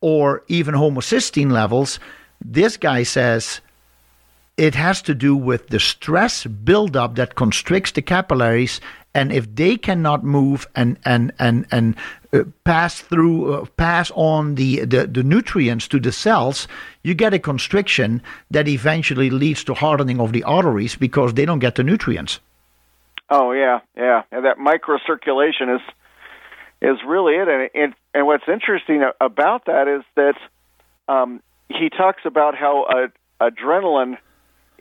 or 0.00 0.42
even 0.48 0.74
homocysteine 0.74 1.52
levels, 1.52 2.00
this 2.44 2.76
guy 2.76 3.04
says 3.04 3.60
it 4.56 4.74
has 4.74 5.00
to 5.02 5.14
do 5.14 5.34
with 5.34 5.68
the 5.68 5.80
stress 5.80 6.46
buildup 6.46 7.14
that 7.16 7.34
constricts 7.34 7.92
the 7.92 8.02
capillaries 8.02 8.80
and 9.14 9.32
if 9.32 9.54
they 9.54 9.76
cannot 9.76 10.24
move 10.24 10.66
and 10.74 10.98
and 11.04 11.32
and 11.38 11.66
and 11.70 11.96
uh, 12.32 12.44
pass 12.64 13.00
through 13.00 13.52
uh, 13.52 13.64
pass 13.76 14.10
on 14.14 14.54
the, 14.54 14.84
the 14.84 15.06
the 15.06 15.22
nutrients 15.22 15.88
to 15.88 16.00
the 16.00 16.12
cells 16.12 16.68
you 17.02 17.14
get 17.14 17.34
a 17.34 17.38
constriction 17.38 18.22
that 18.50 18.68
eventually 18.68 19.30
leads 19.30 19.64
to 19.64 19.74
hardening 19.74 20.20
of 20.20 20.32
the 20.32 20.42
arteries 20.44 20.96
because 20.96 21.34
they 21.34 21.44
don't 21.44 21.58
get 21.58 21.74
the 21.74 21.84
nutrients. 21.84 22.40
Oh 23.30 23.52
yeah 23.52 23.80
yeah. 23.96 24.22
And 24.30 24.44
that 24.44 24.58
microcirculation 24.58 25.76
is 25.76 25.82
is 26.80 26.98
really 27.06 27.34
it. 27.34 27.48
And 27.48 27.70
and, 27.74 27.94
and 28.14 28.26
what's 28.26 28.48
interesting 28.48 29.02
about 29.20 29.66
that 29.66 29.88
is 29.88 30.02
that 30.14 30.36
um, 31.08 31.42
he 31.68 31.88
talks 31.88 32.22
about 32.24 32.54
how 32.54 32.84
uh, 32.84 33.08
adrenaline 33.50 34.16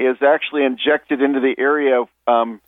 is 0.05 0.17
actually 0.21 0.63
injected 0.63 1.21
into 1.21 1.39
the 1.39 1.55
area 1.57 2.03
um, 2.27 2.61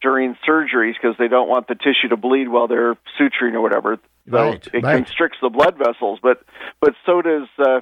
during 0.00 0.36
surgeries 0.46 0.94
because 0.94 1.16
they 1.18 1.28
don't 1.28 1.48
want 1.48 1.68
the 1.68 1.74
tissue 1.74 2.08
to 2.08 2.16
bleed 2.16 2.48
while 2.48 2.68
they're 2.68 2.96
suturing 3.18 3.54
or 3.54 3.60
whatever. 3.60 3.98
So 4.30 4.36
right, 4.36 4.68
it 4.72 4.82
right. 4.82 5.04
constricts 5.04 5.38
the 5.42 5.48
blood 5.48 5.76
vessels, 5.78 6.20
but 6.22 6.44
but 6.80 6.94
so 7.04 7.22
does 7.22 7.48
uh, 7.58 7.80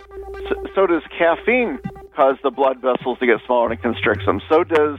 so 0.74 0.86
does 0.86 1.02
caffeine 1.18 1.78
cause 2.16 2.36
the 2.42 2.50
blood 2.50 2.80
vessels 2.80 3.18
to 3.18 3.26
get 3.26 3.40
smaller 3.44 3.70
and 3.70 3.82
constricts 3.82 4.24
them. 4.24 4.40
So 4.48 4.64
does 4.64 4.98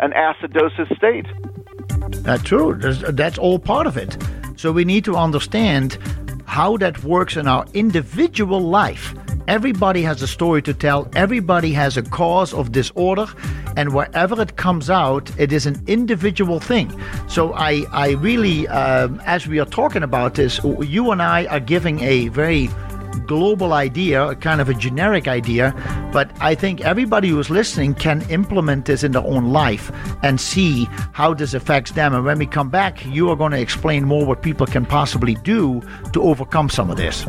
an 0.00 0.12
acidosis 0.12 0.94
state. 0.96 1.26
That's 2.22 2.42
true. 2.42 2.74
That's, 2.74 3.02
that's 3.12 3.38
all 3.38 3.58
part 3.58 3.86
of 3.86 3.96
it. 3.96 4.18
So 4.56 4.70
we 4.70 4.84
need 4.84 5.04
to 5.06 5.16
understand 5.16 5.98
how 6.52 6.76
that 6.76 7.02
works 7.02 7.34
in 7.34 7.48
our 7.48 7.64
individual 7.72 8.60
life. 8.60 9.14
Everybody 9.48 10.02
has 10.02 10.20
a 10.20 10.26
story 10.26 10.60
to 10.62 10.74
tell. 10.74 11.08
Everybody 11.14 11.72
has 11.72 11.96
a 11.96 12.02
cause 12.02 12.52
of 12.52 12.72
disorder, 12.72 13.26
and 13.74 13.94
wherever 13.94 14.38
it 14.42 14.56
comes 14.56 14.90
out, 14.90 15.32
it 15.38 15.50
is 15.50 15.64
an 15.64 15.82
individual 15.86 16.60
thing. 16.60 16.92
So 17.26 17.54
I, 17.54 17.86
I 17.90 18.10
really, 18.28 18.68
um, 18.68 19.18
as 19.24 19.46
we 19.46 19.60
are 19.60 19.64
talking 19.64 20.02
about 20.02 20.34
this, 20.34 20.60
you 20.82 21.10
and 21.10 21.22
I 21.22 21.46
are 21.46 21.58
giving 21.58 22.00
a 22.00 22.28
very 22.28 22.68
global 23.26 23.72
idea, 23.72 24.34
kind 24.36 24.60
of 24.60 24.68
a 24.68 24.74
generic 24.74 25.28
idea, 25.28 25.74
but 26.12 26.30
I 26.40 26.54
think 26.54 26.80
everybody 26.80 27.28
who's 27.28 27.50
listening 27.50 27.94
can 27.94 28.22
implement 28.30 28.86
this 28.86 29.04
in 29.04 29.12
their 29.12 29.24
own 29.24 29.52
life 29.52 29.90
and 30.22 30.40
see 30.40 30.84
how 31.12 31.34
this 31.34 31.54
affects 31.54 31.92
them. 31.92 32.14
And 32.14 32.24
when 32.24 32.38
we 32.38 32.46
come 32.46 32.70
back, 32.70 33.04
you 33.06 33.30
are 33.30 33.36
going 33.36 33.52
to 33.52 33.60
explain 33.60 34.04
more 34.04 34.26
what 34.26 34.42
people 34.42 34.66
can 34.66 34.84
possibly 34.86 35.34
do 35.36 35.82
to 36.12 36.22
overcome 36.22 36.68
some 36.68 36.90
of 36.90 36.96
this. 36.96 37.26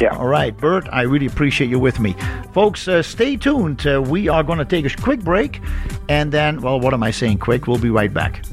Yeah. 0.00 0.16
All 0.16 0.26
right, 0.26 0.56
Bert, 0.56 0.88
I 0.90 1.02
really 1.02 1.26
appreciate 1.26 1.70
you 1.70 1.78
with 1.78 2.00
me. 2.00 2.16
Folks, 2.52 2.88
uh, 2.88 3.02
stay 3.02 3.36
tuned. 3.36 3.86
Uh, 3.86 4.02
we 4.02 4.28
are 4.28 4.42
going 4.42 4.58
to 4.58 4.64
take 4.64 4.84
a 4.84 5.02
quick 5.02 5.20
break. 5.20 5.60
And 6.08 6.32
then, 6.32 6.60
well, 6.60 6.80
what 6.80 6.92
am 6.92 7.02
I 7.02 7.12
saying 7.12 7.38
quick? 7.38 7.68
We'll 7.68 7.78
be 7.78 7.90
right 7.90 8.12
back. 8.12 8.44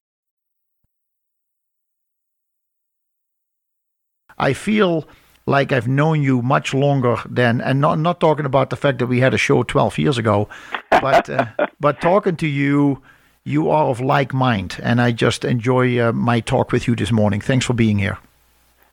I 4.37 4.53
feel 4.53 5.07
like 5.49 5.71
I've 5.71 5.87
known 5.87 6.21
you 6.21 6.41
much 6.41 6.73
longer 6.73 7.17
than, 7.27 7.59
and 7.59 7.81
not 7.81 7.99
not 7.99 8.19
talking 8.19 8.45
about 8.45 8.69
the 8.69 8.75
fact 8.75 8.99
that 8.99 9.07
we 9.07 9.19
had 9.19 9.33
a 9.33 9.37
show 9.37 9.63
12 9.63 9.97
years 9.97 10.17
ago, 10.17 10.47
but 10.91 11.29
uh, 11.29 11.47
but 11.79 11.99
talking 11.99 12.37
to 12.37 12.47
you, 12.47 13.01
you 13.43 13.69
are 13.69 13.85
of 13.85 13.99
like 13.99 14.33
mind, 14.33 14.77
and 14.81 15.01
I 15.01 15.11
just 15.11 15.43
enjoy 15.43 15.99
uh, 15.99 16.11
my 16.13 16.39
talk 16.39 16.71
with 16.71 16.87
you 16.87 16.95
this 16.95 17.11
morning. 17.11 17.41
Thanks 17.41 17.65
for 17.65 17.73
being 17.73 17.97
here. 17.97 18.19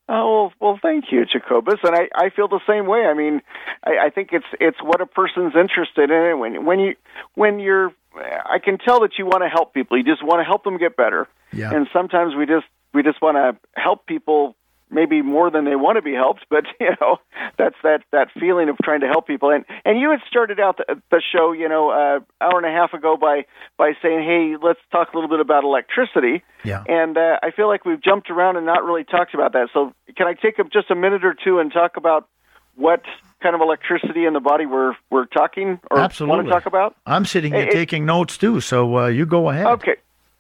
Oh 0.09 0.51
well, 0.61 0.79
thank 0.81 1.13
you, 1.13 1.27
Jacobus, 1.27 1.81
and 1.83 1.95
I, 1.95 2.09
I 2.15 2.31
feel 2.31 2.49
the 2.49 2.61
same 2.67 2.87
way. 2.87 3.05
I 3.05 3.15
mean, 3.15 3.43
I, 3.85 4.07
I 4.07 4.11
think 4.11 4.31
it's 4.33 4.47
it's 4.59 4.79
what 4.83 5.01
a 5.01 5.07
person's 5.07 5.55
interested 5.55 6.11
in. 6.11 6.39
When 6.39 6.65
when 6.65 6.79
you 6.81 6.95
when 7.35 7.59
you're, 7.59 7.93
I 8.15 8.59
can 8.65 8.79
tell 8.79 9.01
that 9.01 9.19
you 9.19 9.27
want 9.27 9.43
to 9.43 9.49
help 9.49 9.75
people. 9.75 9.99
You 9.99 10.05
just 10.05 10.25
want 10.25 10.41
to 10.41 10.45
help 10.45 10.65
them 10.65 10.79
get 10.79 10.97
better. 10.97 11.29
Yeah. 11.53 11.75
And 11.75 11.87
sometimes 11.93 12.35
we 12.35 12.47
just 12.47 12.67
we 12.95 13.03
just 13.03 13.21
want 13.21 13.37
to 13.37 13.81
help 13.81 14.07
people 14.07 14.57
maybe 14.91 15.21
more 15.23 15.51
than 15.51 15.65
they 15.65 15.75
want 15.77 15.97
to 15.97 16.03
be 16.03 16.13
helped 16.15 16.45
but 16.49 16.65
you 16.81 16.91
know 17.01 17.17
that's 17.59 17.75
that 17.83 18.01
that 18.13 18.29
feeling 18.39 18.69
of 18.69 18.77
trying 18.85 19.01
to 19.01 19.07
help 19.09 19.27
people 19.27 19.51
and 19.51 19.65
and 19.85 19.99
you 20.01 20.11
had 20.11 20.21
started 20.29 20.61
out 20.61 20.77
the, 20.79 21.01
the 21.11 21.21
show 21.33 21.53
you 21.53 21.69
know 21.69 21.91
uh 21.91 22.21
hour 22.41 22.57
and 22.59 22.67
a 22.67 22.71
half 22.71 22.93
ago 22.93 23.17
by 23.17 23.45
by 23.77 23.93
saying 24.03 24.21
hey 24.25 24.55
let's 24.63 24.79
talk 24.93 25.13
a 25.13 25.17
little 25.17 25.29
bit 25.31 25.41
about 25.41 25.65
electricity 25.65 26.43
Yeah. 26.65 26.85
and 26.89 27.17
uh, 27.19 27.39
i 27.43 27.51
feel 27.51 27.67
like 27.69 27.85
we've 27.85 28.03
jumped 28.03 28.31
around 28.31 28.57
and 28.57 28.65
not 28.67 28.85
really 28.85 29.05
talked 29.05 29.35
about 29.35 29.53
that 29.55 29.69
so 29.75 29.93
can 30.17 30.27
i 30.29 30.35
take 30.35 30.59
up 30.61 30.71
just 30.73 30.91
a 30.91 30.95
minute 30.95 31.25
or 31.25 31.35
two 31.35 31.59
and 31.59 31.73
talk 31.73 31.97
about 31.97 32.29
what 32.77 33.03
kind 33.43 33.55
of 33.55 33.61
electricity 33.63 34.25
in 34.27 34.35
the 34.35 34.41
body 34.41 34.67
we're 34.67 34.95
we're 35.11 35.25
talking 35.27 35.81
or 35.91 35.99
Absolutely. 35.99 36.37
want 36.37 36.47
to 36.47 36.53
talk 36.53 36.67
about 36.67 36.95
I'm 37.07 37.25
sitting 37.25 37.53
here 37.53 37.63
it- 37.67 37.73
taking 37.73 38.05
notes 38.07 38.37
too, 38.39 38.61
so 38.61 38.97
uh, 38.99 39.07
you 39.07 39.25
go 39.27 39.49
ahead. 39.51 39.67
Okay. 39.67 39.97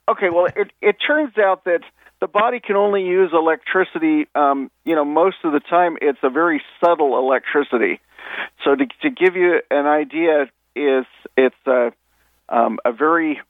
Okay. 0.09 0.29
Well, 0.31 0.47
it 0.55 0.71
it 0.83 0.97
turns 1.05 1.37
out 1.39 1.65
that 1.65 1.81
the 2.21 2.27
body 2.27 2.61
can 2.61 2.77
only 2.77 3.03
use 3.03 3.31
electricity. 3.33 4.27
Um, 4.35 4.71
you 4.85 4.95
know, 4.95 5.05
most 5.05 5.37
of 5.45 5.53
the 5.53 5.61
time 5.61 5.97
it's 6.01 6.19
a 6.23 6.31
very 6.31 6.63
subtle 6.83 7.19
electricity. 7.19 8.01
So 8.65 8.75
to 8.75 8.87
to 9.03 9.11
give 9.11 9.37
you 9.37 9.61
an 9.71 9.87
idea, 9.87 10.47
is 10.77 11.07
it's 11.37 11.57
a 11.67 11.93
um, 12.49 12.79
a 12.85 12.93
very 12.93 13.41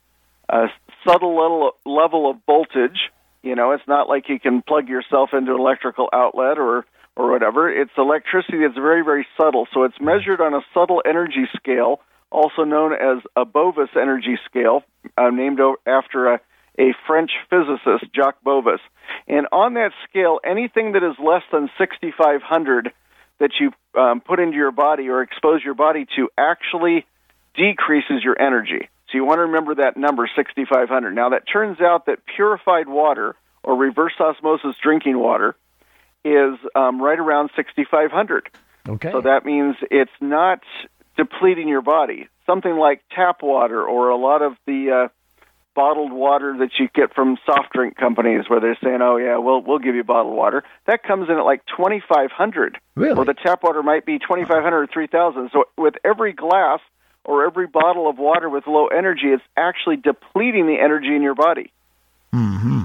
uh, 0.48 0.68
subtle 1.06 1.36
level 1.36 1.72
level 1.84 2.30
of 2.30 2.36
voltage. 2.46 3.10
You 3.42 3.54
know, 3.54 3.72
it's 3.72 3.86
not 3.86 4.08
like 4.08 4.28
you 4.28 4.40
can 4.40 4.62
plug 4.62 4.88
yourself 4.88 5.30
into 5.32 5.54
an 5.54 5.60
electrical 5.60 6.08
outlet 6.12 6.58
or 6.58 6.86
or 7.16 7.30
whatever. 7.30 7.68
It's 7.70 7.90
electricity 7.98 8.58
that's 8.62 8.78
very 8.78 9.04
very 9.04 9.26
subtle. 9.38 9.66
So 9.74 9.82
it's 9.82 10.00
measured 10.00 10.40
on 10.40 10.54
a 10.54 10.60
subtle 10.72 11.02
energy 11.04 11.46
scale, 11.56 12.00
also 12.30 12.62
known 12.62 12.92
as 12.92 13.22
a 13.34 13.44
Bovis 13.44 13.90
energy 13.96 14.38
scale, 14.48 14.82
uh, 15.18 15.30
named 15.30 15.60
after 15.86 16.34
a 16.34 16.40
a 16.78 16.94
French 17.06 17.30
physicist, 17.50 18.12
Jacques 18.14 18.42
Bovis. 18.42 18.80
And 19.26 19.46
on 19.52 19.74
that 19.74 19.92
scale, 20.08 20.40
anything 20.44 20.92
that 20.92 21.02
is 21.02 21.16
less 21.18 21.42
than 21.52 21.70
6,500 21.78 22.92
that 23.38 23.50
you 23.60 23.72
um, 24.00 24.20
put 24.20 24.40
into 24.40 24.56
your 24.56 24.72
body 24.72 25.08
or 25.08 25.22
expose 25.22 25.62
your 25.64 25.74
body 25.74 26.06
to 26.16 26.28
actually 26.38 27.06
decreases 27.54 28.22
your 28.22 28.40
energy. 28.40 28.88
So 29.08 29.18
you 29.18 29.24
want 29.24 29.38
to 29.38 29.42
remember 29.42 29.76
that 29.76 29.96
number, 29.96 30.28
6,500. 30.34 31.14
Now, 31.14 31.30
that 31.30 31.44
turns 31.50 31.80
out 31.80 32.06
that 32.06 32.20
purified 32.34 32.88
water 32.88 33.36
or 33.62 33.76
reverse 33.76 34.14
osmosis 34.18 34.76
drinking 34.82 35.18
water 35.18 35.54
is 36.24 36.54
um, 36.74 37.00
right 37.00 37.18
around 37.18 37.50
6,500. 37.54 38.50
Okay. 38.88 39.10
So 39.12 39.20
that 39.20 39.44
means 39.44 39.76
it's 39.90 40.10
not 40.20 40.60
depleting 41.16 41.68
your 41.68 41.82
body. 41.82 42.28
Something 42.46 42.76
like 42.76 43.02
tap 43.14 43.42
water 43.42 43.82
or 43.82 44.08
a 44.08 44.16
lot 44.16 44.42
of 44.42 44.54
the 44.66 45.06
uh, 45.06 45.08
bottled 45.76 46.10
water 46.10 46.56
that 46.58 46.70
you 46.80 46.88
get 46.94 47.14
from 47.14 47.36
soft 47.46 47.72
drink 47.72 47.96
companies, 47.96 48.46
where 48.48 48.58
they're 48.58 48.78
saying, 48.82 48.98
"Oh 49.02 49.18
yeah, 49.18 49.36
we'll 49.36 49.60
we'll 49.62 49.78
give 49.78 49.94
you 49.94 50.02
bottled 50.02 50.34
water," 50.34 50.64
that 50.86 51.04
comes 51.04 51.28
in 51.28 51.36
at 51.36 51.44
like 51.44 51.62
twenty 51.66 52.02
five 52.08 52.32
hundred. 52.32 52.78
Really? 52.96 53.16
Or 53.16 53.24
the 53.24 53.34
tap 53.34 53.62
water 53.62 53.82
might 53.82 54.04
be 54.04 54.18
twenty 54.18 54.44
five 54.44 54.64
hundred 54.64 54.82
or 54.82 54.86
three 54.88 55.06
thousand. 55.06 55.50
So 55.52 55.66
with 55.76 55.94
every 56.04 56.32
glass 56.32 56.80
or 57.24 57.44
every 57.44 57.66
bottle 57.68 58.08
of 58.08 58.18
water 58.18 58.48
with 58.48 58.66
low 58.66 58.86
energy, 58.88 59.26
it's 59.26 59.44
actually 59.56 59.96
depleting 59.96 60.66
the 60.66 60.80
energy 60.80 61.14
in 61.14 61.22
your 61.22 61.34
body. 61.34 61.70
hmm 62.32 62.75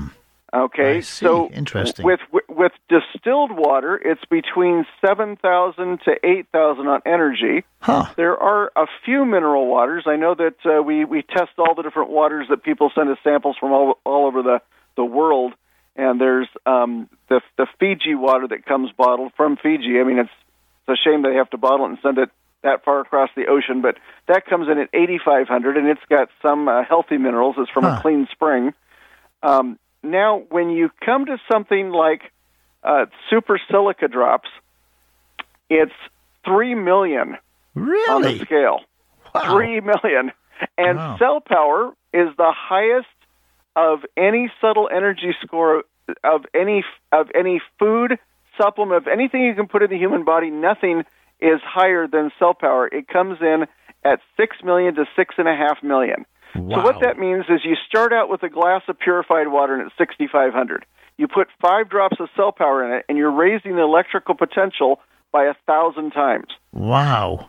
Okay, 0.54 1.00
so 1.00 1.50
Interesting. 1.52 2.06
with 2.06 2.20
with 2.32 2.44
with 2.50 2.72
distilled 2.90 3.52
water, 3.54 3.96
it's 3.96 4.24
between 4.30 4.86
seven 5.06 5.38
thousand 5.38 6.02
to 6.04 6.12
eight 6.26 6.48
thousand 6.52 6.88
on 6.88 7.02
energy. 7.06 7.64
Huh. 7.80 8.08
There 8.18 8.36
are 8.38 8.70
a 8.76 8.86
few 9.06 9.24
mineral 9.24 9.68
waters. 9.68 10.04
I 10.08 10.18
know 10.18 10.36
that 10.36 10.56
uh, 10.66 10.84
we 10.84 11.06
we 11.06 11.22
test 11.22 11.52
all 11.58 11.74
the 11.74 11.84
different 11.84 12.10
waters 12.10 12.48
that 12.50 12.64
people 12.64 12.92
send 12.94 13.10
us 13.10 13.18
samples 13.24 13.56
from 13.58 13.72
all 13.72 13.98
all 14.04 14.28
over 14.28 14.42
the 14.44 14.62
the 14.98 15.06
world, 15.06 15.54
and 15.96 16.20
there's 16.20 16.50
um, 16.66 17.08
the 17.30 17.40
the 17.58 17.66
Fiji 17.80 18.16
water 18.16 18.46
that 18.50 18.66
comes 18.66 18.92
bottled 18.92 19.32
from 19.38 19.56
Fiji. 19.56 20.02
I 20.02 20.04
mean, 20.04 20.20
it's 20.20 20.30
it's 20.86 21.00
a 21.00 21.02
shame 21.10 21.22
they 21.22 21.36
have 21.36 21.50
to 21.52 21.58
bottle 21.58 21.86
it 21.86 21.90
and 21.92 21.98
send 22.04 22.18
it 22.18 22.30
that 22.64 22.84
far 22.84 23.00
across 23.00 23.30
the 23.38 23.46
ocean, 23.48 23.82
but 23.82 23.98
that 24.28 24.46
comes 24.46 24.68
in 24.70 24.78
at 24.78 24.88
8,500, 24.94 25.78
and 25.78 25.88
it's 25.88 26.02
got 26.10 26.28
some 26.44 26.68
uh, 26.68 26.84
healthy 26.84 27.18
minerals. 27.18 27.56
It's 27.58 27.72
from 27.72 27.86
Huh. 27.86 27.96
a 27.98 28.02
clean 28.02 28.28
spring. 28.32 28.74
Um, 29.42 29.80
now, 30.04 30.44
when 30.50 30.70
you 30.70 30.90
come 31.06 31.26
to 31.26 31.38
something 31.52 31.90
like 31.90 32.22
uh, 32.84 33.06
super 33.30 33.60
silica 33.70 34.08
drops, 34.08 34.50
it's 35.70 35.92
three 36.44 36.76
million 36.76 37.38
on 38.10 38.22
the 38.24 38.40
scale. 38.46 38.80
Wow. 39.34 39.42
Three 39.56 39.80
million. 39.80 40.32
And 40.78 40.98
Wow. 40.98 41.16
cell 41.18 41.42
power 41.42 41.94
is 42.14 42.36
the 42.38 42.52
highest 42.56 43.08
of 43.76 44.00
any 44.18 44.52
subtle 44.60 44.90
energy 44.94 45.34
score 45.42 45.84
of 46.24 46.46
any 46.54 46.84
of 47.12 47.28
any 47.34 47.62
food 47.80 48.20
supplement 48.62 48.98
of 48.98 49.08
anything 49.08 49.44
you 49.44 49.56
can 49.56 49.68
put 49.68 49.82
in 49.82 49.90
the 49.90 49.98
human 49.98 50.26
body. 50.26 50.50
Nothing 50.50 51.04
is 51.40 51.62
higher 51.64 52.08
than 52.08 52.32
cell 52.38 52.54
power. 52.54 52.88
It 52.88 53.08
comes 53.08 53.38
in 53.42 53.66
at 54.04 54.20
six 54.36 54.58
million 54.64 54.96
to 54.96 55.06
six 55.16 55.36
and 55.38 55.48
a 55.48 55.56
half 55.56 55.82
million. 55.82 56.26
So 56.54 56.82
what 56.84 57.00
that 57.02 57.18
means 57.18 57.46
is 57.50 57.62
you 57.64 57.76
start 57.88 58.12
out 58.14 58.30
with 58.30 58.44
a 58.44 58.50
glass 58.50 58.82
of 58.88 59.00
purified 59.00 59.48
water 59.48 59.74
and 59.76 59.88
it's 59.88 59.98
6,500. 59.98 60.86
You 61.18 61.28
put 61.28 61.48
five 61.62 61.90
drops 61.90 62.18
of 62.20 62.30
cell 62.36 62.52
power 62.52 62.84
in 62.86 62.98
it, 62.98 63.06
and 63.08 63.18
you're 63.18 63.32
raising 63.32 63.76
the 63.76 63.84
electrical 63.84 64.36
potential 64.36 65.00
by 65.32 65.46
a 65.46 65.54
thousand 65.66 66.12
times 66.12 66.48
Wow. 66.74 67.48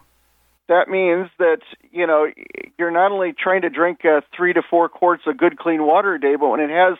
that 0.68 0.88
means 0.88 1.28
that 1.38 1.58
you 1.90 2.06
know 2.06 2.26
you're 2.78 2.90
not 2.92 3.10
only 3.12 3.32
trying 3.32 3.62
to 3.62 3.70
drink 3.70 4.04
uh, 4.04 4.20
three 4.36 4.52
to 4.52 4.62
four 4.68 4.88
quarts 4.88 5.22
of 5.26 5.36
good 5.36 5.58
clean 5.58 5.84
water 5.84 6.14
a 6.14 6.20
day, 6.20 6.36
but 6.36 6.48
when 6.48 6.60
it 6.60 6.70
has 6.70 6.96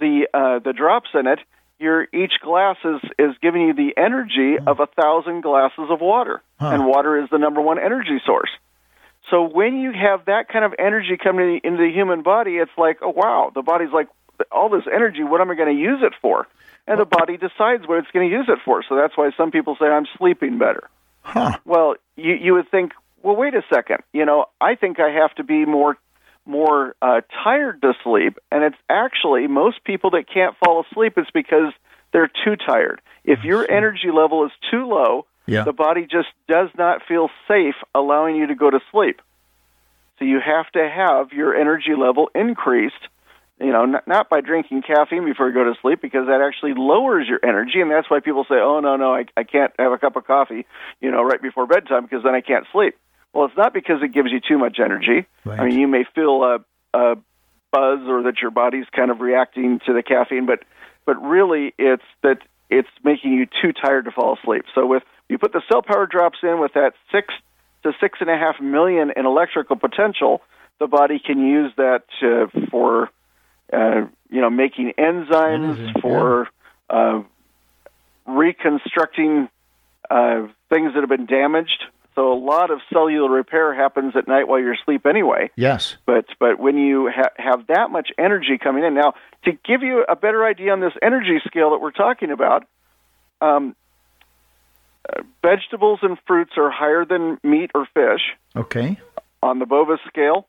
the 0.00 0.26
uh, 0.32 0.58
the 0.60 0.72
drops 0.72 1.10
in 1.14 1.26
it, 1.26 1.38
your 1.78 2.04
each 2.14 2.34
glass 2.42 2.76
is 2.84 3.00
is 3.18 3.34
giving 3.42 3.62
you 3.62 3.74
the 3.74 3.92
energy 3.96 4.56
of 4.66 4.80
a 4.80 4.86
thousand 4.86 5.42
glasses 5.42 5.88
of 5.90 6.00
water, 6.00 6.40
Huh. 6.58 6.68
and 6.72 6.86
water 6.86 7.22
is 7.22 7.28
the 7.30 7.38
number 7.38 7.60
one 7.60 7.78
energy 7.78 8.20
source. 8.24 8.50
So 9.30 9.42
when 9.48 9.78
you 9.78 9.92
have 9.92 10.26
that 10.26 10.48
kind 10.48 10.64
of 10.64 10.74
energy 10.78 11.16
coming 11.22 11.60
into 11.64 11.78
the 11.78 11.90
human 11.92 12.22
body, 12.22 12.52
it's 12.56 12.72
like, 12.76 12.98
oh 13.02 13.12
wow, 13.14 13.50
the 13.54 13.62
body's 13.62 13.92
like, 13.92 14.08
all 14.50 14.68
this 14.68 14.84
energy, 14.92 15.22
what 15.22 15.40
am 15.40 15.50
I 15.50 15.54
going 15.54 15.74
to 15.74 15.80
use 15.80 16.00
it 16.02 16.12
for? 16.20 16.48
And 16.86 17.00
the 17.00 17.04
body 17.04 17.36
decides 17.36 17.86
what 17.86 17.98
it's 17.98 18.10
going 18.12 18.28
to 18.28 18.34
use 18.34 18.46
it 18.48 18.58
for. 18.64 18.82
So 18.88 18.96
that's 18.96 19.16
why 19.16 19.30
some 19.36 19.50
people 19.50 19.76
say 19.78 19.86
I'm 19.86 20.06
sleeping 20.18 20.58
better. 20.58 20.88
Huh. 21.22 21.58
Well, 21.64 21.94
you 22.16 22.34
you 22.34 22.54
would 22.54 22.68
think, 22.70 22.92
well, 23.22 23.36
wait 23.36 23.54
a 23.54 23.62
second. 23.72 23.98
You 24.12 24.26
know, 24.26 24.46
I 24.60 24.74
think 24.74 24.98
I 24.98 25.10
have 25.10 25.34
to 25.36 25.44
be 25.44 25.64
more 25.64 25.96
more 26.44 26.96
uh, 27.00 27.20
tired 27.44 27.80
to 27.82 27.92
sleep, 28.02 28.38
and 28.50 28.64
it's 28.64 28.76
actually 28.88 29.46
most 29.46 29.84
people 29.84 30.10
that 30.10 30.24
can't 30.32 30.56
fall 30.64 30.84
asleep. 30.90 31.14
It's 31.16 31.30
because 31.30 31.72
they're 32.12 32.30
too 32.44 32.56
tired. 32.56 33.00
If 33.24 33.44
your 33.44 33.70
energy 33.70 34.10
level 34.12 34.44
is 34.44 34.50
too 34.70 34.88
low, 34.88 35.26
Yeah. 35.46 35.64
the 35.64 35.72
body 35.72 36.02
just 36.02 36.28
does 36.48 36.68
not 36.78 37.02
feel 37.06 37.28
safe 37.48 37.74
allowing 37.94 38.36
you 38.36 38.46
to 38.46 38.54
go 38.54 38.70
to 38.70 38.80
sleep. 38.90 39.20
So 40.18 40.24
you 40.24 40.38
have 40.38 40.70
to 40.72 40.88
have 40.88 41.32
your 41.32 41.54
energy 41.54 41.94
level 41.98 42.30
increased. 42.34 42.94
You 43.60 43.72
know, 43.72 43.84
not, 43.84 44.08
not 44.08 44.28
by 44.28 44.40
drinking 44.40 44.82
caffeine 44.82 45.24
before 45.24 45.48
you 45.48 45.54
go 45.54 45.64
to 45.64 45.74
sleep, 45.80 46.00
because 46.00 46.26
that 46.26 46.40
actually 46.40 46.74
lowers 46.74 47.28
your 47.28 47.38
energy, 47.44 47.80
and 47.80 47.90
that's 47.90 48.10
why 48.10 48.18
people 48.20 48.44
say, 48.48 48.56
"Oh 48.56 48.80
no, 48.80 48.96
no, 48.96 49.14
I, 49.14 49.26
I 49.36 49.44
can't 49.44 49.72
have 49.78 49.92
a 49.92 49.98
cup 49.98 50.16
of 50.16 50.26
coffee, 50.26 50.66
you 51.00 51.10
know, 51.10 51.22
right 51.22 51.40
before 51.40 51.66
bedtime 51.66 52.02
because 52.02 52.24
then 52.24 52.34
I 52.34 52.40
can't 52.40 52.66
sleep." 52.72 52.96
Well, 53.32 53.46
it's 53.46 53.56
not 53.56 53.72
because 53.72 54.02
it 54.02 54.12
gives 54.12 54.30
you 54.30 54.40
too 54.40 54.58
much 54.58 54.78
energy. 54.78 55.26
Right. 55.44 55.60
I 55.60 55.64
mean, 55.64 55.78
you 55.78 55.88
may 55.88 56.04
feel 56.14 56.42
a, 56.42 56.64
a 56.92 57.16
buzz 57.70 58.00
or 58.06 58.24
that 58.24 58.40
your 58.42 58.50
body's 58.50 58.86
kind 58.94 59.10
of 59.10 59.20
reacting 59.20 59.80
to 59.86 59.92
the 59.92 60.02
caffeine, 60.02 60.46
but 60.46 60.64
but 61.04 61.22
really, 61.22 61.74
it's 61.78 62.04
that 62.22 62.38
it's 62.70 62.88
making 63.04 63.32
you 63.32 63.46
too 63.46 63.72
tired 63.72 64.04
to 64.06 64.10
fall 64.10 64.36
asleep. 64.40 64.64
So 64.74 64.86
with 64.86 65.02
you 65.32 65.38
put 65.38 65.52
the 65.52 65.62
cell 65.68 65.82
power 65.82 66.06
drops 66.06 66.38
in 66.42 66.60
with 66.60 66.74
that 66.74 66.92
six 67.10 67.34
to 67.82 67.92
six 68.00 68.18
and 68.20 68.30
a 68.30 68.36
half 68.36 68.60
million 68.60 69.10
in 69.16 69.26
electrical 69.26 69.76
potential, 69.76 70.42
the 70.78 70.86
body 70.86 71.18
can 71.18 71.44
use 71.44 71.72
that 71.76 72.04
uh, 72.22 72.46
for 72.70 73.10
uh, 73.72 74.06
you 74.30 74.40
know 74.40 74.50
making 74.50 74.92
enzymes 74.98 75.78
Enzyme, 75.78 76.02
for 76.02 76.48
uh, 76.90 77.22
reconstructing 78.26 79.48
uh, 80.10 80.46
things 80.68 80.92
that 80.94 81.00
have 81.00 81.08
been 81.08 81.26
damaged. 81.26 81.84
So 82.14 82.30
a 82.30 82.38
lot 82.38 82.70
of 82.70 82.80
cellular 82.92 83.30
repair 83.30 83.74
happens 83.74 84.14
at 84.16 84.28
night 84.28 84.46
while 84.46 84.60
you're 84.60 84.74
asleep 84.74 85.06
anyway. 85.06 85.50
Yes. 85.56 85.96
But 86.04 86.26
but 86.38 86.58
when 86.58 86.76
you 86.76 87.10
ha- 87.10 87.32
have 87.36 87.68
that 87.68 87.90
much 87.90 88.10
energy 88.18 88.58
coming 88.62 88.84
in 88.84 88.92
now, 88.94 89.14
to 89.44 89.52
give 89.64 89.82
you 89.82 90.04
a 90.06 90.14
better 90.14 90.44
idea 90.44 90.72
on 90.72 90.80
this 90.80 90.92
energy 91.00 91.40
scale 91.46 91.70
that 91.70 91.80
we're 91.80 91.90
talking 91.90 92.30
about, 92.30 92.66
um, 93.40 93.74
vegetables 95.42 96.00
and 96.02 96.16
fruits 96.26 96.52
are 96.56 96.70
higher 96.70 97.04
than 97.04 97.38
meat 97.42 97.70
or 97.74 97.86
fish 97.94 98.22
Okay. 98.56 98.98
on 99.42 99.58
the 99.58 99.66
Bovis 99.66 100.00
scale. 100.08 100.46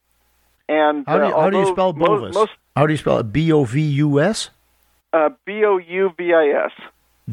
And 0.70 1.06
How 1.08 1.18
do 1.20 1.28
you, 1.28 1.34
uh, 1.36 1.42
how 1.42 1.50
do 1.50 1.58
you 1.60 1.66
spell 1.68 1.94
Bovis? 1.94 2.34
Most 2.34 2.52
how 2.76 2.88
do 2.88 2.94
you 2.94 2.98
spell 2.98 3.20
it? 3.20 3.32
B 3.34 3.52
O 3.52 3.64
V 3.66 3.82
U 3.82 4.20
S? 4.20 4.50
uh, 5.12 5.30
B 5.46 5.64
O 5.66 5.78
U 5.78 6.12
V 6.18 6.34
I 6.34 6.66
S. 6.66 6.72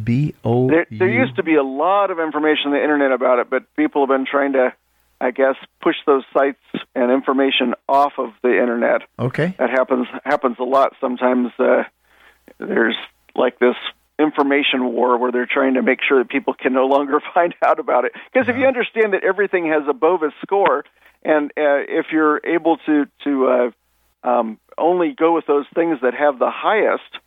B 0.04 0.34
O 0.44 0.68
There, 0.68 0.86
there 0.90 1.08
used 1.08 1.36
to 1.36 1.42
be 1.42 1.54
a 1.56 1.62
lot 1.62 2.10
of 2.10 2.18
information 2.20 2.66
on 2.68 2.72
the 2.72 2.82
internet 2.82 3.12
about 3.12 3.38
it, 3.38 3.48
but 3.50 3.64
people 3.76 4.02
have 4.02 4.08
been 4.08 4.26
trying 4.26 4.52
to, 4.52 4.72
I 5.20 5.30
guess, 5.30 5.56
push 5.82 5.96
those 6.06 6.22
sites 6.32 6.60
and 6.94 7.10
information 7.10 7.74
off 7.88 8.12
of 8.18 8.30
the 8.42 8.50
internet. 8.60 9.02
Okay. 9.18 9.54
That 9.58 9.70
happens 9.70 10.06
happens 10.24 10.56
a 10.58 10.64
lot. 10.64 10.94
Sometimes 11.00 11.52
uh, 11.58 11.84
there's 12.58 12.96
like 13.34 13.58
this 13.58 13.76
information 14.20 14.92
war 14.92 15.18
where 15.18 15.32
they're 15.32 15.48
trying 15.50 15.74
to 15.74 15.82
make 15.82 16.00
sure 16.06 16.18
that 16.18 16.28
people 16.28 16.54
can 16.54 16.72
no 16.72 16.86
longer 16.86 17.20
find 17.34 17.54
out 17.64 17.78
about 17.78 18.04
it. 18.04 18.12
Because 18.32 18.48
if 18.48 18.56
you 18.56 18.66
understand 18.66 19.14
that 19.14 19.24
everything 19.24 19.66
has 19.68 19.82
a 19.88 19.92
Bovis 19.92 20.32
score, 20.42 20.84
and 21.22 21.50
uh, 21.56 21.84
if 21.88 22.06
you're 22.12 22.40
able 22.46 22.76
to 22.86 23.06
to 23.24 23.72
uh, 24.24 24.28
um, 24.28 24.58
only 24.78 25.14
go 25.16 25.34
with 25.34 25.46
those 25.46 25.66
things 25.74 25.98
that 26.02 26.14
have 26.14 26.38
the 26.38 26.50
highest, 26.50 27.18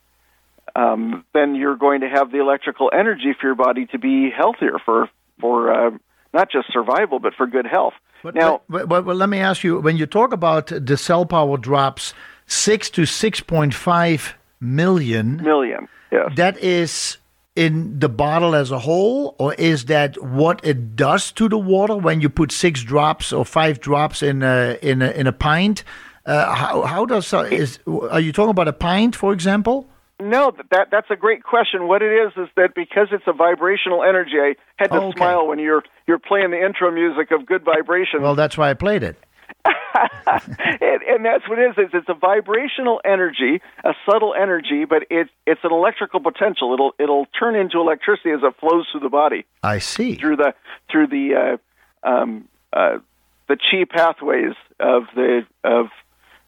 um, 0.75 1.25
then 1.33 1.55
you're 1.55 1.75
going 1.75 2.01
to 2.01 2.09
have 2.09 2.31
the 2.31 2.39
electrical 2.39 2.89
energy 2.93 3.33
for 3.39 3.47
your 3.47 3.55
body 3.55 3.85
to 3.87 3.99
be 3.99 4.29
healthier 4.35 4.79
for 4.83 5.09
for 5.39 5.71
uh, 5.71 5.91
not 6.33 6.51
just 6.51 6.71
survival 6.71 7.19
but 7.19 7.33
for 7.35 7.47
good 7.47 7.65
health. 7.65 7.93
But, 8.23 8.35
now, 8.35 8.61
but, 8.69 8.87
but, 8.87 9.05
but 9.05 9.17
let 9.17 9.29
me 9.29 9.39
ask 9.39 9.63
you: 9.63 9.79
when 9.79 9.97
you 9.97 10.05
talk 10.05 10.33
about 10.33 10.67
the 10.67 10.97
cell 10.97 11.25
power 11.25 11.57
drops, 11.57 12.13
six 12.47 12.89
to 12.91 13.05
six 13.05 13.41
point 13.41 13.73
five 13.73 14.35
million, 14.61 15.37
million, 15.43 15.89
yes. 16.13 16.29
that 16.35 16.55
is 16.57 17.17
in 17.55 17.99
the 17.99 18.09
bottle 18.09 18.55
as 18.55 18.71
a 18.71 18.79
whole, 18.79 19.35
or 19.37 19.53
is 19.55 19.85
that 19.85 20.11
what 20.23 20.57
it 20.63 20.95
does 20.95 21.31
to 21.33 21.47
the 21.47 21.57
water 21.57 21.95
when 21.95 22.21
you 22.21 22.29
put 22.29 22.51
six 22.51 22.83
drops 22.83 23.31
or 23.31 23.45
five 23.45 23.79
drops 23.79 24.23
in 24.23 24.41
a 24.43 24.77
in 24.81 25.01
a, 25.01 25.11
in 25.11 25.27
a 25.27 25.31
pint? 25.33 25.83
Uh, 26.25 26.55
how 26.55 26.81
how 26.83 27.05
does 27.05 27.33
uh, 27.33 27.39
is 27.61 27.79
are 28.15 28.19
you 28.19 28.31
talking 28.31 28.49
about 28.57 28.67
a 28.67 28.73
pint, 28.73 29.15
for 29.15 29.33
example? 29.33 29.87
No, 30.21 30.51
that 30.71 30.87
that's 30.89 31.11
a 31.11 31.15
great 31.15 31.43
question. 31.43 31.87
What 31.87 32.01
it 32.01 32.13
is 32.23 32.31
is 32.37 32.49
that 32.55 32.71
because 32.75 33.07
it's 33.11 33.27
a 33.27 33.33
vibrational 33.33 34.03
energy, 34.03 34.37
I 34.39 34.55
had 34.77 34.87
to 34.91 35.01
Oh, 35.01 35.07
okay. 35.09 35.17
smile 35.17 35.47
when 35.47 35.59
you're 35.59 35.83
you're 36.07 36.19
playing 36.19 36.51
the 36.51 36.63
intro 36.63 36.91
music 36.91 37.31
of 37.31 37.45
Good 37.45 37.63
Vibration, 37.63 38.21
Well, 38.21 38.35
that's 38.35 38.57
why 38.57 38.69
I 38.69 38.73
played 38.73 39.03
it. 39.03 39.17
and, 39.65 41.01
and 41.07 41.25
that's 41.25 41.47
what 41.47 41.59
it 41.59 41.69
is. 41.69 41.75
It's, 41.77 41.93
it's 41.93 42.09
a 42.09 42.13
vibrational 42.13 42.99
energy, 43.05 43.61
a 43.83 43.93
subtle 44.09 44.33
energy, 44.33 44.85
but 44.85 45.03
it's 45.09 45.29
it's 45.45 45.61
an 45.63 45.71
electrical 45.71 46.19
potential. 46.19 46.73
It'll 46.73 46.93
it'll 46.99 47.27
turn 47.39 47.55
into 47.55 47.79
electricity 47.79 48.31
as 48.31 48.39
it 48.43 48.53
flows 48.59 48.87
through 48.91 49.01
the 49.01 49.09
body 49.09 49.45
I 49.61 49.79
see. 49.79 50.15
through 50.15 50.37
the 50.37 50.53
through 50.91 51.07
the 51.07 51.57
uh, 52.03 52.07
um, 52.07 52.47
uh, 52.73 52.97
the 53.47 53.57
chi 53.57 53.85
pathways 53.89 54.53
of 54.79 55.03
the 55.15 55.45
of 55.63 55.87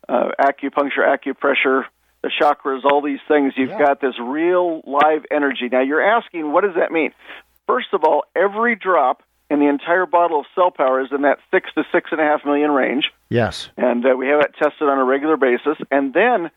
uh, 0.09 0.29
acupuncture, 0.39 0.99
acupressure, 1.05 1.83
the 2.21 2.31
chakras, 2.41 2.83
all 2.83 3.01
these 3.01 3.19
things. 3.27 3.53
You've 3.55 3.69
Yeah. 3.69 3.79
got 3.79 4.01
this 4.01 4.15
real 4.19 4.81
live 4.85 5.25
energy. 5.31 5.69
Now 5.71 5.81
you're 5.81 6.01
asking, 6.01 6.51
what 6.51 6.63
does 6.63 6.75
that 6.75 6.91
mean? 6.91 7.11
First 7.67 7.87
of 7.93 8.03
all, 8.03 8.23
every 8.35 8.75
drop 8.75 9.23
in 9.49 9.59
the 9.59 9.67
entire 9.67 10.05
bottle 10.05 10.39
of 10.39 10.45
cell 10.55 10.71
power 10.71 11.01
is 11.01 11.09
in 11.11 11.21
that 11.21 11.37
six 11.51 11.69
to 11.75 11.83
six 11.91 12.09
and 12.11 12.19
a 12.19 12.23
half 12.23 12.43
million 12.45 12.71
range, 12.71 13.11
Yes. 13.29 13.69
and 13.77 14.05
uh, 14.05 14.15
we 14.15 14.27
have 14.27 14.41
it 14.41 14.53
tested 14.61 14.87
on 14.87 14.97
a 14.97 15.03
regular 15.03 15.37
basis. 15.37 15.77
And 15.91 16.13
then 16.13 16.49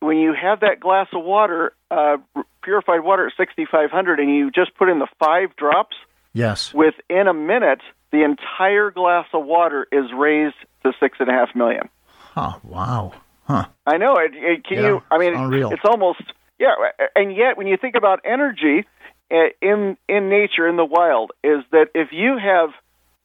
when 0.00 0.18
you 0.18 0.32
have 0.40 0.60
that 0.60 0.78
glass 0.80 1.08
of 1.12 1.24
water, 1.24 1.72
uh, 1.90 2.18
purified 2.62 3.00
water 3.00 3.26
at 3.26 3.32
6,500, 3.36 4.20
and 4.20 4.30
you 4.34 4.50
just 4.50 4.74
put 4.76 4.88
in 4.88 4.98
the 5.00 5.08
five 5.18 5.56
drops, 5.56 5.96
Yes. 6.32 6.72
within 6.72 7.26
a 7.26 7.34
minute, 7.34 7.80
the 8.12 8.22
entire 8.22 8.90
glass 8.92 9.26
of 9.32 9.44
water 9.44 9.88
is 9.90 10.04
raised 10.16 10.54
to 10.84 10.92
six 11.00 11.16
and 11.20 11.28
a 11.28 11.32
half 11.32 11.54
million. 11.56 11.88
Huh. 12.34 12.58
Wow. 12.62 13.12
Huh. 13.48 13.64
I 13.86 13.96
know 13.96 14.14
it. 14.16 14.32
it 14.34 14.64
can 14.64 14.76
Yeah, 14.78 14.88
you? 14.88 15.02
I 15.10 15.18
mean, 15.18 15.30
it's 15.32 15.40
unreal. 15.40 15.70
it's 15.72 15.84
almost 15.84 16.20
yeah. 16.60 16.74
And 17.16 17.34
yet, 17.34 17.56
when 17.56 17.66
you 17.66 17.76
think 17.76 17.94
about 17.96 18.20
energy 18.24 18.86
in 19.30 19.96
in 20.08 20.28
nature 20.28 20.66
in 20.66 20.76
the 20.76 20.84
wild, 20.84 21.32
is 21.44 21.62
that 21.70 21.88
if 21.94 22.08
you 22.12 22.38
have 22.38 22.70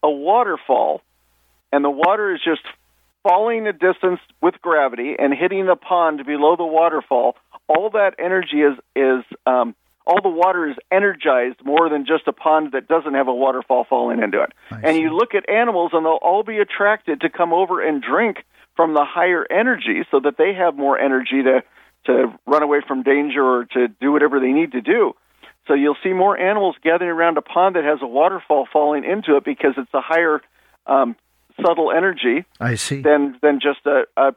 a 0.02 0.10
waterfall 0.10 1.02
and 1.72 1.84
the 1.84 1.90
water 1.90 2.34
is 2.36 2.42
just 2.44 2.62
falling 3.24 3.68
a 3.68 3.74
distance 3.74 4.20
with 4.42 4.62
gravity 4.62 5.16
and 5.18 5.34
hitting 5.34 5.66
the 5.66 5.76
pond 5.76 6.26
below 6.26 6.56
the 6.56 6.66
waterfall, 6.66 7.36
all 7.68 7.90
that 7.92 8.16
energy 8.20 8.62
is 8.62 8.78
is 8.96 9.24
um, 9.46 9.76
all 10.06 10.22
the 10.22 10.30
water 10.30 10.70
is 10.70 10.76
energized 10.92 11.64
more 11.64 11.90
than 11.90 12.06
just 12.06 12.28
a 12.28 12.34
pond 12.34 12.74
that 12.74 12.88
doesn't 12.88 13.14
have 13.14 13.28
a 13.28 13.34
waterfall 13.34 13.86
falling 13.90 14.22
into 14.22 14.42
it. 14.42 14.52
And 14.70 14.98
you 14.98 15.16
look 15.16 15.34
at 15.34 15.50
animals, 15.50 15.92
and 15.94 16.06
they'll 16.06 16.20
all 16.22 16.44
be 16.44 16.58
attracted 16.58 17.22
to 17.22 17.30
come 17.30 17.54
over 17.54 17.82
and 17.82 18.02
drink 18.02 18.44
from 18.76 18.94
the 18.94 19.06
higher 19.06 19.46
energy, 19.50 20.04
so 20.12 20.20
that 20.20 20.38
they 20.38 20.54
have 20.54 20.76
more 20.76 21.00
energy 21.00 21.44
to 21.44 21.64
to 22.06 22.38
run 22.46 22.64
away 22.64 22.82
from 22.86 23.04
danger 23.04 23.42
or 23.42 23.64
to 23.64 23.88
do 23.88 24.12
whatever 24.12 24.42
they 24.42 24.52
need 24.52 24.74
to 24.74 24.82
do. 24.82 25.14
So 25.68 25.74
you'll 25.74 25.98
see 26.04 26.14
more 26.14 26.38
animals 26.38 26.76
gathering 26.84 27.10
around 27.10 27.38
a 27.38 27.42
pond 27.42 27.76
that 27.76 27.84
has 27.86 28.00
a 28.02 28.08
waterfall 28.08 28.68
falling 28.72 29.04
into 29.06 29.38
it 29.38 29.46
because 29.46 29.74
it's 29.78 29.94
a 29.94 30.02
higher 30.02 30.42
um, 30.88 31.16
subtle 31.62 31.92
energy 31.92 32.46
I 32.60 32.76
see. 32.76 33.02
than 33.02 33.38
than 33.42 33.60
just 33.62 33.86
a 33.86 34.04
a, 34.18 34.36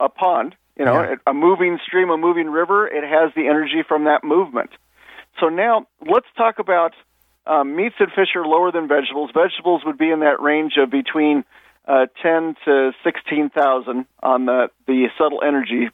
a 0.00 0.08
pond. 0.08 0.54
You 0.78 0.84
know, 0.84 1.00
Yeah. 1.02 1.14
a 1.26 1.32
moving 1.32 1.78
stream, 1.86 2.10
a 2.10 2.18
moving 2.18 2.50
river. 2.50 2.86
It 2.86 3.02
has 3.02 3.32
the 3.34 3.46
energy 3.48 3.82
from 3.88 4.04
that 4.04 4.22
movement. 4.22 4.70
So 5.40 5.48
now 5.48 5.86
let's 6.06 6.26
talk 6.36 6.58
about 6.58 6.92
um, 7.46 7.76
meats 7.76 7.94
and 7.98 8.10
fish 8.12 8.34
are 8.34 8.44
lower 8.44 8.70
than 8.72 8.86
vegetables. 8.88 9.30
Vegetables 9.32 9.82
would 9.86 9.96
be 9.96 10.10
in 10.10 10.20
that 10.20 10.42
range 10.42 10.74
of 10.76 10.90
between 10.90 11.44
uh, 11.88 12.06
ten 12.22 12.56
to 12.66 12.92
sixteen 13.04 13.48
thousand 13.48 14.04
on 14.22 14.44
the 14.44 14.68
the 14.86 15.06
subtle 15.16 15.42
energy 15.42 15.88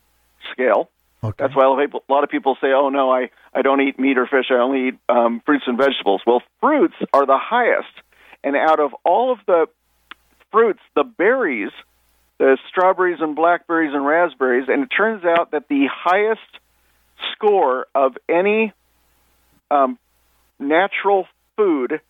scale. 0.53 0.89
Okay. 1.25 1.45
That's 1.45 1.55
why 1.55 1.65
a 1.65 1.69
lot 1.69 1.79
of 1.81 1.87
people- 1.87 2.05
a 2.09 2.13
lot 2.13 2.25
of 2.25 2.31
people 2.31 2.57
say, 2.61 2.73
"Oh 2.73 2.89
no, 2.89 3.13
I 3.13 3.31
I 3.55 3.63
don't 3.63 3.81
eat 3.81 3.99
meat 3.99 4.19
or 4.19 4.27
fish. 4.27 4.47
I 4.51 4.55
only 4.55 4.89
eat 4.89 4.95
um, 5.09 5.41
fruits 5.47 5.65
and 5.67 5.79
vegetables." 5.79 6.23
Well, 6.27 6.43
fruits 6.61 6.97
are 7.15 7.27
the 7.27 7.39
highest, 7.39 7.93
and 8.43 8.57
out 8.57 8.81
of 8.81 8.95
all 9.05 9.31
of 9.33 9.39
the 9.47 9.69
fruits, 10.51 10.81
the 10.95 11.05
berries, 11.05 11.71
the 12.39 12.59
strawberries 12.69 13.21
and 13.21 13.37
blackberries 13.37 13.95
and 13.95 14.05
raspberries, 14.05 14.69
and 14.69 14.83
it 14.83 14.89
turns 14.89 15.25
out 15.25 15.53
that 15.53 15.69
the 15.69 15.87
highest 15.87 16.41
score 17.33 17.87
of 17.95 18.19
any 18.29 18.73
um, 19.71 19.99
natural 20.59 21.27
food 21.57 22.01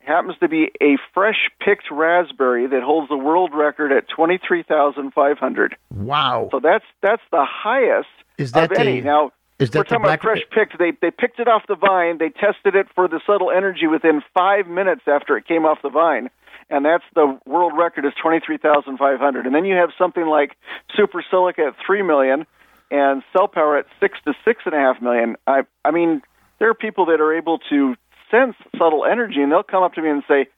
happens 0.00 0.36
to 0.40 0.48
be 0.48 0.70
a 0.80 0.96
fresh 1.14 1.48
picked 1.60 1.90
raspberry 1.90 2.66
that 2.66 2.82
holds 2.82 3.08
the 3.08 3.16
world 3.16 3.52
record 3.54 3.90
at 3.90 4.06
twenty 4.08 4.38
three 4.38 4.62
thousand 4.62 5.12
five 5.14 5.38
hundred. 5.38 5.76
wow. 5.90 6.48
So 6.52 6.60
that's 6.60 6.84
that's 7.00 7.22
the 7.30 7.44
highest 7.44 8.08
Is 8.40 8.52
that 8.52 8.72
of 8.72 8.78
any. 8.78 9.00
now 9.00 9.32
is 9.58 9.70
that 9.70 9.78
we're 9.78 9.84
talking 9.84 10.02
black- 10.02 10.22
about 10.22 10.38
fresh 10.38 10.42
picked. 10.50 10.78
They 10.78 10.92
they 10.92 11.10
picked 11.10 11.38
it 11.38 11.48
off 11.48 11.62
the 11.68 11.76
vine. 11.76 12.18
They 12.18 12.30
tested 12.30 12.74
it 12.74 12.86
for 12.94 13.06
the 13.08 13.20
subtle 13.26 13.50
energy 13.50 13.86
within 13.86 14.22
five 14.32 14.66
minutes 14.66 15.02
after 15.06 15.36
it 15.36 15.46
came 15.46 15.66
off 15.66 15.78
the 15.82 15.90
vine, 15.90 16.30
and 16.70 16.84
that's 16.84 17.04
the 17.14 17.38
world 17.44 17.74
record 17.76 18.06
is 18.06 18.12
twenty 18.20 18.40
three 18.44 18.56
thousand 18.56 18.96
five 18.96 19.20
hundred. 19.20 19.46
And 19.46 19.54
then 19.54 19.66
you 19.66 19.76
have 19.76 19.90
something 19.98 20.26
like 20.26 20.56
super 20.96 21.22
silica 21.30 21.66
at 21.66 21.74
three 21.86 22.02
million, 22.02 22.46
and 22.90 23.22
cell 23.34 23.48
power 23.48 23.76
at 23.76 23.86
six 24.00 24.18
to 24.24 24.34
six 24.44 24.62
and 24.64 24.74
a 24.74 24.78
half 24.78 25.02
million. 25.02 25.36
I 25.46 25.62
I 25.84 25.90
mean, 25.90 26.22
there 26.58 26.70
are 26.70 26.74
people 26.74 27.06
that 27.06 27.20
are 27.20 27.36
able 27.36 27.58
to 27.70 27.94
sense 28.30 28.56
subtle 28.78 29.04
energy, 29.04 29.42
and 29.42 29.52
they'll 29.52 29.62
come 29.62 29.82
up 29.82 29.92
to 29.94 30.02
me 30.02 30.08
and 30.08 30.22
say, 30.26 30.48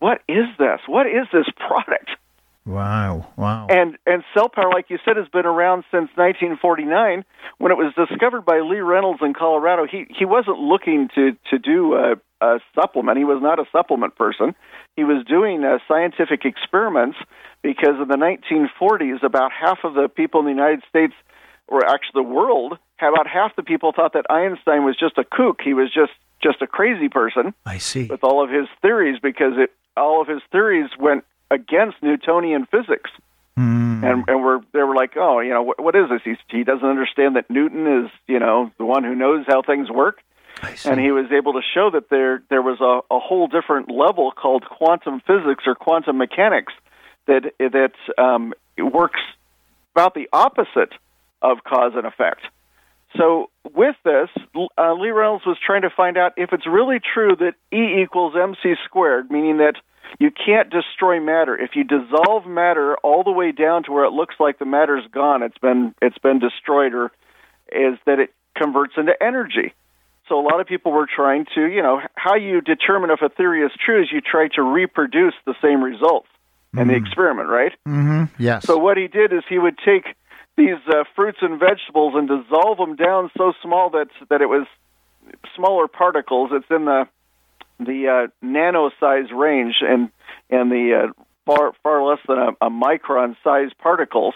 "What 0.00 0.20
is 0.28 0.46
this? 0.58 0.80
What 0.86 1.06
is 1.06 1.26
this 1.32 1.46
product?" 1.56 2.10
Wow. 2.68 3.26
Wow. 3.36 3.66
And 3.70 3.96
and 4.06 4.22
cell 4.34 4.50
power, 4.50 4.70
like 4.70 4.90
you 4.90 4.98
said, 5.02 5.16
has 5.16 5.26
been 5.28 5.46
around 5.46 5.84
since 5.90 6.10
1949 6.16 7.24
when 7.56 7.72
it 7.72 7.76
was 7.76 7.94
discovered 7.96 8.44
by 8.44 8.60
Lee 8.60 8.80
Reynolds 8.80 9.20
in 9.22 9.32
Colorado. 9.32 9.86
He 9.90 10.04
he 10.10 10.26
wasn't 10.26 10.58
looking 10.58 11.08
to 11.14 11.32
to 11.50 11.58
do 11.58 11.94
a, 11.94 12.16
a 12.44 12.60
supplement. 12.74 13.16
He 13.16 13.24
was 13.24 13.40
not 13.40 13.58
a 13.58 13.64
supplement 13.72 14.16
person. 14.16 14.54
He 14.96 15.04
was 15.04 15.24
doing 15.26 15.64
uh, 15.64 15.78
scientific 15.88 16.44
experiments 16.44 17.16
because 17.62 17.96
in 18.02 18.08
the 18.08 18.16
1940s, 18.16 19.22
about 19.22 19.50
half 19.50 19.78
of 19.82 19.94
the 19.94 20.08
people 20.08 20.40
in 20.40 20.46
the 20.46 20.52
United 20.52 20.82
States, 20.90 21.14
or 21.68 21.86
actually 21.86 22.22
the 22.22 22.28
world, 22.28 22.76
about 23.00 23.26
half 23.26 23.56
the 23.56 23.62
people 23.62 23.92
thought 23.96 24.12
that 24.12 24.26
Einstein 24.28 24.84
was 24.84 24.94
just 24.94 25.16
a 25.16 25.24
kook. 25.24 25.60
He 25.64 25.72
was 25.72 25.88
just 25.92 26.12
just 26.42 26.60
a 26.60 26.66
crazy 26.66 27.08
person 27.08 27.54
I 27.64 27.78
see. 27.78 28.04
with 28.04 28.22
all 28.22 28.44
of 28.44 28.50
his 28.50 28.68
theories 28.82 29.18
because 29.22 29.54
it 29.56 29.70
all 29.96 30.20
of 30.20 30.28
his 30.28 30.42
theories 30.52 30.90
went 30.98 31.24
against 31.50 31.96
Newtonian 32.02 32.66
physics. 32.66 33.10
Hmm. 33.56 34.04
And 34.04 34.24
and 34.28 34.44
we're 34.44 34.60
they 34.72 34.82
were 34.82 34.94
like, 34.94 35.16
oh, 35.16 35.40
you 35.40 35.50
know, 35.50 35.62
what, 35.62 35.82
what 35.82 35.96
is 35.96 36.08
this? 36.08 36.20
He's, 36.24 36.36
he 36.48 36.64
doesn't 36.64 36.86
understand 36.86 37.36
that 37.36 37.50
Newton 37.50 38.04
is, 38.04 38.10
you 38.26 38.38
know, 38.38 38.70
the 38.78 38.84
one 38.84 39.02
who 39.04 39.14
knows 39.14 39.44
how 39.48 39.62
things 39.62 39.90
work. 39.90 40.20
And 40.84 41.00
he 41.00 41.12
was 41.12 41.26
able 41.30 41.52
to 41.52 41.60
show 41.74 41.90
that 41.92 42.10
there 42.10 42.42
there 42.50 42.62
was 42.62 42.80
a, 42.80 43.14
a 43.14 43.18
whole 43.20 43.46
different 43.46 43.90
level 43.90 44.32
called 44.32 44.64
quantum 44.64 45.20
physics 45.20 45.64
or 45.66 45.74
quantum 45.74 46.18
mechanics 46.18 46.72
that 47.26 47.52
that 47.58 47.92
um, 48.22 48.54
works 48.76 49.20
about 49.94 50.14
the 50.14 50.28
opposite 50.32 50.92
of 51.42 51.58
cause 51.64 51.92
and 51.94 52.06
effect. 52.06 52.40
So 53.16 53.50
with 53.74 53.96
this, 54.04 54.28
uh, 54.76 54.94
Lee 54.94 55.10
Reynolds 55.10 55.46
was 55.46 55.56
trying 55.64 55.82
to 55.82 55.90
find 55.90 56.18
out 56.18 56.32
if 56.36 56.52
it's 56.52 56.66
really 56.66 56.98
true 57.00 57.36
that 57.36 57.54
E 57.72 58.02
equals 58.02 58.34
mc 58.36 58.76
squared, 58.84 59.30
meaning 59.30 59.58
that 59.58 59.74
you 60.18 60.30
can't 60.30 60.70
destroy 60.70 61.20
matter. 61.20 61.56
If 61.56 61.70
you 61.74 61.84
dissolve 61.84 62.46
matter 62.46 62.96
all 62.98 63.24
the 63.24 63.30
way 63.32 63.52
down 63.52 63.84
to 63.84 63.92
where 63.92 64.04
it 64.04 64.12
looks 64.12 64.34
like 64.40 64.58
the 64.58 64.64
matter's 64.64 65.04
gone, 65.12 65.42
it's 65.42 65.58
been 65.58 65.94
it's 66.02 66.18
been 66.18 66.38
destroyed, 66.38 66.94
or 66.94 67.12
is 67.70 67.98
that 68.06 68.18
it 68.18 68.34
converts 68.56 68.94
into 68.96 69.12
energy. 69.22 69.74
So 70.28 70.38
a 70.38 70.44
lot 70.44 70.60
of 70.60 70.66
people 70.66 70.92
were 70.92 71.06
trying 71.06 71.46
to, 71.54 71.66
you 71.66 71.82
know, 71.82 72.00
how 72.14 72.34
you 72.34 72.60
determine 72.60 73.10
if 73.10 73.22
a 73.22 73.30
theory 73.30 73.64
is 73.64 73.72
true 73.84 74.02
is 74.02 74.08
you 74.12 74.20
try 74.20 74.48
to 74.56 74.62
reproduce 74.62 75.34
the 75.46 75.54
same 75.62 75.82
results 75.82 76.28
in 76.76 76.88
the 76.88 76.94
experiment, 76.94 77.48
right? 77.48 77.72
hmm 77.86 78.24
Yes. 78.38 78.64
So 78.64 78.76
what 78.76 78.98
he 78.98 79.08
did 79.08 79.32
is 79.32 79.42
he 79.48 79.58
would 79.58 79.78
take 79.78 80.04
these 80.56 80.76
uh, 80.88 81.04
fruits 81.16 81.38
and 81.40 81.58
vegetables 81.58 82.14
and 82.14 82.28
dissolve 82.28 82.76
them 82.76 82.96
down 82.96 83.30
so 83.38 83.52
small 83.62 83.90
that 83.90 84.08
that 84.28 84.42
it 84.42 84.48
was 84.48 84.66
smaller 85.56 85.88
particles. 85.88 86.50
It's 86.52 86.66
in 86.70 86.84
the 86.84 87.08
the 87.78 88.08
uh, 88.08 88.26
nano 88.42 88.90
size 89.00 89.30
range 89.32 89.76
and 89.80 90.10
and 90.50 90.70
the 90.70 91.08
uh, 91.08 91.22
far 91.46 91.72
far 91.82 92.02
less 92.04 92.18
than 92.26 92.38
a, 92.38 92.66
a 92.66 92.70
micron 92.70 93.36
size 93.42 93.70
particles. 93.80 94.34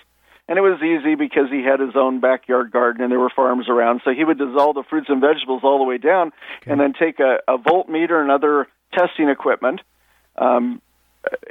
And 0.48 0.58
it 0.58 0.60
was 0.60 0.82
easy 0.82 1.14
because 1.14 1.50
he 1.50 1.62
had 1.62 1.78
his 1.78 1.94
own 1.94 2.20
backyard 2.20 2.72
garden 2.72 3.02
and 3.02 3.12
there 3.12 3.20
were 3.20 3.30
farms 3.30 3.68
around. 3.68 4.02
So 4.04 4.10
he 4.10 4.24
would 4.24 4.38
dissolve 4.38 4.74
the 4.74 4.82
fruits 4.82 5.06
and 5.08 5.20
vegetables 5.20 5.62
all 5.62 5.78
the 5.78 5.84
way 5.84 5.98
down, 5.98 6.32
and 6.66 6.80
then 6.80 6.92
take 6.92 7.20
a, 7.20 7.38
a 7.46 7.58
voltmeter 7.58 8.20
and 8.20 8.30
other 8.30 8.66
testing 8.92 9.28
equipment, 9.28 9.80
um, 10.36 10.82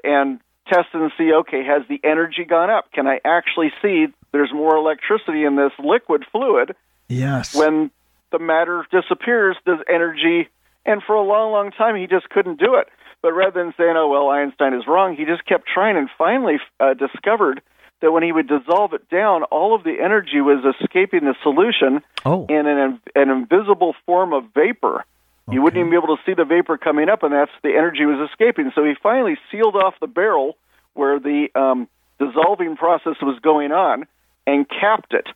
and 0.04 0.40
test 0.68 0.90
and 0.94 1.12
see. 1.18 1.32
Okay, 1.34 1.64
has 1.64 1.84
the 1.88 2.02
energy 2.04 2.44
gone 2.44 2.70
up? 2.70 2.92
Can 2.92 3.08
I 3.08 3.22
actually 3.24 3.72
see 3.82 4.08
there's 4.34 4.52
more 4.54 4.76
electricity 4.76 5.46
in 5.46 5.56
this 5.56 5.72
liquid 5.80 6.26
fluid? 6.32 6.76
yes. 7.12 7.56
when 7.56 7.92
the 8.32 8.40
matter 8.40 8.86
disappears, 8.92 9.58
does 9.66 9.80
energy? 9.92 10.50
And 10.86 11.02
for 11.04 11.16
a 11.16 11.22
long, 11.22 11.52
long 11.52 11.72
time, 11.72 11.96
he 11.96 12.08
just 12.08 12.30
couldn't 12.30 12.60
do 12.60 12.76
it. 12.76 12.88
But 13.22 13.34
rather 13.34 13.64
than 13.64 13.74
saying, 13.78 13.94
"Oh 13.96 14.08
well, 14.08 14.30
Einstein 14.30 14.74
is 14.74 14.88
wrong," 14.88 15.16
he 15.16 15.26
just 15.26 15.46
kept 15.46 15.68
trying, 15.68 15.96
and 15.96 16.10
finally 16.18 16.58
uh, 16.80 16.96
discovered 16.96 17.62
that 18.02 18.12
when 18.12 18.24
he 18.24 18.32
would 18.32 18.48
dissolve 18.48 18.94
it 18.94 19.08
down, 19.10 19.44
all 19.44 19.76
of 19.76 19.84
the 19.84 19.98
energy 20.04 20.42
was 20.42 20.66
escaping 20.82 21.26
the 21.26 21.36
solution 21.44 22.02
Oh. 22.26 22.48
in 22.50 22.66
an 22.66 23.00
an 23.16 23.30
invisible 23.30 23.96
form 24.08 24.34
of 24.34 24.46
vapor. 24.56 25.06
You 25.52 25.62
wouldn't 25.62 25.80
even 25.80 25.92
be 25.92 25.98
able 25.98 26.16
to 26.16 26.24
see 26.26 26.34
the 26.34 26.46
vapor 26.46 26.78
coming 26.78 27.10
up, 27.10 27.24
and 27.24 27.34
that's 27.34 27.52
the 27.62 27.76
energy 27.76 28.06
was 28.06 28.30
escaping. 28.30 28.72
So 28.74 28.86
he 28.86 28.94
finally 29.04 29.38
sealed 29.52 29.76
off 29.76 29.96
the 30.00 30.08
barrel 30.08 30.56
where 30.94 31.20
the 31.20 31.50
um, 31.56 31.90
dissolving 32.20 32.78
process 32.78 33.16
was 33.22 33.38
going 33.40 33.72
on 33.72 34.08
and 34.48 34.68
capped 34.70 35.14
it. 35.14 35.28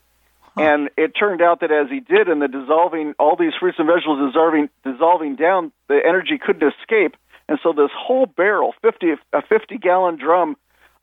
And 0.57 0.89
it 0.97 1.11
turned 1.19 1.41
out 1.41 1.59
that 1.61 1.71
as 1.71 1.89
he 1.89 1.99
did, 1.99 2.29
in 2.29 2.39
the 2.39 2.47
dissolving, 2.47 3.13
all 3.19 3.35
these 3.35 3.53
fruits 3.59 3.77
and 3.79 3.87
vegetables 3.87 4.31
dissolving, 4.31 4.69
dissolving 4.83 5.35
down, 5.35 5.71
the 5.87 5.99
energy 6.05 6.37
couldn't 6.37 6.71
escape, 6.79 7.15
and 7.47 7.59
so 7.61 7.73
this 7.73 7.91
whole 7.95 8.25
barrel, 8.25 8.73
fifty 8.81 9.11
a 9.33 9.41
fifty 9.41 9.77
gallon 9.77 10.17
drum 10.17 10.55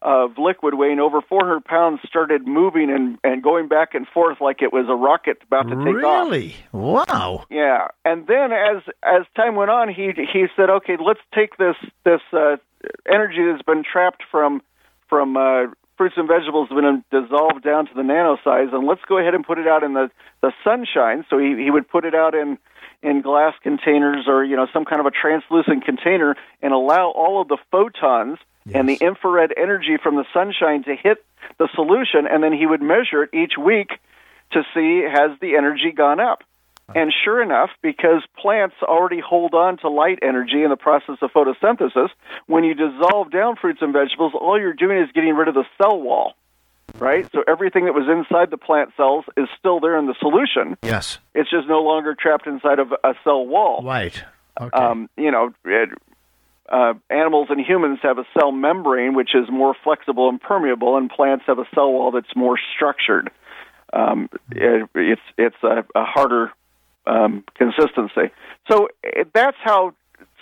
of 0.04 0.36
liquid 0.36 0.74
weighing 0.74 0.98
over 0.98 1.20
400 1.20 1.64
pounds, 1.64 2.00
started 2.06 2.46
moving 2.46 2.90
and 2.90 3.18
and 3.22 3.42
going 3.42 3.68
back 3.68 3.94
and 3.94 4.06
forth 4.08 4.40
like 4.40 4.60
it 4.60 4.72
was 4.72 4.86
a 4.88 4.94
rocket 4.94 5.38
about 5.46 5.68
to 5.68 5.76
take 5.76 6.02
off. 6.04 6.28
really? 6.30 6.56
Wow. 6.72 7.44
Yeah, 7.50 7.88
and 8.04 8.26
then 8.26 8.52
as 8.52 8.82
as 9.02 9.22
time 9.36 9.54
went 9.54 9.70
on, 9.70 9.88
he 9.88 10.12
he 10.32 10.46
said, 10.56 10.70
"Okay, 10.70 10.96
let's 11.04 11.20
take 11.34 11.56
this 11.56 11.76
this 12.04 12.20
uh, 12.32 12.56
energy 13.08 13.44
that's 13.50 13.62
been 13.62 13.84
trapped 13.84 14.22
from 14.30 14.62
from 15.08 15.36
uh, 15.36 15.66
fruits 16.02 16.16
and 16.18 16.26
vegetables, 16.26 16.68
has 16.68 16.74
been 16.74 17.04
dissolved 17.12 17.62
down 17.62 17.86
to 17.86 17.94
the 17.94 18.02
nano 18.02 18.36
size, 18.42 18.66
and 18.72 18.84
let's 18.88 19.02
go 19.08 19.18
ahead 19.18 19.34
and 19.34 19.46
put 19.46 19.58
it 19.58 19.68
out 19.68 19.84
in 19.84 19.92
the 19.94 20.10
the 20.40 20.52
sunshine." 20.64 21.24
So 21.30 21.38
he 21.38 21.54
he 21.62 21.70
would 21.70 21.88
put 21.88 22.04
it 22.04 22.12
out 22.12 22.34
in 22.34 22.58
in 23.04 23.20
glass 23.20 23.54
containers 23.62 24.26
or 24.26 24.42
you 24.42 24.56
know 24.56 24.66
some 24.72 24.84
kind 24.84 24.98
of 24.98 25.06
a 25.06 25.12
translucent 25.12 25.84
container 25.84 26.34
and 26.60 26.72
allow 26.72 27.10
all 27.10 27.40
of 27.40 27.46
the 27.46 27.58
photons 27.70 28.38
and 28.74 28.88
the 28.88 28.94
infrared 28.94 29.54
energy 29.56 29.96
from 30.02 30.16
the 30.16 30.24
sunshine 30.34 30.82
to 30.84 30.96
hit 30.96 31.24
the 31.58 31.68
solution, 31.72 32.26
and 32.26 32.42
then 32.42 32.52
he 32.52 32.66
would 32.66 32.82
measure 32.82 33.22
it 33.22 33.30
each 33.32 33.56
week 33.56 33.90
to 34.50 34.62
see 34.74 35.02
has 35.08 35.38
the 35.40 35.54
energy 35.56 35.92
gone 35.92 36.18
up. 36.18 36.42
And 36.94 37.12
sure 37.24 37.42
enough, 37.42 37.70
because 37.82 38.22
plants 38.38 38.74
already 38.82 39.20
hold 39.20 39.54
on 39.54 39.78
to 39.78 39.88
light 39.88 40.18
energy 40.22 40.62
in 40.62 40.70
the 40.70 40.76
process 40.76 41.16
of 41.22 41.30
photosynthesis, 41.32 42.08
when 42.46 42.64
you 42.64 42.74
dissolve 42.74 43.30
down 43.30 43.56
fruits 43.56 43.80
and 43.82 43.92
vegetables, 43.92 44.32
all 44.34 44.58
you're 44.60 44.72
doing 44.72 44.98
is 44.98 45.08
getting 45.14 45.34
rid 45.34 45.48
of 45.48 45.54
the 45.54 45.64
cell 45.80 46.00
wall, 46.00 46.34
right? 46.98 47.28
So 47.32 47.42
everything 47.46 47.86
that 47.86 47.94
was 47.94 48.08
inside 48.08 48.50
the 48.50 48.58
plant 48.58 48.90
cells 48.96 49.24
is 49.36 49.48
still 49.58 49.80
there 49.80 49.98
in 49.98 50.06
the 50.06 50.14
solution. 50.20 50.76
Yes. 50.82 51.18
It's 51.34 51.50
just 51.50 51.68
no 51.68 51.82
longer 51.82 52.14
trapped 52.18 52.46
inside 52.46 52.78
of 52.78 52.92
a 52.92 53.14
cell 53.24 53.46
wall. 53.46 53.82
Right. 53.84 54.22
Okay. 54.60 54.76
Um, 54.76 55.08
you 55.16 55.30
know, 55.30 55.52
it, 55.64 55.88
uh, 56.68 56.94
animals 57.10 57.48
and 57.50 57.60
humans 57.60 57.98
have 58.02 58.18
a 58.18 58.24
cell 58.38 58.52
membrane 58.52 59.14
which 59.14 59.34
is 59.34 59.50
more 59.50 59.74
flexible 59.84 60.28
and 60.28 60.40
permeable, 60.40 60.96
and 60.96 61.10
plants 61.10 61.44
have 61.46 61.58
a 61.58 61.66
cell 61.74 61.92
wall 61.92 62.10
that's 62.10 62.34
more 62.36 62.58
structured. 62.74 63.30
Um, 63.92 64.30
it, 64.50 64.88
it's 64.94 65.20
it's 65.36 65.62
a, 65.62 65.84
a 65.94 66.04
harder 66.04 66.50
um, 67.06 67.44
consistency. 67.54 68.32
So 68.70 68.88
that's 69.34 69.56
how 69.62 69.94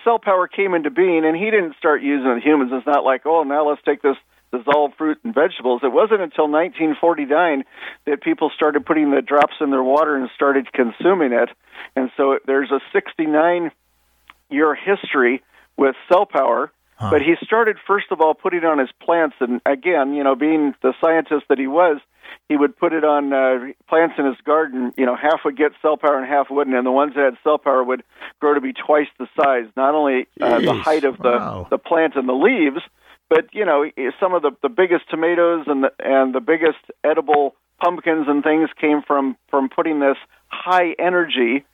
cell 0.05 0.19
power 0.19 0.49
came 0.49 0.75
into 0.75 0.91
being, 0.91 1.25
and 1.25 1.37
he 1.37 1.51
didn't 1.51 1.77
start 1.79 2.03
using 2.03 2.31
it 2.31 2.43
humans. 2.43 2.71
It's 2.73 2.87
not 2.87 3.05
like, 3.05 3.23
oh, 3.27 3.43
now 3.43 3.69
let's 3.69 3.83
take 3.85 4.03
this 4.03 4.17
dissolved 4.53 4.95
fruit 4.97 5.19
and 5.25 5.35
vegetables. 5.35 5.81
It 5.85 5.93
wasn't 5.93 6.23
until 6.23 6.49
1949 6.49 7.65
that 8.07 8.23
people 8.23 8.51
started 8.55 8.85
putting 8.85 9.11
the 9.11 9.23
drops 9.23 9.55
in 9.61 9.71
their 9.71 9.83
water 9.83 10.17
and 10.17 10.29
started 10.35 10.73
consuming 10.73 11.33
it. 11.33 11.51
And 11.95 12.11
so 12.17 12.39
there's 12.47 12.71
a 12.71 12.81
69 12.93 13.71
year 14.51 14.75
history 14.75 15.43
with 15.77 15.95
cell 16.11 16.27
power. 16.27 16.73
Huh. 17.01 17.09
But 17.13 17.23
he 17.23 17.35
started 17.43 17.79
first 17.87 18.07
of 18.11 18.21
all 18.21 18.35
putting 18.35 18.63
on 18.65 18.79
his 18.79 18.91
plants, 19.03 19.37
and 19.41 19.63
again, 19.65 20.13
you 20.13 20.23
know, 20.23 20.35
being 20.35 20.75
the 20.83 20.93
scientist 21.01 21.47
that 21.49 21.59
he 21.59 21.67
was, 21.67 21.99
he 22.51 22.59
would 22.59 22.77
put 22.77 22.93
it 22.93 23.05
on 23.05 23.33
uh, 23.33 23.73
plants 23.89 24.17
in 24.19 24.27
his 24.27 24.37
garden. 24.45 24.93
You 24.99 25.07
know, 25.07 25.17
half 25.17 25.41
would 25.47 25.57
get 25.57 25.73
cell 25.81 25.97
power 25.97 26.19
and 26.19 26.27
half 26.27 26.51
wouldn't, 26.51 26.77
and 26.77 26.87
the 26.87 26.91
ones 26.91 27.15
that 27.15 27.25
had 27.25 27.39
cell 27.43 27.57
power 27.57 27.83
would 27.83 28.03
grow 28.39 28.53
to 28.53 28.61
be 28.61 28.75
twice 28.75 29.07
the 29.19 29.27
size. 29.35 29.65
Not 29.79 29.95
only 29.95 30.29
uh, 30.43 30.61
the 30.61 30.75
height 30.75 31.05
of 31.05 31.17
the 31.17 31.39
wow. 31.39 31.67
the 31.71 31.79
plant 31.79 32.17
and 32.17 32.29
the 32.29 32.35
leaves, 32.35 32.83
but 33.31 33.47
you 33.55 33.65
know, 33.65 33.91
some 34.21 34.35
of 34.35 34.43
the 34.43 34.51
the 34.63 34.69
biggest 34.69 35.09
tomatoes 35.09 35.65
and 35.69 35.85
the 35.85 35.93
and 36.01 36.35
the 36.35 36.41
biggest 36.41 36.81
edible 37.03 37.55
pumpkins 37.81 38.27
and 38.29 38.45
things 38.45 38.69
came 38.79 39.01
from 39.01 39.39
from 39.49 39.71
putting 39.71 40.01
this 40.01 40.19
high 40.49 40.95
energy 40.99 41.65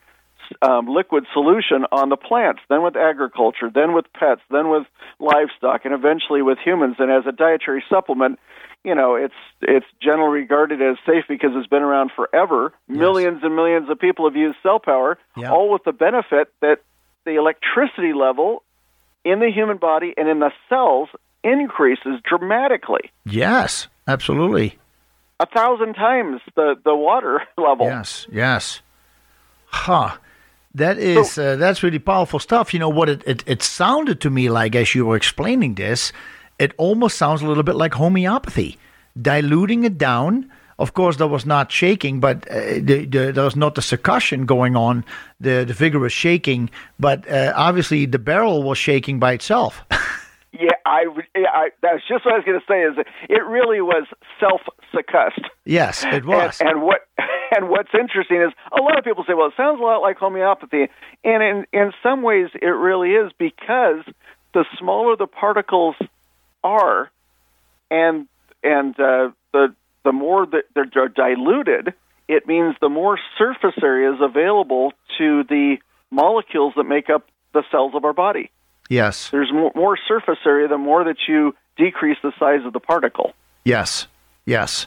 um, 0.63 0.87
liquid 0.87 1.25
solution 1.33 1.85
on 1.93 2.09
the 2.09 2.17
plants, 2.17 2.61
then 2.69 2.83
with 2.83 2.97
agriculture, 2.97 3.71
then 3.73 3.95
with 3.95 4.07
pets, 4.13 4.41
then 4.51 4.71
with 4.71 4.87
livestock, 5.19 5.85
and 5.85 5.95
eventually 5.95 6.43
with 6.43 6.59
humans. 6.59 6.97
And 6.99 7.11
as 7.11 7.25
a 7.27 7.33
dietary 7.33 7.85
supplement, 7.89 8.39
you 8.85 8.95
know, 8.95 9.17
it's 9.17 9.35
it's 9.63 9.87
generally 10.01 10.41
regarded 10.41 10.81
as 10.81 10.97
safe 11.05 11.25
because 11.29 11.51
it's 11.55 11.67
been 11.67 11.83
around 11.83 12.13
forever. 12.15 12.73
Yes. 12.89 12.99
Millions 12.99 13.41
and 13.43 13.57
millions 13.57 13.91
of 13.91 13.99
people 13.99 14.29
have 14.29 14.37
used 14.37 14.57
cell 14.63 14.79
power, 14.79 15.19
yeah. 15.37 15.51
all 15.51 15.73
with 15.73 15.85
the 15.85 15.93
benefit 15.93 16.53
that 16.61 16.81
the 17.25 17.37
electricity 17.37 18.13
level 18.13 18.63
in 19.25 19.41
the 19.41 19.51
human 19.51 19.77
body 19.77 20.15
and 20.17 20.29
in 20.29 20.39
the 20.39 20.53
cells 20.69 21.09
increases 21.43 22.21
dramatically. 22.25 23.11
Yes, 23.25 23.89
absolutely. 24.07 24.79
A 25.41 25.47
thousand 25.47 25.95
times 25.95 26.41
the, 26.55 26.77
the 26.85 26.95
water 26.95 27.43
level. 27.59 27.87
Yes, 27.87 28.27
yes. 28.31 28.81
Huh. 29.67 30.17
That 30.77 30.99
is 30.99 31.33
so, 31.33 31.53
uh, 31.53 31.57
that's 31.57 31.83
really 31.83 31.99
powerful 31.99 32.39
stuff. 32.39 32.75
You 32.75 32.81
know 32.81 32.91
what 32.91 33.09
it, 33.09 33.23
it 33.27 33.43
it 33.47 33.63
sounded 33.63 34.21
to 34.21 34.31
me 34.31 34.51
like 34.51 34.75
as 34.77 34.95
you 34.95 35.07
were 35.07 35.17
explaining 35.17 35.75
this, 35.75 36.13
it 36.59 36.73
almost 36.77 37.17
sounds 37.17 37.41
a 37.41 37.47
little 37.47 37.63
bit 37.63 37.77
like 37.77 37.95
homeopathy, 37.95 38.79
diluting 39.21 39.85
it 39.85 39.97
down. 39.97 40.51
Of 40.79 40.93
course, 40.93 41.17
there 41.17 41.29
was 41.29 41.47
not 41.47 41.73
shaking, 41.73 42.21
but 42.21 42.47
uh, 42.51 42.75
the, 42.83 43.07
the, 43.07 43.33
there 43.33 43.45
was 43.45 43.57
not 43.57 43.75
the 43.75 43.81
succussion 43.81 44.45
going 44.45 44.77
on. 44.77 45.07
The 45.41 45.65
the 45.65 45.99
was 45.99 46.13
shaking, 46.13 46.69
but 47.01 47.27
uh, 47.27 47.55
obviously 47.57 48.05
the 48.05 48.19
barrel 48.19 48.63
was 48.63 48.77
shaking 48.77 49.19
by 49.19 49.33
itself. 49.33 49.83
Yeah, 50.53 50.71
I, 50.87 51.05
I 51.37 51.71
that's 51.83 52.03
just 52.09 52.25
what 52.25 52.35
I 52.35 52.39
was 52.39 52.45
going 52.45 52.61
to 52.61 52.67
say. 52.67 52.83
Is 52.83 53.07
it 53.29 53.45
really 53.45 53.81
was 53.81 54.07
self 54.41 54.63
succussed? 54.95 55.45
Yes, 55.65 56.05
it 56.05 56.25
was. 56.25 56.61
And, 56.61 56.71
and 56.71 56.83
what 56.83 57.01
and 57.57 57.69
what's 57.69 57.91
interesting 57.99 58.41
is 58.41 58.53
a 58.73 58.81
lot 58.81 58.99
of 58.99 59.05
people 59.05 59.25
say, 59.27 59.35
"Well, 59.35 59.49
it 59.49 59.55
sounds 59.57 59.81
a 59.81 59.83
lot 59.83 59.99
like 59.99 60.17
homeopathy," 60.17 60.89
and 61.25 61.43
in 61.43 61.67
in 61.73 61.93
some 62.03 62.23
ways, 62.23 62.49
it 62.55 62.67
really 62.67 63.11
is 63.11 63.33
because 63.39 64.05
the 64.55 64.65
smaller 64.79 65.17
the 65.17 65.27
particles 65.27 65.97
are, 66.65 67.11
and 67.91 68.27
and 68.63 68.99
uh, 68.99 69.31
the 69.53 69.75
the 70.05 70.13
more 70.13 70.47
that 70.47 70.65
they're 70.75 71.09
diluted, 71.09 71.93
it 72.29 72.47
means 72.47 72.77
the 72.81 72.89
more 72.89 73.19
surface 73.37 73.75
area 73.83 74.13
is 74.13 74.21
available 74.21 74.93
to 75.19 75.45
the 75.45 75.77
molecules 76.11 76.75
that 76.77 76.85
make 76.85 77.11
up 77.11 77.27
the 77.53 77.63
cells 77.71 77.93
of 77.95 78.05
our 78.05 78.13
body. 78.13 78.51
Yes. 78.89 79.31
There's 79.31 79.53
more, 79.53 79.73
more 79.75 79.99
surface 80.09 80.39
area 80.47 80.69
the 80.69 80.79
more 80.79 81.05
that 81.05 81.17
you 81.29 81.55
decrease 81.77 82.19
the 82.23 82.33
size 82.39 82.65
of 82.65 82.73
the 82.73 82.81
particle. 82.81 83.33
Yes. 83.65 84.07
Yes. 84.45 84.87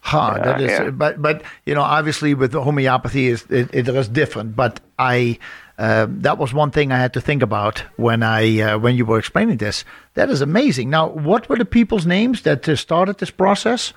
Huh, 0.00 0.34
yeah, 0.36 0.44
that 0.44 0.60
is, 0.60 0.70
yeah. 0.70 0.90
but 0.90 1.22
but 1.22 1.42
you 1.64 1.74
know, 1.74 1.80
obviously 1.80 2.34
with 2.34 2.52
homeopathy 2.52 3.28
is 3.28 3.46
it, 3.48 3.70
it 3.72 3.88
is 3.88 4.06
different. 4.06 4.54
But 4.54 4.78
I 4.98 5.38
uh, 5.78 6.06
that 6.10 6.36
was 6.36 6.52
one 6.52 6.70
thing 6.70 6.92
I 6.92 6.98
had 6.98 7.14
to 7.14 7.22
think 7.22 7.42
about 7.42 7.82
when 7.96 8.22
I 8.22 8.60
uh, 8.60 8.78
when 8.78 8.96
you 8.96 9.06
were 9.06 9.18
explaining 9.18 9.56
this. 9.56 9.82
That 10.12 10.28
is 10.28 10.42
amazing. 10.42 10.90
Now, 10.90 11.08
what 11.08 11.48
were 11.48 11.56
the 11.56 11.64
people's 11.64 12.04
names 12.04 12.42
that 12.42 12.68
uh, 12.68 12.76
started 12.76 13.16
this 13.16 13.30
process? 13.30 13.94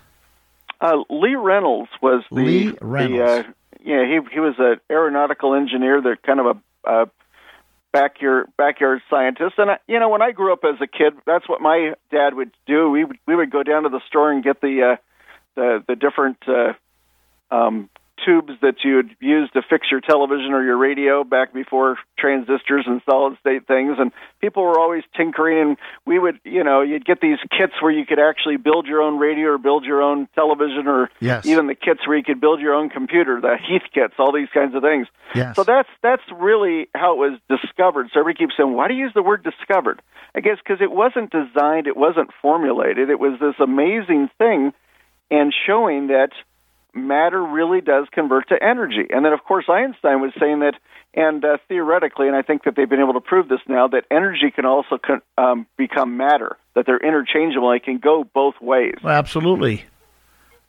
Uh, 0.80 1.04
Lee 1.10 1.36
Reynolds 1.36 1.90
was 2.02 2.24
the, 2.32 2.42
Lee 2.42 2.78
Reynolds. 2.80 3.18
The, 3.18 3.50
uh, 3.50 3.52
yeah, 3.84 4.06
he 4.06 4.20
he 4.34 4.40
was 4.40 4.56
an 4.60 4.80
aeronautical 4.90 5.56
engineer, 5.56 6.02
that 6.02 6.24
kind 6.24 6.40
of 6.40 6.46
a, 6.46 6.90
a 6.90 7.10
backyard 7.92 8.48
backyard 8.58 9.02
scientist. 9.10 9.56
And 9.58 9.72
I, 9.72 9.78
you 9.88 10.00
know, 10.00 10.10
when 10.10 10.22
I 10.22 10.32
grew 10.32 10.54
up 10.54 10.64
as 10.64 10.80
a 10.82 10.88
kid, 10.88 11.14
that's 11.26 11.48
what 11.48 11.62
my 11.62 11.94
dad 12.12 12.34
would 12.34 12.52
do. 12.66 12.90
We 12.90 13.04
would 13.06 13.18
we 13.26 13.36
would 13.36 13.52
go 13.52 13.64
down 13.64 13.84
to 13.84 13.90
the 13.90 14.02
store 14.08 14.32
and 14.32 14.44
get 14.44 14.62
the 14.62 14.94
uh, 14.94 14.96
the 15.56 15.84
the 15.88 15.96
different 15.96 16.38
uh, 16.48 16.74
um, 17.54 17.90
tubes 18.23 18.53
that 18.61 18.76
you 18.84 18.95
would 18.95 19.15
use 19.19 19.49
to 19.53 19.61
fix 19.69 19.88
your 19.91 20.02
television 20.02 20.52
or 20.53 20.64
your 20.64 20.77
radio 20.77 21.23
back 21.23 21.53
before 21.53 21.98
transistors 22.18 22.85
and 22.88 23.02
solid 23.10 23.38
state 23.39 23.68
things. 23.68 23.98
And 23.99 24.11
people 24.41 24.64
were 24.64 24.80
always 24.80 25.03
tinkering 25.15 25.60
and 25.60 25.77
we 26.06 26.19
would 26.19 26.39
you 26.44 26.64
know 26.64 26.81
you'd 26.81 27.06
get 27.06 27.22
these 27.22 27.38
kits 27.57 27.73
where 27.81 27.91
you 27.91 28.06
could 28.06 28.19
actually 28.19 28.57
build 28.57 28.88
your 28.88 29.02
own 29.02 29.18
radio 29.18 29.49
or 29.49 29.57
build 29.57 29.85
your 29.85 30.02
own 30.02 30.27
television 30.35 30.88
or 30.88 31.10
yes. 31.19 31.45
even 31.45 31.68
the 31.68 31.76
kits 31.76 32.06
where 32.07 32.18
you 32.18 32.23
could 32.23 32.41
build 32.41 32.60
your 32.60 32.73
own 32.73 32.89
computer 32.89 33.39
the 33.41 33.57
heath 33.68 33.84
kits 33.94 34.14
all 34.19 34.31
these 34.31 34.49
kinds 34.53 34.76
of 34.76 34.81
things. 34.81 35.07
Yes. 35.35 35.56
so 35.56 35.64
that's 35.64 35.89
that's 36.02 36.23
really 36.35 36.88
how 36.95 37.14
it 37.14 37.18
was 37.18 37.39
discovered. 37.49 38.10
So 38.14 38.19
everybody 38.19 38.45
keeps 38.45 38.57
saying 38.57 38.73
why 38.73 38.88
do 38.88 38.94
you 38.94 39.03
use 39.03 39.14
the 39.14 39.23
word 39.23 39.44
discovered? 39.44 40.02
I 40.35 40.41
guess 40.41 40.57
because 40.64 40.81
it 40.81 40.91
wasn't 40.91 41.31
designed 41.31 41.88
it 41.88 41.98
wasn't 41.98 42.30
formulated. 42.41 43.10
It 43.10 43.19
was 43.19 43.39
this 43.39 43.56
amazing 43.60 44.30
thing 44.38 44.73
and 45.30 45.53
showing 45.65 46.07
that 46.07 46.31
matter 46.94 47.42
really 47.42 47.82
does 47.82 48.08
convert 48.12 48.50
to 48.50 48.56
energy. 48.62 49.08
And 49.10 49.24
then, 49.26 49.34
of 49.34 49.44
course, 49.44 49.66
Einstein 49.70 50.22
was 50.22 50.32
saying 50.40 50.60
that, 50.60 50.74
and 51.14 51.44
uh, 51.44 51.58
theoretically, 51.68 52.28
and 52.28 52.36
I 52.36 52.42
think 52.42 52.64
that 52.64 52.76
they've 52.76 52.90
been 52.90 53.00
able 53.00 53.14
to 53.14 53.22
prove 53.22 53.48
this 53.48 53.60
now, 53.68 53.88
that 53.90 54.06
energy 54.12 54.52
can 54.52 54.66
also 54.66 54.98
con- 54.98 55.22
um, 55.38 55.68
become 55.78 56.18
matter, 56.18 56.58
that 56.76 56.86
they're 56.86 56.98
interchangeable. 56.98 57.72
They 57.72 57.80
can 57.80 57.98
go 57.98 58.24
both 58.24 58.56
ways. 58.62 58.96
Well, 59.04 59.14
absolutely. 59.14 59.86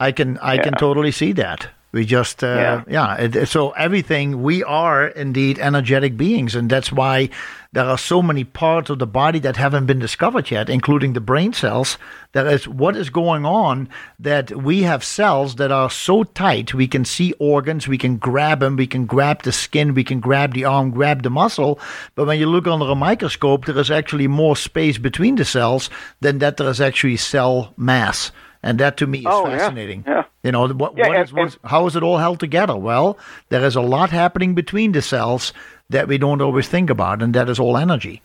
I 0.01 0.12
can 0.12 0.39
I 0.39 0.55
yeah. 0.55 0.62
can 0.62 0.73
totally 0.74 1.11
see 1.11 1.32
that. 1.32 1.69
We 1.90 2.05
just, 2.05 2.44
uh, 2.44 2.82
yeah. 2.89 3.16
yeah 3.16 3.16
it, 3.16 3.48
so 3.48 3.70
everything, 3.70 4.43
we 4.43 4.62
are 4.62 5.06
indeed 5.06 5.59
energetic 5.59 6.16
beings. 6.16 6.55
And 6.55 6.69
that's 6.69 6.93
why 6.93 7.31
there 7.73 7.85
are 7.85 7.98
so 7.98 8.23
many 8.23 8.44
parts 8.44 8.89
of 8.90 8.98
the 8.98 9.06
body 9.06 9.39
that 9.40 9.56
haven't 9.56 9.86
been 9.86 9.98
discovered 9.98 10.51
yet, 10.51 10.70
including 10.70 11.12
the 11.12 11.20
brain 11.20 11.52
cells. 11.52 11.98
That 12.32 12.47
is 12.47 12.69
what 12.69 12.97
is 12.97 13.10
going 13.10 13.44
on 13.44 13.89
that 14.19 14.51
we 14.51 14.82
have 14.82 15.02
cells 15.05 15.56
that 15.56 15.73
are 15.73 15.90
so 15.90 16.24
tight, 16.24 16.74
we 16.74 16.89
can 16.89 17.05
see 17.05 17.32
organs, 17.39 17.89
we 17.89 17.98
can 17.98 18.16
grab 18.16 18.60
them, 18.60 18.77
we 18.77 18.86
can 18.86 19.06
grab 19.06 19.43
the 19.43 19.52
skin, 19.52 19.94
we 19.94 20.05
can 20.05 20.20
grab 20.20 20.55
the 20.55 20.65
arm, 20.65 20.90
grab 20.90 21.23
the 21.23 21.31
muscle. 21.31 21.78
But 22.15 22.27
when 22.27 22.39
you 22.39 22.47
look 22.47 22.66
under 22.66 22.86
a 22.86 22.94
microscope, 22.94 23.65
there 23.66 23.78
is 23.78 23.90
actually 23.90 24.28
more 24.28 24.56
space 24.56 24.98
between 24.98 25.36
the 25.36 25.44
cells 25.44 25.89
than 26.20 26.39
that 26.39 26.59
there 26.59 26.69
is 26.69 26.81
actually 26.81 27.16
cell 27.16 27.73
mass 27.77 28.31
and 28.69 28.78
that 28.81 28.99
to 28.99 29.07
me 29.07 29.20
is 29.20 29.27
oh, 29.27 29.47
fascinating. 29.47 30.05
Yeah, 30.07 30.12
yeah. 30.12 30.23
You 30.43 30.53
know 30.53 30.69
what? 30.69 30.97
Yeah, 30.97 31.09
what 31.09 31.16
and, 31.16 31.49
is, 31.49 31.59
how 31.65 31.86
is 31.86 31.97
it 31.97 32.03
all 32.03 32.19
held 32.19 32.39
together? 32.39 32.77
Well, 32.77 33.16
there 33.49 33.65
is 33.65 33.77
a 33.77 33.81
lot 33.81 34.11
happening 34.11 34.55
between 34.55 34.93
the 34.93 35.01
cells 35.01 35.55
that 35.89 36.07
we 36.07 36.19
don't 36.19 36.43
always 36.43 36.69
think 36.69 36.90
about, 36.90 37.23
and 37.23 37.35
that 37.35 37.49
is 37.49 37.59
all 37.59 37.78
energy. 37.78 38.20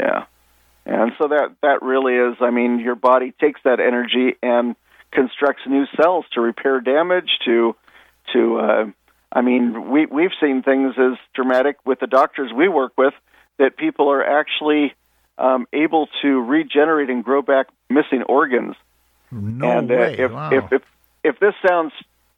Yeah, 0.00 0.24
and 0.84 1.12
so 1.18 1.28
that 1.28 1.54
that 1.62 1.82
really 1.82 2.14
is. 2.14 2.36
I 2.40 2.50
mean, 2.50 2.80
your 2.80 2.96
body 2.96 3.32
takes 3.40 3.60
that 3.62 3.78
energy 3.78 4.34
and 4.42 4.74
constructs 5.12 5.62
new 5.68 5.86
cells 5.96 6.24
to 6.32 6.40
repair 6.40 6.80
damage. 6.80 7.30
To 7.44 7.76
to 8.32 8.58
uh, 8.58 8.86
I 9.32 9.40
mean, 9.40 9.88
we 9.88 10.06
we've 10.06 10.34
seen 10.40 10.64
things 10.64 10.94
as 10.98 11.16
dramatic 11.32 11.76
with 11.86 12.00
the 12.00 12.08
doctors 12.08 12.50
we 12.52 12.66
work 12.68 12.94
with 12.98 13.14
that 13.58 13.76
people 13.76 14.10
are 14.10 14.24
actually 14.40 14.94
um, 15.38 15.68
able 15.72 16.08
to 16.22 16.40
regenerate 16.40 17.08
and 17.08 17.22
grow 17.22 17.40
back 17.40 17.68
missing 17.88 18.24
organs 18.28 18.74
no 19.34 19.78
and 19.78 19.90
uh, 19.90 19.94
way. 19.94 20.16
if, 20.18 20.32
wow. 20.32 20.50
if 20.52 20.72
if 20.72 20.82
if 21.22 21.40
this 21.40 21.54
sounds 21.66 21.92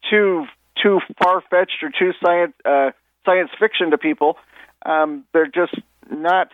too 0.09 0.45
too 0.81 0.99
far 1.21 1.41
fetched 1.49 1.83
or 1.83 1.89
too 1.89 2.13
science 2.23 2.53
uh, 2.65 2.91
science 3.25 3.49
fiction 3.59 3.91
to 3.91 3.97
people, 3.97 4.37
um, 4.85 5.25
they're 5.33 5.47
just 5.47 5.75
not 6.09 6.49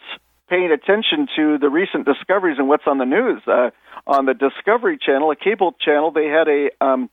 paying 0.49 0.71
attention 0.71 1.27
to 1.35 1.57
the 1.57 1.69
recent 1.69 2.05
discoveries 2.05 2.57
and 2.57 2.67
what's 2.67 2.85
on 2.85 2.97
the 2.97 3.05
news. 3.05 3.41
Uh, 3.47 3.71
on 4.05 4.25
the 4.25 4.33
Discovery 4.33 4.97
Channel, 4.97 5.31
a 5.31 5.35
cable 5.35 5.73
channel, 5.79 6.11
they 6.11 6.27
had 6.27 6.47
a 6.47 6.69
um, 6.81 7.09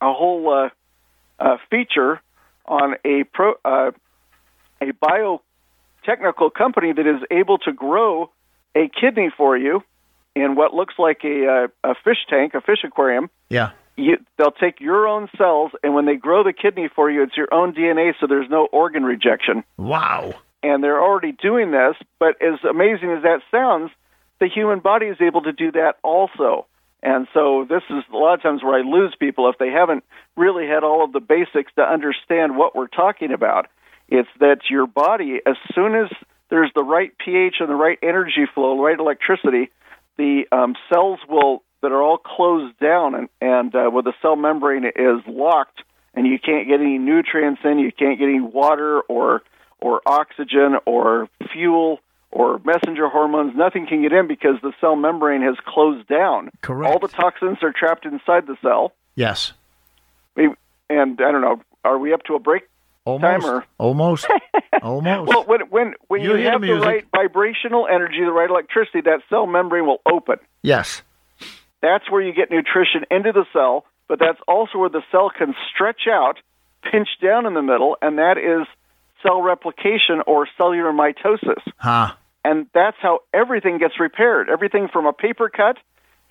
a 0.00 0.12
whole 0.12 0.48
uh, 0.52 0.68
uh, 1.38 1.56
feature 1.70 2.20
on 2.66 2.94
a 3.04 3.24
pro 3.24 3.54
uh, 3.64 3.90
a 4.80 4.92
biotechnical 4.92 6.52
company 6.52 6.92
that 6.92 7.06
is 7.06 7.22
able 7.30 7.58
to 7.58 7.72
grow 7.72 8.30
a 8.74 8.88
kidney 8.88 9.30
for 9.36 9.56
you 9.56 9.82
in 10.34 10.54
what 10.56 10.74
looks 10.74 10.94
like 10.98 11.20
a, 11.24 11.68
a, 11.84 11.90
a 11.90 11.94
fish 12.04 12.18
tank, 12.28 12.54
a 12.54 12.60
fish 12.60 12.84
aquarium. 12.84 13.30
Yeah. 13.48 13.70
you, 13.96 14.16
they'll 14.36 14.50
take 14.50 14.80
your 14.80 15.06
own 15.06 15.28
cells, 15.38 15.72
and 15.82 15.94
when 15.94 16.06
they 16.06 16.16
grow 16.16 16.42
the 16.42 16.52
kidney 16.52 16.88
for 16.94 17.10
you, 17.10 17.22
it's 17.22 17.36
your 17.36 17.52
own 17.52 17.74
DNA, 17.74 18.12
so 18.20 18.26
there's 18.26 18.50
no 18.50 18.66
organ 18.66 19.04
rejection. 19.04 19.64
Wow. 19.76 20.34
And 20.62 20.82
they're 20.82 21.00
already 21.00 21.32
doing 21.32 21.70
this, 21.70 21.94
but 22.18 22.40
as 22.42 22.58
amazing 22.68 23.10
as 23.10 23.22
that 23.22 23.40
sounds, 23.50 23.90
the 24.40 24.48
human 24.48 24.80
body 24.80 25.06
is 25.06 25.18
able 25.20 25.42
to 25.42 25.52
do 25.52 25.70
that 25.72 25.96
also. 26.02 26.66
And 27.02 27.28
so 27.34 27.66
this 27.68 27.82
is 27.90 28.02
a 28.12 28.16
lot 28.16 28.34
of 28.34 28.42
times 28.42 28.62
where 28.62 28.78
I 28.78 28.82
lose 28.82 29.14
people 29.20 29.48
if 29.50 29.58
they 29.58 29.68
haven't 29.68 30.04
really 30.36 30.66
had 30.66 30.82
all 30.82 31.04
of 31.04 31.12
the 31.12 31.20
basics 31.20 31.70
to 31.76 31.82
understand 31.82 32.56
what 32.56 32.74
we're 32.74 32.88
talking 32.88 33.30
about. 33.30 33.66
It's 34.08 34.28
that 34.40 34.60
your 34.70 34.86
body, 34.86 35.40
as 35.46 35.56
soon 35.74 35.94
as 35.94 36.10
there's 36.48 36.70
the 36.74 36.82
right 36.82 37.12
pH 37.18 37.56
and 37.60 37.68
the 37.68 37.74
right 37.74 37.98
energy 38.02 38.46
flow, 38.54 38.76
the 38.76 38.82
right 38.82 38.98
electricity, 38.98 39.70
the 40.16 40.44
um, 40.52 40.74
cells 40.92 41.20
will 41.28 41.62
that 41.82 41.92
are 41.92 42.02
all 42.02 42.18
closed 42.18 42.78
down 42.78 43.14
and, 43.14 43.28
and 43.40 43.74
uh, 43.74 43.90
where 43.90 44.02
the 44.02 44.14
cell 44.22 44.36
membrane 44.36 44.84
is 44.84 45.20
locked 45.26 45.82
and 46.14 46.26
you 46.26 46.38
can't 46.38 46.66
get 46.66 46.80
any 46.80 46.98
nutrients 46.98 47.60
in, 47.64 47.78
you 47.78 47.92
can't 47.92 48.18
get 48.18 48.28
any 48.28 48.40
water 48.40 49.00
or 49.02 49.42
or 49.80 50.00
oxygen 50.06 50.76
or 50.86 51.28
fuel 51.52 52.00
or 52.30 52.60
messenger 52.64 53.08
hormones, 53.08 53.52
nothing 53.54 53.86
can 53.86 54.02
get 54.02 54.12
in 54.12 54.26
because 54.26 54.56
the 54.62 54.72
cell 54.80 54.96
membrane 54.96 55.42
has 55.42 55.56
closed 55.66 56.08
down. 56.08 56.50
Correct. 56.62 56.92
All 56.92 56.98
the 56.98 57.08
toxins 57.08 57.58
are 57.62 57.72
trapped 57.72 58.04
inside 58.06 58.46
the 58.46 58.56
cell. 58.60 58.92
Yes. 59.14 59.52
We, 60.34 60.48
and 60.90 61.20
I 61.20 61.30
don't 61.30 61.42
know, 61.42 61.62
are 61.84 61.98
we 61.98 62.12
up 62.12 62.24
to 62.24 62.34
a 62.34 62.40
break 62.40 62.64
Almost. 63.04 63.22
time 63.44 63.44
or? 63.44 63.64
Almost. 63.78 64.26
Almost. 64.82 65.28
Well, 65.28 65.44
when 65.44 65.60
when 65.70 65.94
when 66.08 66.20
You 66.22 66.36
you, 66.36 66.46
have 66.48 66.60
the 66.60 66.68
the 66.68 66.74
right 66.80 67.04
vibrational 67.14 67.86
energy, 67.86 68.20
the 68.24 68.32
right 68.32 68.48
electricity, 68.50 69.02
that 69.02 69.20
cell 69.28 69.46
membrane 69.46 69.86
will 69.86 70.00
open. 70.10 70.36
yes. 70.62 71.02
That's 71.82 72.10
where 72.10 72.22
you 72.22 72.32
get 72.32 72.50
nutrition 72.50 73.04
into 73.10 73.32
the 73.32 73.44
cell, 73.52 73.84
but 74.08 74.18
that's 74.18 74.38
also 74.48 74.78
where 74.78 74.88
the 74.88 75.02
cell 75.12 75.30
can 75.36 75.54
stretch 75.74 76.08
out, 76.10 76.38
pinch 76.90 77.08
down 77.22 77.44
in 77.44 77.52
the 77.52 77.60
middle, 77.60 77.98
and 78.00 78.16
that 78.16 78.38
is 78.38 78.66
cell 79.22 79.42
replication 79.42 80.22
or 80.26 80.48
cellular 80.56 80.92
mitosis. 80.92 81.60
Huh. 81.76 82.14
And 82.42 82.68
that's 82.72 82.96
how 83.02 83.20
everything 83.34 83.76
gets 83.78 84.00
repaired. 84.00 84.48
Everything 84.48 84.88
from 84.90 85.04
a 85.04 85.12
paper 85.12 85.50
cut, 85.50 85.76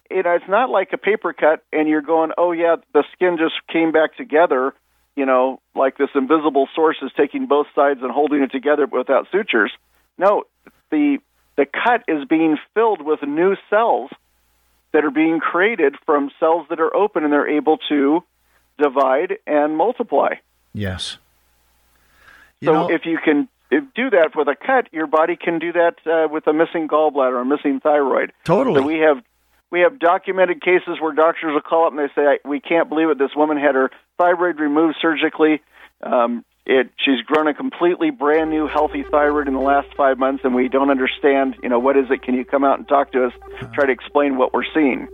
you 0.09 0.23
know, 0.23 0.31
it's 0.31 0.49
not 0.49 0.71
like 0.71 0.89
a 0.91 0.97
paper 0.97 1.33
cut 1.33 1.63
and 1.71 1.87
you're 1.87 2.01
going, 2.01 2.31
oh, 2.35 2.51
yeah, 2.51 2.77
the 2.93 3.03
skin 3.13 3.37
just 3.37 3.53
came 3.71 3.91
back 3.91 4.17
together, 4.17 4.73
you 5.15 5.26
know, 5.26 5.60
like 5.76 5.98
this 5.98 6.10
invisible 6.15 6.68
source 6.76 6.98
is 7.02 7.11
taking 7.15 7.48
both 7.48 7.68
sides 7.76 7.99
and 8.02 8.11
holding 8.11 8.41
it 8.41 8.52
together 8.52 8.85
without 8.85 9.27
sutures. 9.31 9.72
No, 10.18 10.44
the, 10.91 11.19
the 11.56 11.65
cut 11.65 12.03
is 12.07 12.26
being 12.26 12.57
filled 12.73 13.02
with 13.02 13.22
new 13.23 13.56
cells 13.69 14.10
that 14.91 15.03
are 15.03 15.11
being 15.11 15.40
created 15.40 15.95
from 16.06 16.31
cells 16.40 16.68
that 16.69 16.80
are 16.80 16.95
open 16.95 17.23
and 17.23 17.34
they're 17.34 17.49
able 17.49 17.77
to 17.90 18.23
divide 18.77 19.38
and 19.45 19.76
multiply. 19.77 20.35
Yes. 20.73 21.18
You 22.60 22.68
so 22.68 22.73
know, 22.73 22.90
if 22.90 23.06
you 23.06 23.18
can 23.23 23.49
if 23.69 23.84
do 23.95 24.10
that 24.11 24.35
with 24.35 24.48
a 24.48 24.56
cut, 24.56 24.88
your 24.91 25.07
body 25.07 25.35
can 25.35 25.60
do 25.60 25.73
that 25.73 25.95
uh, 26.06 26.27
with 26.31 26.45
a 26.48 26.53
missing 26.53 26.88
gallbladder 26.88 27.34
or 27.34 27.41
a 27.41 27.45
missing 27.45 27.80
thyroid. 27.80 28.31
Totally. 28.44 28.81
So 28.81 28.85
we 28.85 28.99
have 28.99 29.23
we 29.73 29.79
have 29.79 29.97
documented 29.97 30.61
cases 30.61 31.01
where 31.01 31.13
doctors 31.13 31.51
will 31.51 31.61
call 31.61 31.87
up 31.87 31.93
and 31.93 31.99
they 31.99 32.13
say, 32.13 32.37
"We 32.45 32.59
can't 32.59 32.89
believe 32.89 33.09
it. 33.09 33.17
This 33.17 33.35
woman 33.35 33.57
had 33.57 33.73
her 33.73 33.89
thyroid 34.19 34.59
removed 34.59 34.97
surgically. 35.01 35.63
Um, 36.03 36.45
it 36.63 36.91
she's 37.03 37.21
grown 37.21 37.47
a 37.47 37.55
completely 37.55 38.11
brand 38.11 38.51
new 38.51 38.67
healthy 38.67 39.01
thyroid 39.01 39.47
in 39.47 39.55
the 39.55 39.59
last 39.59 39.87
five 39.97 40.19
months, 40.19 40.45
and 40.45 40.53
we 40.53 40.69
don't 40.69 40.91
understand. 40.91 41.55
You 41.63 41.69
know 41.69 41.79
what 41.79 41.97
is 41.97 42.05
it? 42.11 42.21
Can 42.21 42.35
you 42.35 42.45
come 42.45 42.63
out 42.63 42.77
and 42.77 42.87
talk 42.87 43.13
to 43.13 43.25
us? 43.25 43.33
Try 43.73 43.87
to 43.87 43.91
explain 43.91 44.37
what 44.37 44.53
we're 44.53 44.71
seeing." 44.75 45.07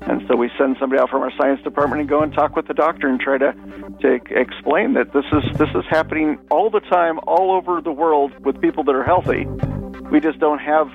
And 0.00 0.26
so 0.26 0.34
we 0.34 0.50
send 0.58 0.78
somebody 0.80 1.00
out 1.00 1.08
from 1.08 1.22
our 1.22 1.30
science 1.40 1.62
department 1.62 2.00
and 2.00 2.08
go 2.08 2.22
and 2.22 2.34
talk 2.34 2.56
with 2.56 2.66
the 2.66 2.74
doctor 2.74 3.06
and 3.06 3.20
try 3.20 3.38
to 3.38 3.54
to 4.00 4.18
explain 4.30 4.94
that 4.94 5.12
this 5.12 5.26
is 5.32 5.44
this 5.58 5.70
is 5.76 5.84
happening 5.88 6.40
all 6.50 6.70
the 6.70 6.80
time, 6.80 7.20
all 7.28 7.52
over 7.52 7.80
the 7.80 7.92
world 7.92 8.32
with 8.44 8.60
people 8.60 8.82
that 8.82 8.96
are 8.96 9.04
healthy. 9.04 9.46
We 10.12 10.20
just 10.20 10.38
don't 10.40 10.58
have 10.58 10.88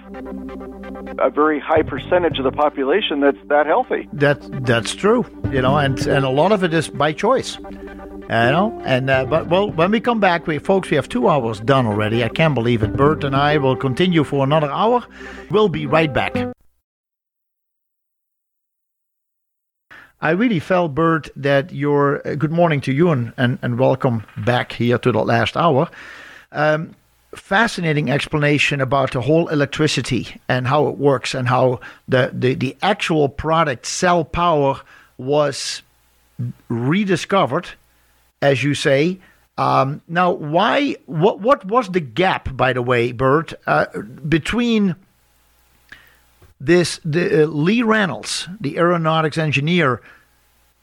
a 1.18 1.32
very 1.32 1.60
high 1.60 1.82
percentage 1.82 2.38
of 2.38 2.44
the 2.44 2.52
population 2.52 3.20
that's 3.20 3.40
that 3.48 3.66
healthy. 3.66 4.08
That 4.14 4.38
that's 4.64 4.94
true, 4.94 5.26
you 5.52 5.60
know, 5.60 5.76
and 5.76 5.98
and 6.06 6.24
a 6.24 6.30
lot 6.30 6.52
of 6.52 6.64
it 6.64 6.72
is 6.72 6.88
by 6.88 7.14
choice, 7.14 7.58
you 7.58 8.28
know. 8.30 8.80
And 8.86 9.10
uh, 9.10 9.26
but 9.26 9.48
well, 9.48 9.72
when 9.72 9.90
we 9.90 10.02
come 10.02 10.20
back, 10.20 10.46
we 10.46 10.60
folks, 10.60 10.92
we 10.92 10.98
have 10.98 11.10
two 11.10 11.28
hours 11.28 11.60
done 11.62 11.88
already. 11.88 12.24
I 12.24 12.30
can't 12.30 12.54
believe 12.54 12.84
it. 12.84 12.96
Bert 12.96 13.24
and 13.24 13.36
I 13.36 13.58
will 13.58 13.76
continue 13.76 14.24
for 14.24 14.44
another 14.44 14.70
hour. 14.70 15.04
We'll 15.50 15.70
be 15.70 15.88
right 15.88 16.14
back. 16.14 16.36
I 20.22 20.30
really 20.30 20.60
felt, 20.60 20.94
Bert, 20.94 21.30
that 21.36 21.74
your 21.74 22.22
uh, 22.28 22.36
good 22.36 22.52
morning 22.52 22.82
to 22.82 22.94
you 22.94 23.10
and, 23.10 23.34
and, 23.36 23.58
and 23.64 23.80
welcome 23.80 24.28
back 24.38 24.74
here 24.74 25.00
to 25.00 25.12
the 25.12 25.24
last 25.24 25.58
hour. 25.58 25.90
Um, 26.52 26.96
fascinating 27.36 28.10
explanation 28.10 28.82
about 28.82 29.12
the 29.12 29.22
whole 29.22 29.48
electricity 29.50 30.40
and 30.48 30.68
how 30.68 30.88
it 30.88 30.98
works 30.98 31.34
and 31.34 31.48
how 31.48 31.80
the, 32.08 32.32
the, 32.34 32.54
the 32.56 32.78
actual 32.82 33.30
product 33.30 33.86
cell 33.86 34.24
power 34.24 34.80
was 35.18 35.82
rediscovered, 36.70 37.68
as 38.42 38.64
you 38.64 38.74
say. 38.74 39.20
Um, 39.58 40.02
now, 40.08 40.32
why? 40.32 40.98
What? 41.08 41.40
What 41.42 41.66
was 41.66 41.90
the 41.90 42.00
gap, 42.00 42.56
by 42.56 42.74
the 42.74 42.82
way, 42.84 43.12
Bert, 43.12 43.54
uh, 43.66 43.88
between 44.30 44.96
this 46.62 47.00
the 47.04 47.44
uh, 47.44 47.48
Lee 47.48 47.82
Reynolds, 47.82 48.48
the 48.62 48.78
aeronautics 48.78 49.38
engineer, 49.38 50.00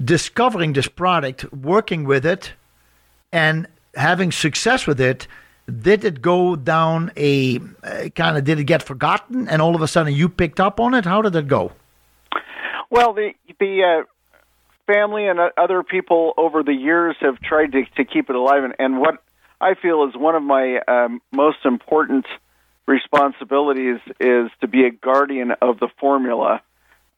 discovering 0.04 0.72
this 0.72 0.88
product, 0.88 1.52
working 1.52 2.02
with 2.02 2.26
it, 2.26 2.52
and 3.30 3.68
having 3.94 4.32
success 4.32 4.88
with 4.88 5.00
it? 5.00 5.28
Did 5.66 6.04
it 6.04 6.20
go 6.20 6.56
down 6.56 7.10
a 7.16 7.58
uh, 7.82 8.08
kind 8.14 8.36
of? 8.36 8.44
Did 8.44 8.58
it 8.58 8.64
get 8.64 8.82
forgotten, 8.82 9.48
and 9.48 9.62
all 9.62 9.74
of 9.74 9.80
a 9.80 9.88
sudden 9.88 10.12
you 10.12 10.28
picked 10.28 10.60
up 10.60 10.78
on 10.78 10.92
it? 10.92 11.06
How 11.06 11.22
did 11.22 11.34
it 11.34 11.48
go? 11.48 11.72
Well, 12.90 13.14
the 13.14 13.32
the 13.58 14.02
uh, 14.02 14.04
family 14.86 15.26
and 15.26 15.38
other 15.56 15.82
people 15.82 16.34
over 16.36 16.62
the 16.62 16.74
years 16.74 17.16
have 17.20 17.40
tried 17.40 17.72
to 17.72 17.84
to 17.96 18.04
keep 18.04 18.28
it 18.28 18.36
alive, 18.36 18.64
and, 18.64 18.74
and 18.78 19.00
what 19.00 19.22
I 19.60 19.74
feel 19.74 20.06
is 20.06 20.14
one 20.14 20.34
of 20.34 20.42
my 20.42 20.80
um, 20.86 21.22
most 21.32 21.58
important 21.64 22.26
responsibilities 22.86 24.00
is 24.20 24.50
to 24.60 24.68
be 24.68 24.84
a 24.84 24.90
guardian 24.90 25.52
of 25.62 25.80
the 25.80 25.88
formula 25.98 26.60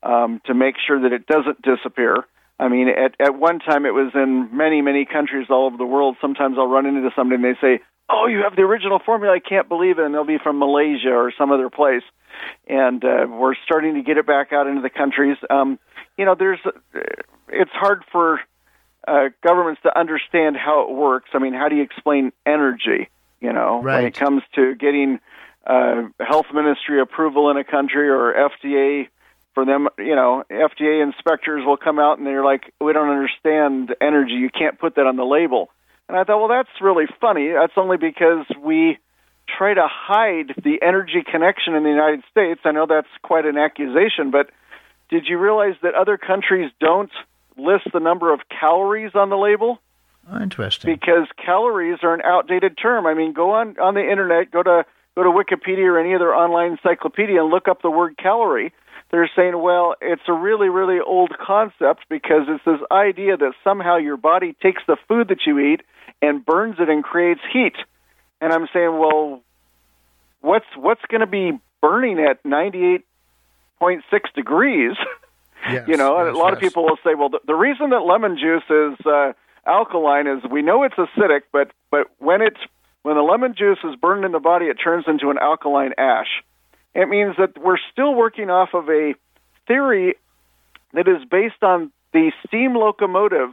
um, 0.05 0.41
to 0.47 0.55
make 0.55 0.77
sure 0.87 1.03
that 1.03 1.13
it 1.13 1.27
doesn't 1.27 1.61
disappear. 1.63 2.25
I 2.59 2.69
mean, 2.69 2.89
at 2.89 3.17
at 3.21 3.37
one 3.37 3.59
time 3.59 3.85
it 3.85 3.93
was 3.93 4.13
in 4.15 4.57
many 4.57 4.83
many 4.83 5.05
countries 5.05 5.49
all 5.51 5.67
over 5.67 5.77
the 5.77 5.85
world. 5.85 6.17
Sometimes 6.21 6.57
I'll 6.59 6.69
run 6.69 6.87
into 6.87 7.11
somebody 7.17 7.43
and 7.43 7.45
they 7.45 7.61
say, 7.61 7.83
"Oh, 8.09 8.27
you 8.27 8.43
have 8.43 8.57
the 8.57 8.63
original 8.63 8.99
formula! 8.99 9.35
I 9.35 9.41
can't 9.41 9.69
believe 9.69 9.99
it!" 9.99 10.05
And 10.05 10.15
they'll 10.15 10.25
be 10.25 10.39
from 10.39 10.59
Malaysia 10.59 11.11
or 11.13 11.33
some 11.37 11.51
other 11.53 11.71
place, 11.71 12.03
and 12.67 13.05
uh, 13.05 13.27
we're 13.29 13.55
starting 13.65 13.95
to 13.95 14.03
get 14.03 14.17
it 14.19 14.27
back 14.27 14.53
out 14.53 14.67
into 14.67 14.83
the 14.83 14.91
countries. 14.91 15.37
Um, 15.51 15.79
you 16.17 16.25
know, 16.25 16.35
there's 16.39 16.61
it's 17.49 17.71
hard 17.73 18.03
for 18.13 18.41
uh, 19.07 19.29
governments 19.43 19.81
to 19.85 19.99
understand 19.99 20.57
how 20.57 20.83
it 20.89 20.95
works. 20.95 21.31
I 21.33 21.39
mean, 21.39 21.55
how 21.55 21.69
do 21.69 21.77
you 21.77 21.83
explain 21.83 22.33
energy? 22.45 23.09
You 23.41 23.53
know, 23.53 23.77
when 23.77 23.85
Right. 23.85 24.05
it 24.07 24.15
comes 24.15 24.43
to 24.55 24.75
getting 24.75 25.21
uh, 25.67 26.05
health 26.21 26.47
ministry 26.55 27.01
approval 27.01 27.51
in 27.51 27.57
a 27.57 27.65
country 27.65 28.09
or 28.09 28.33
FDA 28.33 29.09
for 29.55 29.65
them, 29.65 29.89
you 29.99 30.15
know, 30.17 30.43
FDA 30.51 31.03
inspectors 31.03 31.65
will 31.65 31.77
come 31.77 31.99
out 31.99 32.19
and 32.19 32.27
they're 32.27 32.45
like, 32.45 32.73
"We 32.81 32.93
don't 32.93 33.11
understand 33.11 33.95
energy. 34.01 34.35
You 34.35 34.49
can't 34.51 34.79
put 34.79 34.95
that 34.97 35.07
on 35.07 35.17
the 35.17 35.25
label." 35.25 35.71
And 36.09 36.17
I 36.17 36.25
thought, 36.25 36.39
well, 36.39 36.49
that's 36.49 36.81
really 36.81 37.07
funny. 37.21 37.51
That's 37.53 37.73
only 37.77 37.97
because 37.97 38.47
we 38.63 38.99
try 39.49 39.75
to 39.75 39.87
hide 39.89 40.55
the 40.63 40.79
energy 40.83 41.23
connection 41.29 41.75
in 41.75 41.83
the 41.83 41.91
United 41.91 42.23
States. 42.31 42.61
I 42.65 42.73
know 42.73 42.87
that's 42.87 43.09
quite 43.23 43.45
an 43.45 43.57
accusation, 43.57 44.31
but 44.31 44.51
did 45.11 45.27
you 45.29 45.39
realize 45.39 45.75
that 45.83 45.95
other 45.95 46.17
countries 46.17 46.71
don't 46.81 47.11
list 47.57 47.89
the 47.93 48.01
number 48.01 48.33
of 48.33 48.41
calories 48.49 49.13
on 49.15 49.31
the 49.31 49.37
label? 49.37 49.81
Oh, 50.31 50.41
interesting. 50.41 50.93
because 50.93 51.29
calories 51.45 51.99
are 52.03 52.13
an 52.13 52.23
outdated 52.23 52.77
term. 52.77 53.07
I 53.07 53.15
mean, 53.15 53.33
go 53.33 53.53
on 53.53 53.79
on 53.79 53.95
the 53.95 54.01
internet, 54.01 54.51
go 54.51 54.63
to 54.63 54.85
go 55.15 55.23
to 55.23 55.31
Wikipedia 55.31 55.87
or 55.87 56.01
any 56.01 56.15
other 56.15 56.35
online 56.35 56.73
encyclopedia 56.73 57.41
and 57.41 57.51
look 57.51 57.69
up 57.69 57.83
the 57.83 57.91
word 57.91 58.17
calorie. 58.19 58.73
They're 59.13 59.31
saying, 59.37 59.57
well, 59.61 59.95
it's 60.01 60.23
a 60.27 60.33
really 60.33 60.69
really 60.69 60.99
old 60.99 61.31
concept 61.39 62.07
because 62.11 62.49
it's 62.49 62.65
this 62.65 62.81
idea 62.91 63.37
that 63.37 63.53
somehow 63.63 63.99
your 63.99 64.17
body 64.17 64.57
takes 64.61 64.83
the 64.89 64.97
food 65.07 65.29
that 65.29 65.47
you 65.47 65.61
eat 65.61 65.83
and 66.23 66.45
burns 66.45 66.77
it 66.79 66.89
and 66.89 67.03
creates 67.05 67.41
heat. 67.53 67.77
And 68.41 68.53
I'm 68.53 68.69
saying, 68.73 68.99
well, 68.99 69.43
what's 70.41 70.67
what's 70.77 71.03
going 71.09 71.21
to 71.21 71.27
be 71.27 71.59
burning 71.81 72.19
at 72.21 72.43
98.6 72.45 73.03
degrees? 74.35 74.97
Yes, 75.69 75.89
you 75.89 75.97
know, 75.97 76.19
and 76.19 76.29
yes, 76.29 76.37
a 76.37 76.39
lot 76.39 76.53
of 76.53 76.61
people 76.61 76.85
will 76.85 76.99
say, 77.03 77.15
well, 77.15 77.29
the, 77.29 77.41
the 77.45 77.55
reason 77.55 77.91
that 77.91 78.01
lemon 78.01 78.39
juice 78.39 78.63
is 78.71 79.05
uh, 79.05 79.33
alkaline 79.67 80.29
is 80.29 80.45
we 80.49 80.63
know 80.63 80.85
it's 80.85 80.95
acidic, 80.95 81.41
but 81.51 81.73
but 81.91 82.07
when 82.19 82.41
it's 82.41 82.61
when 83.03 83.17
the 83.17 83.23
lemon 83.23 83.55
juice 83.57 83.79
is 83.83 83.97
burned 83.97 84.25
in 84.25 84.31
the 84.31 84.39
body, 84.39 84.67
it 84.67 84.75
turns 84.75 85.07
into 85.09 85.31
an 85.31 85.39
alkaline 85.39 85.93
ash. 85.99 86.43
It 86.95 87.09
means 87.09 87.35
that 87.39 87.59
we're 87.59 87.79
still 87.91 88.15
working 88.15 88.49
off 88.49 88.75
of 88.75 88.89
a 88.89 89.15
theory 89.67 90.15
that 90.93 91.09
is 91.09 91.25
based 91.29 91.63
on 91.63 91.91
the 92.13 92.33
steam 92.47 92.75
locomotive 92.75 93.51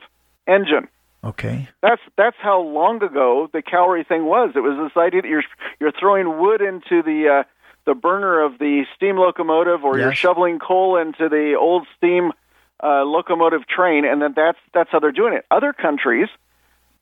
engine. 0.48 0.88
Okay. 1.24 1.70
That's 1.82 2.02
that's 2.18 2.36
how 2.42 2.62
long 2.62 3.02
ago 3.02 3.50
the 3.54 3.62
calorie 3.62 4.04
thing 4.04 4.26
was. 4.26 4.52
It 4.56 4.60
was 4.60 4.78
this 4.78 4.98
idea 5.02 5.22
that 5.22 5.28
you're 5.28 5.44
you're 5.80 5.94
throwing 5.98 6.40
wood 6.40 6.62
into 6.62 7.02
the 7.02 7.42
uh, 7.42 7.44
the 7.86 7.94
burner 7.94 8.42
of 8.44 8.60
the 8.60 8.84
steam 8.96 9.18
locomotive, 9.18 9.84
or 9.84 9.98
you're 9.98 10.16
shoveling 10.16 10.60
coal 10.60 10.98
into 10.98 11.30
the 11.30 11.56
old 11.60 11.88
steam 11.98 12.32
uh, 12.84 13.04
locomotive 13.04 13.66
train, 13.68 14.04
and 14.06 14.22
then 14.22 14.34
that's 14.36 14.58
that's 14.74 14.90
how 14.92 15.00
they're 15.00 15.12
doing 15.14 15.34
it. 15.34 15.46
Other 15.50 15.72
countries, 15.72 16.28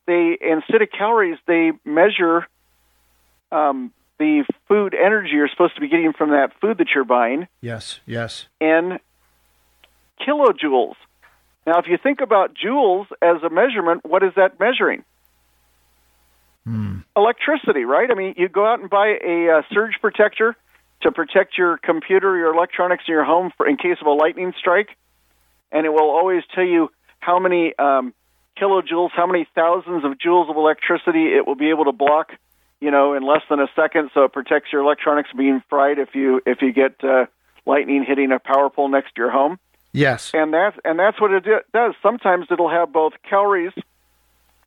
they 0.06 0.38
instead 0.40 0.82
of 0.82 0.90
calories, 0.92 1.38
they 1.48 1.72
measure 1.84 2.48
um, 3.52 3.92
the 4.20 4.46
food 4.68 4.94
energy 4.94 5.32
you're 5.34 5.50
supposed 5.50 5.76
to 5.76 5.82
be 5.82 5.88
getting 5.88 6.14
from 6.14 6.30
that 6.30 6.52
food 6.62 6.78
that 6.78 6.88
you're 6.94 7.04
buying 7.04 7.48
Yes. 7.60 8.00
Yes. 8.06 8.46
in 8.60 9.00
kilojoules. 10.26 10.94
Now, 11.66 11.80
if 11.80 11.86
you 11.88 11.98
think 12.02 12.22
about 12.22 12.56
joules 12.56 13.06
as 13.22 13.44
a 13.44 13.50
measurement, 13.50 14.04
what 14.04 14.24
is 14.24 14.34
that 14.36 14.60
measuring? 14.60 15.04
Electricity, 17.16 17.86
right? 17.86 18.10
I 18.10 18.16
mean, 18.16 18.34
you 18.38 18.50
go 18.50 18.66
out 18.66 18.80
and 18.80 18.90
buy 18.90 19.18
a 19.24 19.60
uh, 19.60 19.62
surge 19.72 19.96
protector 20.02 20.56
to 21.02 21.12
protect 21.12 21.58
your 21.58 21.78
computer, 21.78 22.38
your 22.38 22.54
electronics 22.54 23.04
in 23.08 23.12
your 23.14 23.24
home 23.24 23.52
for, 23.58 23.68
in 23.68 23.78
case 23.78 23.98
of 24.02 24.08
a 24.08 24.12
lightning 24.12 24.54
strike, 24.58 24.90
and 25.72 25.86
it 25.86 25.90
will 25.90 26.10
always 26.10 26.44
tell 26.54 26.64
you 26.64 26.90
how 27.20 27.40
many 27.40 27.74
um, 27.78 28.14
kilojoules, 28.60 29.10
how 29.12 29.28
many 29.28 29.48
thousands 29.54 30.04
of 30.04 30.14
joules 30.14 30.50
of 30.50 30.58
electricity 30.58 31.34
it 31.36 31.46
will 31.46 31.56
be 31.56 31.70
able 31.70 31.86
to 31.86 31.92
block, 31.92 32.32
you 32.80 32.92
know, 32.92 33.14
in 33.14 33.24
less 33.24 33.42
than 33.50 33.60
a 33.60 33.68
second. 33.76 34.12
So 34.14 34.24
it 34.26 34.34
protects 34.34 34.72
your 34.72 34.82
electronics 34.82 35.30
from 35.30 35.40
being 35.40 35.62
fried 35.70 36.00
if 36.00 36.16
you 36.16 36.42
if 36.46 36.62
you 36.62 36.72
get 36.72 37.04
uh, 37.04 37.26
lightning 37.66 38.04
hitting 38.08 38.32
a 38.32 38.40
power 38.40 38.70
pole 38.70 38.90
next 38.90 39.16
to 39.16 39.22
your 39.22 39.32
home 39.32 39.60
Yes. 39.94 40.32
and 40.34 40.54
that's 40.54 40.78
and 40.86 40.98
that's 40.98 41.20
what 41.20 41.32
it 41.32 41.44
does. 41.74 41.94
Sometimes 42.02 42.48
it'll 42.50 42.70
have 42.70 42.94
both 42.94 43.14
calories 43.30 43.74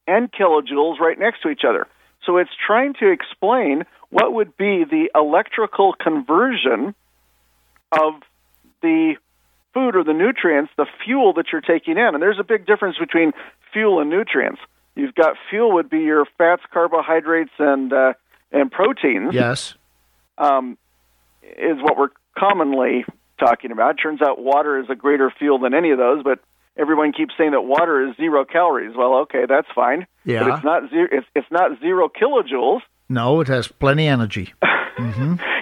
and 0.06 0.30
kilojoules 0.30 0.98
right 1.00 1.18
next 1.18 1.42
to 1.42 1.48
each 1.48 1.62
other. 1.66 1.86
So 2.26 2.36
it's 2.38 2.50
trying 2.66 2.94
to 3.00 3.10
explain 3.10 3.84
what 4.10 4.32
would 4.32 4.56
be 4.56 4.84
the 4.84 5.10
electrical 5.14 5.92
conversion 5.94 6.94
of 7.92 8.14
the 8.82 9.14
food 9.72 9.96
or 9.96 10.04
the 10.04 10.12
nutrients, 10.12 10.72
the 10.76 10.86
fuel 11.04 11.32
that 11.34 11.46
you're 11.52 11.60
taking 11.60 11.96
in. 11.98 12.14
And 12.14 12.22
there's 12.22 12.38
a 12.38 12.44
big 12.44 12.66
difference 12.66 12.96
between 12.98 13.32
fuel 13.72 14.00
and 14.00 14.08
nutrients. 14.10 14.60
You've 14.94 15.14
got 15.14 15.36
fuel 15.50 15.72
would 15.72 15.90
be 15.90 16.00
your 16.00 16.26
fats, 16.38 16.62
carbohydrates, 16.72 17.50
and 17.58 17.92
uh, 17.92 18.12
and 18.52 18.70
proteins 18.70 19.34
Yes. 19.34 19.74
um, 20.38 20.78
is 21.42 21.78
what 21.80 21.96
we're 21.98 22.10
commonly 22.38 23.04
talking 23.38 23.70
about. 23.70 23.96
Turns 24.02 24.22
out 24.22 24.42
water 24.42 24.78
is 24.78 24.86
a 24.90 24.94
greater 24.94 25.30
fuel 25.30 25.58
than 25.58 25.74
any 25.74 25.90
of 25.90 25.98
those, 25.98 26.22
but 26.22 26.40
everyone 26.76 27.12
keeps 27.12 27.34
saying 27.36 27.52
that 27.52 27.62
water 27.62 28.08
is 28.08 28.16
zero 28.16 28.44
calories. 28.44 28.96
Well, 28.96 29.14
okay, 29.22 29.44
that's 29.48 29.68
fine. 29.74 30.06
Yeah. 30.24 30.44
But 30.44 30.54
it's 30.54 30.64
not 30.64 30.90
zero. 30.90 31.08
It's, 31.10 31.26
it's 31.34 31.50
not 31.50 31.78
zero 31.80 32.08
kilojoules. 32.08 32.80
No, 33.08 33.40
it 33.40 33.48
has 33.48 33.68
plenty 33.68 34.08
energy. 34.08 34.52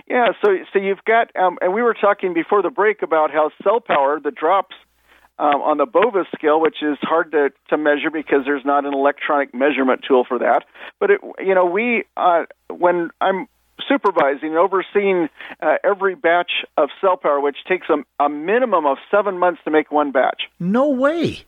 Yeah. 0.06 0.28
So 0.42 0.48
so 0.72 0.78
you've 0.78 1.04
got, 1.06 1.34
um, 1.36 1.58
and 1.60 1.72
we 1.72 1.82
were 1.82 1.94
talking 1.94 2.34
before 2.34 2.62
the 2.62 2.70
break 2.70 3.02
about 3.02 3.30
how 3.30 3.50
cell 3.62 3.80
power, 3.80 4.20
the 4.22 4.30
drops. 4.30 4.76
Um, 5.38 5.62
on 5.62 5.78
the 5.78 5.86
Bovis 5.86 6.26
scale, 6.36 6.60
which 6.60 6.82
is 6.82 6.98
hard 7.00 7.32
to, 7.32 7.50
to 7.70 7.78
measure 7.78 8.10
because 8.12 8.44
there's 8.44 8.64
not 8.66 8.84
an 8.84 8.92
electronic 8.92 9.54
measurement 9.54 10.02
tool 10.06 10.24
for 10.28 10.38
that. 10.38 10.64
But 11.00 11.10
it, 11.10 11.20
you 11.40 11.54
know, 11.54 11.64
we 11.64 12.04
uh, 12.16 12.44
when 12.68 13.10
I'm 13.20 13.48
supervising 13.88 14.50
and 14.50 14.58
overseeing 14.58 15.28
uh, 15.60 15.74
every 15.84 16.14
batch 16.14 16.50
of 16.76 16.88
cell 17.00 17.16
power, 17.16 17.40
which 17.40 17.56
takes 17.68 17.86
a, 17.88 18.24
a 18.24 18.28
minimum 18.28 18.86
of 18.86 18.98
seven 19.10 19.38
months 19.38 19.60
to 19.64 19.70
make 19.70 19.90
one 19.90 20.12
batch. 20.12 20.42
No 20.60 20.88
way. 20.90 21.44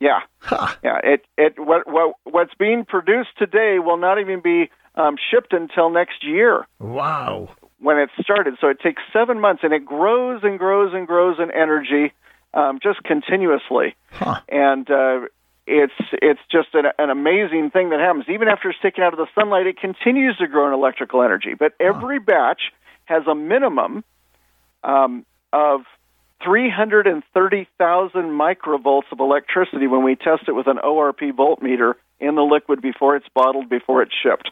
Yeah, 0.00 0.20
Ha. 0.40 0.78
yeah. 0.82 0.98
It 1.04 1.24
it 1.38 1.54
what, 1.58 1.86
what 1.86 2.16
what's 2.24 2.54
being 2.58 2.84
produced 2.84 3.30
today 3.38 3.78
will 3.78 3.98
not 3.98 4.18
even 4.20 4.40
be 4.40 4.68
um, 4.96 5.14
shipped 5.30 5.52
until 5.52 5.90
next 5.90 6.24
year 6.24 6.66
Wow. 6.80 7.50
when 7.78 7.98
it 7.98 8.10
started. 8.20 8.54
So 8.60 8.68
it 8.68 8.80
takes 8.80 9.00
seven 9.12 9.38
months, 9.40 9.62
and 9.62 9.72
it 9.72 9.84
grows 9.86 10.40
and 10.42 10.58
grows 10.58 10.92
and 10.92 11.06
grows 11.06 11.36
in 11.38 11.52
energy 11.52 12.12
um, 12.52 12.80
just 12.82 13.02
continuously. 13.04 13.94
Huh. 14.10 14.40
And 14.48 14.90
uh, 14.90 15.20
it's 15.66 15.92
it's 16.12 16.40
just 16.50 16.68
an, 16.74 16.86
an 16.98 17.10
amazing 17.10 17.70
thing 17.70 17.90
that 17.90 18.00
happens. 18.00 18.24
Even 18.28 18.48
after 18.48 18.70
it's 18.70 18.78
taken 18.80 19.02
out 19.04 19.12
of 19.12 19.18
the 19.18 19.28
sunlight, 19.34 19.66
it 19.66 19.78
continues 19.78 20.36
to 20.38 20.46
grow 20.48 20.66
in 20.68 20.74
electrical 20.74 21.22
energy. 21.22 21.54
But 21.58 21.72
every 21.80 22.18
batch 22.18 22.60
has 23.04 23.26
a 23.26 23.34
minimum 23.34 24.04
um, 24.84 25.24
of 25.52 25.82
330,000 26.44 28.22
microvolts 28.30 29.10
of 29.12 29.20
electricity 29.20 29.86
when 29.86 30.02
we 30.02 30.16
test 30.16 30.44
it 30.48 30.52
with 30.52 30.66
an 30.66 30.78
ORP 30.78 31.32
voltmeter 31.32 31.94
in 32.20 32.34
the 32.34 32.42
liquid 32.42 32.80
before 32.82 33.16
it's 33.16 33.26
bottled, 33.34 33.68
before 33.68 34.02
it's 34.02 34.14
shipped. 34.22 34.50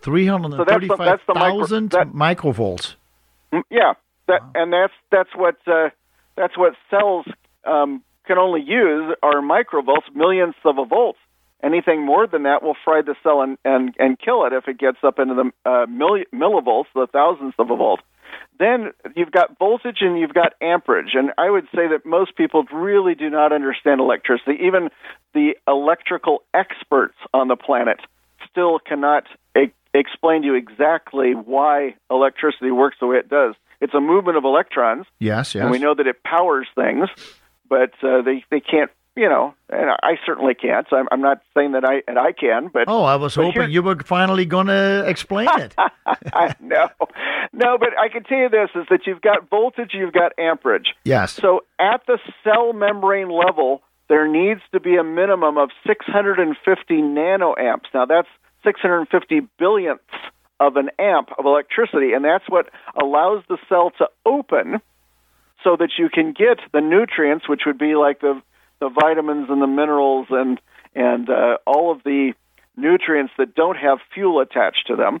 Three 0.00 0.26
hundred 0.26 0.52
So 0.52 0.58
and 0.58 0.68
that's 0.68 0.68
the- 0.68 0.72
thirty-five 0.74 0.98
that's 0.98 1.22
the 1.26 1.34
micro- 1.34 2.52
microvolts. 2.52 2.94
Mm, 3.52 3.62
Yeah, 3.70 3.94
that 4.26 4.42
and 4.54 4.70
that's 4.72 4.92
that's 5.10 5.30
what 5.34 5.56
uh, 5.66 5.90
that's 6.36 6.58
what 6.58 6.74
cells 6.90 7.24
um, 7.64 8.02
can 8.26 8.38
only 8.38 8.62
use 8.62 9.14
are 9.22 9.40
microvolts, 9.40 10.14
millionths 10.14 10.58
of 10.64 10.78
a 10.78 10.84
volt. 10.84 11.16
Anything 11.62 12.04
more 12.04 12.26
than 12.26 12.42
that 12.42 12.62
will 12.62 12.76
fry 12.84 13.00
the 13.00 13.14
cell 13.22 13.40
and, 13.40 13.56
and, 13.64 13.94
and 13.98 14.18
kill 14.18 14.44
it 14.44 14.52
if 14.52 14.68
it 14.68 14.78
gets 14.78 14.98
up 15.02 15.18
into 15.18 15.34
the 15.34 15.50
uh, 15.68 15.86
milli, 15.86 16.24
millivolts, 16.34 16.86
the 16.94 17.06
thousandths 17.10 17.56
of 17.58 17.70
a 17.70 17.76
volt. 17.76 18.00
Then 18.58 18.92
you've 19.16 19.30
got 19.30 19.58
voltage 19.58 19.98
and 20.00 20.18
you've 20.18 20.34
got 20.34 20.52
amperage. 20.60 21.14
And 21.14 21.30
I 21.38 21.48
would 21.48 21.64
say 21.74 21.88
that 21.88 22.04
most 22.04 22.36
people 22.36 22.64
really 22.72 23.14
do 23.14 23.30
not 23.30 23.52
understand 23.52 24.00
electricity. 24.00 24.58
Even 24.66 24.90
the 25.32 25.54
electrical 25.66 26.42
experts 26.52 27.16
on 27.32 27.48
the 27.48 27.56
planet 27.56 27.98
still 28.50 28.78
cannot 28.78 29.24
e- 29.58 29.72
explain 29.94 30.42
to 30.42 30.46
you 30.48 30.54
exactly 30.54 31.32
why 31.34 31.94
electricity 32.10 32.70
works 32.70 32.96
the 33.00 33.06
way 33.06 33.16
it 33.16 33.28
does. 33.28 33.54
It's 33.80 33.94
a 33.94 34.00
movement 34.00 34.36
of 34.36 34.44
electrons, 34.44 35.06
Yes. 35.18 35.54
Yes. 35.54 35.62
and 35.62 35.70
we 35.70 35.78
know 35.78 35.94
that 35.94 36.06
it 36.06 36.22
powers 36.22 36.66
things, 36.74 37.08
but 37.68 37.92
uh, 38.02 38.22
they 38.22 38.44
they 38.50 38.60
can't. 38.60 38.90
You 39.16 39.28
know, 39.28 39.54
and 39.70 39.90
I 40.02 40.18
certainly 40.26 40.54
can't. 40.56 40.88
So 40.90 40.96
I'm, 40.96 41.06
I'm 41.12 41.20
not 41.20 41.40
saying 41.56 41.70
that 41.72 41.84
I 41.84 42.02
and 42.08 42.18
I 42.18 42.32
can, 42.32 42.66
but 42.72 42.86
Oh, 42.88 43.04
I 43.04 43.14
was 43.14 43.36
hoping 43.36 43.70
you 43.70 43.80
were 43.80 43.96
finally 44.04 44.44
going 44.44 44.66
to 44.66 45.04
explain 45.06 45.48
it. 45.60 45.72
No, 46.60 46.88
no. 47.52 47.78
But 47.78 47.90
I 47.96 48.08
can 48.08 48.24
tell 48.24 48.38
you 48.38 48.48
this: 48.48 48.70
is 48.74 48.86
that 48.90 49.06
you've 49.06 49.20
got 49.22 49.48
voltage, 49.48 49.90
you've 49.94 50.12
got 50.12 50.32
amperage. 50.36 50.94
yes. 51.04 51.34
So 51.34 51.60
at 51.78 52.00
the 52.08 52.18
cell 52.42 52.72
membrane 52.72 53.30
level, 53.30 53.82
there 54.08 54.26
needs 54.26 54.60
to 54.72 54.80
be 54.80 54.96
a 54.96 55.04
minimum 55.04 55.58
of 55.58 55.70
650 55.86 56.94
nanoamps. 56.94 57.84
Now 57.94 58.06
that's 58.06 58.28
650 58.64 59.42
billionths 59.60 59.98
of 60.60 60.76
an 60.76 60.90
amp 60.98 61.28
of 61.38 61.44
electricity, 61.46 62.14
and 62.14 62.24
that's 62.24 62.48
what 62.48 62.68
allows 63.00 63.44
the 63.48 63.58
cell 63.68 63.92
to 63.98 64.08
open 64.26 64.80
so 65.64 65.76
that 65.76 65.90
you 65.98 66.08
can 66.08 66.32
get 66.32 66.60
the 66.72 66.80
nutrients, 66.80 67.48
which 67.48 67.62
would 67.66 67.78
be 67.78 67.96
like 67.96 68.20
the 68.20 68.40
the 68.80 68.88
vitamins 68.88 69.48
and 69.50 69.60
the 69.60 69.66
minerals 69.66 70.26
and 70.30 70.60
and 70.94 71.28
uh, 71.28 71.56
all 71.66 71.90
of 71.90 72.02
the 72.04 72.34
nutrients 72.76 73.32
that 73.38 73.54
don't 73.54 73.76
have 73.76 73.98
fuel 74.12 74.40
attached 74.40 74.86
to 74.88 74.96
them. 74.96 75.20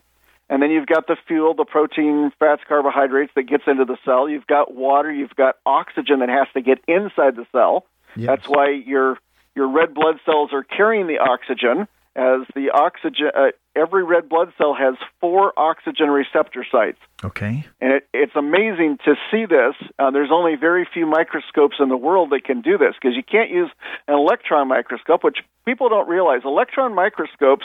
And 0.50 0.62
then 0.62 0.70
you've 0.70 0.86
got 0.86 1.06
the 1.06 1.16
fuel, 1.26 1.54
the 1.54 1.64
protein, 1.64 2.30
fats, 2.38 2.62
carbohydrates 2.68 3.32
that 3.34 3.44
gets 3.44 3.64
into 3.66 3.86
the 3.86 3.96
cell. 4.04 4.28
You've 4.28 4.46
got 4.46 4.74
water. 4.74 5.10
You've 5.10 5.34
got 5.34 5.56
oxygen 5.64 6.20
that 6.20 6.28
has 6.28 6.46
to 6.52 6.60
get 6.60 6.80
inside 6.86 7.36
the 7.36 7.46
cell. 7.50 7.86
Yes. 8.14 8.26
That's 8.28 8.48
why 8.48 8.70
your 8.70 9.18
your 9.56 9.68
red 9.68 9.94
blood 9.94 10.20
cells 10.24 10.50
are 10.52 10.62
carrying 10.62 11.06
the 11.06 11.18
oxygen. 11.18 11.88
As 12.16 12.46
the 12.54 12.70
oxygen, 12.72 13.30
uh, 13.34 13.46
every 13.74 14.04
red 14.04 14.28
blood 14.28 14.52
cell 14.56 14.72
has 14.72 14.94
four 15.20 15.52
oxygen 15.58 16.08
receptor 16.08 16.64
sites. 16.70 16.98
Okay. 17.24 17.66
And 17.80 17.92
it, 17.94 18.08
it's 18.14 18.36
amazing 18.36 18.98
to 19.04 19.16
see 19.32 19.46
this. 19.46 19.74
Uh, 19.98 20.12
there's 20.12 20.30
only 20.32 20.54
very 20.54 20.86
few 20.94 21.06
microscopes 21.06 21.76
in 21.80 21.88
the 21.88 21.96
world 21.96 22.30
that 22.30 22.44
can 22.44 22.60
do 22.60 22.78
this 22.78 22.94
because 22.94 23.16
you 23.16 23.24
can't 23.24 23.50
use 23.50 23.70
an 24.06 24.14
electron 24.14 24.68
microscope, 24.68 25.24
which 25.24 25.38
people 25.64 25.88
don't 25.88 26.08
realize. 26.08 26.42
Electron 26.44 26.94
microscopes 26.94 27.64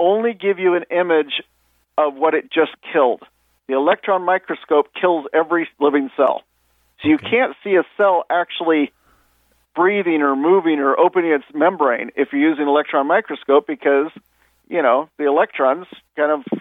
only 0.00 0.34
give 0.34 0.58
you 0.58 0.74
an 0.74 0.84
image 0.90 1.40
of 1.96 2.14
what 2.14 2.34
it 2.34 2.50
just 2.50 2.72
killed. 2.92 3.22
The 3.68 3.76
electron 3.76 4.24
microscope 4.24 4.88
kills 5.00 5.26
every 5.32 5.68
living 5.78 6.10
cell. 6.16 6.42
So 7.02 7.08
you 7.08 7.18
can't 7.18 7.54
see 7.62 7.76
a 7.76 7.84
cell 7.96 8.24
actually 8.28 8.92
breathing 9.74 10.22
or 10.22 10.36
moving 10.36 10.78
or 10.78 10.98
opening 10.98 11.32
its 11.32 11.44
membrane 11.54 12.10
if 12.16 12.28
you're 12.32 12.40
using 12.42 12.62
an 12.62 12.68
electron 12.68 13.06
microscope 13.06 13.66
because, 13.66 14.10
you 14.68 14.82
know, 14.82 15.08
the 15.18 15.26
electrons 15.26 15.86
kind 16.16 16.32
of 16.32 16.60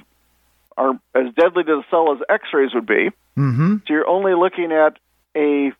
are 0.77 0.93
as 1.15 1.33
deadly 1.35 1.63
to 1.63 1.77
the 1.77 1.83
cell 1.89 2.13
as 2.13 2.19
X-rays 2.29 2.73
would 2.73 2.85
be. 2.85 3.09
Mm-hmm. 3.37 3.77
So 3.77 3.93
you're 3.93 4.07
only 4.07 4.33
looking 4.33 4.71
at 4.71 4.97
a 5.35 5.71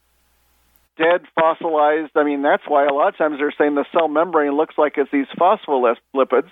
dead 0.98 1.22
fossilized. 1.36 2.12
I 2.16 2.24
mean, 2.24 2.42
that's 2.42 2.64
why 2.68 2.86
a 2.86 2.94
lot 2.94 3.10
of 3.10 3.18
times 3.18 3.38
they're 3.40 3.54
saying 3.58 3.76
the 3.76 3.86
cell 3.92 4.08
membrane 4.08 4.56
looks 4.56 4.78
like 4.78 4.98
it's 4.98 5.12
these 5.12 5.28
phospholipids, 5.40 6.50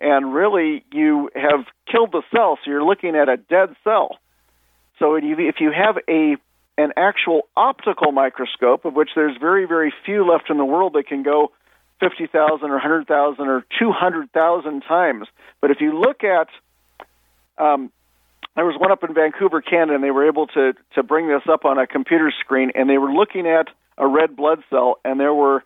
and 0.00 0.32
really 0.32 0.84
you 0.92 1.30
have 1.34 1.66
killed 1.90 2.12
the 2.12 2.22
cell. 2.34 2.58
So 2.64 2.70
you're 2.70 2.84
looking 2.84 3.16
at 3.16 3.28
a 3.28 3.36
dead 3.36 3.74
cell. 3.84 4.18
So 4.98 5.16
if 5.16 5.24
you 5.24 5.36
if 5.48 5.56
you 5.60 5.72
have 5.72 5.98
a 6.08 6.36
an 6.78 6.92
actual 6.96 7.42
optical 7.56 8.12
microscope, 8.12 8.84
of 8.84 8.94
which 8.94 9.10
there's 9.14 9.36
very, 9.38 9.66
very 9.66 9.92
few 10.04 10.28
left 10.28 10.50
in 10.50 10.56
the 10.56 10.64
world 10.64 10.94
that 10.94 11.06
can 11.06 11.22
go 11.22 11.52
50,000 12.00 12.68
or 12.68 12.72
100,000 12.72 13.46
or 13.46 13.64
200,000 13.78 14.80
times. 14.82 15.28
But 15.60 15.70
if 15.70 15.80
you 15.80 15.98
look 15.98 16.24
at, 16.24 16.48
um, 17.58 17.92
there 18.56 18.64
was 18.64 18.76
one 18.78 18.90
up 18.90 19.04
in 19.04 19.14
Vancouver, 19.14 19.60
Canada, 19.60 19.94
and 19.94 20.02
they 20.02 20.10
were 20.10 20.26
able 20.26 20.46
to, 20.48 20.72
to 20.94 21.02
bring 21.02 21.28
this 21.28 21.42
up 21.48 21.64
on 21.64 21.78
a 21.78 21.86
computer 21.86 22.32
screen, 22.40 22.72
and 22.74 22.88
they 22.88 22.98
were 22.98 23.12
looking 23.12 23.46
at 23.46 23.68
a 23.98 24.06
red 24.06 24.34
blood 24.34 24.62
cell, 24.70 24.98
and 25.04 25.20
there 25.20 25.34
were 25.34 25.62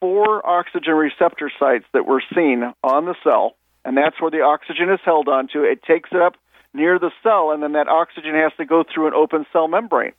four 0.00 0.44
oxygen 0.46 0.94
receptor 0.94 1.52
sites 1.58 1.84
that 1.92 2.06
were 2.06 2.22
seen 2.34 2.72
on 2.82 3.04
the 3.04 3.14
cell, 3.22 3.54
and 3.84 3.96
that's 3.96 4.20
where 4.20 4.30
the 4.30 4.40
oxygen 4.40 4.90
is 4.90 5.00
held 5.04 5.28
onto. 5.28 5.62
It 5.62 5.82
takes 5.82 6.10
it 6.12 6.20
up 6.20 6.36
near 6.72 6.98
the 6.98 7.10
cell, 7.22 7.52
and 7.52 7.62
then 7.62 7.72
that 7.72 7.88
oxygen 7.88 8.34
has 8.34 8.52
to 8.56 8.64
go 8.64 8.82
through 8.82 9.08
an 9.08 9.14
open 9.14 9.46
cell 9.52 9.68
membrane. 9.68 10.12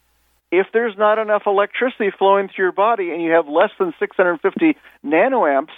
If 0.51 0.67
there's 0.73 0.97
not 0.97 1.17
enough 1.17 1.43
electricity 1.45 2.11
flowing 2.17 2.49
through 2.49 2.65
your 2.65 2.71
body 2.71 3.11
and 3.11 3.21
you 3.21 3.31
have 3.31 3.47
less 3.47 3.71
than 3.79 3.93
650 3.99 4.77
nanoamps 5.05 5.71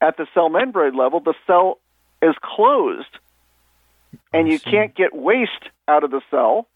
at 0.00 0.16
the 0.16 0.26
cell 0.34 0.48
membrane 0.48 0.96
level, 0.96 1.20
the 1.20 1.34
cell 1.46 1.78
is 2.20 2.34
closed, 2.42 3.06
and 4.32 4.48
you 4.48 4.58
can't 4.58 4.94
get 4.94 5.14
waste 5.14 5.70
out 5.86 6.02
of 6.02 6.10
the 6.10 6.20
cell 6.30 6.66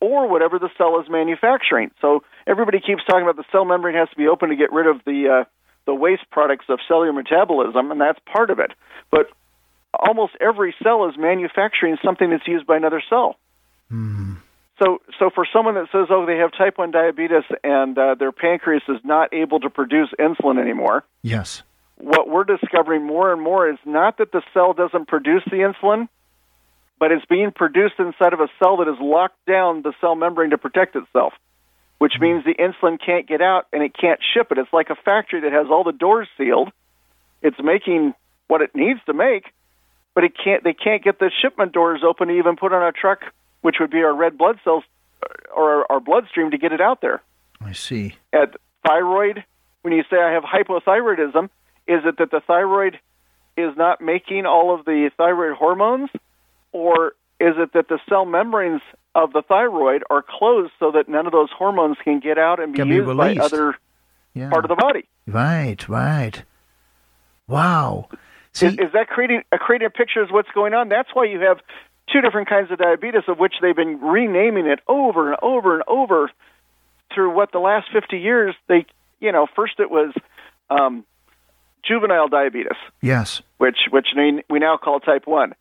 or 0.00 0.28
whatever 0.28 0.58
the 0.58 0.70
cell 0.78 1.00
is 1.00 1.08
manufacturing. 1.08 1.90
So 2.00 2.22
everybody 2.46 2.80
keeps 2.80 3.04
talking 3.04 3.22
about 3.22 3.36
the 3.36 3.44
cell 3.52 3.64
membrane 3.64 3.96
has 3.96 4.08
to 4.10 4.16
be 4.16 4.28
open 4.28 4.48
to 4.50 4.56
get 4.56 4.72
rid 4.72 4.86
of 4.86 5.02
the 5.04 5.42
uh, 5.42 5.44
the 5.86 5.94
waste 5.94 6.24
products 6.30 6.66
of 6.68 6.78
cellular 6.86 7.12
metabolism, 7.12 7.90
and 7.90 8.00
that's 8.00 8.18
part 8.32 8.50
of 8.50 8.58
it. 8.58 8.72
But 9.10 9.26
almost 9.92 10.34
every 10.40 10.74
cell 10.82 11.08
is 11.08 11.16
manufacturing 11.18 11.96
something 12.04 12.30
that's 12.30 12.46
used 12.46 12.66
by 12.66 12.76
another 12.76 13.02
cell. 13.08 13.36
Mm. 13.90 14.36
So, 14.82 15.02
so 15.18 15.28
for 15.34 15.46
someone 15.52 15.74
that 15.74 15.88
says, 15.92 16.06
"Oh, 16.08 16.24
they 16.24 16.38
have 16.38 16.52
type 16.52 16.78
one 16.78 16.90
diabetes 16.90 17.44
and 17.62 17.98
uh, 17.98 18.14
their 18.14 18.32
pancreas 18.32 18.82
is 18.88 18.98
not 19.04 19.34
able 19.34 19.60
to 19.60 19.70
produce 19.70 20.08
insulin 20.18 20.58
anymore," 20.58 21.04
yes, 21.22 21.62
what 21.96 22.28
we're 22.28 22.44
discovering 22.44 23.04
more 23.04 23.32
and 23.32 23.42
more 23.42 23.68
is 23.68 23.78
not 23.84 24.18
that 24.18 24.32
the 24.32 24.42
cell 24.54 24.72
doesn't 24.72 25.06
produce 25.06 25.42
the 25.44 25.58
insulin, 25.58 26.08
but 26.98 27.12
it's 27.12 27.24
being 27.26 27.50
produced 27.50 27.94
inside 27.98 28.32
of 28.32 28.40
a 28.40 28.48
cell 28.58 28.78
that 28.78 28.86
has 28.86 28.96
locked 29.00 29.44
down 29.46 29.82
the 29.82 29.92
cell 30.00 30.14
membrane 30.14 30.50
to 30.50 30.58
protect 30.58 30.96
itself, 30.96 31.34
which 31.98 32.14
mm. 32.18 32.22
means 32.22 32.44
the 32.44 32.54
insulin 32.54 32.98
can't 33.04 33.28
get 33.28 33.42
out 33.42 33.66
and 33.72 33.82
it 33.82 33.92
can't 33.94 34.20
ship 34.34 34.48
it. 34.50 34.58
It's 34.58 34.72
like 34.72 34.88
a 34.88 34.96
factory 34.96 35.42
that 35.42 35.52
has 35.52 35.66
all 35.70 35.84
the 35.84 35.92
doors 35.92 36.28
sealed. 36.38 36.70
It's 37.42 37.56
making 37.62 38.14
what 38.48 38.62
it 38.62 38.74
needs 38.74 39.00
to 39.06 39.12
make, 39.12 39.44
but 40.14 40.24
it 40.24 40.32
can't. 40.42 40.64
They 40.64 40.74
can't 40.74 41.04
get 41.04 41.18
the 41.18 41.30
shipment 41.42 41.72
doors 41.72 42.02
open 42.02 42.28
to 42.28 42.34
even 42.34 42.56
put 42.56 42.72
on 42.72 42.82
a 42.82 42.92
truck, 42.92 43.20
which 43.62 43.76
would 43.80 43.90
be 43.90 44.02
our 44.02 44.14
red 44.14 44.38
blood 44.38 44.58
cells 44.64 44.84
uh, 45.22 45.26
or 45.54 45.90
our 45.90 46.00
bloodstream 46.00 46.50
to 46.50 46.58
get 46.58 46.72
it 46.72 46.80
out 46.80 47.00
there. 47.00 47.22
I 47.60 47.72
see. 47.72 48.14
At 48.32 48.56
thyroid, 48.86 49.44
when 49.82 49.92
you 49.92 50.02
say 50.10 50.16
I 50.16 50.32
have 50.32 50.44
hypothyroidism, 50.44 51.44
is 51.86 52.00
it 52.04 52.18
that 52.18 52.30
the 52.30 52.40
thyroid 52.46 52.98
is 53.56 53.76
not 53.76 54.00
making 54.00 54.46
all 54.46 54.74
of 54.74 54.84
the 54.84 55.10
thyroid 55.16 55.56
hormones, 55.56 56.10
or 56.72 57.14
is 57.38 57.54
it 57.56 57.72
that 57.72 57.88
the 57.88 57.98
cell 58.08 58.24
membranes 58.24 58.82
of 59.14 59.32
the 59.32 59.42
thyroid 59.42 60.04
are 60.10 60.22
closed 60.26 60.72
so 60.78 60.92
that 60.92 61.08
none 61.08 61.26
of 61.26 61.32
those 61.32 61.50
hormones 61.50 61.96
can 62.02 62.20
get 62.20 62.38
out 62.38 62.60
and 62.60 62.72
be 62.72 62.78
can 62.78 62.88
used 62.88 63.08
be 63.08 63.14
by 63.14 63.36
other 63.36 63.76
yeah. 64.34 64.50
part 64.50 64.64
of 64.64 64.68
the 64.68 64.76
body? 64.76 65.08
Right, 65.26 65.86
right. 65.88 66.42
Wow. 67.48 68.08
See, 68.52 68.66
is, 68.66 68.74
is 68.74 68.92
that 68.92 69.08
creating 69.08 69.42
a 69.52 69.58
creating 69.58 69.86
a 69.86 69.90
picture 69.90 70.22
of 70.22 70.30
what's 70.30 70.50
going 70.54 70.74
on? 70.74 70.88
That's 70.88 71.08
why 71.12 71.24
you 71.24 71.40
have 71.40 71.58
two 72.12 72.20
different 72.20 72.48
kinds 72.48 72.70
of 72.70 72.78
diabetes, 72.78 73.22
of 73.28 73.38
which 73.38 73.54
they've 73.60 73.76
been 73.76 74.00
renaming 74.00 74.66
it 74.66 74.80
over 74.88 75.32
and 75.32 75.36
over 75.42 75.74
and 75.74 75.84
over 75.86 76.30
through 77.14 77.34
what 77.34 77.52
the 77.52 77.58
last 77.58 77.88
50 77.92 78.18
years. 78.18 78.54
They, 78.68 78.86
you 79.20 79.32
know, 79.32 79.46
first 79.54 79.74
it 79.78 79.90
was 79.90 80.12
um, 80.68 81.04
juvenile 81.86 82.28
diabetes. 82.28 82.78
Yes. 83.00 83.42
Which 83.58 83.78
which 83.90 84.08
we 84.16 84.58
now 84.58 84.76
call 84.76 85.00
type 85.00 85.26
one. 85.26 85.54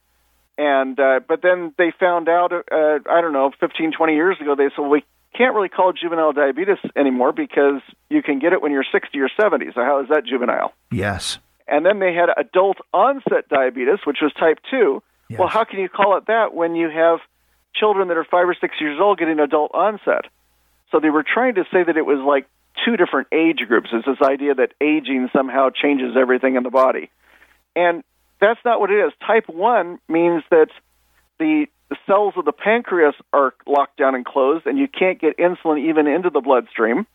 And 0.58 1.00
uh, 1.00 1.22
but 1.26 1.42
then 1.42 1.74
they 1.78 1.92
found 1.98 2.28
out, 2.28 2.52
uh, 2.52 3.00
I 3.10 3.22
don't 3.22 3.34
know, 3.34 3.52
15, 3.60 3.94
20 3.98 4.14
years 4.14 4.38
ago, 4.42 4.56
they 4.56 4.70
said 4.76 4.82
well, 4.82 4.90
we 4.90 5.04
can't 5.36 5.56
really 5.56 5.70
call 5.70 5.92
it 5.92 5.98
juvenile 6.02 6.34
diabetes 6.34 6.78
anymore 6.96 7.32
because 7.32 7.82
you 8.10 8.22
can 8.22 8.40
get 8.40 8.54
it 8.54 8.62
when 8.62 8.72
you're 8.72 8.86
60 8.92 9.18
or 9.20 9.30
70. 9.40 9.68
So 9.74 9.82
how 9.82 10.02
is 10.02 10.10
that 10.10 10.26
juvenile? 10.26 10.74
Yes. 10.92 11.40
And 11.68 11.86
then 11.86 12.00
they 12.00 12.14
had 12.14 12.30
adult 12.36 12.78
onset 12.94 13.48
diabetes, 13.48 14.00
which 14.06 14.18
was 14.22 14.34
type 14.34 14.58
2. 14.72 15.02
Yes. 15.30 15.40
Well, 15.40 15.48
how 15.48 15.64
can 15.64 15.80
you 15.80 15.90
call 15.90 16.18
it 16.18 16.26
that 16.28 16.54
when 16.54 16.76
you 16.76 16.90
have 16.90 17.20
children 17.76 18.08
that 18.08 18.18
are 18.18 18.26
five 18.26 18.50
or 18.50 18.56
six 18.60 18.76
years 18.82 19.00
old 19.00 19.20
getting 19.20 19.40
adult 19.40 19.72
onset? 19.74 20.26
So 20.92 21.00
they 21.00 21.12
were 21.12 21.24
trying 21.24 21.56
to 21.56 21.66
say 21.72 21.84
that 21.84 21.98
it 21.98 22.06
was 22.06 22.20
like 22.26 22.48
two 22.86 22.98
different 22.98 23.28
age 23.32 23.60
groups. 23.68 23.90
It's 23.94 24.06
this 24.06 24.28
idea 24.28 24.56
that 24.56 24.74
aging 24.82 25.30
somehow 25.32 25.70
changes 25.70 26.16
everything 26.20 26.56
in 26.56 26.64
the 26.64 26.72
body. 26.72 27.12
And 27.76 28.04
that's 28.42 28.60
not 28.66 28.80
what 28.80 28.90
it 28.90 29.06
is. 29.06 29.14
Type 29.26 29.48
1 29.48 30.00
means 30.08 30.44
that 30.50 30.70
the, 31.38 31.68
the 31.90 31.98
cells 32.08 32.34
of 32.38 32.46
the 32.46 32.52
pancreas 32.52 33.14
are 33.32 33.54
locked 33.68 33.98
down 33.98 34.16
and 34.16 34.26
closed, 34.26 34.66
and 34.66 34.78
you 34.78 34.88
can't 34.88 35.20
get 35.20 35.38
insulin 35.38 35.90
even 35.90 36.08
into 36.08 36.30
the 36.30 36.42
bloodstream. 36.42 37.06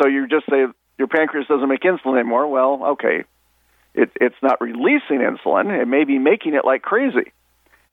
So 0.00 0.08
you 0.08 0.26
just 0.28 0.46
say 0.48 0.64
your 0.98 1.08
pancreas 1.08 1.46
doesn't 1.46 1.68
make 1.68 1.82
insulin 1.82 2.18
anymore. 2.18 2.46
Well, 2.46 2.84
okay, 2.92 3.24
it, 3.94 4.10
it's 4.20 4.36
not 4.42 4.60
releasing 4.60 5.18
insulin. 5.18 5.80
It 5.80 5.86
may 5.86 6.04
be 6.04 6.18
making 6.18 6.54
it 6.54 6.64
like 6.64 6.82
crazy. 6.82 7.32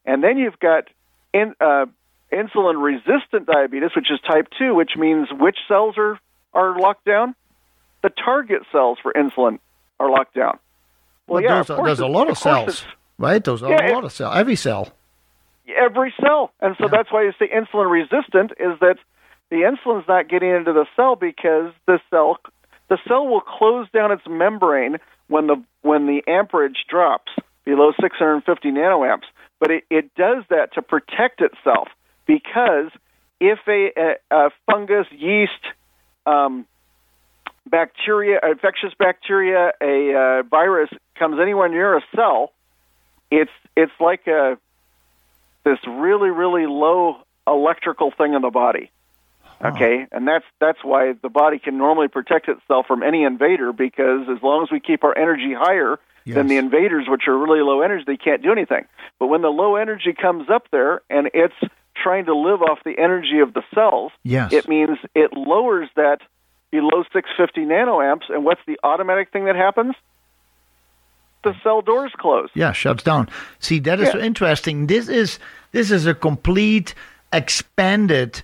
And 0.06 0.24
then 0.24 0.38
you've 0.38 0.60
got 0.60 0.86
in, 1.34 1.54
uh, 1.62 1.86
insulin 2.32 2.82
resistant 2.82 3.46
diabetes, 3.46 3.92
which 3.96 4.10
is 4.12 4.20
type 4.28 4.48
2, 4.58 4.74
which 4.74 4.92
means 4.98 5.28
which 5.32 5.58
cells 5.68 5.96
are, 5.98 6.20
are 6.54 6.80
locked 6.80 7.06
down? 7.06 7.36
The 8.02 8.10
target 8.10 8.64
cells 8.72 8.98
for 9.02 9.14
insulin 9.14 9.60
are 10.00 10.10
locked 10.10 10.36
down. 10.36 10.58
Well, 11.28 11.42
yeah, 11.42 11.64
there's, 11.64 11.70
a, 11.70 11.84
there's 11.84 12.00
a 12.00 12.08
lot 12.08 12.28
of, 12.28 12.34
of 12.34 12.38
cells, 12.40 12.84
right? 13.18 13.44
There's 13.44 13.62
a 13.62 13.68
lot 13.68 14.04
of 14.04 14.12
cells. 14.12 14.36
Every 14.36 14.56
cell. 14.56 14.92
Every 15.68 16.14
cell. 16.20 16.52
And 16.60 16.76
so 16.78 16.86
yeah. 16.86 16.90
that's 16.92 17.12
why 17.12 17.24
you 17.24 17.34
say 17.38 17.48
insulin 17.48 17.90
resistant 17.90 18.52
is 18.60 18.80
that 18.82 18.98
the 19.50 19.58
insulin's 19.58 20.08
not 20.08 20.28
getting 20.28 20.50
into 20.50 20.74
the 20.74 20.86
cell 20.96 21.16
because 21.16 21.72
the 21.86 22.00
cell 22.10 22.38
the 22.90 22.98
cell 23.08 23.26
will 23.26 23.42
close 23.42 23.88
down 23.94 24.12
its 24.12 24.24
membrane 24.28 24.98
when 25.32 25.48
the 25.48 25.64
when 25.82 26.08
the 26.08 26.22
amperage 26.28 26.86
drops 26.90 27.32
below 27.64 27.92
650 28.00 28.72
nanoamps. 28.72 29.24
But 29.60 29.72
it, 29.72 29.84
it 29.90 30.14
does 30.16 30.44
that 30.50 30.74
to 30.74 30.82
protect 30.82 31.42
itself 31.42 31.88
because 32.26 32.92
if 33.40 33.60
a, 33.68 33.92
a, 33.98 34.16
a 34.30 34.50
fungus, 34.70 35.08
yeast, 35.12 35.54
um, 36.26 36.66
bacteria, 37.66 38.40
infectious 38.44 38.94
bacteria, 39.00 39.72
a 39.82 40.14
uh, 40.14 40.44
virus 40.44 40.90
comes 41.18 41.40
anywhere 41.42 41.70
near 41.70 41.98
a 41.98 42.02
cell, 42.14 42.52
it's 43.32 43.52
it's 43.78 43.94
like 44.00 44.28
a 44.28 44.58
this 45.64 45.80
really 45.88 46.30
really 46.30 46.66
low 46.66 47.18
electrical 47.48 48.12
thing 48.12 48.34
in 48.34 48.42
the 48.42 48.50
body. 48.50 48.92
Okay, 49.64 50.08
and 50.12 50.28
that's 50.28 50.46
that's 50.60 50.80
why 50.84 51.14
the 51.22 51.30
body 51.30 51.60
can 51.60 51.78
normally 51.78 52.08
protect 52.08 52.48
itself 52.48 52.88
from 52.88 53.04
any 53.04 53.24
invader 53.24 53.72
because 53.74 54.28
as 54.30 54.42
long 54.42 54.64
as 54.64 54.72
we 54.72 54.80
keep 54.80 55.04
our 55.04 55.18
energy 55.18 55.54
higher 55.58 56.00
yes. 56.26 56.36
than 56.36 56.48
the 56.48 56.58
invaders, 56.58 57.06
which 57.08 57.28
are 57.28 57.38
really 57.38 57.62
low 57.62 57.82
energy, 57.82 58.04
they 58.08 58.18
can't 58.18 58.42
do 58.42 58.52
anything. 58.52 58.86
But 59.20 59.28
when 59.28 59.42
the 59.42 59.50
low 59.50 59.76
energy 59.76 60.14
comes 60.20 60.50
up 60.50 60.66
there 60.72 61.02
and 61.10 61.30
it's 61.34 61.56
trying 62.02 62.26
to 62.26 62.36
live 62.36 62.62
off 62.62 62.80
the 62.84 62.98
energy 62.98 63.40
of 63.40 63.54
the 63.54 63.64
cells, 63.74 64.12
yes. 64.24 64.52
it 64.54 64.68
means 64.68 64.98
it 65.14 65.32
lowers 65.34 65.90
that 65.96 66.20
below 66.72 67.04
650 67.14 67.62
nanoamps. 67.62 68.30
And 68.30 68.44
what's 68.44 68.62
the 68.66 68.80
automatic 68.84 69.32
thing 69.32 69.46
that 69.46 69.56
happens? 69.56 69.96
The 71.44 71.54
cell 71.64 71.82
doors 71.82 72.12
close. 72.18 72.50
Yeah, 72.54 72.72
shuts 72.72 73.04
down. 73.04 73.28
See, 73.60 73.80
that 73.80 74.00
is 74.00 74.14
yeah. 74.14 74.22
interesting. 74.22 74.88
This 74.88 75.10
is 75.10 75.40
this 75.72 75.90
is 75.90 76.06
a 76.06 76.14
complete 76.14 76.94
expanded 77.34 78.44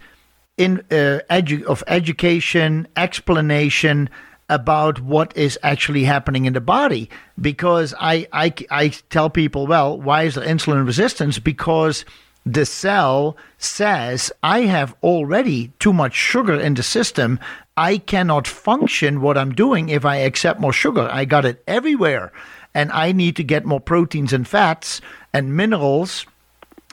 in 0.58 0.80
uh, 0.92 1.20
edu- 1.30 1.64
of 1.64 1.84
education 1.88 2.88
explanation 2.96 4.10
about 4.50 5.02
what 5.02 5.36
is 5.36 5.60
actually 5.62 6.04
happening 6.04 6.46
in 6.46 6.54
the 6.54 6.62
body. 6.62 7.10
Because 7.40 7.94
I, 8.00 8.28
I, 8.32 8.54
I 8.72 8.90
tell 9.10 9.30
people 9.30 9.68
well 9.68 10.00
why 10.00 10.24
is 10.24 10.36
there 10.36 10.46
insulin 10.46 10.86
resistance? 10.86 11.40
Because 11.40 12.06
the 12.46 12.66
cell 12.66 13.36
says 13.58 14.32
i 14.42 14.62
have 14.62 14.96
already 15.04 15.74
too 15.80 15.92
much 15.92 16.14
sugar 16.14 16.58
in 16.58 16.76
the 16.76 16.84
system. 16.84 17.40
I 17.76 17.98
cannot 17.98 18.48
function 18.48 19.22
what 19.22 19.38
i'm 19.38 19.54
doing 19.54 19.90
if 19.90 20.06
i 20.06 20.18
accept 20.18 20.60
more 20.60 20.74
sugar. 20.74 21.10
I 21.12 21.26
got 21.26 21.46
it 21.46 21.62
everywhere. 21.68 22.32
And 22.74 22.90
i 22.94 23.12
need 23.12 23.36
to 23.36 23.44
get 23.44 23.66
more 23.66 23.82
proteins 23.82 24.32
and 24.32 24.48
fats 24.48 25.02
and 25.34 25.58
minerals 25.58 26.26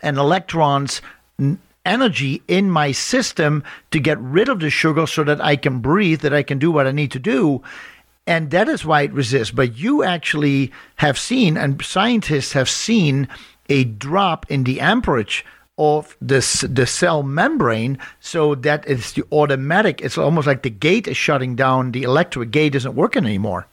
and 0.03 0.19
electrons 0.19 1.01
energy 1.85 2.43
in 2.49 2.71
my 2.71 2.93
system 2.93 3.63
to 3.91 4.01
get 4.01 4.19
rid 4.21 4.49
of 4.49 4.61
the 4.61 4.71
sugar 4.71 5.07
so 5.07 5.25
that 5.25 5.41
I 5.41 5.57
can 5.57 5.81
breathe, 5.81 6.21
that 6.21 6.35
I 6.35 6.43
can 6.43 6.59
do 6.59 6.71
what 6.71 6.87
I 6.87 6.93
need 6.93 7.13
to 7.13 7.19
do. 7.19 7.63
And 8.27 8.51
that 8.51 8.69
is 8.69 8.85
why 8.85 9.03
it 9.03 9.13
resists. 9.13 9.51
But 9.51 9.77
you 9.77 10.03
actually 10.03 10.73
have 10.97 11.19
seen, 11.19 11.57
and 11.57 11.83
scientists 11.85 12.53
have 12.53 12.71
seen, 12.71 13.29
a 13.69 13.85
drop 13.85 14.51
in 14.51 14.65
the 14.65 14.81
amperage 14.81 15.45
of 15.77 16.17
this 16.21 16.61
the 16.61 16.87
cell 16.87 17.23
membrane 17.23 17.99
so 18.21 18.55
that 18.55 18.85
it's 18.87 19.13
the 19.13 19.25
automatic 19.33 20.01
it's 20.01 20.17
almost 20.17 20.47
like 20.47 20.63
the 20.63 20.71
gate 20.71 21.09
is 21.09 21.17
shutting 21.17 21.57
down 21.57 21.91
the 21.91 22.05
electric 22.05 22.53
gate 22.53 22.77
isn't 22.77 22.95
working 22.95 23.25
anymore 23.25 23.67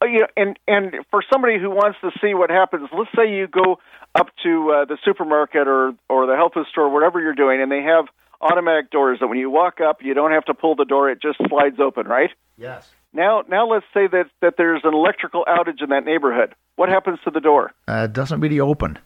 uh, 0.00 0.06
and 0.36 0.56
and 0.68 0.94
for 1.10 1.24
somebody 1.32 1.58
who 1.58 1.70
wants 1.70 1.98
to 2.00 2.10
see 2.20 2.34
what 2.34 2.50
happens 2.50 2.88
let's 2.96 3.10
say 3.16 3.28
you 3.28 3.48
go 3.48 3.80
up 4.14 4.28
to 4.42 4.70
uh, 4.70 4.84
the 4.84 4.98
supermarket 5.04 5.66
or 5.66 5.94
or 6.08 6.26
the 6.26 6.36
health 6.36 6.54
food 6.54 6.66
store 6.70 6.88
whatever 6.88 7.20
you're 7.20 7.34
doing 7.34 7.60
and 7.60 7.70
they 7.70 7.82
have 7.82 8.06
automatic 8.40 8.90
doors 8.90 9.18
that 9.20 9.26
when 9.26 9.38
you 9.38 9.50
walk 9.50 9.80
up 9.80 10.02
you 10.02 10.14
don't 10.14 10.32
have 10.32 10.44
to 10.44 10.54
pull 10.54 10.74
the 10.74 10.84
door 10.84 11.10
it 11.10 11.20
just 11.20 11.38
slides 11.48 11.80
open 11.80 12.06
right? 12.06 12.30
Yes. 12.56 12.90
Now 13.12 13.42
now 13.48 13.68
let's 13.68 13.86
say 13.92 14.06
that 14.06 14.26
that 14.40 14.54
there's 14.56 14.82
an 14.84 14.94
electrical 14.94 15.44
outage 15.48 15.82
in 15.82 15.90
that 15.90 16.04
neighborhood. 16.04 16.54
What 16.76 16.88
happens 16.88 17.18
to 17.24 17.30
the 17.30 17.40
door? 17.40 17.72
Uh, 17.88 18.06
it 18.08 18.12
doesn't 18.12 18.40
really 18.40 18.60
open. 18.60 18.98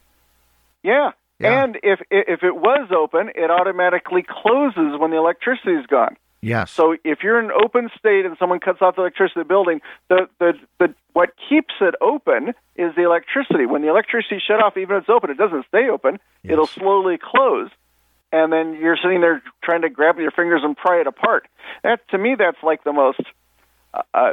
Yeah. 0.82 1.10
Yeah. 1.38 1.64
And 1.64 1.78
if 1.82 2.00
if 2.10 2.42
it 2.42 2.56
was 2.56 2.90
open, 2.90 3.30
it 3.34 3.50
automatically 3.50 4.24
closes 4.28 4.98
when 4.98 5.10
the 5.10 5.16
electricity 5.18 5.72
is 5.72 5.86
gone. 5.86 6.16
Yes. 6.40 6.70
So 6.70 6.96
if 7.04 7.18
you're 7.22 7.38
in 7.40 7.46
an 7.46 7.52
open 7.64 7.90
state 7.98 8.24
and 8.24 8.36
someone 8.38 8.60
cuts 8.60 8.80
off 8.80 8.94
the 8.96 9.02
electricity 9.02 9.40
of 9.40 9.48
the 9.48 9.48
building, 9.48 9.80
the, 10.08 10.28
the 10.38 10.52
the 10.78 10.94
what 11.12 11.30
keeps 11.48 11.74
it 11.80 11.96
open 12.00 12.54
is 12.76 12.94
the 12.94 13.02
electricity. 13.02 13.66
When 13.66 13.82
the 13.82 13.88
electricity 13.88 14.40
shut 14.46 14.62
off, 14.62 14.76
even 14.76 14.96
if 14.96 15.02
it's 15.02 15.10
open, 15.10 15.30
it 15.30 15.36
doesn't 15.36 15.66
stay 15.66 15.88
open. 15.88 16.18
Yes. 16.42 16.52
It'll 16.52 16.66
slowly 16.66 17.18
close, 17.20 17.70
and 18.30 18.52
then 18.52 18.74
you're 18.74 18.96
sitting 19.02 19.20
there 19.20 19.42
trying 19.64 19.82
to 19.82 19.90
grab 19.90 20.18
your 20.18 20.30
fingers 20.30 20.60
and 20.62 20.76
pry 20.76 21.00
it 21.00 21.08
apart. 21.08 21.48
That 21.82 22.06
to 22.10 22.18
me, 22.18 22.36
that's 22.38 22.62
like 22.62 22.84
the 22.84 22.92
most 22.92 23.20
uh, 23.92 24.02
uh 24.14 24.32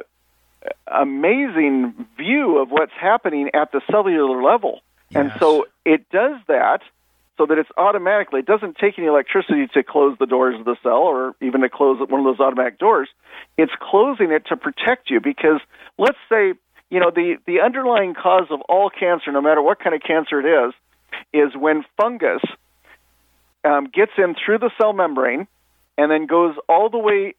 amazing 0.87 2.07
view 2.17 2.59
of 2.59 2.69
what's 2.69 2.93
happening 2.99 3.49
at 3.53 3.71
the 3.71 3.81
cellular 3.89 4.43
level. 4.43 4.81
Yes. 5.09 5.21
And 5.21 5.39
so 5.39 5.67
it 5.85 6.09
does 6.09 6.39
that 6.47 6.81
so 7.37 7.45
that 7.45 7.57
it's 7.57 7.69
automatically 7.77 8.39
it 8.39 8.45
doesn't 8.45 8.77
take 8.77 8.97
any 8.97 9.07
electricity 9.07 9.67
to 9.73 9.83
close 9.83 10.17
the 10.19 10.25
doors 10.25 10.57
of 10.59 10.65
the 10.65 10.75
cell 10.81 11.03
or 11.03 11.35
even 11.41 11.61
to 11.61 11.69
close 11.69 11.99
one 12.07 12.19
of 12.19 12.25
those 12.25 12.39
automatic 12.39 12.79
doors. 12.79 13.09
It's 13.57 13.73
closing 13.79 14.31
it 14.31 14.45
to 14.47 14.57
protect 14.57 15.09
you 15.09 15.19
because 15.19 15.59
let's 15.97 16.17
say 16.29 16.53
you 16.89 16.99
know 16.99 17.11
the 17.11 17.37
the 17.45 17.61
underlying 17.61 18.13
cause 18.13 18.47
of 18.49 18.61
all 18.61 18.89
cancer 18.89 19.31
no 19.31 19.41
matter 19.41 19.61
what 19.61 19.79
kind 19.79 19.95
of 19.95 20.01
cancer 20.01 20.39
it 20.39 20.67
is 20.67 20.73
is 21.33 21.55
when 21.55 21.83
fungus 21.97 22.41
um, 23.63 23.87
gets 23.93 24.11
in 24.17 24.35
through 24.35 24.59
the 24.59 24.71
cell 24.77 24.93
membrane 24.93 25.47
and 25.97 26.11
then 26.11 26.27
goes 26.27 26.55
all 26.69 26.89
the 26.89 26.97
way 26.97 27.33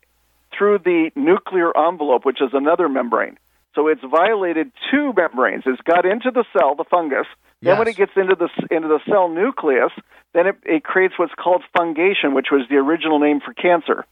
through 0.56 0.78
the 0.78 1.10
nuclear 1.14 1.76
envelope 1.76 2.24
which 2.24 2.42
is 2.42 2.50
another 2.52 2.88
membrane. 2.88 3.38
So 3.74 3.88
it's 3.88 4.00
violated 4.02 4.72
two 4.90 5.12
membranes. 5.14 5.64
It's 5.66 5.82
got 5.82 6.06
into 6.06 6.30
the 6.30 6.44
cell 6.52 6.74
the 6.74 6.84
fungus 6.84 7.26
then 7.62 7.72
yes. 7.72 7.78
when 7.78 7.88
it 7.88 7.96
gets 7.96 8.12
into 8.16 8.34
the 8.34 8.48
into 8.70 8.88
the 8.88 9.00
cell 9.08 9.28
nucleus, 9.28 9.92
then 10.34 10.46
it, 10.46 10.56
it 10.64 10.84
creates 10.84 11.14
what's 11.18 11.34
called 11.34 11.62
fungation, 11.76 12.34
which 12.34 12.48
was 12.50 12.62
the 12.68 12.76
original 12.76 13.18
name 13.18 13.40
for 13.40 13.54
cancer. 13.54 14.04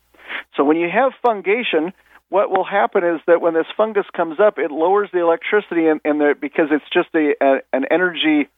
So 0.56 0.64
when 0.64 0.78
you 0.78 0.88
have 0.88 1.12
fungation, 1.24 1.92
what 2.30 2.50
will 2.50 2.64
happen 2.64 3.04
is 3.04 3.20
that 3.26 3.40
when 3.40 3.54
this 3.54 3.66
fungus 3.76 4.06
comes 4.14 4.40
up, 4.40 4.58
it 4.58 4.70
lowers 4.70 5.10
the 5.12 5.20
electricity 5.20 5.86
in, 5.86 6.00
in 6.04 6.18
the 6.18 6.34
because 6.40 6.68
it's 6.70 6.84
just 6.92 7.08
a, 7.14 7.34
a 7.40 7.60
an 7.72 7.84
energy 7.90 8.48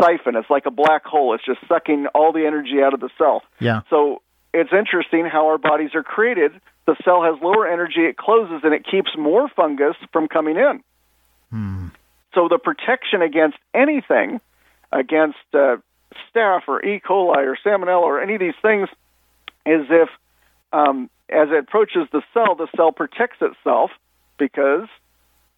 siphon. 0.00 0.36
It's 0.36 0.50
like 0.50 0.66
a 0.66 0.70
black 0.70 1.04
hole. 1.04 1.34
It's 1.34 1.44
just 1.44 1.60
sucking 1.68 2.06
all 2.14 2.32
the 2.32 2.46
energy 2.46 2.82
out 2.82 2.94
of 2.94 3.00
the 3.00 3.10
cell. 3.16 3.42
Yeah. 3.60 3.82
So 3.90 4.20
it's 4.52 4.72
interesting 4.72 5.26
how 5.26 5.46
our 5.46 5.58
bodies 5.58 5.90
are 5.94 6.02
created. 6.02 6.52
The 6.86 6.96
cell 7.04 7.22
has 7.22 7.40
lower 7.40 7.66
energy, 7.66 8.00
it 8.00 8.16
closes, 8.16 8.60
and 8.62 8.74
it 8.74 8.84
keeps 8.84 9.10
more 9.16 9.48
fungus 9.48 9.96
from 10.12 10.28
coming 10.28 10.56
in. 10.56 10.82
Hmm. 11.50 11.88
So 12.34 12.48
the 12.48 12.58
protection 12.58 13.22
against 13.22 13.58
anything, 13.72 14.40
against 14.92 15.38
uh, 15.52 15.76
staph 16.34 16.62
or 16.68 16.84
E. 16.84 17.00
coli 17.00 17.46
or 17.46 17.56
salmonella 17.64 18.02
or 18.02 18.20
any 18.20 18.34
of 18.34 18.40
these 18.40 18.54
things, 18.60 18.88
is 19.66 19.86
if 19.90 20.08
um, 20.72 21.08
as 21.28 21.48
it 21.50 21.58
approaches 21.58 22.08
the 22.12 22.22
cell, 22.32 22.54
the 22.54 22.68
cell 22.76 22.92
protects 22.92 23.38
itself 23.40 23.90
because 24.38 24.88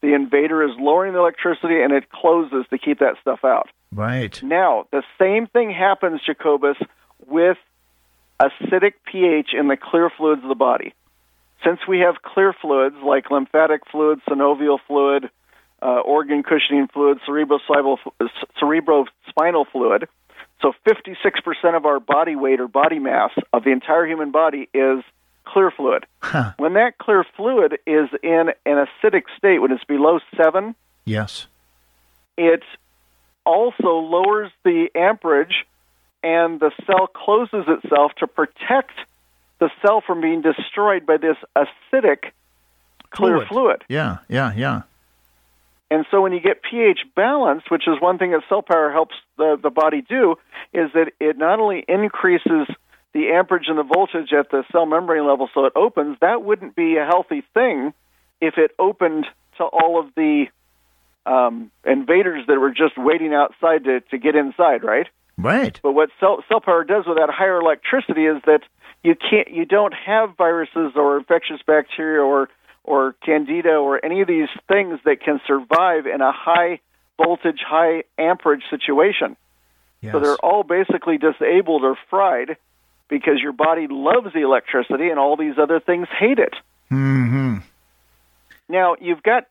the 0.02 0.14
invader 0.14 0.62
is 0.62 0.70
lowering 0.78 1.14
the 1.14 1.18
electricity 1.18 1.82
and 1.82 1.92
it 1.92 2.10
closes 2.10 2.66
to 2.70 2.78
keep 2.78 2.98
that 3.00 3.16
stuff 3.20 3.40
out. 3.44 3.68
Right. 3.92 4.40
Now, 4.42 4.86
the 4.92 5.02
same 5.18 5.46
thing 5.46 5.70
happens, 5.70 6.20
Jacobus, 6.24 6.76
with 7.26 7.56
acidic 8.38 8.94
pH 9.10 9.50
in 9.58 9.68
the 9.68 9.76
clear 9.76 10.10
fluids 10.10 10.42
of 10.42 10.48
the 10.48 10.54
body. 10.54 10.92
Since 11.64 11.80
we 11.88 12.00
have 12.00 12.16
clear 12.22 12.52
fluids 12.52 12.96
like 13.02 13.30
lymphatic 13.30 13.82
fluid, 13.90 14.20
synovial 14.28 14.78
fluid, 14.86 15.30
uh, 15.82 16.00
organ 16.00 16.42
cushioning 16.42 16.88
fluid, 16.88 17.18
cerebrospinal, 17.28 17.98
cerebrospinal 18.60 19.66
fluid. 19.70 20.08
So 20.62 20.72
56% 20.86 21.76
of 21.76 21.84
our 21.84 22.00
body 22.00 22.34
weight 22.34 22.60
or 22.60 22.68
body 22.68 22.98
mass 22.98 23.30
of 23.52 23.64
the 23.64 23.70
entire 23.70 24.06
human 24.06 24.30
body 24.30 24.68
is 24.72 25.04
clear 25.44 25.70
fluid. 25.70 26.06
Huh. 26.22 26.52
When 26.56 26.74
that 26.74 26.98
clear 26.98 27.24
fluid 27.36 27.78
is 27.86 28.08
in 28.22 28.50
an 28.64 28.86
acidic 28.86 29.24
state, 29.36 29.60
when 29.60 29.70
it's 29.70 29.84
below 29.84 30.18
7, 30.36 30.74
yes, 31.04 31.46
it 32.36 32.62
also 33.44 33.98
lowers 33.98 34.50
the 34.64 34.88
amperage 34.94 35.66
and 36.22 36.58
the 36.58 36.72
cell 36.86 37.06
closes 37.06 37.64
itself 37.68 38.12
to 38.18 38.26
protect 38.26 38.92
the 39.60 39.70
cell 39.80 40.02
from 40.04 40.20
being 40.20 40.42
destroyed 40.42 41.06
by 41.06 41.16
this 41.16 41.36
acidic 41.56 42.32
clear 43.10 43.36
fluid. 43.36 43.48
fluid. 43.48 43.84
Yeah, 43.88 44.18
yeah, 44.28 44.52
yeah. 44.54 44.82
And 45.90 46.04
so 46.10 46.20
when 46.20 46.32
you 46.32 46.40
get 46.40 46.62
pH 46.62 47.00
balanced, 47.14 47.70
which 47.70 47.86
is 47.86 48.00
one 48.00 48.18
thing 48.18 48.32
that 48.32 48.42
cell 48.48 48.62
power 48.62 48.90
helps 48.90 49.14
the, 49.36 49.56
the 49.62 49.70
body 49.70 50.02
do, 50.02 50.36
is 50.72 50.90
that 50.94 51.12
it 51.20 51.38
not 51.38 51.60
only 51.60 51.84
increases 51.86 52.66
the 53.12 53.28
amperage 53.28 53.66
and 53.68 53.78
the 53.78 53.84
voltage 53.84 54.32
at 54.32 54.50
the 54.50 54.64
cell 54.72 54.84
membrane 54.84 55.26
level 55.26 55.48
so 55.54 55.64
it 55.64 55.72
opens, 55.76 56.18
that 56.20 56.42
wouldn't 56.42 56.74
be 56.74 56.96
a 56.96 57.04
healthy 57.04 57.42
thing 57.54 57.94
if 58.40 58.58
it 58.58 58.72
opened 58.78 59.26
to 59.58 59.64
all 59.64 60.00
of 60.00 60.14
the 60.16 60.46
um, 61.24 61.70
invaders 61.84 62.46
that 62.46 62.58
were 62.58 62.70
just 62.70 62.96
waiting 62.96 63.32
outside 63.32 63.84
to, 63.84 64.00
to 64.00 64.18
get 64.18 64.34
inside, 64.36 64.84
right? 64.84 65.06
Right. 65.38 65.78
But 65.82 65.92
what 65.92 66.10
cell, 66.18 66.42
cell 66.48 66.60
power 66.60 66.84
does 66.84 67.04
with 67.06 67.18
that 67.18 67.30
higher 67.30 67.60
electricity 67.60 68.26
is 68.26 68.42
that 68.46 68.60
you 69.02 69.14
can't, 69.14 69.50
you 69.50 69.64
don't 69.64 69.94
have 69.94 70.36
viruses 70.36 70.92
or 70.96 71.18
infectious 71.18 71.60
bacteria 71.66 72.22
or 72.22 72.48
or 72.86 73.14
candida 73.24 73.74
or 73.74 74.02
any 74.04 74.20
of 74.20 74.28
these 74.28 74.48
things 74.68 74.98
that 75.04 75.20
can 75.20 75.40
survive 75.46 76.06
in 76.06 76.20
a 76.20 76.32
high 76.32 76.80
voltage, 77.16 77.60
high 77.66 78.04
amperage 78.18 78.62
situation. 78.70 79.36
Yes. 80.00 80.12
So 80.12 80.20
they're 80.20 80.36
all 80.36 80.62
basically 80.62 81.18
disabled 81.18 81.82
or 81.82 81.96
fried 82.10 82.56
because 83.08 83.40
your 83.42 83.52
body 83.52 83.86
loves 83.88 84.32
the 84.32 84.42
electricity 84.42 85.08
and 85.08 85.18
all 85.18 85.36
these 85.36 85.58
other 85.58 85.80
things 85.80 86.06
hate 86.18 86.38
it. 86.38 86.54
Mm-hmm. 86.90 87.58
Now 88.68 88.96
you've 89.00 89.22
got 89.22 89.46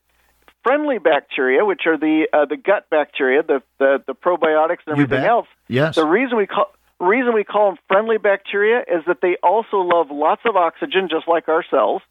friendly 0.64 0.98
bacteria, 0.98 1.66
which 1.66 1.82
are 1.86 1.98
the 1.98 2.28
uh, 2.32 2.46
the 2.46 2.58
gut 2.58 2.90
bacteria, 2.90 3.44
the, 3.44 3.62
the 3.80 4.04
the 4.06 4.14
probiotics 4.14 4.80
and 4.86 4.94
everything 4.94 5.26
else. 5.26 5.48
Yes. 5.68 5.96
The 5.96 6.06
reason 6.06 6.38
we 6.38 6.48
call 6.48 6.72
reason 7.00 7.34
we 7.34 7.44
call 7.44 7.72
them 7.72 7.80
friendly 7.88 8.18
bacteria 8.18 8.80
is 8.80 9.04
that 9.08 9.22
they 9.22 9.38
also 9.44 9.78
love 9.78 10.12
lots 10.12 10.42
of 10.46 10.56
oxygen, 10.56 11.10
just 11.10 11.28
like 11.28 11.48
our 11.50 11.64
cells 11.70 12.02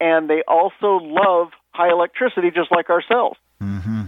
and 0.00 0.28
they 0.28 0.42
also 0.46 0.96
love 1.02 1.50
high 1.72 1.90
electricity 1.90 2.50
just 2.50 2.72
like 2.72 2.90
ourselves. 2.90 3.38
Mm-hmm. 3.62 4.04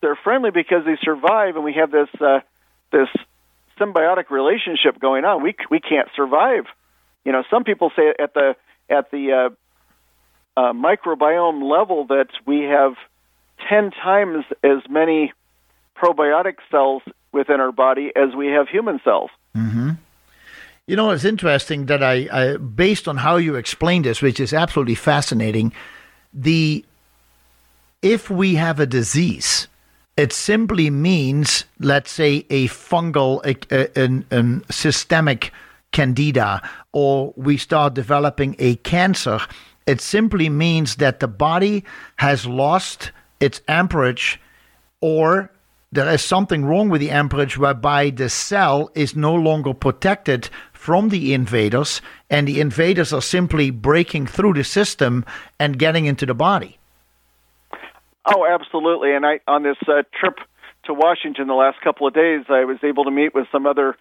They're 0.00 0.18
friendly 0.22 0.50
because 0.50 0.84
they 0.84 0.96
survive, 1.02 1.56
and 1.56 1.64
we 1.64 1.74
have 1.74 1.90
this 1.90 2.08
uh, 2.20 2.40
this 2.92 3.08
symbiotic 3.78 4.30
relationship 4.30 5.00
going 5.00 5.24
on. 5.24 5.42
We 5.42 5.54
we 5.70 5.80
can't 5.80 6.08
survive. 6.14 6.64
You 7.24 7.32
know, 7.32 7.42
some 7.50 7.64
people 7.64 7.90
say 7.96 8.14
at 8.18 8.34
the 8.34 8.56
at 8.88 9.10
the 9.10 9.50
uh, 10.56 10.60
uh, 10.60 10.72
microbiome 10.72 11.62
level 11.62 12.06
that 12.06 12.28
we 12.46 12.62
have 12.62 12.94
ten 13.68 13.90
times 13.90 14.44
as 14.62 14.78
many 14.88 15.32
probiotic 15.96 16.56
cells 16.70 17.02
within 17.32 17.60
our 17.60 17.72
body 17.72 18.12
as 18.14 18.34
we 18.34 18.48
have 18.48 18.68
human 18.68 19.00
cells. 19.02 19.30
Mm-hmm. 19.56 19.90
You 20.86 20.94
know, 20.94 21.10
it's 21.10 21.24
interesting 21.24 21.86
that 21.86 22.00
I, 22.00 22.28
I, 22.32 22.56
based 22.58 23.08
on 23.08 23.16
how 23.16 23.36
you 23.38 23.56
explained 23.56 24.04
this, 24.04 24.22
which 24.22 24.38
is 24.38 24.52
absolutely 24.52 24.94
fascinating, 24.94 25.72
the 26.32 26.84
if 28.02 28.30
we 28.30 28.54
have 28.54 28.78
a 28.78 28.86
disease, 28.86 29.66
it 30.16 30.32
simply 30.32 30.90
means, 30.90 31.64
let's 31.80 32.12
say, 32.12 32.46
a 32.50 32.68
fungal, 32.68 33.44
a, 33.44 33.56
a, 34.00 34.72
systemic 34.72 35.50
candida, 35.90 36.62
or 36.92 37.34
we 37.36 37.56
start 37.56 37.94
developing 37.94 38.54
a 38.60 38.76
cancer. 38.76 39.40
It 39.86 40.00
simply 40.00 40.48
means 40.48 40.96
that 40.96 41.18
the 41.18 41.28
body 41.28 41.84
has 42.18 42.46
lost 42.46 43.10
its 43.40 43.60
amperage 43.66 44.40
or 45.00 45.50
there 45.92 46.10
is 46.10 46.22
something 46.22 46.64
wrong 46.64 46.88
with 46.88 47.00
the 47.00 47.10
amperage 47.10 47.56
whereby 47.56 48.10
the 48.10 48.28
cell 48.28 48.90
is 48.94 49.16
no 49.16 49.34
longer 49.34 49.72
protected 49.72 50.50
from 50.86 51.08
the 51.08 51.34
invaders, 51.34 52.00
and 52.30 52.46
the 52.46 52.60
invaders 52.60 53.12
are 53.12 53.20
simply 53.20 53.72
breaking 53.72 54.24
through 54.24 54.52
the 54.52 54.62
system 54.62 55.24
and 55.58 55.80
getting 55.80 56.06
into 56.06 56.24
the 56.24 56.32
body. 56.32 56.78
Oh, 58.24 58.46
absolutely. 58.46 59.12
And 59.12 59.26
I 59.26 59.40
on 59.48 59.64
this 59.64 59.78
uh, 59.88 60.04
trip 60.14 60.36
to 60.84 60.94
Washington 60.94 61.48
the 61.48 61.54
last 61.54 61.80
couple 61.82 62.06
of 62.06 62.14
days, 62.14 62.44
I 62.48 62.64
was 62.64 62.78
able 62.84 63.02
to 63.02 63.10
meet 63.10 63.34
with 63.34 63.48
some 63.50 63.66
other 63.66 63.96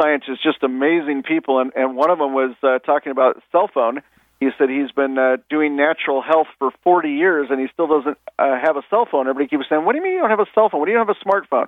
scientists, 0.00 0.40
just 0.40 0.62
amazing 0.62 1.24
people, 1.24 1.58
and 1.58 1.72
and 1.74 1.96
one 1.96 2.10
of 2.10 2.18
them 2.18 2.32
was 2.32 2.54
uh, 2.62 2.78
talking 2.78 3.10
about 3.10 3.42
cell 3.50 3.68
phone. 3.74 4.00
He 4.38 4.50
said 4.56 4.70
he's 4.70 4.92
been 4.92 5.18
uh, 5.18 5.38
doing 5.50 5.74
natural 5.74 6.22
health 6.22 6.46
for 6.60 6.70
40 6.84 7.10
years, 7.10 7.48
and 7.50 7.60
he 7.60 7.66
still 7.74 7.88
doesn't 7.88 8.18
uh, 8.38 8.56
have 8.64 8.76
a 8.76 8.82
cell 8.88 9.04
phone. 9.10 9.26
Everybody 9.26 9.48
keeps 9.48 9.68
saying, 9.68 9.84
"What 9.84 9.94
do 9.94 9.98
you 9.98 10.04
mean 10.04 10.12
you 10.12 10.20
don't 10.20 10.30
have 10.30 10.46
a 10.46 10.52
cell 10.54 10.68
phone? 10.70 10.78
What 10.78 10.86
do 10.86 10.92
you 10.92 11.02
have 11.02 11.10
a 11.10 11.18
smartphone?" 11.26 11.66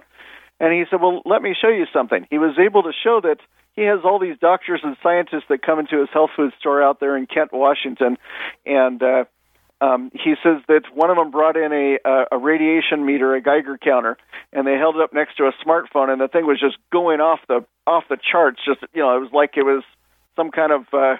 And 0.61 0.73
he 0.73 0.85
said, 0.89 1.01
"Well, 1.03 1.21
let 1.25 1.43
me 1.43 1.53
show 1.61 1.69
you 1.69 1.87
something." 1.93 2.29
He 2.31 2.39
was 2.39 2.55
able 2.63 2.85
to 2.85 2.93
show 2.95 3.21
that 3.25 3.39
he 3.75 3.83
has 3.83 4.01
all 4.05 4.19
these 4.19 4.39
doctors 4.39 4.81
and 4.83 4.97
scientists 5.03 5.45
that 5.49 5.63
come 5.63 5.79
into 5.79 5.99
his 6.01 6.09
health 6.13 6.31
food 6.37 6.53
store 6.59 6.83
out 6.83 7.01
there 7.01 7.17
in 7.17 7.27
Kent, 7.27 7.53
Washington, 7.53 8.19
and 8.67 9.03
uh, 9.03 9.25
um, 9.81 10.11
he 10.15 10.35
says 10.43 10.63
that 10.69 10.83
one 10.95 11.11
of 11.11 11.17
them 11.17 11.31
brought 11.31 11.57
in 11.57 11.73
a, 11.73 11.99
a 12.05 12.25
a 12.33 12.39
radiation 12.39 13.05
meter, 13.05 13.35
a 13.35 13.41
Geiger 13.41 13.79
counter, 13.79 14.17
and 14.53 14.67
they 14.67 14.75
held 14.75 14.97
it 14.97 15.03
up 15.03 15.13
next 15.13 15.37
to 15.39 15.45
a 15.45 15.53
smartphone, 15.67 16.09
and 16.11 16.21
the 16.21 16.29
thing 16.29 16.47
was 16.47 16.61
just 16.61 16.77
going 16.93 17.21
off 17.21 17.41
the 17.49 17.65
off 17.87 18.05
the 18.09 18.19
charts. 18.31 18.61
Just 18.65 18.81
you 18.95 19.03
know, 19.03 19.17
it 19.17 19.21
was 19.21 19.33
like 19.33 19.57
it 19.57 19.65
was 19.65 19.83
some 20.37 20.51
kind 20.51 20.73
of 20.73 20.83
uh, 20.93 21.17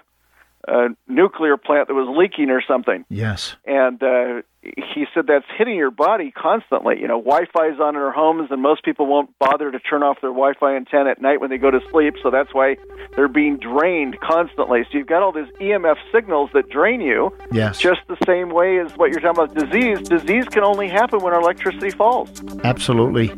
uh, 0.69 0.89
nuclear 1.09 1.57
plant 1.57 1.89
that 1.89 1.95
was 1.95 2.09
leaking 2.17 2.51
or 2.51 2.63
something. 2.67 3.05
Yes. 3.09 3.57
And 3.67 4.03
uh, 4.03 4.43
he 4.63 5.07
said 5.13 5.25
that's 5.27 5.47
hitting 5.59 5.77
your 5.77 5.91
body 5.91 6.31
constantly. 6.31 7.01
You 7.01 7.09
know, 7.09 7.21
Wi-Fi's 7.21 7.81
on 7.81 7.97
in 7.97 8.03
our 8.03 8.13
homes, 8.13 8.49
and 8.51 8.63
most 8.63 8.85
people 8.85 9.07
won't 9.07 9.37
bother 9.39 9.73
to 9.73 9.79
turn 9.81 10.03
off 10.03 10.19
their 10.21 10.31
Wi-Fi 10.31 10.77
antenna 10.77 11.11
at 11.11 11.21
night 11.21 11.41
when 11.41 11.51
they 11.51 11.59
go 11.59 11.71
to 11.71 11.81
sleep. 11.91 12.15
So 12.23 12.31
that's 12.31 12.55
why 12.55 12.77
they're 13.17 13.29
being 13.29 13.59
drained 13.59 14.21
constantly. 14.21 14.85
So 14.85 14.99
you've 14.99 15.09
got 15.09 15.23
all 15.23 15.33
these 15.33 15.51
EMF 15.61 15.97
signals 16.13 16.51
that 16.55 16.71
drain 16.71 17.01
you. 17.01 17.37
Yes. 17.51 17.81
Just 17.81 18.01
the 18.09 18.17
same 18.25 18.51
way 18.51 18.79
as 18.79 18.97
what 18.97 19.11
you're 19.11 19.21
talking 19.21 19.43
about 19.43 19.55
disease. 19.55 20.09
Disease 20.09 20.45
can 20.47 20.63
only 20.63 20.89
happen 20.89 21.21
when 21.21 21.33
our 21.33 21.41
electricity 21.41 21.91
falls. 21.91 22.31
Absolutely, 22.63 23.33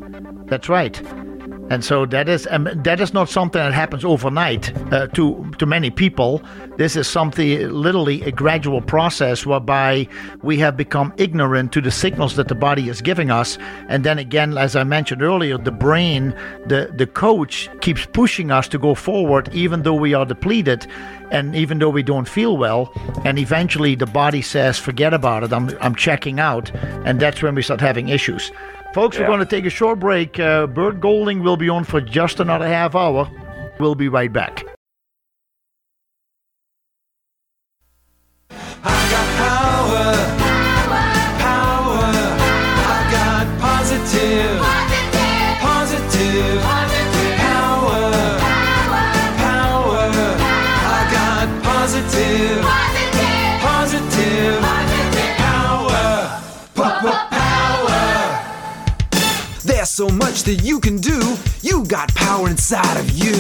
that's 0.47 0.69
right. 0.69 1.01
And 1.71 1.83
so 1.83 2.05
that 2.07 2.29
is 2.29 2.47
um, 2.51 2.69
that 2.75 3.01
is 3.01 3.15
not 3.15 3.29
something 3.31 3.59
that 3.59 3.73
happens 3.73 4.05
overnight 4.05 4.71
uh, 4.93 5.07
to 5.09 5.51
to 5.59 5.65
many 5.65 5.91
people. 5.91 6.43
This 6.77 6.95
is 6.95 7.07
something 7.09 7.71
literally 7.71 8.23
a 8.23 8.31
gradual 8.31 8.83
process 8.83 9.47
whereby 9.47 10.07
we 10.43 10.59
have 10.59 10.77
become 10.77 11.15
ignorant 11.17 11.73
to 11.73 11.81
the 11.81 11.91
signals 11.91 12.37
that 12.37 12.49
the 12.49 12.55
body 12.55 12.89
is 12.89 13.01
giving 13.01 13.31
us. 13.31 13.57
And 13.89 14.05
then 14.05 14.19
again, 14.19 14.59
as 14.59 14.77
I 14.77 14.85
mentioned 14.85 15.23
earlier, 15.23 15.57
the 15.57 15.73
brain, 15.73 16.35
the 16.67 16.93
the 16.95 17.07
coach 17.07 17.71
keeps 17.81 18.05
pushing 18.07 18.51
us 18.51 18.69
to 18.69 18.79
go 18.79 18.95
forward, 18.95 19.49
even 19.55 19.83
though 19.83 19.95
we 19.95 20.13
are 20.13 20.27
depleted, 20.27 20.87
and 21.31 21.57
even 21.57 21.79
though 21.79 21.91
we 21.91 22.03
don't 22.03 22.29
feel 22.29 22.59
well. 22.59 22.93
And 23.25 23.39
eventually, 23.39 23.95
the 23.95 24.07
body 24.07 24.43
says, 24.43 24.79
"Forget 24.79 25.15
about 25.15 25.45
it. 25.45 25.53
I'm 25.53 25.71
I'm 25.81 25.95
checking 25.95 26.41
out," 26.41 26.71
and 27.07 27.21
that's 27.21 27.43
when 27.43 27.55
we 27.55 27.63
start 27.63 27.81
having 27.81 28.09
issues. 28.11 28.53
Folks, 28.95 29.19
we're 29.19 29.27
going 29.27 29.41
to 29.41 29.45
take 29.45 29.67
a 29.67 29.71
short 29.71 29.99
break. 29.99 30.39
Uh, 30.39 30.69
Bert 30.69 31.01
Golding 31.01 31.43
will 31.43 31.57
be 31.57 31.69
on 31.69 31.83
for 31.83 32.01
just 32.01 32.39
another 32.39 32.69
half 32.69 32.95
hour. 32.95 33.29
We'll 33.81 33.97
be 33.97 34.07
right 34.07 34.33
back. 34.33 34.65
So 60.09 60.15
much 60.17 60.43
that 60.43 60.63
you 60.63 60.81
can 60.81 60.99
do. 60.99 61.19
You 61.63 61.85
got 61.87 62.15
power 62.15 62.49
inside 62.49 62.97
of 62.99 63.09
you. 63.11 63.37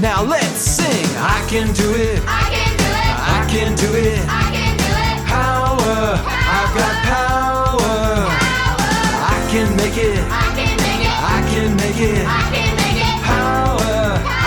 Now 0.00 0.22
let's 0.24 0.62
sing. 0.78 1.06
I 1.16 1.38
can 1.48 1.68
do 1.74 1.88
it. 1.94 2.18
I 2.26 2.42
can 2.54 2.72
do 2.82 2.90
it. 3.02 3.14
I 3.36 3.40
can 3.52 3.70
do 3.84 3.90
it. 4.10 4.22
I 4.26 4.46
can 4.56 4.74
do 4.84 4.90
it. 5.06 5.16
Power. 5.38 5.98
I've 6.58 6.72
got 6.80 6.94
power. 7.14 7.98
I 9.30 9.38
can 9.52 9.68
make 9.76 9.96
it. 9.96 10.22
I 10.26 10.48
can 10.58 10.72
make 10.84 11.02
it. 11.06 11.16
I 11.34 11.38
can 11.52 11.70
make 11.82 12.00
it. 12.10 12.24
I 12.26 12.42
can 12.54 12.70
make 12.82 13.00
it. 13.06 13.16
Power. 13.30 13.96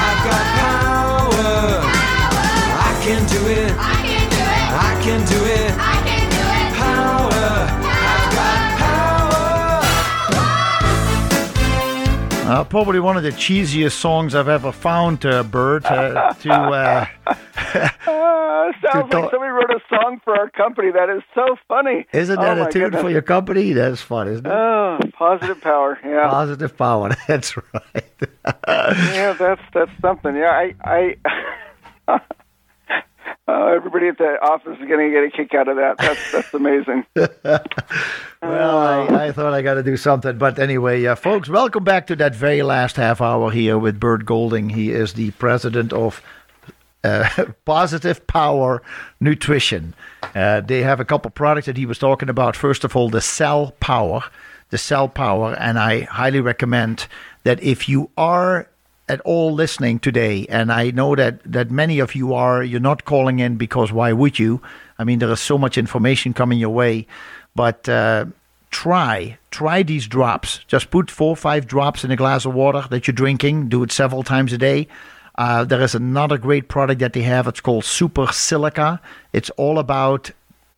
I've 0.07 0.21
got 0.27 0.45
power. 0.59 1.53
I 2.87 2.91
can 3.05 3.21
do 3.33 3.41
it. 3.47 3.71
I 3.79 3.95
can 5.03 5.19
do 5.31 5.39
it. 5.45 5.77
Power. 5.77 5.94
Uh, 12.47 12.63
probably 12.63 12.99
one 12.99 13.17
of 13.17 13.23
the 13.23 13.31
cheesiest 13.31 13.93
songs 13.93 14.35
I've 14.35 14.47
ever 14.47 14.71
found, 14.71 15.25
uh, 15.25 15.41
Bert. 15.43 15.83
Uh, 15.85 16.31
to 16.33 16.51
uh, 16.53 17.05
Uh, 18.07 18.71
sounds 18.91 19.11
To 19.11 19.19
like 19.19 19.31
somebody 19.31 19.51
wrote 19.51 19.69
a 19.71 19.79
song 19.89 20.19
for 20.23 20.35
our 20.37 20.49
company. 20.51 20.91
That 20.91 21.09
is 21.09 21.21
so 21.35 21.55
funny. 21.67 22.05
isn't 22.13 22.37
Oh, 22.37 22.41
that 22.41 22.57
my 22.57 22.67
a 22.67 22.71
tune 22.71 22.83
goodness. 22.83 23.01
for 23.01 23.09
your 23.09 23.21
company? 23.21 23.73
That's 23.73 24.01
fun, 24.01 24.27
isn't 24.27 24.45
it? 24.45 24.51
Oh, 24.51 24.97
positive 25.17 25.59
power. 25.61 25.99
Yeah. 26.03 26.29
Positive 26.29 26.75
power. 26.77 27.09
That's 27.27 27.55
right. 27.57 28.03
yeah, 28.67 29.33
that's 29.37 29.61
that's 29.73 29.91
something. 30.01 30.35
Yeah, 30.35 30.51
I, 30.85 31.15
I 32.07 32.19
uh, 33.47 33.65
everybody 33.67 34.07
at 34.07 34.17
the 34.17 34.37
office 34.41 34.77
is 34.79 34.87
going 34.87 35.11
to 35.11 35.11
get 35.11 35.23
a 35.23 35.29
kick 35.31 35.53
out 35.53 35.67
of 35.67 35.77
that. 35.77 35.97
That's 35.97 36.31
that's 36.31 36.53
amazing. 36.53 37.05
Well, 38.41 38.77
I, 38.77 39.27
I 39.27 39.31
thought 39.31 39.55
I 39.55 39.63
got 39.63 39.73
to 39.73 39.81
do 39.83 39.97
something. 39.97 40.37
But 40.37 40.59
anyway, 40.59 41.03
uh, 41.03 41.15
folks, 41.15 41.49
welcome 41.49 41.83
back 41.83 42.05
to 42.07 42.15
that 42.17 42.35
very 42.35 42.61
last 42.61 42.95
half 42.95 43.19
hour 43.19 43.49
here 43.49 43.79
with 43.79 43.99
Bert 43.99 44.23
Golding. 44.23 44.69
He 44.69 44.91
is 44.91 45.13
the 45.13 45.31
president 45.31 45.91
of 45.91 46.21
uh, 47.03 47.27
Positive 47.65 48.25
Power 48.27 48.83
Nutrition. 49.19 49.95
Uh, 50.35 50.61
they 50.61 50.83
have 50.83 50.99
a 50.99 51.05
couple 51.05 51.31
products 51.31 51.65
that 51.65 51.77
he 51.77 51.87
was 51.87 51.97
talking 51.97 52.29
about. 52.29 52.55
First 52.55 52.83
of 52.83 52.95
all, 52.95 53.09
the 53.09 53.21
Cell 53.21 53.73
Power. 53.79 54.23
The 54.69 54.77
Cell 54.77 55.09
Power. 55.09 55.55
And 55.55 55.79
I 55.79 56.01
highly 56.01 56.39
recommend 56.39 57.07
that 57.43 57.61
if 57.63 57.89
you 57.89 58.11
are 58.15 58.69
at 59.07 59.21
all 59.21 59.53
listening 59.53 59.99
today, 59.99 60.45
and 60.49 60.71
I 60.71 60.91
know 60.91 61.15
that, 61.15 61.39
that 61.43 61.69
many 61.69 61.99
of 61.99 62.15
you 62.15 62.33
are, 62.33 62.63
you're 62.63 62.79
not 62.79 63.05
calling 63.05 63.39
in 63.39 63.55
because 63.55 63.91
why 63.91 64.11
would 64.13 64.39
you? 64.39 64.61
I 64.97 65.03
mean, 65.03 65.19
there 65.19 65.31
is 65.31 65.39
so 65.39 65.57
much 65.57 65.77
information 65.77 66.33
coming 66.33 66.57
your 66.57 66.71
way, 66.71 67.05
but 67.55 67.87
uh, 67.87 68.25
try, 68.71 69.37
try 69.51 69.83
these 69.83 70.07
drops. 70.07 70.59
Just 70.67 70.89
put 70.89 71.11
four 71.11 71.29
or 71.29 71.35
five 71.35 71.67
drops 71.67 72.03
in 72.03 72.11
a 72.11 72.15
glass 72.15 72.45
of 72.45 72.53
water 72.55 72.85
that 72.89 73.05
you're 73.05 73.13
drinking. 73.13 73.69
Do 73.69 73.83
it 73.83 73.91
several 73.91 74.23
times 74.23 74.53
a 74.53 74.57
day. 74.57 74.87
Uh, 75.37 75.65
there 75.65 75.81
is 75.81 75.93
another 75.93 76.37
great 76.37 76.67
product 76.67 76.99
that 76.99 77.13
they 77.13 77.21
have. 77.21 77.47
It's 77.47 77.61
called 77.61 77.85
Super 77.85 78.27
Silica. 78.31 79.01
It's 79.33 79.49
all 79.51 79.79
about, 79.79 80.31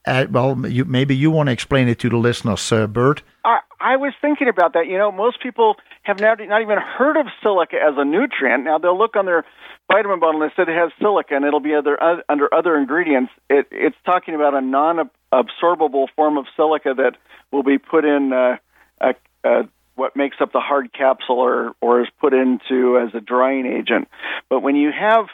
uh, 0.06 0.26
well, 0.30 0.68
you, 0.68 0.84
maybe 0.84 1.16
you 1.16 1.32
want 1.32 1.48
to 1.48 1.54
explain 1.54 1.88
it 1.88 1.99
to 1.99 2.10
the 2.10 2.18
listeners, 2.18 2.72
uh, 2.72 2.88
Bert. 2.88 3.22
I, 3.45 3.60
I 3.80 3.95
was 3.95 4.14
thinking 4.20 4.49
about 4.49 4.74
that. 4.74 4.88
You 4.88 4.98
know, 4.98 5.12
most 5.12 5.41
people 5.41 5.76
have 6.08 6.20
not, 6.20 6.40
not 6.40 6.62
even 6.62 6.78
heard 6.78 7.18
of 7.18 7.28
silica 7.44 7.76
as 7.76 7.96
a 7.98 8.06
nutrient. 8.06 8.64
Now 8.64 8.78
they'll 8.78 8.98
look 8.98 9.16
on 9.16 9.26
their 9.26 9.46
vitamin 9.92 10.20
bottle 10.20 10.42
and 10.42 10.52
it 10.52 10.56
said 10.56 10.70
it 10.70 10.76
has 10.76 10.92
silica, 11.00 11.36
and 11.36 11.46
it'll 11.46 11.60
be 11.60 11.76
other 11.76 12.02
uh, 12.02 12.22
under 12.30 12.52
other 12.54 12.78
ingredients. 12.78 13.32
It, 13.50 13.68
it's 13.72 13.98
talking 14.06 14.34
about 14.34 14.54
a 14.54 14.62
non-absorbable 14.62 16.08
form 16.16 16.38
of 16.38 16.46
silica 16.56 16.94
that 16.96 17.18
will 17.52 17.64
be 17.64 17.78
put 17.78 18.06
in 18.06 18.32
uh, 18.34 18.58
a, 19.02 19.16
a, 19.44 19.70
what 19.96 20.16
makes 20.16 20.38
up 20.40 20.54
the 20.54 20.60
hard 20.60 20.94
capsule, 20.94 21.40
or 21.40 21.76
or 21.82 22.02
is 22.02 22.08
put 22.20 22.34
into 22.34 22.98
as 22.98 23.14
a 23.14 23.20
drying 23.20 23.66
agent. 23.66 24.08
But 24.50 24.62
when 24.62 24.76
you 24.76 24.92
have 24.92 25.26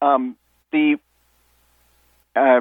um, 0.00 0.36
the 0.70 0.96
uh, 2.36 2.60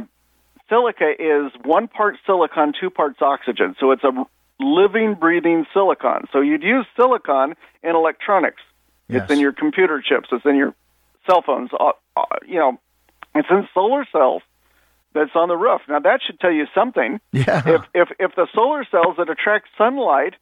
silica 0.68 1.12
is 1.12 1.52
one 1.64 1.88
part 1.88 2.16
silicon, 2.26 2.74
two 2.80 2.90
parts 2.90 3.22
oxygen. 3.22 3.76
So 3.80 3.92
it's 3.92 4.04
a 4.04 4.26
living, 4.60 5.16
breathing 5.16 5.66
silicon. 5.74 6.28
So 6.32 6.42
you'd 6.42 6.64
use 6.64 6.86
silicon 6.96 7.56
in 7.84 7.96
electronics. 7.96 8.62
Yes. 9.08 9.24
It's 9.24 9.34
in 9.34 9.40
your 9.40 9.54
computer 9.54 10.02
chips. 10.02 10.30
It's 10.32 10.46
in 10.46 10.56
your 10.56 10.74
cell 11.28 11.44
phones. 11.46 11.70
Uh, 11.78 11.92
uh, 12.18 12.24
you 12.48 12.60
know, 12.60 12.80
it's 13.36 13.48
in 13.50 13.68
solar 13.74 14.06
cells 14.12 14.42
that's 15.14 15.32
on 15.36 15.48
the 15.48 15.58
roof. 15.58 15.82
Now 15.88 16.00
that 16.00 16.22
should 16.26 16.40
tell 16.40 16.52
you 16.52 16.66
something. 16.74 17.20
Yeah. 17.32 17.62
If 17.66 17.82
if 17.94 18.10
if 18.20 18.36
the 18.36 18.48
solar 18.54 18.86
cells 18.90 19.18
that 19.18 19.30
attract 19.30 19.68
sunlight 19.78 20.34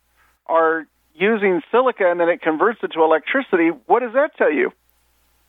are 0.46 0.88
using 1.16 1.62
silica 1.72 2.10
and 2.10 2.20
then 2.20 2.30
it 2.30 2.42
converts 2.42 2.80
it 2.84 2.92
to 2.94 3.04
electricity, 3.04 3.70
what 3.86 4.00
does 4.00 4.14
that 4.14 4.36
tell 4.38 4.52
you? 4.52 4.72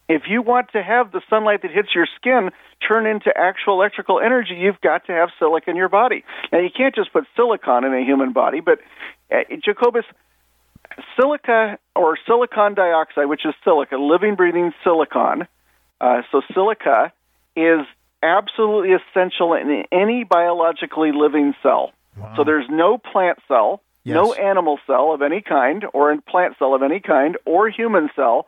If 0.08 0.22
you 0.28 0.42
want 0.42 0.72
to 0.72 0.82
have 0.82 1.12
the 1.12 1.22
sunlight 1.30 1.62
that 1.62 1.70
hits 1.70 1.88
your 1.94 2.06
skin 2.16 2.50
turn 2.86 3.06
into 3.06 3.32
actual 3.36 3.74
electrical 3.74 4.20
energy, 4.20 4.54
you've 4.54 4.80
got 4.80 5.06
to 5.06 5.12
have 5.12 5.30
silica 5.38 5.70
in 5.70 5.76
your 5.76 5.88
body. 5.88 6.24
Now, 6.52 6.58
you 6.60 6.68
can't 6.74 6.94
just 6.94 7.12
put 7.12 7.24
silicon 7.36 7.84
in 7.84 7.94
a 7.94 8.04
human 8.04 8.32
body, 8.32 8.60
but 8.60 8.80
uh, 9.32 9.44
Jacobus, 9.64 10.04
silica 11.18 11.78
or 11.96 12.18
silicon 12.26 12.74
dioxide, 12.74 13.26
which 13.26 13.46
is 13.46 13.54
silica, 13.64 13.96
living, 13.96 14.34
breathing 14.34 14.72
silicon, 14.82 15.46
uh, 16.00 16.22
so 16.30 16.42
silica 16.52 17.12
is 17.56 17.86
absolutely 18.22 18.92
essential 18.92 19.54
in 19.54 19.84
any 19.90 20.24
biologically 20.24 21.12
living 21.12 21.54
cell. 21.62 21.92
So 22.36 22.44
there's 22.44 22.66
no 22.70 22.98
plant 22.98 23.38
cell 23.48 23.80
Yes. 24.04 24.16
no 24.16 24.34
animal 24.34 24.78
cell 24.86 25.14
of 25.14 25.22
any 25.22 25.40
kind, 25.40 25.86
or 25.94 26.12
a 26.12 26.20
plant 26.20 26.56
cell 26.58 26.74
of 26.74 26.82
any 26.82 27.00
kind, 27.00 27.38
or 27.46 27.70
human 27.70 28.10
cell 28.14 28.46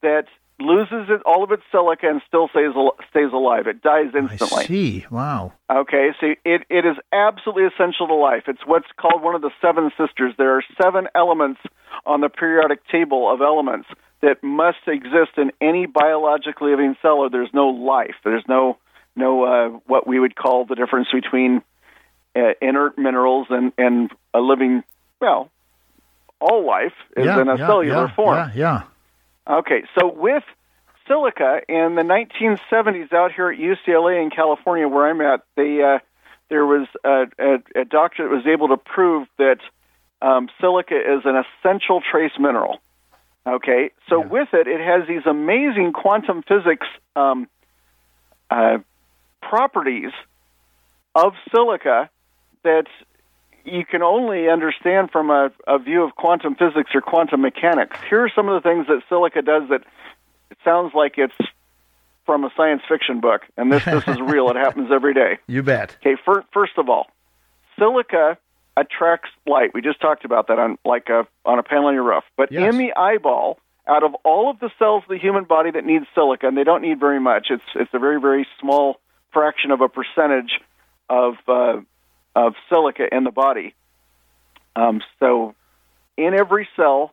that 0.00 0.24
loses 0.58 1.08
it, 1.10 1.20
all 1.26 1.44
of 1.44 1.52
its 1.52 1.62
silica 1.70 2.08
and 2.08 2.22
still 2.26 2.48
stays 2.48 2.72
stays 3.10 3.32
alive. 3.32 3.66
It 3.66 3.82
dies 3.82 4.12
instantly. 4.14 4.64
I 4.64 4.66
see. 4.66 5.06
Wow. 5.10 5.52
Okay, 5.70 6.10
so 6.18 6.34
it, 6.44 6.62
it 6.70 6.86
is 6.86 6.96
absolutely 7.12 7.64
essential 7.64 8.06
to 8.08 8.14
life. 8.14 8.44
It's 8.46 8.64
what's 8.64 8.86
called 8.98 9.22
one 9.22 9.34
of 9.34 9.42
the 9.42 9.50
seven 9.60 9.90
sisters. 9.98 10.34
There 10.38 10.56
are 10.56 10.64
seven 10.80 11.08
elements 11.14 11.60
on 12.06 12.20
the 12.20 12.28
periodic 12.28 12.86
table 12.88 13.32
of 13.32 13.40
elements 13.40 13.88
that 14.22 14.42
must 14.42 14.78
exist 14.86 15.32
in 15.36 15.52
any 15.60 15.86
biologically 15.86 16.70
living 16.70 16.96
cell, 17.02 17.18
or 17.18 17.30
there's 17.30 17.52
no 17.52 17.68
life. 17.68 18.14
There's 18.24 18.44
no 18.48 18.78
no 19.14 19.44
uh, 19.44 19.68
what 19.86 20.06
we 20.06 20.18
would 20.18 20.36
call 20.36 20.64
the 20.64 20.74
difference 20.74 21.08
between 21.12 21.62
uh, 22.34 22.52
inert 22.62 22.96
minerals 22.98 23.48
and 23.50 23.72
and 23.76 24.10
a 24.32 24.40
living. 24.40 24.84
Well, 25.20 25.50
all 26.40 26.66
life 26.66 26.92
is 27.16 27.26
yeah, 27.26 27.40
in 27.40 27.48
a 27.48 27.58
yeah, 27.58 27.66
cellular 27.66 28.06
yeah, 28.06 28.14
form. 28.14 28.36
Yeah, 28.36 28.50
yeah. 28.54 28.82
Okay, 29.48 29.84
so 29.98 30.12
with 30.12 30.42
silica 31.06 31.60
in 31.68 31.94
the 31.94 32.02
1970s 32.02 33.12
out 33.12 33.32
here 33.32 33.50
at 33.50 33.58
UCLA 33.58 34.22
in 34.22 34.30
California, 34.30 34.88
where 34.88 35.08
I'm 35.08 35.20
at, 35.20 35.42
they 35.56 35.80
uh, 35.82 35.98
there 36.48 36.66
was 36.66 36.88
a, 37.04 37.26
a, 37.38 37.80
a 37.82 37.84
doctor 37.84 38.28
that 38.28 38.34
was 38.34 38.46
able 38.46 38.68
to 38.68 38.76
prove 38.76 39.28
that 39.38 39.58
um, 40.20 40.48
silica 40.60 40.96
is 40.96 41.22
an 41.24 41.36
essential 41.36 42.00
trace 42.00 42.32
mineral. 42.38 42.78
Okay, 43.46 43.90
so 44.08 44.20
Yeah. 44.20 44.26
with 44.26 44.48
it, 44.52 44.66
it 44.66 44.80
has 44.80 45.06
these 45.06 45.24
amazing 45.24 45.92
quantum 45.92 46.42
physics 46.42 46.86
um, 47.14 47.48
uh, 48.50 48.78
properties 49.40 50.10
of 51.14 51.34
silica 51.54 52.10
that 52.64 52.86
you 53.66 53.84
can 53.84 54.02
only 54.02 54.48
understand 54.48 55.10
from 55.10 55.30
a, 55.30 55.50
a 55.66 55.78
view 55.78 56.02
of 56.04 56.14
quantum 56.14 56.54
physics 56.54 56.90
or 56.94 57.00
quantum 57.00 57.40
mechanics. 57.42 57.96
Here 58.08 58.22
are 58.24 58.30
some 58.34 58.48
of 58.48 58.62
the 58.62 58.68
things 58.68 58.86
that 58.86 59.02
silica 59.08 59.42
does 59.42 59.68
that 59.70 59.82
it 60.50 60.58
sounds 60.64 60.92
like 60.94 61.14
it's 61.18 61.34
from 62.24 62.44
a 62.44 62.50
science 62.56 62.82
fiction 62.88 63.20
book, 63.20 63.42
and 63.56 63.70
this 63.72 63.84
this 63.84 64.06
is 64.08 64.20
real. 64.20 64.48
It 64.50 64.56
happens 64.56 64.90
every 64.92 65.14
day. 65.14 65.38
You 65.46 65.62
bet. 65.62 65.96
Okay, 66.00 66.16
fir- 66.24 66.44
first 66.52 66.72
of 66.78 66.88
all, 66.88 67.06
silica 67.78 68.38
attracts 68.76 69.30
light. 69.46 69.70
We 69.74 69.80
just 69.82 70.00
talked 70.00 70.24
about 70.24 70.48
that 70.48 70.58
on 70.58 70.78
like 70.84 71.08
a 71.08 71.26
on 71.44 71.58
a 71.58 71.62
panel 71.62 71.86
on 71.86 71.94
your 71.94 72.04
roof. 72.04 72.24
But 72.36 72.52
Yes. 72.52 72.72
in 72.72 72.78
the 72.78 72.92
eyeball, 72.96 73.58
out 73.88 74.02
of 74.02 74.14
all 74.24 74.50
of 74.50 74.58
the 74.58 74.70
cells 74.78 75.02
of 75.04 75.08
the 75.08 75.18
human 75.18 75.44
body 75.44 75.70
that 75.70 75.84
need 75.84 76.02
silica, 76.14 76.46
and 76.48 76.56
they 76.56 76.64
don't 76.64 76.82
need 76.82 76.98
very 77.00 77.20
much. 77.20 77.48
It's 77.50 77.62
it's 77.74 77.90
a 77.94 77.98
very 77.98 78.20
very 78.20 78.46
small 78.60 79.00
fraction 79.32 79.70
of 79.70 79.80
a 79.80 79.88
percentage 79.88 80.60
of 81.08 81.34
uh, 81.48 81.80
of 82.36 82.54
silica 82.68 83.08
in 83.10 83.24
the 83.24 83.32
body. 83.32 83.74
Um, 84.76 85.00
so, 85.18 85.54
in 86.16 86.34
every 86.34 86.68
cell, 86.76 87.12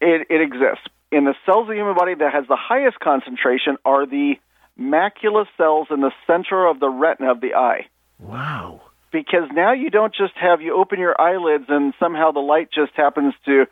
it, 0.00 0.26
it 0.30 0.40
exists. 0.40 0.86
In 1.10 1.24
the 1.24 1.34
cells 1.46 1.62
of 1.62 1.68
the 1.68 1.74
human 1.74 1.94
body 1.94 2.14
that 2.14 2.32
has 2.32 2.44
the 2.46 2.56
highest 2.56 3.00
concentration 3.00 3.78
are 3.84 4.04
the 4.06 4.34
macula 4.78 5.46
cells 5.56 5.88
in 5.90 6.00
the 6.00 6.12
center 6.26 6.66
of 6.66 6.80
the 6.80 6.88
retina 6.88 7.30
of 7.30 7.40
the 7.40 7.54
eye 7.54 7.86
Wow. 8.18 8.80
because 9.12 9.48
now 9.52 9.72
you 9.72 9.88
don't 9.88 10.12
just 10.14 10.34
have 10.34 10.60
you 10.60 10.74
open 10.76 10.98
your 10.98 11.14
eyelids 11.20 11.66
and 11.68 11.94
somehow 12.00 12.32
the 12.32 12.40
light 12.40 12.68
just 12.74 12.90
happens 12.96 13.34
to 13.44 13.66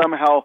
somehow 0.00 0.42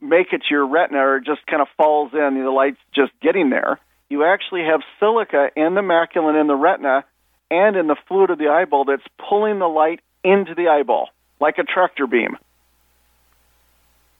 make 0.00 0.32
it 0.32 0.38
to 0.38 0.46
your 0.50 0.66
retina 0.66 1.00
or 1.06 1.20
just 1.20 1.46
kind 1.46 1.60
of 1.60 1.68
falls 1.76 2.12
in 2.14 2.42
the 2.42 2.50
light's 2.50 2.78
just 2.94 3.12
getting 3.20 3.50
there 3.50 3.78
you 4.08 4.24
actually 4.24 4.62
have 4.64 4.80
silica 4.98 5.48
in 5.54 5.74
the 5.74 5.82
macula 5.82 6.30
and 6.30 6.38
in 6.38 6.46
the 6.46 6.56
retina 6.56 7.04
and 7.52 7.76
in 7.76 7.86
the 7.86 7.96
fluid 8.08 8.30
of 8.30 8.38
the 8.38 8.48
eyeball 8.48 8.84
that's 8.84 9.06
pulling 9.28 9.58
the 9.58 9.68
light 9.68 10.00
into 10.24 10.54
the 10.54 10.68
eyeball 10.68 11.10
like 11.40 11.58
a 11.58 11.62
tractor 11.64 12.06
beam 12.06 12.36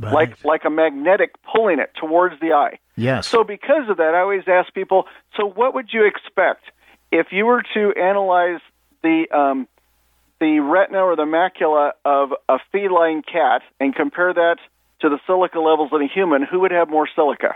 Right. 0.00 0.12
like 0.12 0.44
like 0.44 0.64
a 0.64 0.70
magnetic 0.70 1.30
pulling 1.44 1.78
it 1.78 1.92
towards 1.94 2.40
the 2.40 2.52
eye 2.54 2.78
yes. 2.96 3.28
so 3.28 3.44
because 3.44 3.88
of 3.88 3.98
that, 3.98 4.14
I 4.16 4.20
always 4.20 4.42
ask 4.48 4.74
people, 4.74 5.06
so 5.36 5.46
what 5.46 5.74
would 5.74 5.90
you 5.92 6.04
expect 6.06 6.64
if 7.12 7.28
you 7.30 7.46
were 7.46 7.62
to 7.74 7.92
analyze 7.92 8.58
the 9.04 9.26
um, 9.30 9.68
the 10.40 10.58
retina 10.58 10.98
or 10.98 11.14
the 11.14 11.22
macula 11.24 11.92
of 12.04 12.32
a 12.48 12.58
feline 12.72 13.22
cat 13.22 13.62
and 13.78 13.94
compare 13.94 14.34
that 14.34 14.56
to 15.02 15.08
the 15.08 15.20
silica 15.24 15.60
levels 15.60 15.90
in 15.92 16.02
a 16.02 16.08
human? 16.08 16.42
Who 16.42 16.58
would 16.60 16.72
have 16.72 16.88
more 16.90 17.06
silica? 17.14 17.54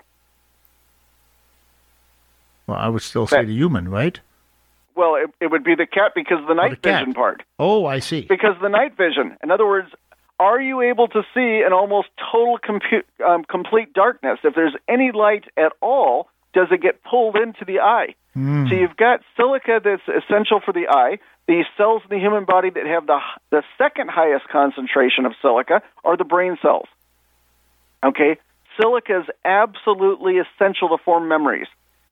well, 2.69 2.78
I 2.78 2.89
would 2.89 3.03
still 3.03 3.27
say 3.27 3.39
That- 3.39 3.47
the 3.47 3.55
human, 3.55 3.89
right? 3.89 4.20
Well, 4.97 5.16
it, 5.16 5.31
it 5.40 5.51
would 5.51 5.62
be 5.62 5.74
the 5.74 5.86
cat 5.86 6.12
because 6.14 6.40
of 6.40 6.48
the 6.48 6.55
night 6.55 6.70
the 6.70 6.77
cat. 6.77 7.01
vision 7.01 7.14
part. 7.14 7.43
Oh, 7.59 7.85
I 7.85 7.98
see. 7.98 8.23
Because 8.23 8.56
the 8.62 8.68
night 8.68 8.97
vision. 8.97 9.36
In 9.43 9.51
other 9.51 9.66
words, 9.66 9.89
are 10.40 10.60
you 10.60 10.81
able 10.81 11.09
to 11.09 11.23
see 11.35 11.62
an 11.64 11.73
almost 11.73 12.09
total 12.32 12.59
compu- 12.59 13.05
um, 13.27 13.44
complete 13.44 13.93
darkness? 13.93 14.39
If 14.43 14.55
there's 14.55 14.74
any 14.89 15.12
light 15.12 15.44
at 15.56 15.73
all, 15.81 16.28
does 16.55 16.68
it 16.70 16.81
get 16.81 17.02
pulled 17.05 17.36
into 17.36 17.64
the 17.66 17.81
eye? 17.81 18.14
So 18.68 18.74
you've 18.74 18.97
got 18.98 19.20
silica 19.35 19.81
that's 19.82 20.02
essential 20.09 20.60
for 20.62 20.73
the 20.73 20.89
eye. 20.90 21.18
The 21.48 21.64
cells 21.78 22.02
in 22.02 22.14
the 22.14 22.23
human 22.23 22.44
body 22.44 22.68
that 22.68 22.86
have 22.86 23.06
the 23.06 23.18
the 23.51 23.62
second 23.78 24.10
highest 24.10 24.48
concentration 24.48 25.24
of 25.24 25.32
silica 25.40 25.81
are 26.05 26.18
the 26.18 26.24
brain 26.24 26.59
cells. 26.60 26.86
Okay, 28.05 28.36
silica 28.78 29.20
is 29.20 29.27
absolutely 29.44 30.35
essential 30.36 30.89
to 30.90 30.98
form 31.02 31.28
memories. 31.28 31.66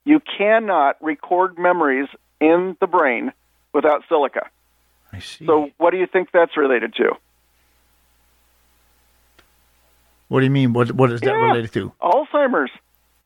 You 0.06 0.20
cannot 0.38 0.96
record 1.02 1.58
memories 1.58 2.08
in 2.44 2.76
the 2.80 2.86
brain 2.86 3.32
without 3.72 4.02
silica. 4.08 4.48
I 5.12 5.20
see. 5.20 5.46
So, 5.46 5.70
what 5.78 5.90
do 5.90 5.98
you 5.98 6.06
think 6.06 6.28
that's 6.32 6.56
related 6.56 6.94
to? 6.94 7.16
what 10.28 10.40
do 10.40 10.46
you 10.46 10.50
mean? 10.50 10.72
What 10.72 10.90
What 10.92 11.12
is 11.12 11.20
that 11.20 11.30
Yeah. 11.30 11.46
related 11.46 11.72
to? 11.74 11.92
Alzheimer's. 12.02 12.70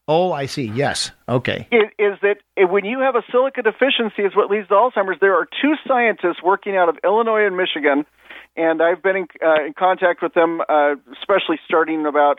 Oh, 0.07 0.33
I 0.33 0.47
see. 0.47 0.65
Yes. 0.65 1.11
Okay. 1.29 1.67
It, 1.71 1.93
is 1.99 2.19
that 2.23 2.39
it, 2.57 2.65
when 2.71 2.85
you 2.85 3.01
have 3.01 3.15
a 3.15 3.23
silica 3.31 3.63
deficiency 3.63 4.23
is 4.23 4.35
what 4.35 4.51
leads 4.51 4.69
to 4.69 4.75
Alzheimer's. 4.75 5.21
There 5.21 5.35
are 5.35 5.47
two 5.61 5.75
scientists 5.87 6.43
working 6.43 6.77
out 6.77 6.89
of 6.89 6.97
Illinois 7.05 7.47
and 7.47 7.57
Michigan, 7.57 8.07
and 8.57 8.83
I've 8.83 9.03
been 9.03 9.17
in, 9.17 9.27
uh, 9.43 9.65
in 9.67 9.75
contact 9.75 10.23
with 10.23 10.33
them, 10.35 10.63
uh, 10.67 10.97
especially 11.21 11.61
starting 11.67 12.07
about 12.07 12.39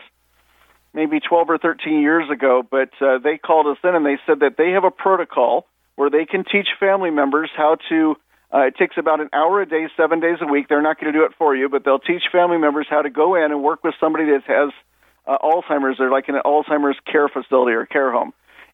maybe 0.92 1.20
12 1.20 1.50
or 1.50 1.58
13 1.58 2.02
years 2.02 2.28
ago. 2.28 2.62
But 2.68 2.90
uh, 3.00 3.18
they 3.18 3.38
called 3.38 3.66
us 3.68 3.78
in 3.84 3.94
and 3.94 4.04
they 4.04 4.18
said 4.26 4.40
that 4.40 4.56
they 4.58 4.70
have 4.70 4.84
a 4.84 4.90
protocol 4.90 5.66
where 5.96 6.10
they 6.10 6.24
can 6.24 6.44
teach 6.44 6.68
family 6.78 7.10
members 7.10 7.50
how 7.56 7.76
to. 7.88 8.16
Uh, 8.52 8.66
it 8.66 8.76
takes 8.76 8.96
about 8.98 9.20
an 9.20 9.28
hour 9.32 9.62
a 9.62 9.66
day, 9.66 9.86
seven 9.96 10.18
days 10.18 10.38
a 10.40 10.46
week. 10.46 10.66
They're 10.68 10.82
not 10.82 11.00
going 11.00 11.12
to 11.12 11.18
do 11.18 11.24
it 11.24 11.32
for 11.38 11.54
you, 11.54 11.68
but 11.68 11.84
they'll 11.84 12.00
teach 12.00 12.22
family 12.32 12.58
members 12.58 12.86
how 12.90 13.02
to 13.02 13.10
go 13.10 13.36
in 13.36 13.52
and 13.52 13.62
work 13.62 13.84
with 13.84 13.94
somebody 14.00 14.24
that 14.26 14.42
has 14.46 14.72
uh, 15.26 15.38
Alzheimer's. 15.38 15.98
They're 15.98 16.10
like 16.10 16.28
in 16.28 16.34
an 16.34 16.42
Alzheimer's 16.44 16.98
care 17.10 17.28
facility 17.28 17.72
or 17.72 17.86
care 17.86 18.10
home. 18.10 18.32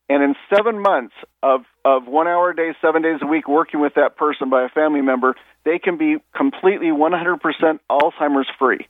And 0.09 0.23
in 0.23 0.35
seven 0.55 0.81
months 0.81 1.15
of, 1.43 1.63
of 1.85 2.07
one 2.07 2.29
hour 2.29 2.51
a 2.51 2.57
day, 2.57 2.73
seven 2.81 3.03
days 3.03 3.19
a 3.21 3.27
week, 3.27 3.49
working 3.49 3.81
with 3.81 3.95
that 3.95 4.17
person 4.17 4.49
by 4.49 4.65
a 4.65 4.69
family 4.69 5.03
member, 5.03 5.35
they 5.65 5.79
can 5.79 5.99
be 5.99 6.17
completely 6.35 6.87
100% 6.87 7.81
Alzheimer's 7.91 8.49
free. 8.59 8.87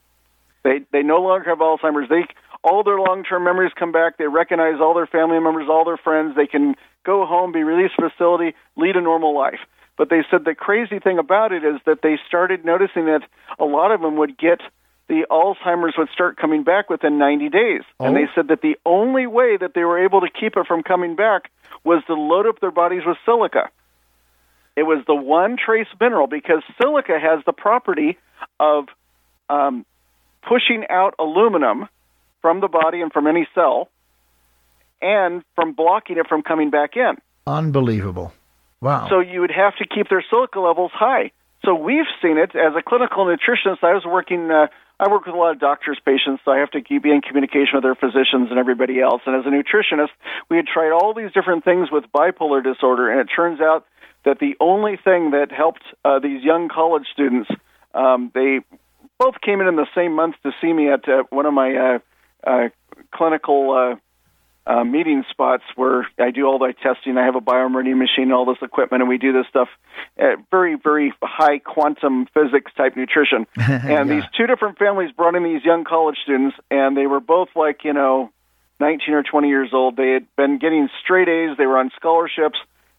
They 0.62 0.80
they 0.90 1.02
no 1.02 1.18
longer 1.18 1.48
have 1.48 1.58
Alzheimer's. 1.58 2.08
They 2.08 2.26
all 2.66 2.82
their 2.82 2.98
long 2.98 3.22
term 3.22 3.44
memories 3.44 3.72
come 3.78 3.92
back. 3.92 4.18
They 4.18 4.26
recognize 4.26 4.80
all 4.80 4.92
their 4.92 5.06
family 5.06 5.38
members, 5.38 5.68
all 5.70 5.84
their 5.84 5.96
friends. 5.96 6.34
They 6.34 6.48
can 6.48 6.74
go 7.04 7.24
home, 7.24 7.52
be 7.52 7.62
released 7.62 7.94
from 7.94 8.10
facility, 8.10 8.54
lead 8.76 8.96
a 8.96 9.00
normal 9.00 9.34
life. 9.34 9.60
But 9.96 10.10
they 10.10 10.22
said 10.30 10.44
the 10.44 10.54
crazy 10.54 10.98
thing 10.98 11.18
about 11.18 11.52
it 11.52 11.64
is 11.64 11.80
that 11.86 12.02
they 12.02 12.18
started 12.26 12.64
noticing 12.64 13.06
that 13.06 13.22
a 13.58 13.64
lot 13.64 13.92
of 13.92 14.00
them 14.00 14.16
would 14.16 14.36
get 14.36 14.60
the 15.08 15.24
Alzheimer's 15.30 15.94
would 15.96 16.08
start 16.12 16.36
coming 16.36 16.64
back 16.64 16.90
within 16.90 17.16
90 17.16 17.48
days. 17.48 17.82
And 18.00 18.16
Oh. 18.16 18.20
they 18.20 18.26
said 18.34 18.48
that 18.48 18.60
the 18.60 18.76
only 18.84 19.28
way 19.28 19.56
that 19.56 19.72
they 19.72 19.84
were 19.84 20.04
able 20.04 20.20
to 20.22 20.28
keep 20.28 20.56
it 20.56 20.66
from 20.66 20.82
coming 20.82 21.14
back 21.14 21.50
was 21.84 22.02
to 22.08 22.14
load 22.14 22.46
up 22.48 22.58
their 22.58 22.72
bodies 22.72 23.02
with 23.06 23.16
silica. 23.24 23.70
It 24.74 24.82
was 24.82 25.04
the 25.06 25.14
one 25.14 25.56
trace 25.56 25.86
mineral 26.00 26.26
because 26.26 26.62
silica 26.80 27.18
has 27.20 27.44
the 27.46 27.52
property 27.52 28.18
of 28.58 28.88
um, 29.48 29.86
pushing 30.42 30.84
out 30.90 31.14
aluminum 31.20 31.88
from 32.46 32.60
the 32.60 32.68
body 32.68 33.00
and 33.00 33.12
from 33.12 33.26
any 33.26 33.48
cell 33.56 33.88
and 35.02 35.42
from 35.56 35.72
blocking 35.72 36.16
it 36.16 36.28
from 36.28 36.42
coming 36.42 36.70
back 36.70 36.96
in. 36.96 37.16
Unbelievable. 37.44 38.32
Wow. 38.80 39.08
So 39.10 39.18
you 39.18 39.40
would 39.40 39.50
have 39.50 39.74
to 39.78 39.84
keep 39.84 40.08
their 40.08 40.24
silica 40.30 40.60
levels 40.60 40.92
high. 40.94 41.32
So 41.64 41.74
we've 41.74 42.06
seen 42.22 42.38
it 42.38 42.54
as 42.54 42.72
a 42.78 42.82
clinical 42.82 43.26
nutritionist. 43.26 43.82
I 43.82 43.94
was 43.94 44.04
working. 44.06 44.48
Uh, 44.48 44.68
I 45.00 45.10
work 45.10 45.26
with 45.26 45.34
a 45.34 45.38
lot 45.38 45.50
of 45.50 45.58
doctors' 45.58 45.98
patients, 46.06 46.42
so 46.44 46.52
I 46.52 46.58
have 46.58 46.70
to 46.70 46.80
keep 46.80 47.02
be 47.02 47.10
in 47.10 47.20
communication 47.20 47.74
with 47.74 47.82
their 47.82 47.96
physicians 47.96 48.50
and 48.50 48.60
everybody 48.60 49.00
else. 49.00 49.22
And 49.26 49.34
as 49.34 49.44
a 49.44 49.50
nutritionist, 49.50 50.14
we 50.48 50.56
had 50.56 50.66
tried 50.68 50.92
all 50.92 51.14
these 51.14 51.32
different 51.32 51.64
things 51.64 51.88
with 51.90 52.04
bipolar 52.14 52.62
disorder, 52.62 53.10
and 53.10 53.20
it 53.20 53.28
turns 53.34 53.60
out 53.60 53.86
that 54.24 54.38
the 54.38 54.54
only 54.60 54.96
thing 55.02 55.32
that 55.32 55.50
helped 55.50 55.82
uh, 56.04 56.20
these 56.20 56.44
young 56.44 56.68
college 56.68 57.06
students, 57.12 57.50
um, 57.92 58.30
they 58.34 58.60
both 59.18 59.34
came 59.44 59.60
in 59.60 59.66
in 59.66 59.74
the 59.74 59.88
same 59.96 60.14
month 60.14 60.36
to 60.44 60.52
see 60.60 60.72
me 60.72 60.92
at 60.92 61.08
uh, 61.08 61.24
one 61.30 61.46
of 61.46 61.52
my 61.52 61.74
uh, 61.74 61.98
uh, 62.44 62.68
clinical 63.14 63.72
uh, 63.72 64.70
uh, 64.70 64.82
meeting 64.84 65.24
spots 65.30 65.62
where 65.76 66.08
I 66.18 66.30
do 66.32 66.44
all 66.46 66.58
my 66.58 66.72
testing. 66.72 67.16
I 67.16 67.24
have 67.24 67.36
a 67.36 67.40
biomeridian 67.40 67.98
machine 67.98 68.24
and 68.24 68.32
all 68.32 68.44
this 68.46 68.58
equipment, 68.62 69.02
and 69.02 69.08
we 69.08 69.16
do 69.18 69.32
this 69.32 69.46
stuff 69.48 69.68
at 70.18 70.38
very, 70.50 70.74
very 70.76 71.12
high 71.22 71.58
quantum 71.58 72.26
physics 72.34 72.72
type 72.76 72.96
nutrition. 72.96 73.46
and 73.56 73.82
Yeah. 73.88 74.04
these 74.04 74.24
two 74.36 74.46
different 74.46 74.78
families 74.78 75.12
brought 75.12 75.36
in 75.36 75.44
these 75.44 75.64
young 75.64 75.84
college 75.84 76.16
students, 76.22 76.56
and 76.70 76.96
they 76.96 77.06
were 77.06 77.20
both 77.20 77.48
like, 77.54 77.84
you 77.84 77.92
know, 77.92 78.30
19 78.80 79.14
or 79.14 79.22
20 79.22 79.48
years 79.48 79.70
old. 79.72 79.96
They 79.96 80.10
had 80.10 80.26
been 80.36 80.58
getting 80.58 80.88
straight 81.02 81.28
A's. 81.28 81.56
They 81.56 81.66
were 81.66 81.78
on 81.78 81.90
scholarships. 81.96 82.58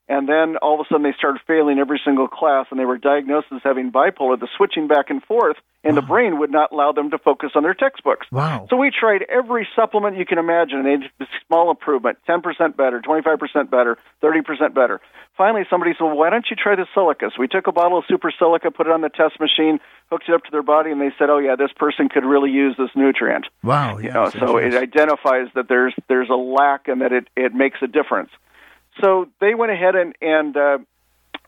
And 0.09 0.27
then 0.27 0.55
all 0.57 0.79
of 0.79 0.85
a 0.85 0.89
sudden 0.89 1.03
they 1.03 1.15
started 1.17 1.41
failing 1.45 1.79
every 1.79 1.99
single 2.03 2.27
class, 2.27 2.67
and 2.71 2.79
they 2.79 2.85
were 2.85 2.97
diagnosed 2.97 3.47
as 3.53 3.61
having 3.63 3.91
bipolar. 3.91 4.39
The 4.39 4.47
switching 4.55 4.88
back 4.88 5.09
and 5.09 5.21
forth 5.23 5.57
in 5.84 5.95
the 5.95 6.01
brain 6.01 6.39
would 6.39 6.51
not 6.51 6.71
allow 6.71 6.91
them 6.91 7.11
to 7.11 7.17
focus 7.17 7.51
on 7.55 7.63
their 7.63 7.73
textbooks. 7.73 8.27
Wow. 8.31 8.67
So 8.69 8.77
we 8.77 8.91
tried 8.91 9.23
every 9.29 9.67
supplement 9.75 10.17
you 10.17 10.25
can 10.25 10.38
imagine, 10.38 10.85
and 10.85 11.03
a 11.19 11.25
small 11.47 11.69
improvement, 11.71 12.17
10% 12.27 12.41
better, 12.75 13.01
25% 13.01 13.69
better, 13.69 13.97
30% 14.23 14.73
better. 14.73 15.01
Finally, 15.38 15.65
somebody 15.69 15.91
said, 15.93 16.05
well, 16.05 16.17
why 16.17 16.29
don't 16.29 16.45
you 16.49 16.55
try 16.55 16.75
the 16.75 16.88
silica? 16.93 17.29
So 17.35 17.39
we 17.39 17.47
took 17.47 17.67
a 17.67 17.71
bottle 17.71 17.99
of 17.99 18.05
super 18.07 18.31
silica, 18.38 18.71
put 18.71 18.88
it 18.88 18.93
on 18.93 19.01
the 19.01 19.09
test 19.09 19.39
machine, 19.39 19.79
hooked 20.09 20.27
it 20.27 20.34
up 20.34 20.43
to 20.45 20.51
their 20.51 20.63
body, 20.63 20.89
and 20.91 20.99
they 20.99 21.11
said, 21.17 21.29
oh, 21.29 21.38
yeah, 21.38 21.55
this 21.55 21.71
person 21.75 22.09
could 22.09 22.25
really 22.25 22.49
use 22.49 22.75
this 22.77 22.89
nutrient. 22.95 23.45
Wow. 23.63 23.97
You 23.97 24.11
know, 24.11 24.23
yes, 24.23 24.34
so 24.39 24.57
yes, 24.57 24.73
it 24.73 24.77
identifies 24.77 25.47
that 25.53 25.67
there's 25.69 25.93
there's 26.09 26.29
a 26.29 26.35
lack 26.35 26.88
and 26.88 27.01
that 27.01 27.11
it, 27.11 27.27
it 27.35 27.53
makes 27.53 27.77
a 27.81 27.88
difference. 27.88 28.31
So 29.02 29.28
they 29.40 29.53
went 29.56 29.72
ahead 29.72 29.95
and 29.95 30.15
and 30.22 30.57
uh, 30.57 30.78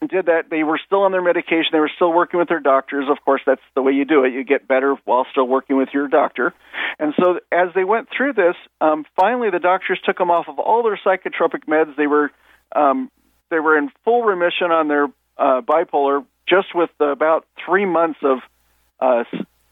did 0.07 0.27
that. 0.27 0.49
They 0.49 0.63
were 0.63 0.79
still 0.85 1.01
on 1.01 1.11
their 1.11 1.21
medication. 1.21 1.69
They 1.71 1.79
were 1.79 1.91
still 1.93 2.13
working 2.13 2.39
with 2.39 2.47
their 2.47 2.59
doctors. 2.59 3.05
Of 3.09 3.23
course, 3.23 3.41
that's 3.45 3.61
the 3.75 3.81
way 3.81 3.93
you 3.93 4.05
do 4.05 4.23
it. 4.23 4.33
You 4.33 4.43
get 4.43 4.67
better 4.67 4.95
while 5.05 5.25
still 5.31 5.47
working 5.47 5.77
with 5.77 5.89
your 5.93 6.07
doctor. 6.07 6.53
And 6.99 7.13
so 7.19 7.39
as 7.51 7.69
they 7.75 7.83
went 7.83 8.09
through 8.15 8.33
this, 8.33 8.55
um, 8.81 9.05
finally 9.15 9.49
the 9.49 9.59
doctors 9.59 9.99
took 10.05 10.17
them 10.17 10.31
off 10.31 10.47
of 10.47 10.59
all 10.59 10.83
their 10.83 10.99
psychotropic 11.05 11.65
meds. 11.67 11.95
They 11.95 12.07
were 12.07 12.31
um, 12.75 13.11
they 13.49 13.59
were 13.59 13.77
in 13.77 13.89
full 14.05 14.23
remission 14.23 14.71
on 14.71 14.87
their 14.87 15.05
uh, 15.37 15.61
bipolar 15.61 16.25
just 16.47 16.73
with 16.73 16.89
about 16.99 17.45
three 17.65 17.85
months 17.85 18.19
of 18.23 18.39
uh, 18.99 19.23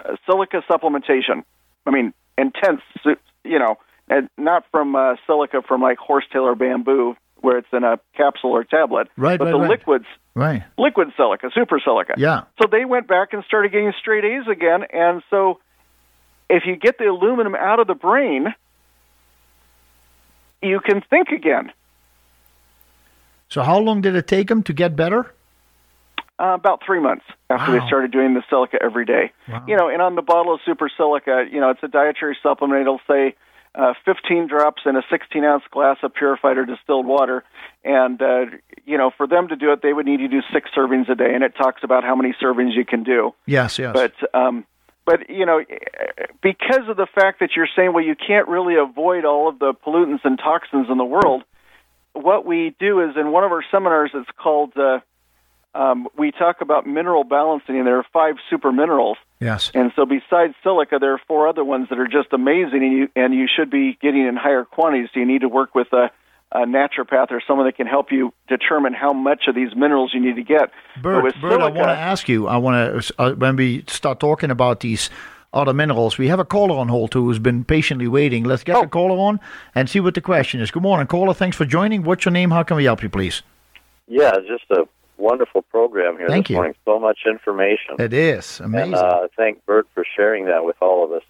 uh, 0.03 0.15
silica 0.25 0.63
supplementation. 0.69 1.43
I 1.85 1.91
mean, 1.91 2.13
intense, 2.37 2.81
you 3.43 3.59
know, 3.59 3.77
and 4.09 4.29
not 4.37 4.65
from 4.71 4.95
uh, 4.95 5.15
silica 5.25 5.61
from 5.67 5.81
like 5.81 5.97
horsetail 5.97 6.43
or 6.43 6.55
bamboo, 6.55 7.15
where 7.41 7.57
it's 7.57 7.67
in 7.71 7.83
a 7.83 7.99
capsule 8.15 8.51
or 8.51 8.63
tablet, 8.63 9.07
Right, 9.17 9.37
but 9.39 9.45
right, 9.45 9.51
the 9.51 9.59
right. 9.59 9.69
liquids, 9.69 10.05
Right. 10.35 10.63
liquid 10.77 11.09
silica, 11.17 11.49
super 11.53 11.79
silica. 11.83 12.13
Yeah. 12.17 12.43
So 12.61 12.67
they 12.71 12.85
went 12.85 13.07
back 13.07 13.33
and 13.33 13.43
started 13.45 13.71
getting 13.71 13.93
straight 13.99 14.23
A's 14.25 14.47
again, 14.47 14.83
and 14.91 15.21
so 15.29 15.59
if 16.49 16.63
you 16.65 16.75
get 16.75 16.97
the 16.97 17.05
aluminum 17.05 17.55
out 17.55 17.79
of 17.79 17.87
the 17.87 17.95
brain, 17.95 18.53
you 20.61 20.79
can 20.79 21.01
think 21.09 21.29
again. 21.29 21.71
So 23.49 23.61
how 23.63 23.77
long 23.79 24.01
did 24.01 24.15
it 24.15 24.27
take 24.27 24.47
them 24.49 24.63
to 24.63 24.73
get 24.73 24.95
better? 24.95 25.31
Uh, 26.39 26.53
about 26.53 26.81
three 26.85 26.99
months 26.99 27.25
after 27.49 27.71
Wow. 27.73 27.79
they 27.79 27.87
started 27.87 28.11
doing 28.11 28.33
the 28.35 28.43
silica 28.49 28.77
every 28.81 29.05
day. 29.05 29.31
Wow. 29.47 29.63
You 29.67 29.75
know, 29.75 29.89
and 29.89 30.01
on 30.01 30.15
the 30.15 30.21
bottle 30.21 30.53
of 30.53 30.59
super 30.65 30.89
silica, 30.95 31.45
you 31.51 31.59
know, 31.59 31.69
it's 31.71 31.81
a 31.81 31.87
dietary 31.87 32.37
supplement. 32.43 32.81
It'll 32.81 33.01
say 33.07 33.35
uh, 33.75 33.93
15 34.05 34.47
drops 34.47 34.83
in 34.85 34.95
a 34.95 35.01
16 35.09 35.43
ounce 35.43 35.63
glass 35.71 35.97
of 36.03 36.13
purified 36.13 36.57
or 36.57 36.65
distilled 36.65 37.05
water. 37.05 37.43
And, 37.83 38.21
uh, 38.21 38.45
you 38.85 38.97
know, 38.97 39.11
for 39.15 39.27
them 39.27 39.49
to 39.49 39.55
do 39.55 39.71
it, 39.71 39.81
they 39.81 39.93
would 39.93 40.05
need 40.05 40.17
to 40.17 40.27
do 40.27 40.41
six 40.53 40.69
servings 40.75 41.09
a 41.09 41.15
day. 41.15 41.33
And 41.33 41.43
it 41.43 41.55
talks 41.55 41.83
about 41.83 42.03
how 42.03 42.15
many 42.15 42.35
servings 42.41 42.75
you 42.75 42.85
can 42.85 43.03
do. 43.03 43.33
Yes. 43.45 43.77
Yes. 43.77 43.93
But, 43.93 44.13
um, 44.33 44.65
but 45.05 45.29
you 45.29 45.45
know, 45.45 45.63
because 46.41 46.89
of 46.89 46.97
the 46.97 47.07
fact 47.15 47.39
that 47.39 47.51
you're 47.55 47.69
saying, 47.75 47.93
well, 47.93 48.03
you 48.03 48.15
can't 48.15 48.47
really 48.47 48.75
avoid 48.75 49.23
all 49.23 49.47
of 49.47 49.57
the 49.57 49.73
pollutants 49.73 50.25
and 50.25 50.37
toxins 50.37 50.87
in 50.89 50.97
the 50.97 51.05
world, 51.05 51.43
what 52.13 52.45
we 52.45 52.75
do 52.79 52.99
is 53.01 53.15
in 53.15 53.31
one 53.31 53.43
of 53.43 53.51
our 53.51 53.63
seminars, 53.71 54.11
it's 54.13 54.29
called, 54.37 54.73
uh, 54.75 54.99
um, 55.77 56.07
we 56.17 56.31
talk 56.31 56.61
about 56.61 56.87
mineral 56.87 57.23
balancing, 57.23 57.77
and 57.77 57.85
there 57.87 57.97
are 57.97 58.05
five 58.11 58.35
super 58.49 58.71
minerals. 58.71 59.17
yes. 59.39 59.71
And 59.73 59.91
so, 59.95 60.05
besides 60.05 60.53
silica, 60.63 60.97
there 60.99 61.13
are 61.13 61.21
four 61.27 61.47
other 61.47 61.63
ones 61.63 61.87
that 61.89 61.99
are 61.99 62.07
just 62.07 62.33
amazing, 62.33 62.81
and 62.83 62.93
you 62.93 63.07
and 63.15 63.33
you 63.33 63.47
should 63.53 63.69
be 63.69 63.97
getting 64.01 64.25
in 64.27 64.35
higher 64.35 64.63
quantities. 64.65 65.09
So 65.13 65.19
you 65.19 65.25
need 65.25 65.41
to 65.41 65.49
work 65.49 65.75
with 65.75 65.91
a, 65.93 66.09
a 66.51 66.65
naturopath 66.65 67.31
or 67.31 67.41
someone 67.47 67.67
that 67.67 67.77
can 67.77 67.87
help 67.87 68.11
you 68.11 68.33
determine 68.47 68.93
how 68.93 69.13
much 69.13 69.43
of 69.47 69.55
these 69.55 69.75
minerals 69.75 70.11
you 70.13 70.19
need 70.19 70.35
to 70.37 70.43
get. 70.43 70.71
But 70.95 71.01
Bert, 71.03 71.23
with 71.23 71.35
Bert, 71.41 71.61
I 71.61 71.65
want 71.69 71.89
to 71.89 71.97
ask 72.11 72.27
you. 72.27 72.47
I 72.47 72.57
want 72.57 73.03
to 73.03 73.13
uh, 73.21 73.33
when 73.35 73.55
we 73.55 73.83
start 73.87 74.19
talking 74.19 74.49
about 74.51 74.79
these 74.79 75.09
other 75.53 75.73
minerals, 75.73 76.17
we 76.17 76.27
have 76.27 76.39
a 76.39 76.45
caller 76.45 76.75
on 76.77 76.87
hold 76.89 77.13
who's 77.13 77.39
been 77.39 77.63
patiently 77.63 78.07
waiting. 78.07 78.43
Let's 78.43 78.63
get 78.63 78.75
Oh. 78.75 78.81
the 78.81 78.87
caller 78.87 79.17
on 79.17 79.39
and 79.75 79.89
see 79.89 79.99
what 79.99 80.13
the 80.13 80.21
question 80.21 80.59
is. 80.59 80.71
Good 80.71 80.83
morning, 80.83 81.07
caller. 81.07 81.33
Thanks 81.33 81.55
for 81.55 81.65
joining. 81.65 82.03
What's 82.03 82.25
your 82.25 82.33
name? 82.33 82.51
How 82.51 82.63
can 82.63 82.75
we 82.77 82.83
help 82.85 83.01
you, 83.03 83.09
please? 83.09 83.43
Yeah, 84.07 84.31
just 84.47 84.69
a 84.71 84.83
wonderful 85.17 85.61
program 85.63 86.17
here 86.17 86.27
Thank 86.27 86.45
this 86.47 86.51
you. 86.51 86.55
morning. 86.57 86.75
So 86.85 86.99
much 86.99 87.19
information. 87.25 87.95
It 87.99 88.13
is 88.13 88.59
amazing. 88.59 88.93
And 88.93 88.95
uh, 88.95 89.27
thank 89.35 89.65
Bert 89.65 89.87
for 89.93 90.05
sharing 90.15 90.45
that 90.45 90.63
with 90.65 90.75
all 90.81 91.03
of 91.03 91.11
us. 91.11 91.23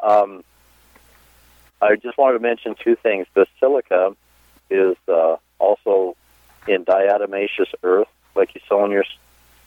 Um, 0.00 0.44
I 1.80 1.96
just 1.96 2.16
wanted 2.18 2.34
to 2.34 2.40
mention 2.42 2.74
two 2.82 2.96
things. 2.96 3.26
The 3.34 3.46
silica 3.58 4.14
is 4.70 4.96
uh, 5.08 5.36
also 5.58 6.16
in 6.68 6.84
diatomaceous 6.84 7.72
earth, 7.82 8.08
like 8.34 8.54
you 8.54 8.60
saw 8.68 8.84
in 8.84 8.90
your 8.92 9.04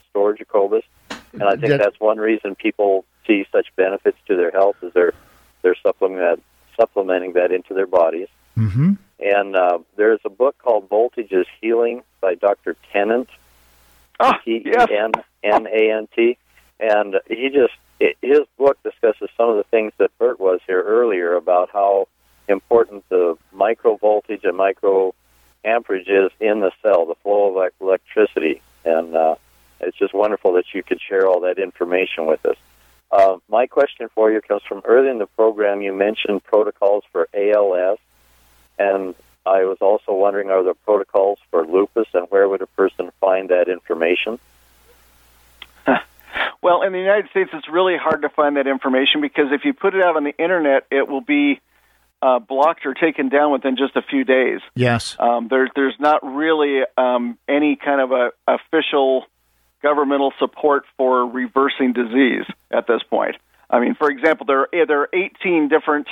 store, 0.09 0.33
Jacobus. 0.33 0.83
And 1.33 1.43
I 1.43 1.51
think 1.57 1.67
That- 1.67 1.79
that's 1.81 1.99
one 1.99 2.17
reason 2.17 2.55
people 2.55 3.05
see 3.27 3.45
such 3.51 3.67
benefits 3.75 4.17
to 4.27 4.35
their 4.35 4.51
health 4.51 4.77
is 4.81 4.93
they're 4.93 5.13
they're 5.61 5.75
supplementing 5.81 6.19
that, 6.19 6.39
supplementing 6.79 7.33
that 7.33 7.51
into 7.51 7.73
their 7.73 7.87
bodies. 7.87 8.27
mm-hmm. 8.55 8.93
And 9.19 9.55
uh, 9.55 9.79
there's 9.95 10.19
a 10.23 10.29
book 10.29 10.55
called 10.59 10.87
Voltage 10.89 11.31
is 11.31 11.47
Healing 11.59 12.03
by 12.21 12.35
Dr. 12.35 12.75
Tennant. 12.93 13.27
Ah, 14.19 14.39
T 14.43 14.51
E 14.51 14.61
yes. 14.65 14.87
N 14.91 15.11
N 15.43 15.67
A 15.67 15.91
N 15.91 16.07
T, 16.15 16.37
and 16.79 17.15
he 17.27 17.49
just 17.49 17.73
his 17.99 18.41
book 18.57 18.77
discusses 18.83 19.29
some 19.37 19.49
of 19.49 19.57
the 19.57 19.63
things 19.63 19.93
that 19.97 20.17
Bert 20.17 20.39
was 20.39 20.59
here 20.67 20.81
earlier 20.81 21.35
about 21.35 21.69
how 21.71 22.07
important 22.47 23.07
the 23.09 23.37
micro 23.53 23.95
voltage 23.97 24.41
and 24.43 24.57
micro 24.57 25.13
amperage 25.63 26.07
is 26.07 26.31
in 26.39 26.59
the 26.59 26.71
cell, 26.81 27.05
the 27.05 27.15
flow 27.15 27.57
of 27.57 27.71
electricity, 27.81 28.61
and 28.83 29.15
uh, 29.15 29.35
it's 29.79 29.97
just 29.97 30.13
wonderful 30.13 30.53
that 30.53 30.65
you 30.73 30.83
could 30.83 30.99
share 31.01 31.27
all 31.27 31.41
that 31.41 31.57
information 31.57 32.25
with 32.25 32.45
us. 32.45 32.57
Uh, 33.11 33.37
my 33.49 33.65
question 33.65 34.09
for 34.13 34.31
you 34.31 34.41
comes 34.41 34.61
from 34.67 34.81
early 34.85 35.09
in 35.09 35.19
the 35.19 35.27
program. 35.27 35.81
You 35.81 35.93
mentioned 35.93 36.43
protocols 36.43 37.03
for 37.11 37.27
ALS, 37.33 37.97
and 38.77 39.15
I 39.45 39.65
was 39.65 39.77
also 39.81 40.13
wondering, 40.13 40.49
are 40.49 40.63
there 40.63 40.73
protocols 40.73 41.39
for 41.51 41.65
lupus, 41.65 42.07
and 42.13 42.27
where 42.29 42.47
would 42.49 42.61
a 42.61 42.67
person 42.67 43.11
find 43.19 43.49
that 43.49 43.69
information? 43.69 44.39
Well, 46.61 46.81
in 46.81 46.93
the 46.93 46.99
United 46.99 47.29
States, 47.29 47.51
it's 47.53 47.69
really 47.69 47.95
hard 47.95 48.23
to 48.23 48.29
find 48.29 48.57
that 48.57 48.65
information 48.65 49.21
because 49.21 49.51
if 49.51 49.65
you 49.65 49.73
put 49.73 49.93
it 49.93 50.03
out 50.03 50.17
on 50.17 50.23
the 50.23 50.35
internet, 50.35 50.87
it 50.89 51.07
will 51.07 51.21
be 51.21 51.61
uh, 52.23 52.39
blocked 52.39 52.87
or 52.87 52.95
taken 52.95 53.29
down 53.29 53.51
within 53.51 53.77
just 53.77 53.95
a 53.95 54.01
few 54.01 54.23
days. 54.23 54.61
Yes. 54.73 55.15
Um, 55.19 55.47
there, 55.47 55.69
there's 55.75 55.93
not 55.99 56.25
really 56.25 56.81
um, 56.97 57.37
any 57.47 57.75
kind 57.75 58.01
of 58.01 58.11
a 58.11 58.31
official 58.47 59.25
governmental 59.83 60.33
support 60.39 60.85
for 60.97 61.27
reversing 61.27 61.93
disease 61.93 62.45
at 62.71 62.87
this 62.87 63.03
point. 63.03 63.35
I 63.69 63.79
mean, 63.79 63.93
for 63.93 64.09
example, 64.09 64.47
there 64.47 64.61
are, 64.61 64.85
there 64.87 65.01
are 65.01 65.09
18 65.13 65.69
different 65.69 66.07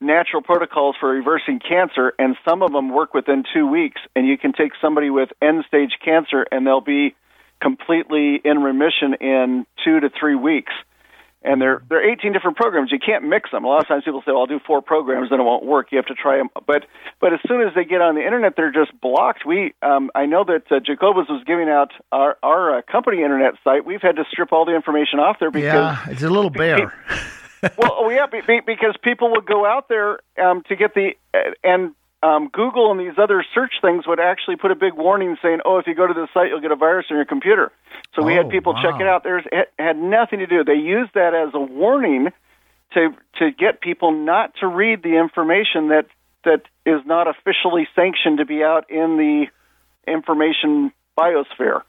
natural 0.00 0.42
protocols 0.42 0.96
for 0.98 1.10
reversing 1.10 1.60
cancer, 1.60 2.12
and 2.18 2.36
some 2.48 2.62
of 2.62 2.72
them 2.72 2.90
work 2.90 3.14
within 3.14 3.44
two 3.52 3.66
weeks. 3.66 4.00
And 4.14 4.26
you 4.26 4.38
can 4.38 4.52
take 4.52 4.72
somebody 4.80 5.10
with 5.10 5.30
end 5.42 5.64
stage 5.66 5.92
cancer, 6.04 6.46
and 6.50 6.66
they'll 6.66 6.80
be 6.80 7.14
completely 7.60 8.40
in 8.44 8.62
remission 8.62 9.14
in 9.20 9.66
two 9.84 10.00
to 10.00 10.10
three 10.18 10.36
weeks. 10.36 10.72
And 11.42 11.62
there, 11.62 11.82
there 11.88 11.98
are 11.98 12.10
18 12.10 12.32
different 12.32 12.56
programs. 12.56 12.90
You 12.90 12.98
can't 12.98 13.24
mix 13.24 13.52
them. 13.52 13.64
A 13.64 13.68
lot 13.68 13.80
of 13.80 13.86
times 13.86 14.02
people 14.04 14.22
say, 14.22 14.32
"Well, 14.32 14.40
I'll 14.40 14.46
do 14.46 14.58
four 14.66 14.82
programs, 14.82 15.30
then 15.30 15.38
it 15.38 15.44
won't 15.44 15.64
work." 15.64 15.92
You 15.92 15.98
have 15.98 16.06
to 16.06 16.14
try 16.14 16.36
them. 16.36 16.48
But, 16.66 16.84
but 17.20 17.32
as 17.32 17.38
soon 17.46 17.62
as 17.62 17.72
they 17.76 17.84
get 17.84 18.00
on 18.00 18.16
the 18.16 18.24
internet, 18.24 18.54
they're 18.56 18.72
just 18.72 18.90
blocked. 19.00 19.46
We, 19.46 19.72
um, 19.80 20.10
I 20.16 20.26
know 20.26 20.42
that 20.44 20.64
uh, 20.70 20.80
Jacobus 20.80 21.28
was 21.28 21.44
giving 21.46 21.68
out 21.68 21.92
our 22.10 22.36
our 22.42 22.78
uh, 22.78 22.82
company 22.90 23.22
internet 23.22 23.54
site. 23.62 23.86
We've 23.86 24.02
had 24.02 24.16
to 24.16 24.24
strip 24.32 24.52
all 24.52 24.64
the 24.64 24.74
information 24.74 25.20
off 25.20 25.36
there 25.38 25.52
because 25.52 25.96
Yeah, 26.06 26.10
it's 26.12 26.22
a 26.22 26.28
little 26.28 26.50
bare. 26.50 26.92
well, 27.76 27.96
oh, 27.98 28.10
yeah, 28.10 28.26
be, 28.26 28.40
be, 28.46 28.60
because 28.64 28.94
people 29.02 29.32
would 29.32 29.46
go 29.46 29.66
out 29.66 29.88
there 29.88 30.20
um, 30.42 30.62
to 30.68 30.76
get 30.76 30.94
the 30.94 31.12
uh, 31.34 31.38
and 31.64 31.94
um, 32.22 32.48
Google 32.52 32.90
and 32.90 32.98
these 32.98 33.16
other 33.16 33.44
search 33.54 33.74
things 33.80 34.06
would 34.06 34.18
actually 34.18 34.56
put 34.56 34.70
a 34.70 34.74
big 34.74 34.94
warning 34.94 35.36
saying, 35.40 35.60
"Oh, 35.64 35.78
if 35.78 35.86
you 35.86 35.94
go 35.94 36.06
to 36.06 36.14
this 36.14 36.28
site, 36.34 36.48
you'll 36.48 36.60
get 36.60 36.72
a 36.72 36.76
virus 36.76 37.06
on 37.10 37.16
your 37.16 37.26
computer." 37.26 37.70
So 38.14 38.22
we 38.22 38.34
Oh, 38.34 38.42
had 38.42 38.50
people 38.50 38.74
check 38.74 38.94
wow. 38.94 39.00
it 39.00 39.06
out. 39.06 39.24
There's 39.24 39.44
it 39.52 39.72
had 39.78 39.96
nothing 39.96 40.40
to 40.40 40.46
do. 40.46 40.64
They 40.64 40.74
used 40.74 41.14
that 41.14 41.34
as 41.34 41.54
a 41.54 41.60
warning 41.60 42.32
to 42.94 43.14
to 43.38 43.50
get 43.50 43.80
people 43.80 44.12
not 44.12 44.54
to 44.60 44.66
read 44.66 45.02
the 45.02 45.16
information 45.16 45.88
that 45.88 46.06
that 46.44 46.62
is 46.86 47.00
not 47.06 47.28
officially 47.28 47.86
sanctioned 47.94 48.38
to 48.38 48.44
be 48.44 48.64
out 48.64 48.90
in 48.90 49.16
the 49.16 49.46
information 50.10 50.92
biosphere. 51.18 51.82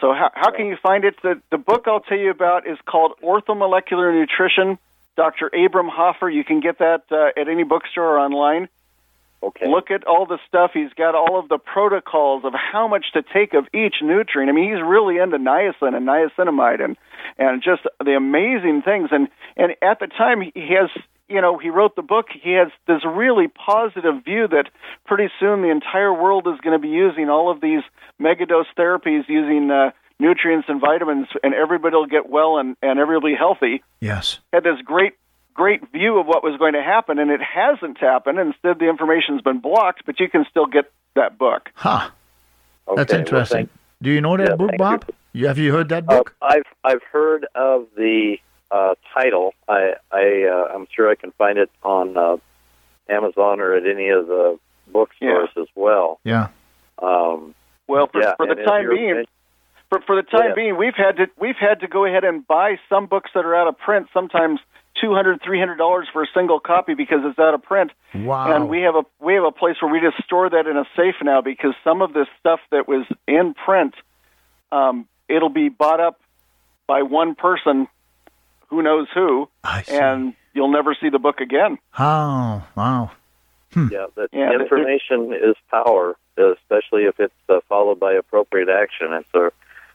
So 0.00 0.12
how 0.14 0.30
how 0.34 0.50
can 0.50 0.66
you 0.66 0.76
find 0.82 1.04
it? 1.04 1.14
The 1.22 1.40
the 1.50 1.58
book 1.58 1.84
I'll 1.86 2.00
tell 2.00 2.18
you 2.18 2.30
about 2.30 2.66
is 2.66 2.78
called 2.86 3.12
Orthomolecular 3.22 4.18
Nutrition. 4.18 4.78
Dr. 5.16 5.50
Abram 5.54 5.88
Hoffer. 5.88 6.28
You 6.28 6.44
can 6.44 6.60
get 6.60 6.78
that 6.78 7.04
uh, 7.10 7.40
at 7.40 7.48
any 7.48 7.64
bookstore 7.64 8.16
or 8.16 8.18
online. 8.18 8.68
Okay. 9.42 9.68
Look 9.68 9.90
at 9.90 10.04
all 10.06 10.26
the 10.26 10.38
stuff. 10.46 10.72
He's 10.74 10.92
got 10.92 11.14
all 11.14 11.38
of 11.38 11.48
the 11.48 11.56
protocols 11.56 12.44
of 12.44 12.52
how 12.52 12.88
much 12.88 13.06
to 13.14 13.22
take 13.22 13.54
of 13.54 13.66
each 13.72 13.96
nutrient. 14.02 14.50
I 14.50 14.52
mean, 14.52 14.70
he's 14.70 14.82
really 14.82 15.16
into 15.16 15.38
niacin 15.38 15.96
and 15.96 16.06
niacinamide 16.06 16.84
and 16.84 16.96
and 17.38 17.62
just 17.62 17.82
the 18.04 18.16
amazing 18.16 18.82
things. 18.82 19.08
And 19.12 19.28
and 19.56 19.72
at 19.80 19.98
the 19.98 20.08
time, 20.08 20.42
he 20.42 20.74
has 20.74 20.90
you 21.28 21.40
know 21.40 21.56
he 21.56 21.70
wrote 21.70 21.96
the 21.96 22.02
book. 22.02 22.26
He 22.30 22.52
has 22.52 22.68
this 22.86 23.02
really 23.06 23.48
positive 23.48 24.22
view 24.24 24.46
that 24.48 24.68
pretty 25.06 25.32
soon 25.40 25.62
the 25.62 25.70
entire 25.70 26.12
world 26.12 26.46
is 26.46 26.60
going 26.60 26.78
to 26.78 26.82
be 26.82 26.92
using 26.92 27.30
all 27.30 27.50
of 27.50 27.62
these 27.62 27.82
megadose 28.20 28.68
therapies 28.76 29.26
using 29.26 29.70
uh, 29.70 29.92
nutrients 30.20 30.68
and 30.68 30.80
vitamins, 30.80 31.26
and 31.42 31.54
everybody 31.54 31.96
will 31.96 32.06
get 32.06 32.28
well 32.28 32.58
and 32.58 32.76
and 32.82 32.98
everybody 32.98 33.14
will 33.24 33.30
be 33.32 33.36
healthy. 33.36 33.82
Yes. 34.00 34.38
Had 34.52 34.62
this 34.64 34.80
great 34.84 35.14
great 35.54 35.90
view 35.92 36.18
of 36.18 36.26
what 36.26 36.42
was 36.44 36.56
going 36.58 36.74
to 36.74 36.82
happen, 36.82 37.18
and 37.18 37.30
it 37.30 37.40
hasn't 37.42 37.98
happened. 37.98 38.38
Instead, 38.38 38.78
the 38.78 38.88
information's 38.88 39.42
been 39.42 39.58
blocked, 39.58 40.02
but 40.06 40.20
you 40.20 40.28
can 40.28 40.46
still 40.50 40.66
get 40.66 40.90
that 41.14 41.36
book. 41.38 41.70
Huh. 41.74 42.10
Okay, 42.88 42.96
That's 42.96 43.12
well, 43.12 43.20
interesting. 43.20 43.56
thank- 43.66 43.70
Do 44.02 44.10
you 44.10 44.20
know 44.20 44.36
that 44.36 44.48
Yeah, 44.50 44.54
book, 44.56 44.70
Bob? 44.78 45.04
You. 45.32 45.46
have 45.48 45.58
you 45.58 45.72
heard 45.72 45.88
that 45.90 46.04
Uh, 46.08 46.18
book? 46.18 46.34
I've 46.40 46.64
I've 46.84 47.02
heard 47.12 47.46
of 47.54 47.86
the 47.96 48.38
uh, 48.70 48.94
title. 49.12 49.54
I 49.68 49.94
I 50.12 50.44
uh, 50.50 50.74
I'm 50.74 50.86
sure 50.94 51.10
I 51.10 51.14
can 51.16 51.32
find 51.32 51.58
it 51.58 51.70
on 51.82 52.16
uh, 52.16 52.36
Amazon 53.08 53.60
or 53.60 53.74
at 53.74 53.86
any 53.86 54.08
of 54.08 54.26
the 54.28 54.58
bookstores 54.92 55.50
as 55.56 55.66
well. 55.74 56.18
yeah. 56.24 56.48
Um, 57.02 57.54
Well, 57.86 58.06
for, 58.08 58.20
yeah, 58.22 58.34
for 58.36 58.46
the 58.46 58.54
time 58.56 58.88
being, 58.88 59.24
for, 59.90 60.00
for 60.06 60.16
the 60.16 60.22
time 60.22 60.40
ahead. 60.40 60.54
being, 60.54 60.76
we've 60.78 60.96
had 60.96 61.16
to 61.18 61.26
we've 61.38 61.58
had 61.60 61.80
to 61.80 61.88
go 61.88 62.04
ahead 62.06 62.24
and 62.24 62.46
buy 62.46 62.76
some 62.88 63.06
books 63.06 63.30
that 63.34 63.44
are 63.44 63.54
out 63.54 63.68
of 63.68 63.76
print. 63.78 64.06
Sometimes 64.14 64.60
two 65.00 65.14
hundred, 65.14 65.40
three 65.44 65.58
hundred 65.58 65.76
dollars 65.76 66.06
for 66.12 66.22
a 66.22 66.26
single 66.34 66.60
copy 66.60 66.94
because 66.94 67.18
it's 67.24 67.38
out 67.38 67.52
of 67.54 67.62
print. 67.62 67.90
Wow. 68.14 68.54
And 68.54 68.68
we 68.68 68.82
have 68.82 68.94
a 68.94 69.02
we 69.20 69.34
have 69.34 69.44
a 69.44 69.52
place 69.52 69.76
where 69.82 69.92
we 69.92 70.00
just 70.00 70.22
store 70.24 70.48
that 70.48 70.66
in 70.66 70.76
a 70.76 70.84
safe 70.96 71.16
now 71.22 71.42
because 71.42 71.74
some 71.84 72.00
of 72.02 72.12
this 72.12 72.26
stuff 72.38 72.60
that 72.70 72.88
was 72.88 73.06
in 73.28 73.54
print, 73.54 73.94
um, 74.72 75.06
it'll 75.28 75.48
be 75.48 75.68
bought 75.68 76.00
up 76.00 76.20
by 76.86 77.02
one 77.02 77.34
person, 77.34 77.86
who 78.68 78.82
knows 78.82 79.06
who, 79.14 79.48
I 79.62 79.82
see. 79.82 79.96
and 79.96 80.34
you'll 80.54 80.72
never 80.72 80.96
see 81.00 81.08
the 81.08 81.20
book 81.20 81.40
again. 81.40 81.78
Oh, 81.98 82.64
wow. 82.76 83.12
yeah, 83.76 84.06
that 84.16 84.28
Yeah, 84.32 84.50
the- 84.56 84.60
information 84.62 85.32
is 85.32 85.54
power, 85.70 86.16
especially 86.36 87.04
if 87.04 87.20
it's 87.20 87.32
uh, 87.48 87.60
followed 87.68 88.00
by 88.00 88.14
appropriate 88.14 88.68
action. 88.68 89.12
And 89.12 89.24
so 89.32 89.50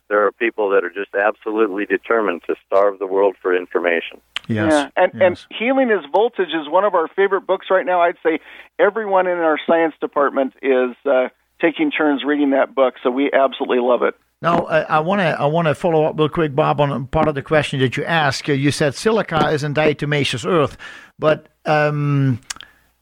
there 0.09 0.25
are 0.25 0.31
people 0.31 0.69
that 0.69 0.83
are 0.83 0.89
just 0.89 1.13
absolutely 1.15 1.85
determined 1.85 2.41
to 2.47 2.55
starve 2.65 2.99
the 2.99 3.07
world 3.07 3.35
for 3.41 3.55
information. 3.55 4.21
Yes. 4.47 4.71
Yeah, 4.71 4.89
and 4.95 5.11
yes. 5.13 5.21
and 5.49 5.57
healing 5.57 5.89
is 5.89 6.05
voltage 6.11 6.49
is 6.49 6.69
one 6.69 6.83
of 6.83 6.93
our 6.93 7.07
favorite 7.15 7.47
books 7.47 7.67
right 7.71 7.85
now. 7.85 8.01
I'd 8.01 8.17
say 8.23 8.39
everyone 8.77 9.27
in 9.27 9.37
our 9.39 9.57
science 9.65 9.95
department 9.99 10.53
is 10.61 10.95
uh, 11.05 11.29
taking 11.59 11.89
turns 11.91 12.23
reading 12.23 12.51
that 12.51 12.75
book, 12.75 12.95
so 13.01 13.09
we 13.09 13.31
absolutely 13.33 13.79
love 13.79 14.03
it. 14.03 14.13
Now, 14.41 14.65
I- 14.67 14.97
I 14.97 14.99
want 14.99 15.21
to 15.21 15.39
I 15.39 15.45
want 15.45 15.67
to 15.67 15.73
follow 15.73 16.05
up 16.05 16.19
real 16.19 16.29
quick, 16.29 16.53
Bob, 16.53 16.79
on 16.79 17.07
part 17.07 17.27
of 17.27 17.33
the 17.35 17.41
question 17.41 17.79
that 17.79 17.97
you 17.97 18.03
asked. 18.05 18.47
Uh, 18.47 18.53
You 18.53 18.69
said 18.69 18.93
silica 18.93 19.49
is 19.49 19.63
in 19.63 19.73
diatomaceous 19.73 20.45
earth, 20.45 20.77
but 21.17 21.47
um, 21.65 22.39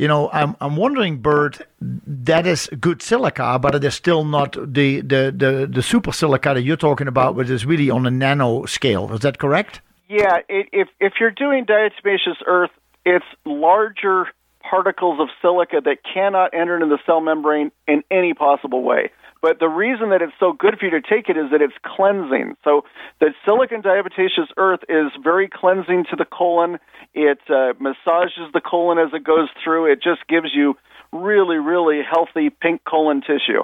you 0.04 0.10
know, 0.10 0.30
I'm 0.34 0.58
I'm 0.60 0.76
wondering, 0.76 1.20
Bert, 1.20 1.62
that 1.80 2.46
is 2.46 2.70
good 2.78 3.02
silica, 3.02 3.58
but 3.58 3.74
it 3.74 3.86
is 3.86 3.94
still 3.94 4.26
not 4.26 4.52
the 4.52 5.00
the 5.00 5.34
the, 5.44 5.70
the 5.72 5.82
super 5.82 6.12
silica 6.12 6.54
that 6.54 6.62
you're 6.64 6.76
talking 6.76 7.08
about, 7.08 7.36
which 7.36 7.50
is 7.50 7.66
really 7.66 7.90
on 7.90 8.06
a 8.06 8.12
nano 8.12 8.66
scale. 8.66 9.14
Is 9.14 9.22
that 9.22 9.38
correct? 9.38 9.80
Yeah, 10.10 10.40
it, 10.50 10.68
if 10.74 10.90
if 11.00 11.14
you're 11.22 11.32
doing 11.32 11.66
diatomaceous 11.66 12.36
earth, 12.46 12.72
it's 13.06 13.24
larger 13.46 14.26
particles 14.70 15.22
of 15.22 15.30
silica 15.42 15.80
that 15.86 16.00
cannot 16.14 16.54
enter 16.54 16.76
into 16.76 16.88
the 16.88 17.00
cell 17.06 17.22
membrane 17.22 17.72
in 17.88 18.04
any 18.12 18.34
possible 18.34 18.84
way. 18.84 19.10
But 19.44 19.60
the 19.60 19.68
reason 19.68 20.12
that 20.12 20.22
it's 20.22 20.34
so 20.40 20.54
good 20.54 20.80
for 20.80 20.86
you 20.86 20.92
to 20.92 21.02
take 21.02 21.28
it 21.28 21.36
is 21.36 21.52
that 21.52 21.62
it's 21.62 21.76
cleansing. 21.86 22.56
So 22.64 22.86
the 23.20 23.34
silicon 23.44 23.82
diatomaceous 23.82 24.48
earth 24.56 24.80
is 24.88 25.12
very 25.22 25.50
cleansing 25.50 26.06
to 26.12 26.16
the 26.16 26.24
colon. 26.24 26.80
It 27.14 27.40
uh, 27.50 27.74
massages 27.78 28.48
the 28.54 28.62
colon 28.62 29.00
as 29.00 29.14
it 29.14 29.26
goes 29.26 29.50
through. 29.62 29.92
It 29.92 30.02
just 30.02 30.26
gives 30.30 30.56
you 30.56 30.76
really, 31.12 31.58
really 31.58 32.00
healthy 32.10 32.52
pink 32.52 32.86
colon 32.86 33.20
tissue. 33.20 33.64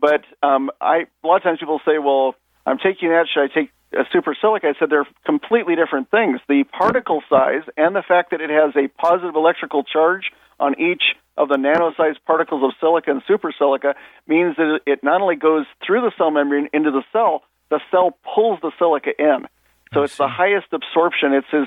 But 0.00 0.24
um, 0.42 0.70
I 0.80 1.04
a 1.22 1.26
lot 1.26 1.36
of 1.36 1.42
times 1.42 1.58
people 1.60 1.80
say, 1.84 1.98
"Well, 1.98 2.34
I'm 2.64 2.78
taking 2.78 3.10
that. 3.10 3.26
Should 3.32 3.42
I 3.42 3.48
take 3.48 3.70
a 3.92 4.04
super 4.10 4.34
silica?" 4.40 4.68
I 4.68 4.78
said 4.78 4.88
they're 4.88 5.06
completely 5.26 5.76
different 5.76 6.10
things. 6.10 6.40
The 6.48 6.64
particle 6.64 7.22
size 7.28 7.68
and 7.76 7.94
the 7.94 8.02
fact 8.02 8.30
that 8.30 8.40
it 8.40 8.48
has 8.48 8.74
a 8.76 8.88
positive 8.96 9.36
electrical 9.36 9.84
charge 9.84 10.32
on 10.60 10.78
each 10.80 11.02
of 11.36 11.48
the 11.48 11.56
nano-sized 11.56 12.18
particles 12.26 12.62
of 12.64 12.72
silica 12.80 13.10
and 13.10 13.22
super 13.28 13.52
silica 13.56 13.94
means 14.26 14.56
that 14.56 14.80
it 14.86 15.04
not 15.04 15.20
only 15.20 15.36
goes 15.36 15.66
through 15.86 16.00
the 16.00 16.12
cell 16.18 16.30
membrane 16.30 16.68
into 16.72 16.90
the 16.90 17.02
cell, 17.12 17.42
the 17.70 17.80
cell 17.90 18.16
pulls 18.34 18.58
the 18.60 18.72
silica 18.78 19.10
in. 19.18 19.46
So 19.94 20.02
it's 20.02 20.16
the 20.16 20.28
highest 20.28 20.66
absorption. 20.72 21.32
It's 21.32 21.46
as 21.52 21.66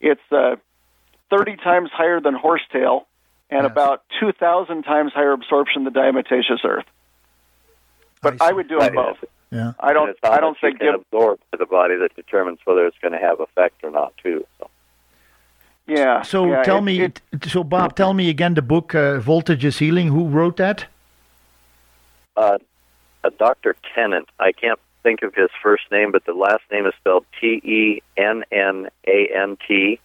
it's 0.00 0.32
uh, 0.32 0.56
30 1.30 1.56
times 1.56 1.90
higher 1.92 2.20
than 2.20 2.34
horsetail 2.34 3.06
and 3.50 3.62
Yes. 3.64 3.70
about 3.72 4.02
2,000 4.20 4.82
times 4.84 5.12
higher 5.12 5.32
absorption 5.32 5.84
than 5.84 5.92
diatomaceous 5.92 6.64
earth. 6.64 6.86
But 8.22 8.40
I 8.40 8.48
I, 8.48 8.52
would 8.52 8.68
do 8.68 8.78
them 8.78 8.94
both. 8.94 9.18
Yeah. 9.50 9.72
I 9.80 9.92
don't. 9.92 10.08
And 10.08 10.16
it's 10.16 10.20
I 10.22 10.40
don't 10.40 10.50
much 10.52 10.62
you 10.62 10.68
think 10.68 10.80
can 10.80 10.92
give. 10.92 11.00
absorb 11.00 11.40
to 11.52 11.58
the 11.58 11.66
body 11.66 11.96
that 11.96 12.14
determines 12.16 12.58
whether 12.64 12.86
it's 12.86 12.96
going 13.02 13.12
to 13.12 13.18
have 13.18 13.40
effect 13.40 13.82
or 13.82 13.90
not, 13.90 14.14
too. 14.22 14.46
So. 14.58 14.70
Yeah. 15.86 16.22
So 16.22 16.46
yeah, 16.46 16.62
tell 16.62 16.78
it- 16.78 16.82
me, 16.82 17.00
it- 17.00 17.20
so 17.48 17.64
Bob, 17.64 17.94
tell 17.96 18.14
me 18.14 18.28
again 18.28 18.54
the 18.54 18.62
book 18.62 18.94
uh, 18.94 19.18
Voltage 19.20 19.64
is 19.64 19.78
Healing. 19.78 20.08
Who 20.08 20.28
wrote 20.28 20.56
that? 20.56 20.86
Uh, 22.36 22.58
uh, 23.24 23.30
Dr. 23.38 23.74
Tennant, 23.94 24.28
I 24.38 24.52
can't 24.52 24.78
think 25.02 25.22
of 25.22 25.34
his 25.34 25.50
first 25.62 25.84
name, 25.90 26.12
but 26.12 26.24
the 26.26 26.32
last 26.32 26.62
name 26.70 26.86
is 26.86 26.94
spelled 27.00 27.24
T 27.40 27.46
E 27.64 28.02
N 28.16 28.44
N 28.52 28.88
A 29.06 29.28
N 29.34 29.56
T. 29.66 29.98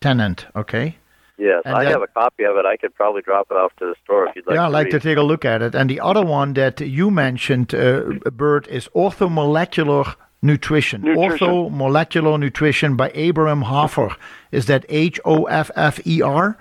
Tennant. 0.00 0.46
Okay. 0.56 0.96
Yes, 1.36 1.62
And 1.64 1.76
I 1.76 1.84
that- 1.84 1.92
have 1.92 2.02
a 2.02 2.08
copy 2.08 2.44
of 2.44 2.56
it. 2.56 2.64
I 2.66 2.76
could 2.76 2.94
probably 2.94 3.22
drop 3.22 3.46
it 3.50 3.56
off 3.56 3.72
to 3.76 3.86
the 3.86 3.94
store 4.02 4.26
if 4.28 4.34
you'd 4.34 4.46
like 4.46 4.56
yeah, 4.56 4.66
I'd 4.66 4.72
like 4.72 4.86
read 4.86 4.90
to 4.92 5.00
take 5.00 5.18
a 5.18 5.22
look 5.22 5.44
at 5.44 5.62
it. 5.62 5.74
And 5.74 5.88
the 5.88 6.00
other 6.00 6.24
one 6.24 6.54
that 6.54 6.80
you 6.80 7.10
mentioned, 7.12 7.72
uh, 7.74 8.00
Bert, 8.32 8.66
is 8.68 8.88
Orthomolecular 8.94 10.16
Nutrition. 10.42 11.02
Nutrition. 11.02 11.48
Orthomolecular 11.48 12.38
Nutrition 12.38 12.96
by 12.96 13.10
Abraham 13.14 13.62
Hoffer. 13.62 14.14
Is 14.52 14.66
that 14.66 14.84
H 14.88 15.18
O 15.24 15.44
F 15.44 15.70
F 15.74 16.06
E 16.06 16.22
R? 16.22 16.56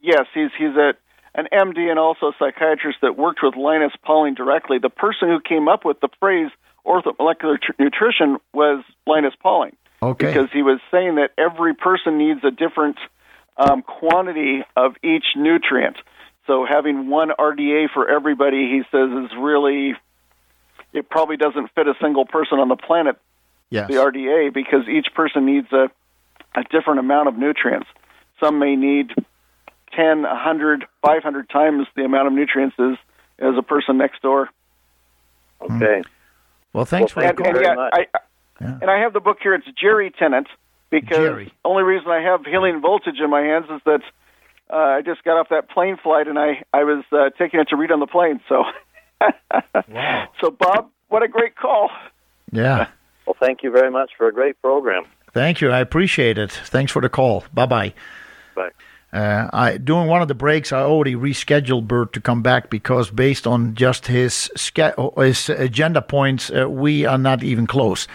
Yes, 0.00 0.26
he's 0.32 0.50
he's 0.58 0.76
a 0.76 0.94
an 1.34 1.46
MD 1.52 1.90
and 1.90 1.98
also 1.98 2.26
a 2.26 2.32
psychiatrist 2.38 2.98
that 3.02 3.16
worked 3.16 3.40
with 3.42 3.56
Linus 3.56 3.92
Pauling 4.04 4.34
directly. 4.34 4.78
The 4.78 4.90
person 4.90 5.28
who 5.28 5.40
came 5.40 5.68
up 5.68 5.84
with 5.84 6.00
the 6.00 6.08
phrase 6.18 6.50
orthomolecular 6.86 7.60
tr- 7.60 7.72
nutrition 7.78 8.38
was 8.52 8.84
Linus 9.06 9.34
Pauling. 9.40 9.76
Okay. 10.02 10.26
Because 10.26 10.48
he 10.52 10.62
was 10.62 10.80
saying 10.90 11.16
that 11.16 11.30
every 11.38 11.74
person 11.74 12.18
needs 12.18 12.40
a 12.42 12.50
different 12.50 12.96
um, 13.56 13.82
quantity 13.82 14.62
of 14.76 14.94
each 15.04 15.24
nutrient. 15.36 15.96
So 16.46 16.66
having 16.68 17.08
one 17.08 17.28
RDA 17.38 17.90
for 17.92 18.08
everybody, 18.08 18.68
he 18.68 18.82
says, 18.90 19.10
is 19.24 19.30
really 19.38 19.94
it 20.92 21.08
probably 21.08 21.36
doesn't 21.36 21.70
fit 21.74 21.86
a 21.86 21.94
single 22.00 22.24
person 22.26 22.58
on 22.58 22.68
the 22.68 22.76
planet 22.76 23.16
yes. 23.70 23.88
the 23.88 23.94
RDA 23.94 24.52
because 24.52 24.88
each 24.88 25.08
person 25.14 25.46
needs 25.46 25.68
a, 25.72 25.90
a 26.54 26.64
different 26.70 27.00
amount 27.00 27.28
of 27.28 27.36
nutrients. 27.38 27.86
Some 28.40 28.58
may 28.58 28.76
need 28.76 29.10
10, 29.96 30.22
100, 30.22 30.84
500 31.04 31.50
times 31.50 31.86
the 31.96 32.04
amount 32.04 32.26
of 32.28 32.32
nutrients 32.32 32.76
as, 32.78 32.96
as 33.38 33.54
a 33.56 33.62
person 33.62 33.98
next 33.98 34.22
door. 34.22 34.48
Okay. 35.60 36.02
Well, 36.72 36.84
thanks 36.84 37.14
Well, 37.14 37.24
for 37.24 37.34
thank 37.34 37.36
the 37.36 37.42
you 37.44 37.48
And, 37.48 37.56
very 37.56 37.66
yeah, 37.66 37.74
much. 37.74 37.92
I, 37.94 38.06
Yeah. 38.60 38.78
and 38.82 38.90
I 38.90 38.98
have 39.00 39.12
the 39.12 39.20
book 39.20 39.38
here. 39.42 39.54
It's 39.54 39.66
Jerry 39.80 40.10
Tennant 40.10 40.46
because 40.90 41.16
Jerry. 41.16 41.52
only 41.64 41.82
reason 41.82 42.10
I 42.10 42.20
have 42.20 42.44
Healing 42.44 42.80
Voltage 42.80 43.18
in 43.22 43.30
my 43.30 43.40
hands 43.40 43.66
is 43.70 43.80
that 43.84 44.02
uh, 44.72 44.76
I 44.76 45.02
just 45.02 45.24
got 45.24 45.38
off 45.38 45.48
that 45.50 45.68
plane 45.70 45.96
flight 46.02 46.28
and 46.28 46.38
I, 46.38 46.62
I 46.72 46.84
was 46.84 47.04
uh, 47.12 47.30
taking 47.38 47.58
it 47.60 47.68
to 47.70 47.76
read 47.76 47.90
on 47.90 48.00
the 48.00 48.06
plane. 48.06 48.40
So, 48.48 48.64
Wow. 49.88 50.28
so 50.40 50.50
Bob, 50.50 50.90
what 51.08 51.22
a 51.22 51.28
great 51.28 51.56
call. 51.56 51.90
Yeah. 52.52 52.88
Well, 53.26 53.36
thank 53.38 53.62
you 53.62 53.70
very 53.70 53.92
much 53.92 54.10
for 54.18 54.26
a 54.26 54.32
great 54.32 54.60
program. 54.60 55.04
Thank 55.32 55.60
you. 55.60 55.70
I 55.70 55.78
appreciate 55.78 56.36
it. 56.36 56.50
Thanks 56.50 56.90
for 56.90 57.00
the 57.00 57.08
call. 57.08 57.44
Bye 57.54 57.66
bye. 57.66 57.94
Bye. 58.56 58.70
Uh, 59.12 59.48
I 59.52 59.76
during 59.76 60.08
one 60.08 60.20
of 60.20 60.26
the 60.26 60.34
breaks, 60.34 60.72
I 60.72 60.80
already 60.80 61.14
rescheduled 61.14 61.86
Bert 61.86 62.12
to 62.14 62.20
come 62.20 62.42
back 62.42 62.70
because 62.70 63.10
based 63.10 63.46
on 63.46 63.76
just 63.76 64.08
his 64.08 64.50
ske- 64.56 64.96
his 65.16 65.48
agenda 65.48 66.02
points, 66.02 66.50
uh, 66.50 66.68
we 66.68 67.04
are 67.06 67.18
not 67.18 67.44
even 67.44 67.68
close. 67.68 68.08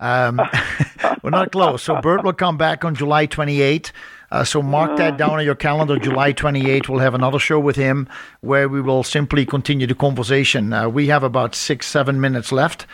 Um, 0.00 0.40
we're 1.22 1.30
not 1.30 1.50
close. 1.52 1.82
So 1.82 2.00
Bert 2.02 2.22
will 2.22 2.34
come 2.34 2.58
back 2.58 2.84
on 2.84 2.94
July 2.94 3.24
28. 3.24 3.90
Uh, 4.30 4.44
so 4.44 4.60
mark 4.62 4.96
that 4.98 5.16
down 5.16 5.30
on 5.38 5.44
your 5.44 5.54
calendar. 5.54 5.98
July 5.98 6.32
28th, 6.32 6.88
we'll 6.88 6.98
have 7.00 7.14
another 7.14 7.38
show 7.38 7.58
with 7.58 7.76
him 7.76 8.08
where 8.40 8.68
we 8.68 8.80
will 8.80 9.02
simply 9.02 9.46
continue 9.46 9.86
the 9.86 9.94
conversation. 9.94 10.72
Uh, 10.72 10.88
we 10.88 11.06
have 11.08 11.22
about 11.22 11.54
six, 11.54 11.86
seven 11.86 12.20
minutes 12.20 12.52
left 12.52 12.86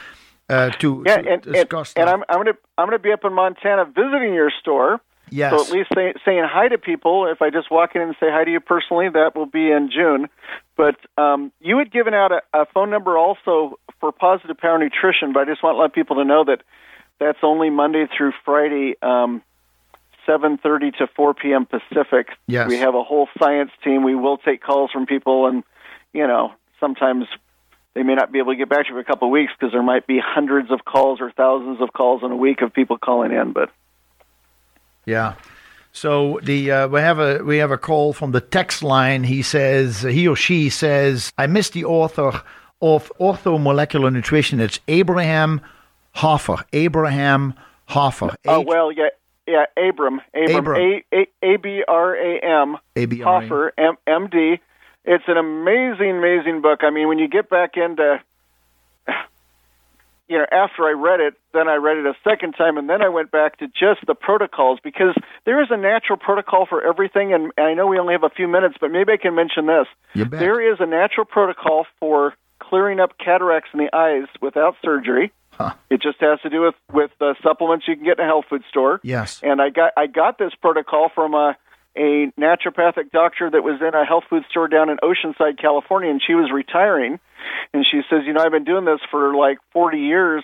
uh, 0.49 0.71
to, 0.71 1.03
Yeah, 1.07 1.17
to 1.17 1.19
and, 1.19 1.29
and, 1.29 1.43
discuss. 1.43 1.93
and 1.97 2.07
that. 2.07 2.15
I'm 2.15 2.23
I'm 2.29 2.39
gonna 2.39 2.53
I'm 2.79 2.87
gonna 2.87 2.99
be 2.99 3.13
up 3.13 3.25
in 3.25 3.33
Montana 3.33 3.85
visiting 3.87 4.35
your 4.35 4.53
store. 4.61 5.01
Yes. 5.31 5.53
So 5.53 5.65
at 5.65 5.71
least 5.71 5.89
say, 5.95 6.13
saying 6.25 6.45
hi 6.49 6.69
to 6.69 6.79
people, 6.79 7.27
if 7.27 7.41
I 7.43 7.51
just 7.51 7.71
walk 7.71 7.97
in 7.97 8.03
and 8.03 8.15
say 8.21 8.27
hi 8.31 8.45
to 8.45 8.51
you 8.51 8.61
personally, 8.61 9.09
that 9.09 9.35
will 9.35 9.47
be 9.47 9.71
in 9.73 9.91
June. 9.91 10.29
But 10.77 10.97
um, 11.17 11.51
you 11.61 11.79
had 11.79 11.91
given 11.91 12.15
out 12.15 12.31
a, 12.31 12.43
a 12.53 12.67
phone 12.67 12.91
number 12.91 13.17
also 13.19 13.79
for 14.01 14.13
Positive 14.13 14.57
Power 14.57 14.79
Nutrition, 14.79 15.33
but 15.33 15.41
I 15.41 15.45
just 15.47 15.63
want 15.63 15.75
to 15.77 15.81
let 15.81 15.95
people 15.95 16.17
to 16.17 16.25
know 16.25 16.45
that 16.45 16.63
that's 17.19 17.39
only 17.43 17.71
Monday 17.71 18.05
through 18.17 18.33
Friday, 18.45 18.97
um, 19.03 19.43
7:30 20.27 20.97
to 20.99 21.07
4 21.17 21.35
p.m. 21.35 21.67
Pacific. 21.67 22.29
Yes. 22.47 22.69
We 22.69 22.79
have 22.79 22.95
a 22.95 23.03
whole 23.03 23.29
science 23.39 23.71
team. 23.83 24.03
We 24.03 24.15
will 24.15 24.39
take 24.39 24.63
calls 24.63 24.91
from 24.91 25.07
people, 25.07 25.47
and 25.47 25.65
you 26.13 26.27
know 26.27 26.53
sometimes 26.81 27.27
they 27.95 28.03
may 28.03 28.15
not 28.15 28.33
be 28.33 28.39
able 28.39 28.53
to 28.53 28.57
get 28.57 28.69
back 28.69 28.87
to 28.87 28.89
you 28.89 28.95
for 28.95 29.01
a 29.01 29.05
couple 29.05 29.29
of 29.29 29.33
weeks 29.33 29.53
because 29.59 29.73
there 29.73 29.83
might 29.83 30.07
be 30.07 30.21
hundreds 30.23 30.71
of 30.71 30.85
calls 30.85 31.21
or 31.21 31.31
thousands 31.31 31.81
of 31.81 31.93
calls 31.93 32.23
in 32.23 32.31
a 32.31 32.37
week 32.37 32.61
of 32.61 32.73
people 32.73 32.99
calling 32.99 33.33
in. 33.33 33.53
But 33.53 33.71
Yeah. 35.07 35.35
So 35.93 36.41
the 36.43 36.71
uh, 36.71 36.89
we 36.89 37.01
have 37.01 37.21
a 37.21 37.39
we 37.45 37.59
have 37.59 37.71
a 37.71 37.79
call 37.79 38.13
from 38.13 38.33
the 38.33 38.41
text 38.41 38.83
line. 38.83 39.23
He 39.23 39.43
says 39.43 40.03
he 40.03 40.27
or 40.27 40.35
she 40.37 40.69
says 40.69 41.33
I 41.39 41.47
miss 41.47 41.71
the 41.71 41.85
author 41.85 42.43
of 42.83 43.13
Orthomolecular 43.21 44.13
Nutrition. 44.13 44.61
It's 44.61 44.81
Abraham 44.89 45.61
Hoffer. 46.13 46.65
Abraham 46.73 47.55
Hoffer. 47.87 48.35
oh 48.47 48.61
well, 48.61 48.91
yeah, 48.91 49.09
yeah, 49.47 49.65
Abram, 49.77 50.21
Abram. 50.35 51.03
A 51.43 51.57
B 51.57 51.83
R 51.87 52.17
A 52.17 52.63
M. 52.63 52.77
Hoffer, 53.21 53.73
M 53.79 53.97
M 54.07 54.29
D. 54.31 54.61
It's 55.05 55.25
an 55.27 55.37
amazing, 55.37 56.19
amazing 56.19 56.63
book. 56.63 56.81
I 56.83 56.91
mean, 56.91 57.09
when 57.09 57.19
you 57.19 57.29
get 57.29 57.51
back 57.51 57.77
into, 57.77 58.23
you 60.29 60.39
know, 60.39 60.47
after 60.51 60.85
I 60.85 60.93
read 60.93 61.21
it, 61.21 61.35
then 61.53 61.69
I 61.69 61.75
read 61.75 61.99
it 61.99 62.07
a 62.07 62.15
second 62.25 62.55
time, 62.55 62.79
and 62.79 62.89
then 62.89 63.03
I 63.03 63.11
went 63.11 63.31
back 63.31 63.59
to 63.59 63.67
just 63.69 64.07
the 64.07 64.15
protocols 64.15 64.79
because 64.83 65.15
there 65.45 65.63
is 65.63 65.69
a 65.71 65.77
natural 65.77 66.19
protocol 66.19 66.65
for 66.67 66.83
everything. 66.83 67.35
And, 67.35 67.53
and 67.59 67.67
I 67.67 67.75
know 67.75 67.87
we 67.87 67.99
only 67.99 68.15
have 68.15 68.25
a 68.25 68.31
few 68.31 68.49
minutes, 68.49 68.77
but 68.81 68.91
maybe 68.91 69.13
I 69.13 69.19
can 69.19 69.35
mention 69.35 69.67
this. 69.67 69.87
You 70.15 70.25
bet. 70.25 70.41
There 70.41 70.73
is 70.73 70.79
a 70.81 70.87
natural 70.87 71.27
protocol 71.27 71.87
for 72.01 72.35
clearing 72.59 72.99
up 72.99 73.19
cataracts 73.19 73.71
in 73.75 73.81
the 73.81 73.95
eyes 73.95 74.27
without 74.41 74.77
surgery. 74.83 75.33
Huh. 75.57 75.75
It 75.91 76.03
just 76.03 76.21
has 76.21 76.41
to 76.43 76.51
do 76.51 76.63
with 76.63 76.75
with 76.93 77.11
uh, 77.21 77.35
supplements 77.43 77.87
you 77.89 77.97
can 77.97 78.05
get 78.05 78.19
in 78.19 78.25
a 78.25 78.29
health 78.29 78.47
food 78.49 78.63
store. 78.69 79.01
Yes. 79.03 79.41
And 79.43 79.61
I 79.61 79.71
got 79.71 79.93
I 79.97 80.07
got 80.07 80.39
this 80.39 80.53
protocol 80.61 81.11
from 81.15 81.35
a 81.35 81.57
a 81.97 82.33
naturopathic 82.39 83.13
doctor 83.13 83.51
that 83.51 83.63
was 83.63 83.81
in 83.81 83.95
a 83.95 84.05
health 84.05 84.25
food 84.29 84.45
store 84.51 84.67
down 84.67 84.91
in 84.91 84.97
Oceanside, 84.99 85.61
California, 85.61 86.11
and 86.11 86.21
she 86.25 86.35
was 86.35 86.51
retiring. 86.53 87.21
And 87.73 87.87
she 87.89 88.01
says, 88.11 88.23
you 88.27 88.33
know, 88.33 88.41
I've 88.41 88.51
been 88.51 88.65
doing 88.65 88.85
this 88.85 88.99
for 89.11 89.35
like 89.37 89.59
40 89.73 89.99
years. 89.99 90.43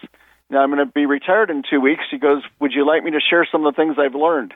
Now 0.48 0.62
I'm 0.62 0.70
going 0.70 0.84
to 0.84 0.92
be 0.92 1.06
retired 1.06 1.50
in 1.50 1.62
two 1.68 1.80
weeks. 1.80 2.02
She 2.10 2.18
goes, 2.18 2.42
would 2.60 2.72
you 2.72 2.86
like 2.86 3.02
me 3.02 3.10
to 3.12 3.20
share 3.20 3.48
some 3.50 3.66
of 3.66 3.74
the 3.74 3.82
things 3.82 3.96
I've 3.98 4.14
learned? 4.14 4.54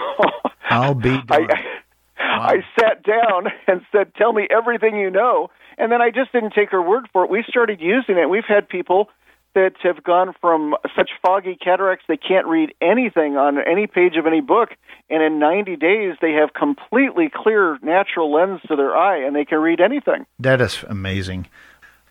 I'll 0.68 0.94
be 0.94 1.16
darned. 1.22 1.52
I, 1.52 1.76
I 2.18 2.56
sat 2.78 3.02
down 3.02 3.46
and 3.66 3.82
said, 3.92 4.14
"Tell 4.16 4.32
me 4.32 4.46
everything 4.50 4.96
you 4.96 5.10
know." 5.10 5.50
And 5.78 5.92
then 5.92 6.00
I 6.00 6.10
just 6.10 6.32
didn't 6.32 6.54
take 6.54 6.70
her 6.70 6.82
word 6.82 7.08
for 7.12 7.24
it. 7.24 7.30
We 7.30 7.44
started 7.48 7.80
using 7.80 8.16
it. 8.16 8.28
We've 8.28 8.46
had 8.46 8.68
people 8.68 9.10
that 9.56 9.72
have 9.82 10.04
gone 10.04 10.34
from 10.38 10.74
such 10.94 11.10
foggy 11.22 11.56
cataracts 11.56 12.04
they 12.06 12.18
can't 12.18 12.46
read 12.46 12.74
anything 12.82 13.38
on 13.38 13.58
any 13.58 13.86
page 13.86 14.16
of 14.16 14.26
any 14.26 14.42
book, 14.42 14.68
and 15.08 15.22
in 15.22 15.38
90 15.38 15.76
days 15.76 16.14
they 16.20 16.32
have 16.32 16.52
completely 16.52 17.30
clear 17.34 17.78
natural 17.82 18.30
lens 18.30 18.60
to 18.68 18.76
their 18.76 18.94
eye 18.94 19.16
and 19.16 19.34
they 19.34 19.46
can 19.46 19.58
read 19.58 19.80
anything. 19.80 20.26
That 20.38 20.60
is 20.60 20.84
amazing. 20.88 21.48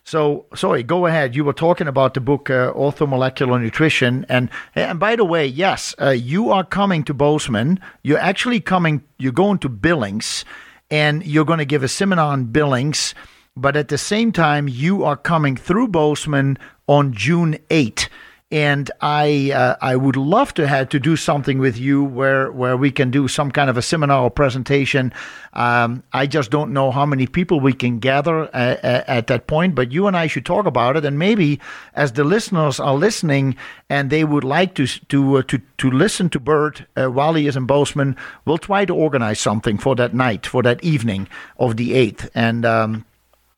So, 0.04 0.46
sorry, 0.56 0.82
go 0.82 1.06
ahead. 1.06 1.36
You 1.36 1.46
were 1.46 1.54
talking 1.54 1.88
about 1.88 2.16
the 2.16 2.20
book 2.20 2.50
uh, 2.50 2.74
Orthomolecular 2.74 3.62
Nutrition, 3.62 4.26
and 4.28 4.50
and 4.76 5.00
by 5.00 5.16
the 5.16 5.26
way, 5.26 5.46
yes, 5.48 5.96
uh, 6.00 6.10
you 6.10 6.52
are 6.52 6.64
coming 6.64 7.04
to 7.06 7.14
Bozeman. 7.14 7.80
You're 8.04 8.20
actually 8.20 8.60
coming. 8.60 9.04
You're 9.18 9.32
going 9.32 9.58
to 9.60 9.70
Billings, 9.70 10.46
and 10.92 11.26
you're 11.26 11.46
going 11.46 11.60
to 11.60 11.66
give 11.66 11.84
a 11.84 11.88
seminar 11.88 12.34
on 12.34 12.46
Billings. 12.46 13.16
But 13.58 13.78
at 13.78 13.88
the 13.88 13.98
same 13.98 14.34
time, 14.34 14.68
you 14.68 15.06
are 15.06 15.16
coming 15.16 15.56
through 15.56 15.88
Bozeman 15.88 16.58
on 16.88 17.14
June 17.14 17.58
8th. 17.70 18.10
And 18.52 18.92
I 19.02 19.52
uh, 19.52 19.76
I 19.82 19.96
would 19.96 20.16
love 20.16 20.54
to 20.54 20.68
have 20.68 20.90
to 20.90 21.00
do 21.00 21.16
something 21.16 21.58
with 21.58 21.80
you 21.80 22.04
where 22.04 22.52
where 22.52 22.78
we 22.78 22.92
can 22.92 23.10
do 23.10 23.28
some 23.28 23.50
kind 23.52 23.72
of 23.72 23.78
a 23.78 23.82
seminar 23.82 24.24
or 24.24 24.30
presentation. 24.30 25.12
Um, 25.54 26.04
I 26.14 26.28
just 26.28 26.52
don't 26.52 26.72
know 26.72 26.92
how 26.92 27.08
many 27.08 27.26
people 27.26 27.60
we 27.60 27.74
can 27.74 27.98
gather 27.98 28.44
uh, 28.44 28.78
uh, 28.84 29.04
at 29.08 29.28
that 29.28 29.48
point, 29.48 29.74
but 29.74 29.92
you 29.92 30.06
and 30.06 30.16
I 30.16 30.28
should 30.28 30.46
talk 30.46 30.68
about 30.68 30.96
it. 30.96 31.06
And 31.06 31.18
maybe 31.18 31.60
as 31.96 32.12
the 32.12 32.24
listeners 32.24 32.80
are 32.80 32.96
listening 32.96 33.56
and 33.90 34.10
they 34.12 34.24
would 34.24 34.44
like 34.44 34.76
to 34.76 34.86
to 34.86 35.38
uh, 35.38 35.42
to 35.44 35.60
to 35.80 35.90
listen 35.90 36.30
to 36.30 36.40
Bert 36.40 36.84
uh, 36.96 37.08
while 37.08 37.34
he 37.34 37.48
is 37.48 37.58
in 37.58 37.66
Bozeman, 37.66 38.16
we'll 38.46 38.60
try 38.60 38.86
to 38.86 38.94
organize 38.94 39.40
something 39.40 39.80
for 39.80 39.96
that 39.96 40.14
night, 40.14 40.46
for 40.46 40.62
that 40.62 40.84
evening 40.84 41.28
of 41.58 41.78
the 41.78 41.96
eighth, 41.96 42.30
and. 42.36 42.64
Um, 42.64 43.06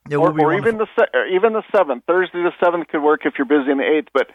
it 0.09 0.17
will 0.17 0.27
Or, 0.27 0.53
or 0.53 0.57
even 0.57 0.77
the 0.77 0.87
se- 0.97 1.11
or 1.13 1.25
even 1.27 1.53
the 1.53 1.63
seventh 1.75 2.03
Thursday 2.07 2.43
the 2.43 2.53
seventh 2.63 2.87
could 2.87 3.01
work 3.01 3.21
if 3.25 3.33
you're 3.37 3.47
busy 3.47 3.71
on 3.71 3.77
the 3.77 3.83
eighth. 3.83 4.09
But 4.13 4.29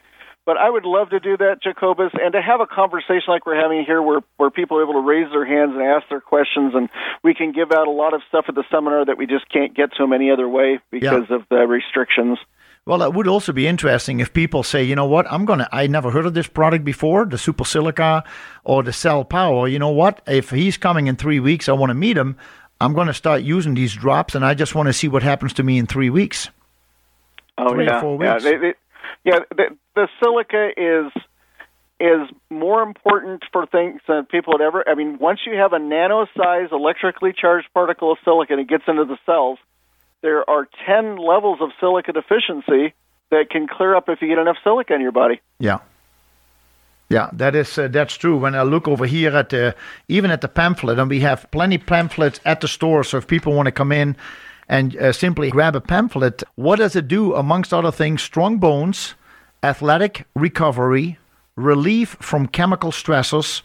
but 0.45 0.57
I 0.57 0.69
would 0.69 0.85
love 0.85 1.11
to 1.11 1.21
do 1.21 1.37
that, 1.37 1.63
Jacobus, 1.63 2.11
and 2.21 2.33
to 2.33 2.43
have 2.43 2.61
a 2.61 2.67
conversation 2.67 3.29
like 3.29 3.47
we're 3.47 3.61
having 3.61 3.85
here, 3.85 4.03
where 4.03 4.21
where 4.39 4.51
people 4.51 4.79
are 4.79 4.83
able 4.83 4.95
to 4.95 5.07
raise 5.07 5.31
their 5.31 5.47
hands 5.47 5.73
and 5.75 5.83
ask 5.83 6.09
their 6.09 6.21
questions, 6.21 6.75
and 6.75 6.89
we 7.23 7.35
can 7.35 7.53
give 7.53 7.71
out 7.71 7.87
a 7.87 7.93
lot 7.93 8.13
of 8.13 8.23
stuff 8.29 8.47
at 8.49 8.55
the 8.55 8.65
seminar 8.71 9.05
that 9.05 9.19
we 9.19 9.27
just 9.27 9.49
can't 9.49 9.75
get 9.75 9.93
to 9.97 10.03
them 10.03 10.13
any 10.13 10.31
other 10.31 10.49
way 10.49 10.81
because 10.91 11.31
of 11.31 11.43
the 11.49 11.67
restrictions. 11.67 12.39
Well, 12.85 13.03
it 13.05 13.15
would 13.15 13.29
also 13.29 13.53
be 13.53 13.69
interesting 13.69 14.19
if 14.19 14.33
people 14.33 14.65
say, 14.65 14.83
you 14.83 14.97
know 14.97 15.07
what, 15.07 15.31
I'm 15.31 15.45
gonna, 15.45 15.69
I 15.71 15.87
never 15.87 16.11
heard 16.11 16.27
of 16.27 16.35
this 16.35 16.49
product 16.49 16.85
before, 16.85 17.25
the 17.25 17.39
Super 17.39 17.65
Silica 17.65 18.25
or 18.65 18.83
the 18.83 18.93
Cell 18.93 19.25
Power. 19.25 19.69
You 19.69 19.79
know 19.79 19.91
what? 19.91 20.21
If 20.27 20.51
he's 20.51 20.77
coming 20.77 21.07
in 21.07 21.15
three 21.15 21.39
weeks, 21.39 21.69
I 21.69 21.75
want 21.75 21.91
to 21.91 21.95
meet 21.95 22.17
him. 22.17 22.37
I'm 22.83 22.95
going 22.95 23.07
to 23.07 23.15
start 23.15 23.43
using 23.43 23.75
these 23.75 23.95
drops, 23.95 24.35
and 24.35 24.45
I 24.45 24.55
just 24.55 24.75
want 24.75 24.89
to 24.89 24.93
see 24.93 25.07
what 25.09 25.23
happens 25.23 25.53
to 25.55 25.63
me 25.63 25.79
in 25.79 25.87
three 25.87 26.11
weeks. 26.11 26.51
Oh 27.57 27.71
Three 27.71 27.85
or 27.85 27.89
yeah, 27.89 28.01
four 28.01 28.25
yeah. 28.25 28.39
They, 28.39 28.57
they, 28.57 28.75
yeah, 29.25 29.39
the, 29.51 29.77
the 29.95 30.09
silica 30.21 30.71
is 30.77 31.13
is 32.01 32.29
more 32.51 32.83
important 32.83 33.45
for 33.53 33.67
things 33.67 34.01
than 34.09 34.27
people 34.27 34.55
would 34.55 34.61
ever. 34.61 34.83
I 34.89 34.97
mean, 34.97 35.19
once 35.19 35.41
you 35.47 35.57
have 35.57 35.73
a 35.73 35.79
nano-sized 35.79 36.73
electrically 36.73 37.33
charged 37.33 37.69
particle 37.73 38.11
of 38.11 38.19
silica 38.25 38.55
and 38.55 38.61
it 38.61 38.69
gets 38.69 38.83
into 38.89 39.05
the 39.05 39.19
cells, 39.25 39.59
there 40.21 40.49
are 40.51 40.67
ten 40.85 41.17
levels 41.17 41.59
of 41.61 41.71
silica 41.79 42.13
deficiency 42.13 42.95
that 43.31 43.51
can 43.51 43.69
clear 43.69 43.95
up 43.95 44.09
if 44.09 44.21
you 44.21 44.29
get 44.29 44.39
enough 44.39 44.57
silica 44.65 44.95
in 44.95 45.01
your 45.01 45.13
body. 45.13 45.41
Yeah. 45.61 45.79
Yeah, 47.13 47.29
that 47.35 47.55
is 47.55 47.77
uh, 47.77 47.89
that's 47.89 48.15
true. 48.15 48.39
When 48.39 48.55
I 48.55 48.63
look 48.63 48.89
over 48.89 49.05
here 49.05 49.37
at 49.37 49.51
the 49.51 49.75
even 50.09 50.31
at 50.31 50.41
the 50.41 50.49
pamphlet, 50.49 50.99
and 50.99 51.11
we 51.11 51.21
have 51.21 51.47
plenty 51.51 51.77
pamphlets 51.77 52.41
at 52.47 52.63
the 52.63 52.69
store. 52.69 53.05
So 53.05 53.19
if 53.19 53.27
people 53.27 53.53
want 53.53 53.67
to 53.67 53.73
come 53.73 53.93
in 53.93 54.17
and 54.67 54.97
uh, 54.97 55.13
simply 55.13 55.51
grab 55.51 55.77
a 55.77 55.83
pamphlet, 55.83 56.43
what 56.55 56.77
does 56.77 56.97
it 56.97 57.09
do? 57.09 57.35
Amongst 57.35 57.75
other 57.75 57.93
things, 57.93 58.23
strong 58.23 58.57
bones, 58.57 59.15
athletic 59.63 60.25
recovery, 60.35 61.19
relief 61.55 62.17
from 62.19 62.47
chemical 62.47 62.91
stressors, 62.91 63.61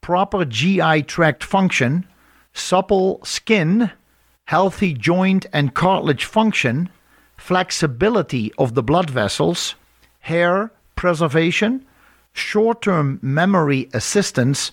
proper 0.00 0.46
GI 0.46 1.02
tract 1.02 1.44
function, 1.44 2.06
supple 2.54 3.20
skin, 3.22 3.90
healthy 4.46 4.94
joint 4.94 5.44
and 5.52 5.74
cartilage 5.74 6.24
function, 6.24 6.88
flexibility 7.36 8.50
of 8.56 8.74
the 8.74 8.82
blood 8.82 9.10
vessels, 9.10 9.74
hair 10.20 10.70
preservation, 10.96 11.84
short 12.38 12.82
term 12.82 13.18
memory 13.22 13.88
assistance, 13.92 14.72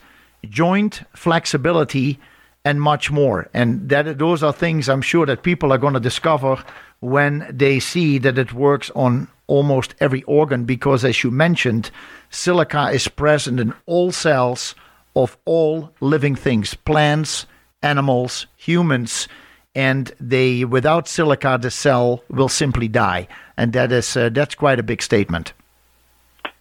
joint 0.49 1.01
flexibility, 1.13 2.19
and 2.63 2.81
much 2.81 3.11
more. 3.11 3.49
And 3.53 3.89
that 3.89 4.17
those 4.17 4.43
are 4.43 4.53
things 4.53 4.89
I'm 4.89 5.01
sure 5.01 5.25
that 5.25 5.43
people 5.43 5.71
are 5.71 5.77
going 5.77 5.93
to 5.93 5.99
discover 5.99 6.63
when 6.99 7.47
they 7.49 7.79
see 7.79 8.17
that 8.19 8.37
it 8.37 8.53
works 8.53 8.89
on 8.95 9.27
almost 9.47 9.93
every 9.99 10.23
organ 10.23 10.65
because 10.65 11.05
as 11.05 11.23
you 11.23 11.29
mentioned, 11.29 11.91
silica 12.29 12.89
is 12.89 13.07
present 13.07 13.59
in 13.59 13.73
all 13.85 14.11
cells 14.11 14.73
of 15.15 15.37
all 15.45 15.91
living 16.01 16.35
things, 16.35 16.73
plants, 16.73 17.45
animals, 17.81 18.47
humans, 18.57 19.27
and 19.75 20.13
they 20.19 20.65
without 20.65 21.07
silica 21.07 21.59
the 21.61 21.69
cell 21.69 22.23
will 22.29 22.49
simply 22.49 22.87
die. 22.87 23.27
And 23.57 23.73
that 23.73 23.91
is 23.91 24.17
uh, 24.17 24.29
that's 24.29 24.55
quite 24.55 24.79
a 24.79 24.83
big 24.83 25.01
statement. 25.01 25.53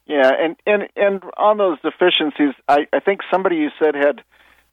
Yeah, 0.07 0.31
and 0.39 0.57
and 0.67 0.83
and 0.97 1.23
on 1.39 1.57
those 1.59 1.79
deficiencies, 1.81 2.55
I 2.69 2.87
I 2.93 3.01
think 3.01 3.21
somebody 3.31 3.57
you 3.57 3.71
said 3.83 3.95
had 3.95 4.23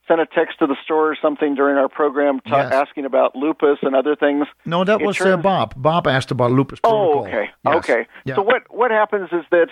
sent 0.07 0.19
a 0.19 0.25
text 0.25 0.59
to 0.59 0.67
the 0.67 0.75
store 0.83 1.11
or 1.11 1.17
something 1.21 1.55
during 1.55 1.77
our 1.77 1.87
program 1.87 2.39
ta- 2.41 2.57
Yes. 2.63 2.73
asking 2.73 3.05
about 3.05 3.35
lupus 3.35 3.77
and 3.81 3.95
other 3.95 4.15
things. 4.15 4.45
No, 4.65 4.83
that 4.83 4.99
It 4.99 5.05
was 5.05 5.21
uh, 5.21 5.37
Bob. 5.37 5.73
Bob 5.77 6.05
asked 6.07 6.31
about 6.31 6.51
lupus 6.51 6.79
Oh, 6.83 7.21
okay, 7.21 7.49
Yes. 7.65 7.75
okay. 7.77 8.07
Yeah. 8.25 8.35
So 8.35 8.41
what 8.41 8.63
what 8.69 8.91
happens 8.91 9.29
is 9.31 9.45
that 9.51 9.67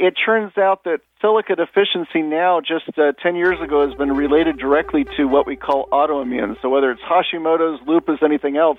it 0.00 0.14
turns 0.24 0.56
out 0.56 0.84
that 0.84 1.00
silica 1.20 1.54
deficiency 1.54 2.22
now, 2.22 2.60
just 2.60 2.88
uh, 2.98 3.12
ten 3.22 3.36
years 3.36 3.60
ago, 3.60 3.86
has 3.86 3.96
been 3.96 4.12
related 4.12 4.58
directly 4.58 5.04
to 5.16 5.26
what 5.26 5.46
we 5.46 5.56
call 5.56 5.88
autoimmune. 5.92 6.60
So 6.62 6.70
whether 6.70 6.90
it's 6.90 7.02
Hashimoto's, 7.02 7.86
lupus, 7.86 8.20
anything 8.22 8.56
else, 8.56 8.78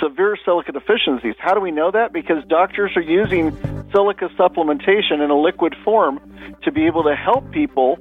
severe 0.00 0.36
silica 0.44 0.70
deficiencies. 0.70 1.34
How 1.38 1.54
do 1.54 1.60
we 1.60 1.72
know 1.72 1.90
that? 1.90 2.12
Because 2.12 2.44
doctors 2.48 2.92
are 2.96 3.02
using 3.02 3.50
silica 3.90 4.28
supplementation 4.38 5.22
in 5.22 5.30
a 5.30 5.38
liquid 5.38 5.74
form 5.84 6.20
to 6.62 6.70
be 6.70 6.86
able 6.86 7.02
to 7.02 7.16
help 7.16 7.50
people 7.50 7.98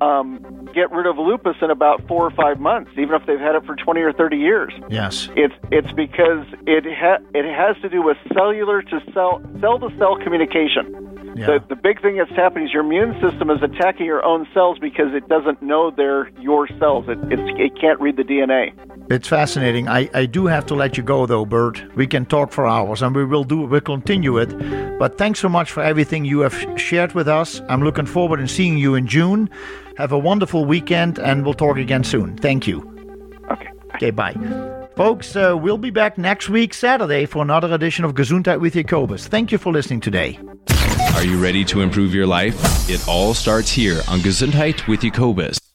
um, 0.00 0.68
get 0.74 0.90
rid 0.90 1.06
of 1.06 1.16
lupus 1.18 1.56
in 1.62 1.70
about 1.70 2.06
four 2.08 2.26
or 2.26 2.30
five 2.30 2.58
months, 2.58 2.90
even 2.98 3.14
if 3.14 3.26
they've 3.26 3.40
had 3.40 3.54
it 3.54 3.64
for 3.64 3.76
20 3.76 4.00
or 4.00 4.12
30 4.12 4.36
years. 4.36 4.72
Yes. 4.88 5.28
It's 5.36 5.54
it's 5.70 5.92
because 5.92 6.46
it 6.66 6.84
ha- 6.86 7.22
it 7.34 7.44
has 7.44 7.80
to 7.82 7.88
do 7.88 8.02
with 8.02 8.16
cellular 8.32 8.82
to 8.82 9.00
cell 9.12 9.40
cell 9.60 9.78
to 9.78 9.96
cell 9.98 10.16
communication. 10.16 11.09
Yeah. 11.34 11.46
The, 11.46 11.74
the 11.74 11.76
big 11.76 12.02
thing 12.02 12.16
that's 12.16 12.30
happening 12.32 12.66
is 12.66 12.72
your 12.72 12.84
immune 12.84 13.14
system 13.20 13.50
is 13.50 13.62
attacking 13.62 14.06
your 14.06 14.24
own 14.24 14.46
cells 14.52 14.78
because 14.78 15.14
it 15.14 15.28
doesn't 15.28 15.62
know 15.62 15.90
they're 15.90 16.28
your 16.40 16.66
cells. 16.78 17.06
It, 17.08 17.18
it's, 17.30 17.42
it 17.58 17.80
can't 17.80 18.00
read 18.00 18.16
the 18.16 18.24
DNA. 18.24 18.72
It's 19.10 19.28
fascinating. 19.28 19.88
I, 19.88 20.08
I 20.14 20.26
do 20.26 20.46
have 20.46 20.66
to 20.66 20.74
let 20.74 20.96
you 20.96 21.02
go 21.02 21.26
though, 21.26 21.44
Bert. 21.44 21.82
We 21.96 22.06
can 22.06 22.26
talk 22.26 22.52
for 22.52 22.66
hours 22.66 23.02
and 23.02 23.14
we 23.14 23.24
will 23.24 23.44
do 23.44 23.62
we'll 23.62 23.80
continue 23.80 24.38
it. 24.38 24.98
But 24.98 25.18
thanks 25.18 25.40
so 25.40 25.48
much 25.48 25.70
for 25.70 25.82
everything 25.82 26.24
you 26.24 26.40
have 26.40 26.54
shared 26.76 27.12
with 27.12 27.28
us. 27.28 27.60
I'm 27.68 27.82
looking 27.82 28.06
forward 28.06 28.38
to 28.38 28.48
seeing 28.48 28.78
you 28.78 28.94
in 28.94 29.06
June. 29.06 29.50
Have 29.96 30.12
a 30.12 30.18
wonderful 30.18 30.64
weekend 30.64 31.18
and 31.18 31.44
we'll 31.44 31.54
talk 31.54 31.76
again 31.76 32.04
soon. 32.04 32.36
Thank 32.36 32.66
you. 32.66 32.86
Okay. 33.50 33.70
Okay, 33.96 34.10
bye. 34.10 34.34
Folks, 34.96 35.34
uh, 35.34 35.56
we'll 35.58 35.78
be 35.78 35.90
back 35.90 36.18
next 36.18 36.48
week, 36.48 36.74
Saturday, 36.74 37.24
for 37.26 37.42
another 37.42 37.72
edition 37.72 38.04
of 38.04 38.14
Gesundheit 38.14 38.60
with 38.60 38.74
Jacobus. 38.74 39.28
Thank 39.28 39.50
you 39.50 39.58
for 39.58 39.72
listening 39.72 40.00
today. 40.00 40.38
Are 41.20 41.26
you 41.26 41.38
ready 41.38 41.66
to 41.66 41.82
improve 41.82 42.14
your 42.14 42.26
life? 42.26 42.54
It 42.88 43.06
all 43.06 43.34
starts 43.34 43.70
here 43.70 44.00
on 44.08 44.20
Gesundheit 44.20 44.88
with 44.88 45.02
Jacobus. 45.02 45.69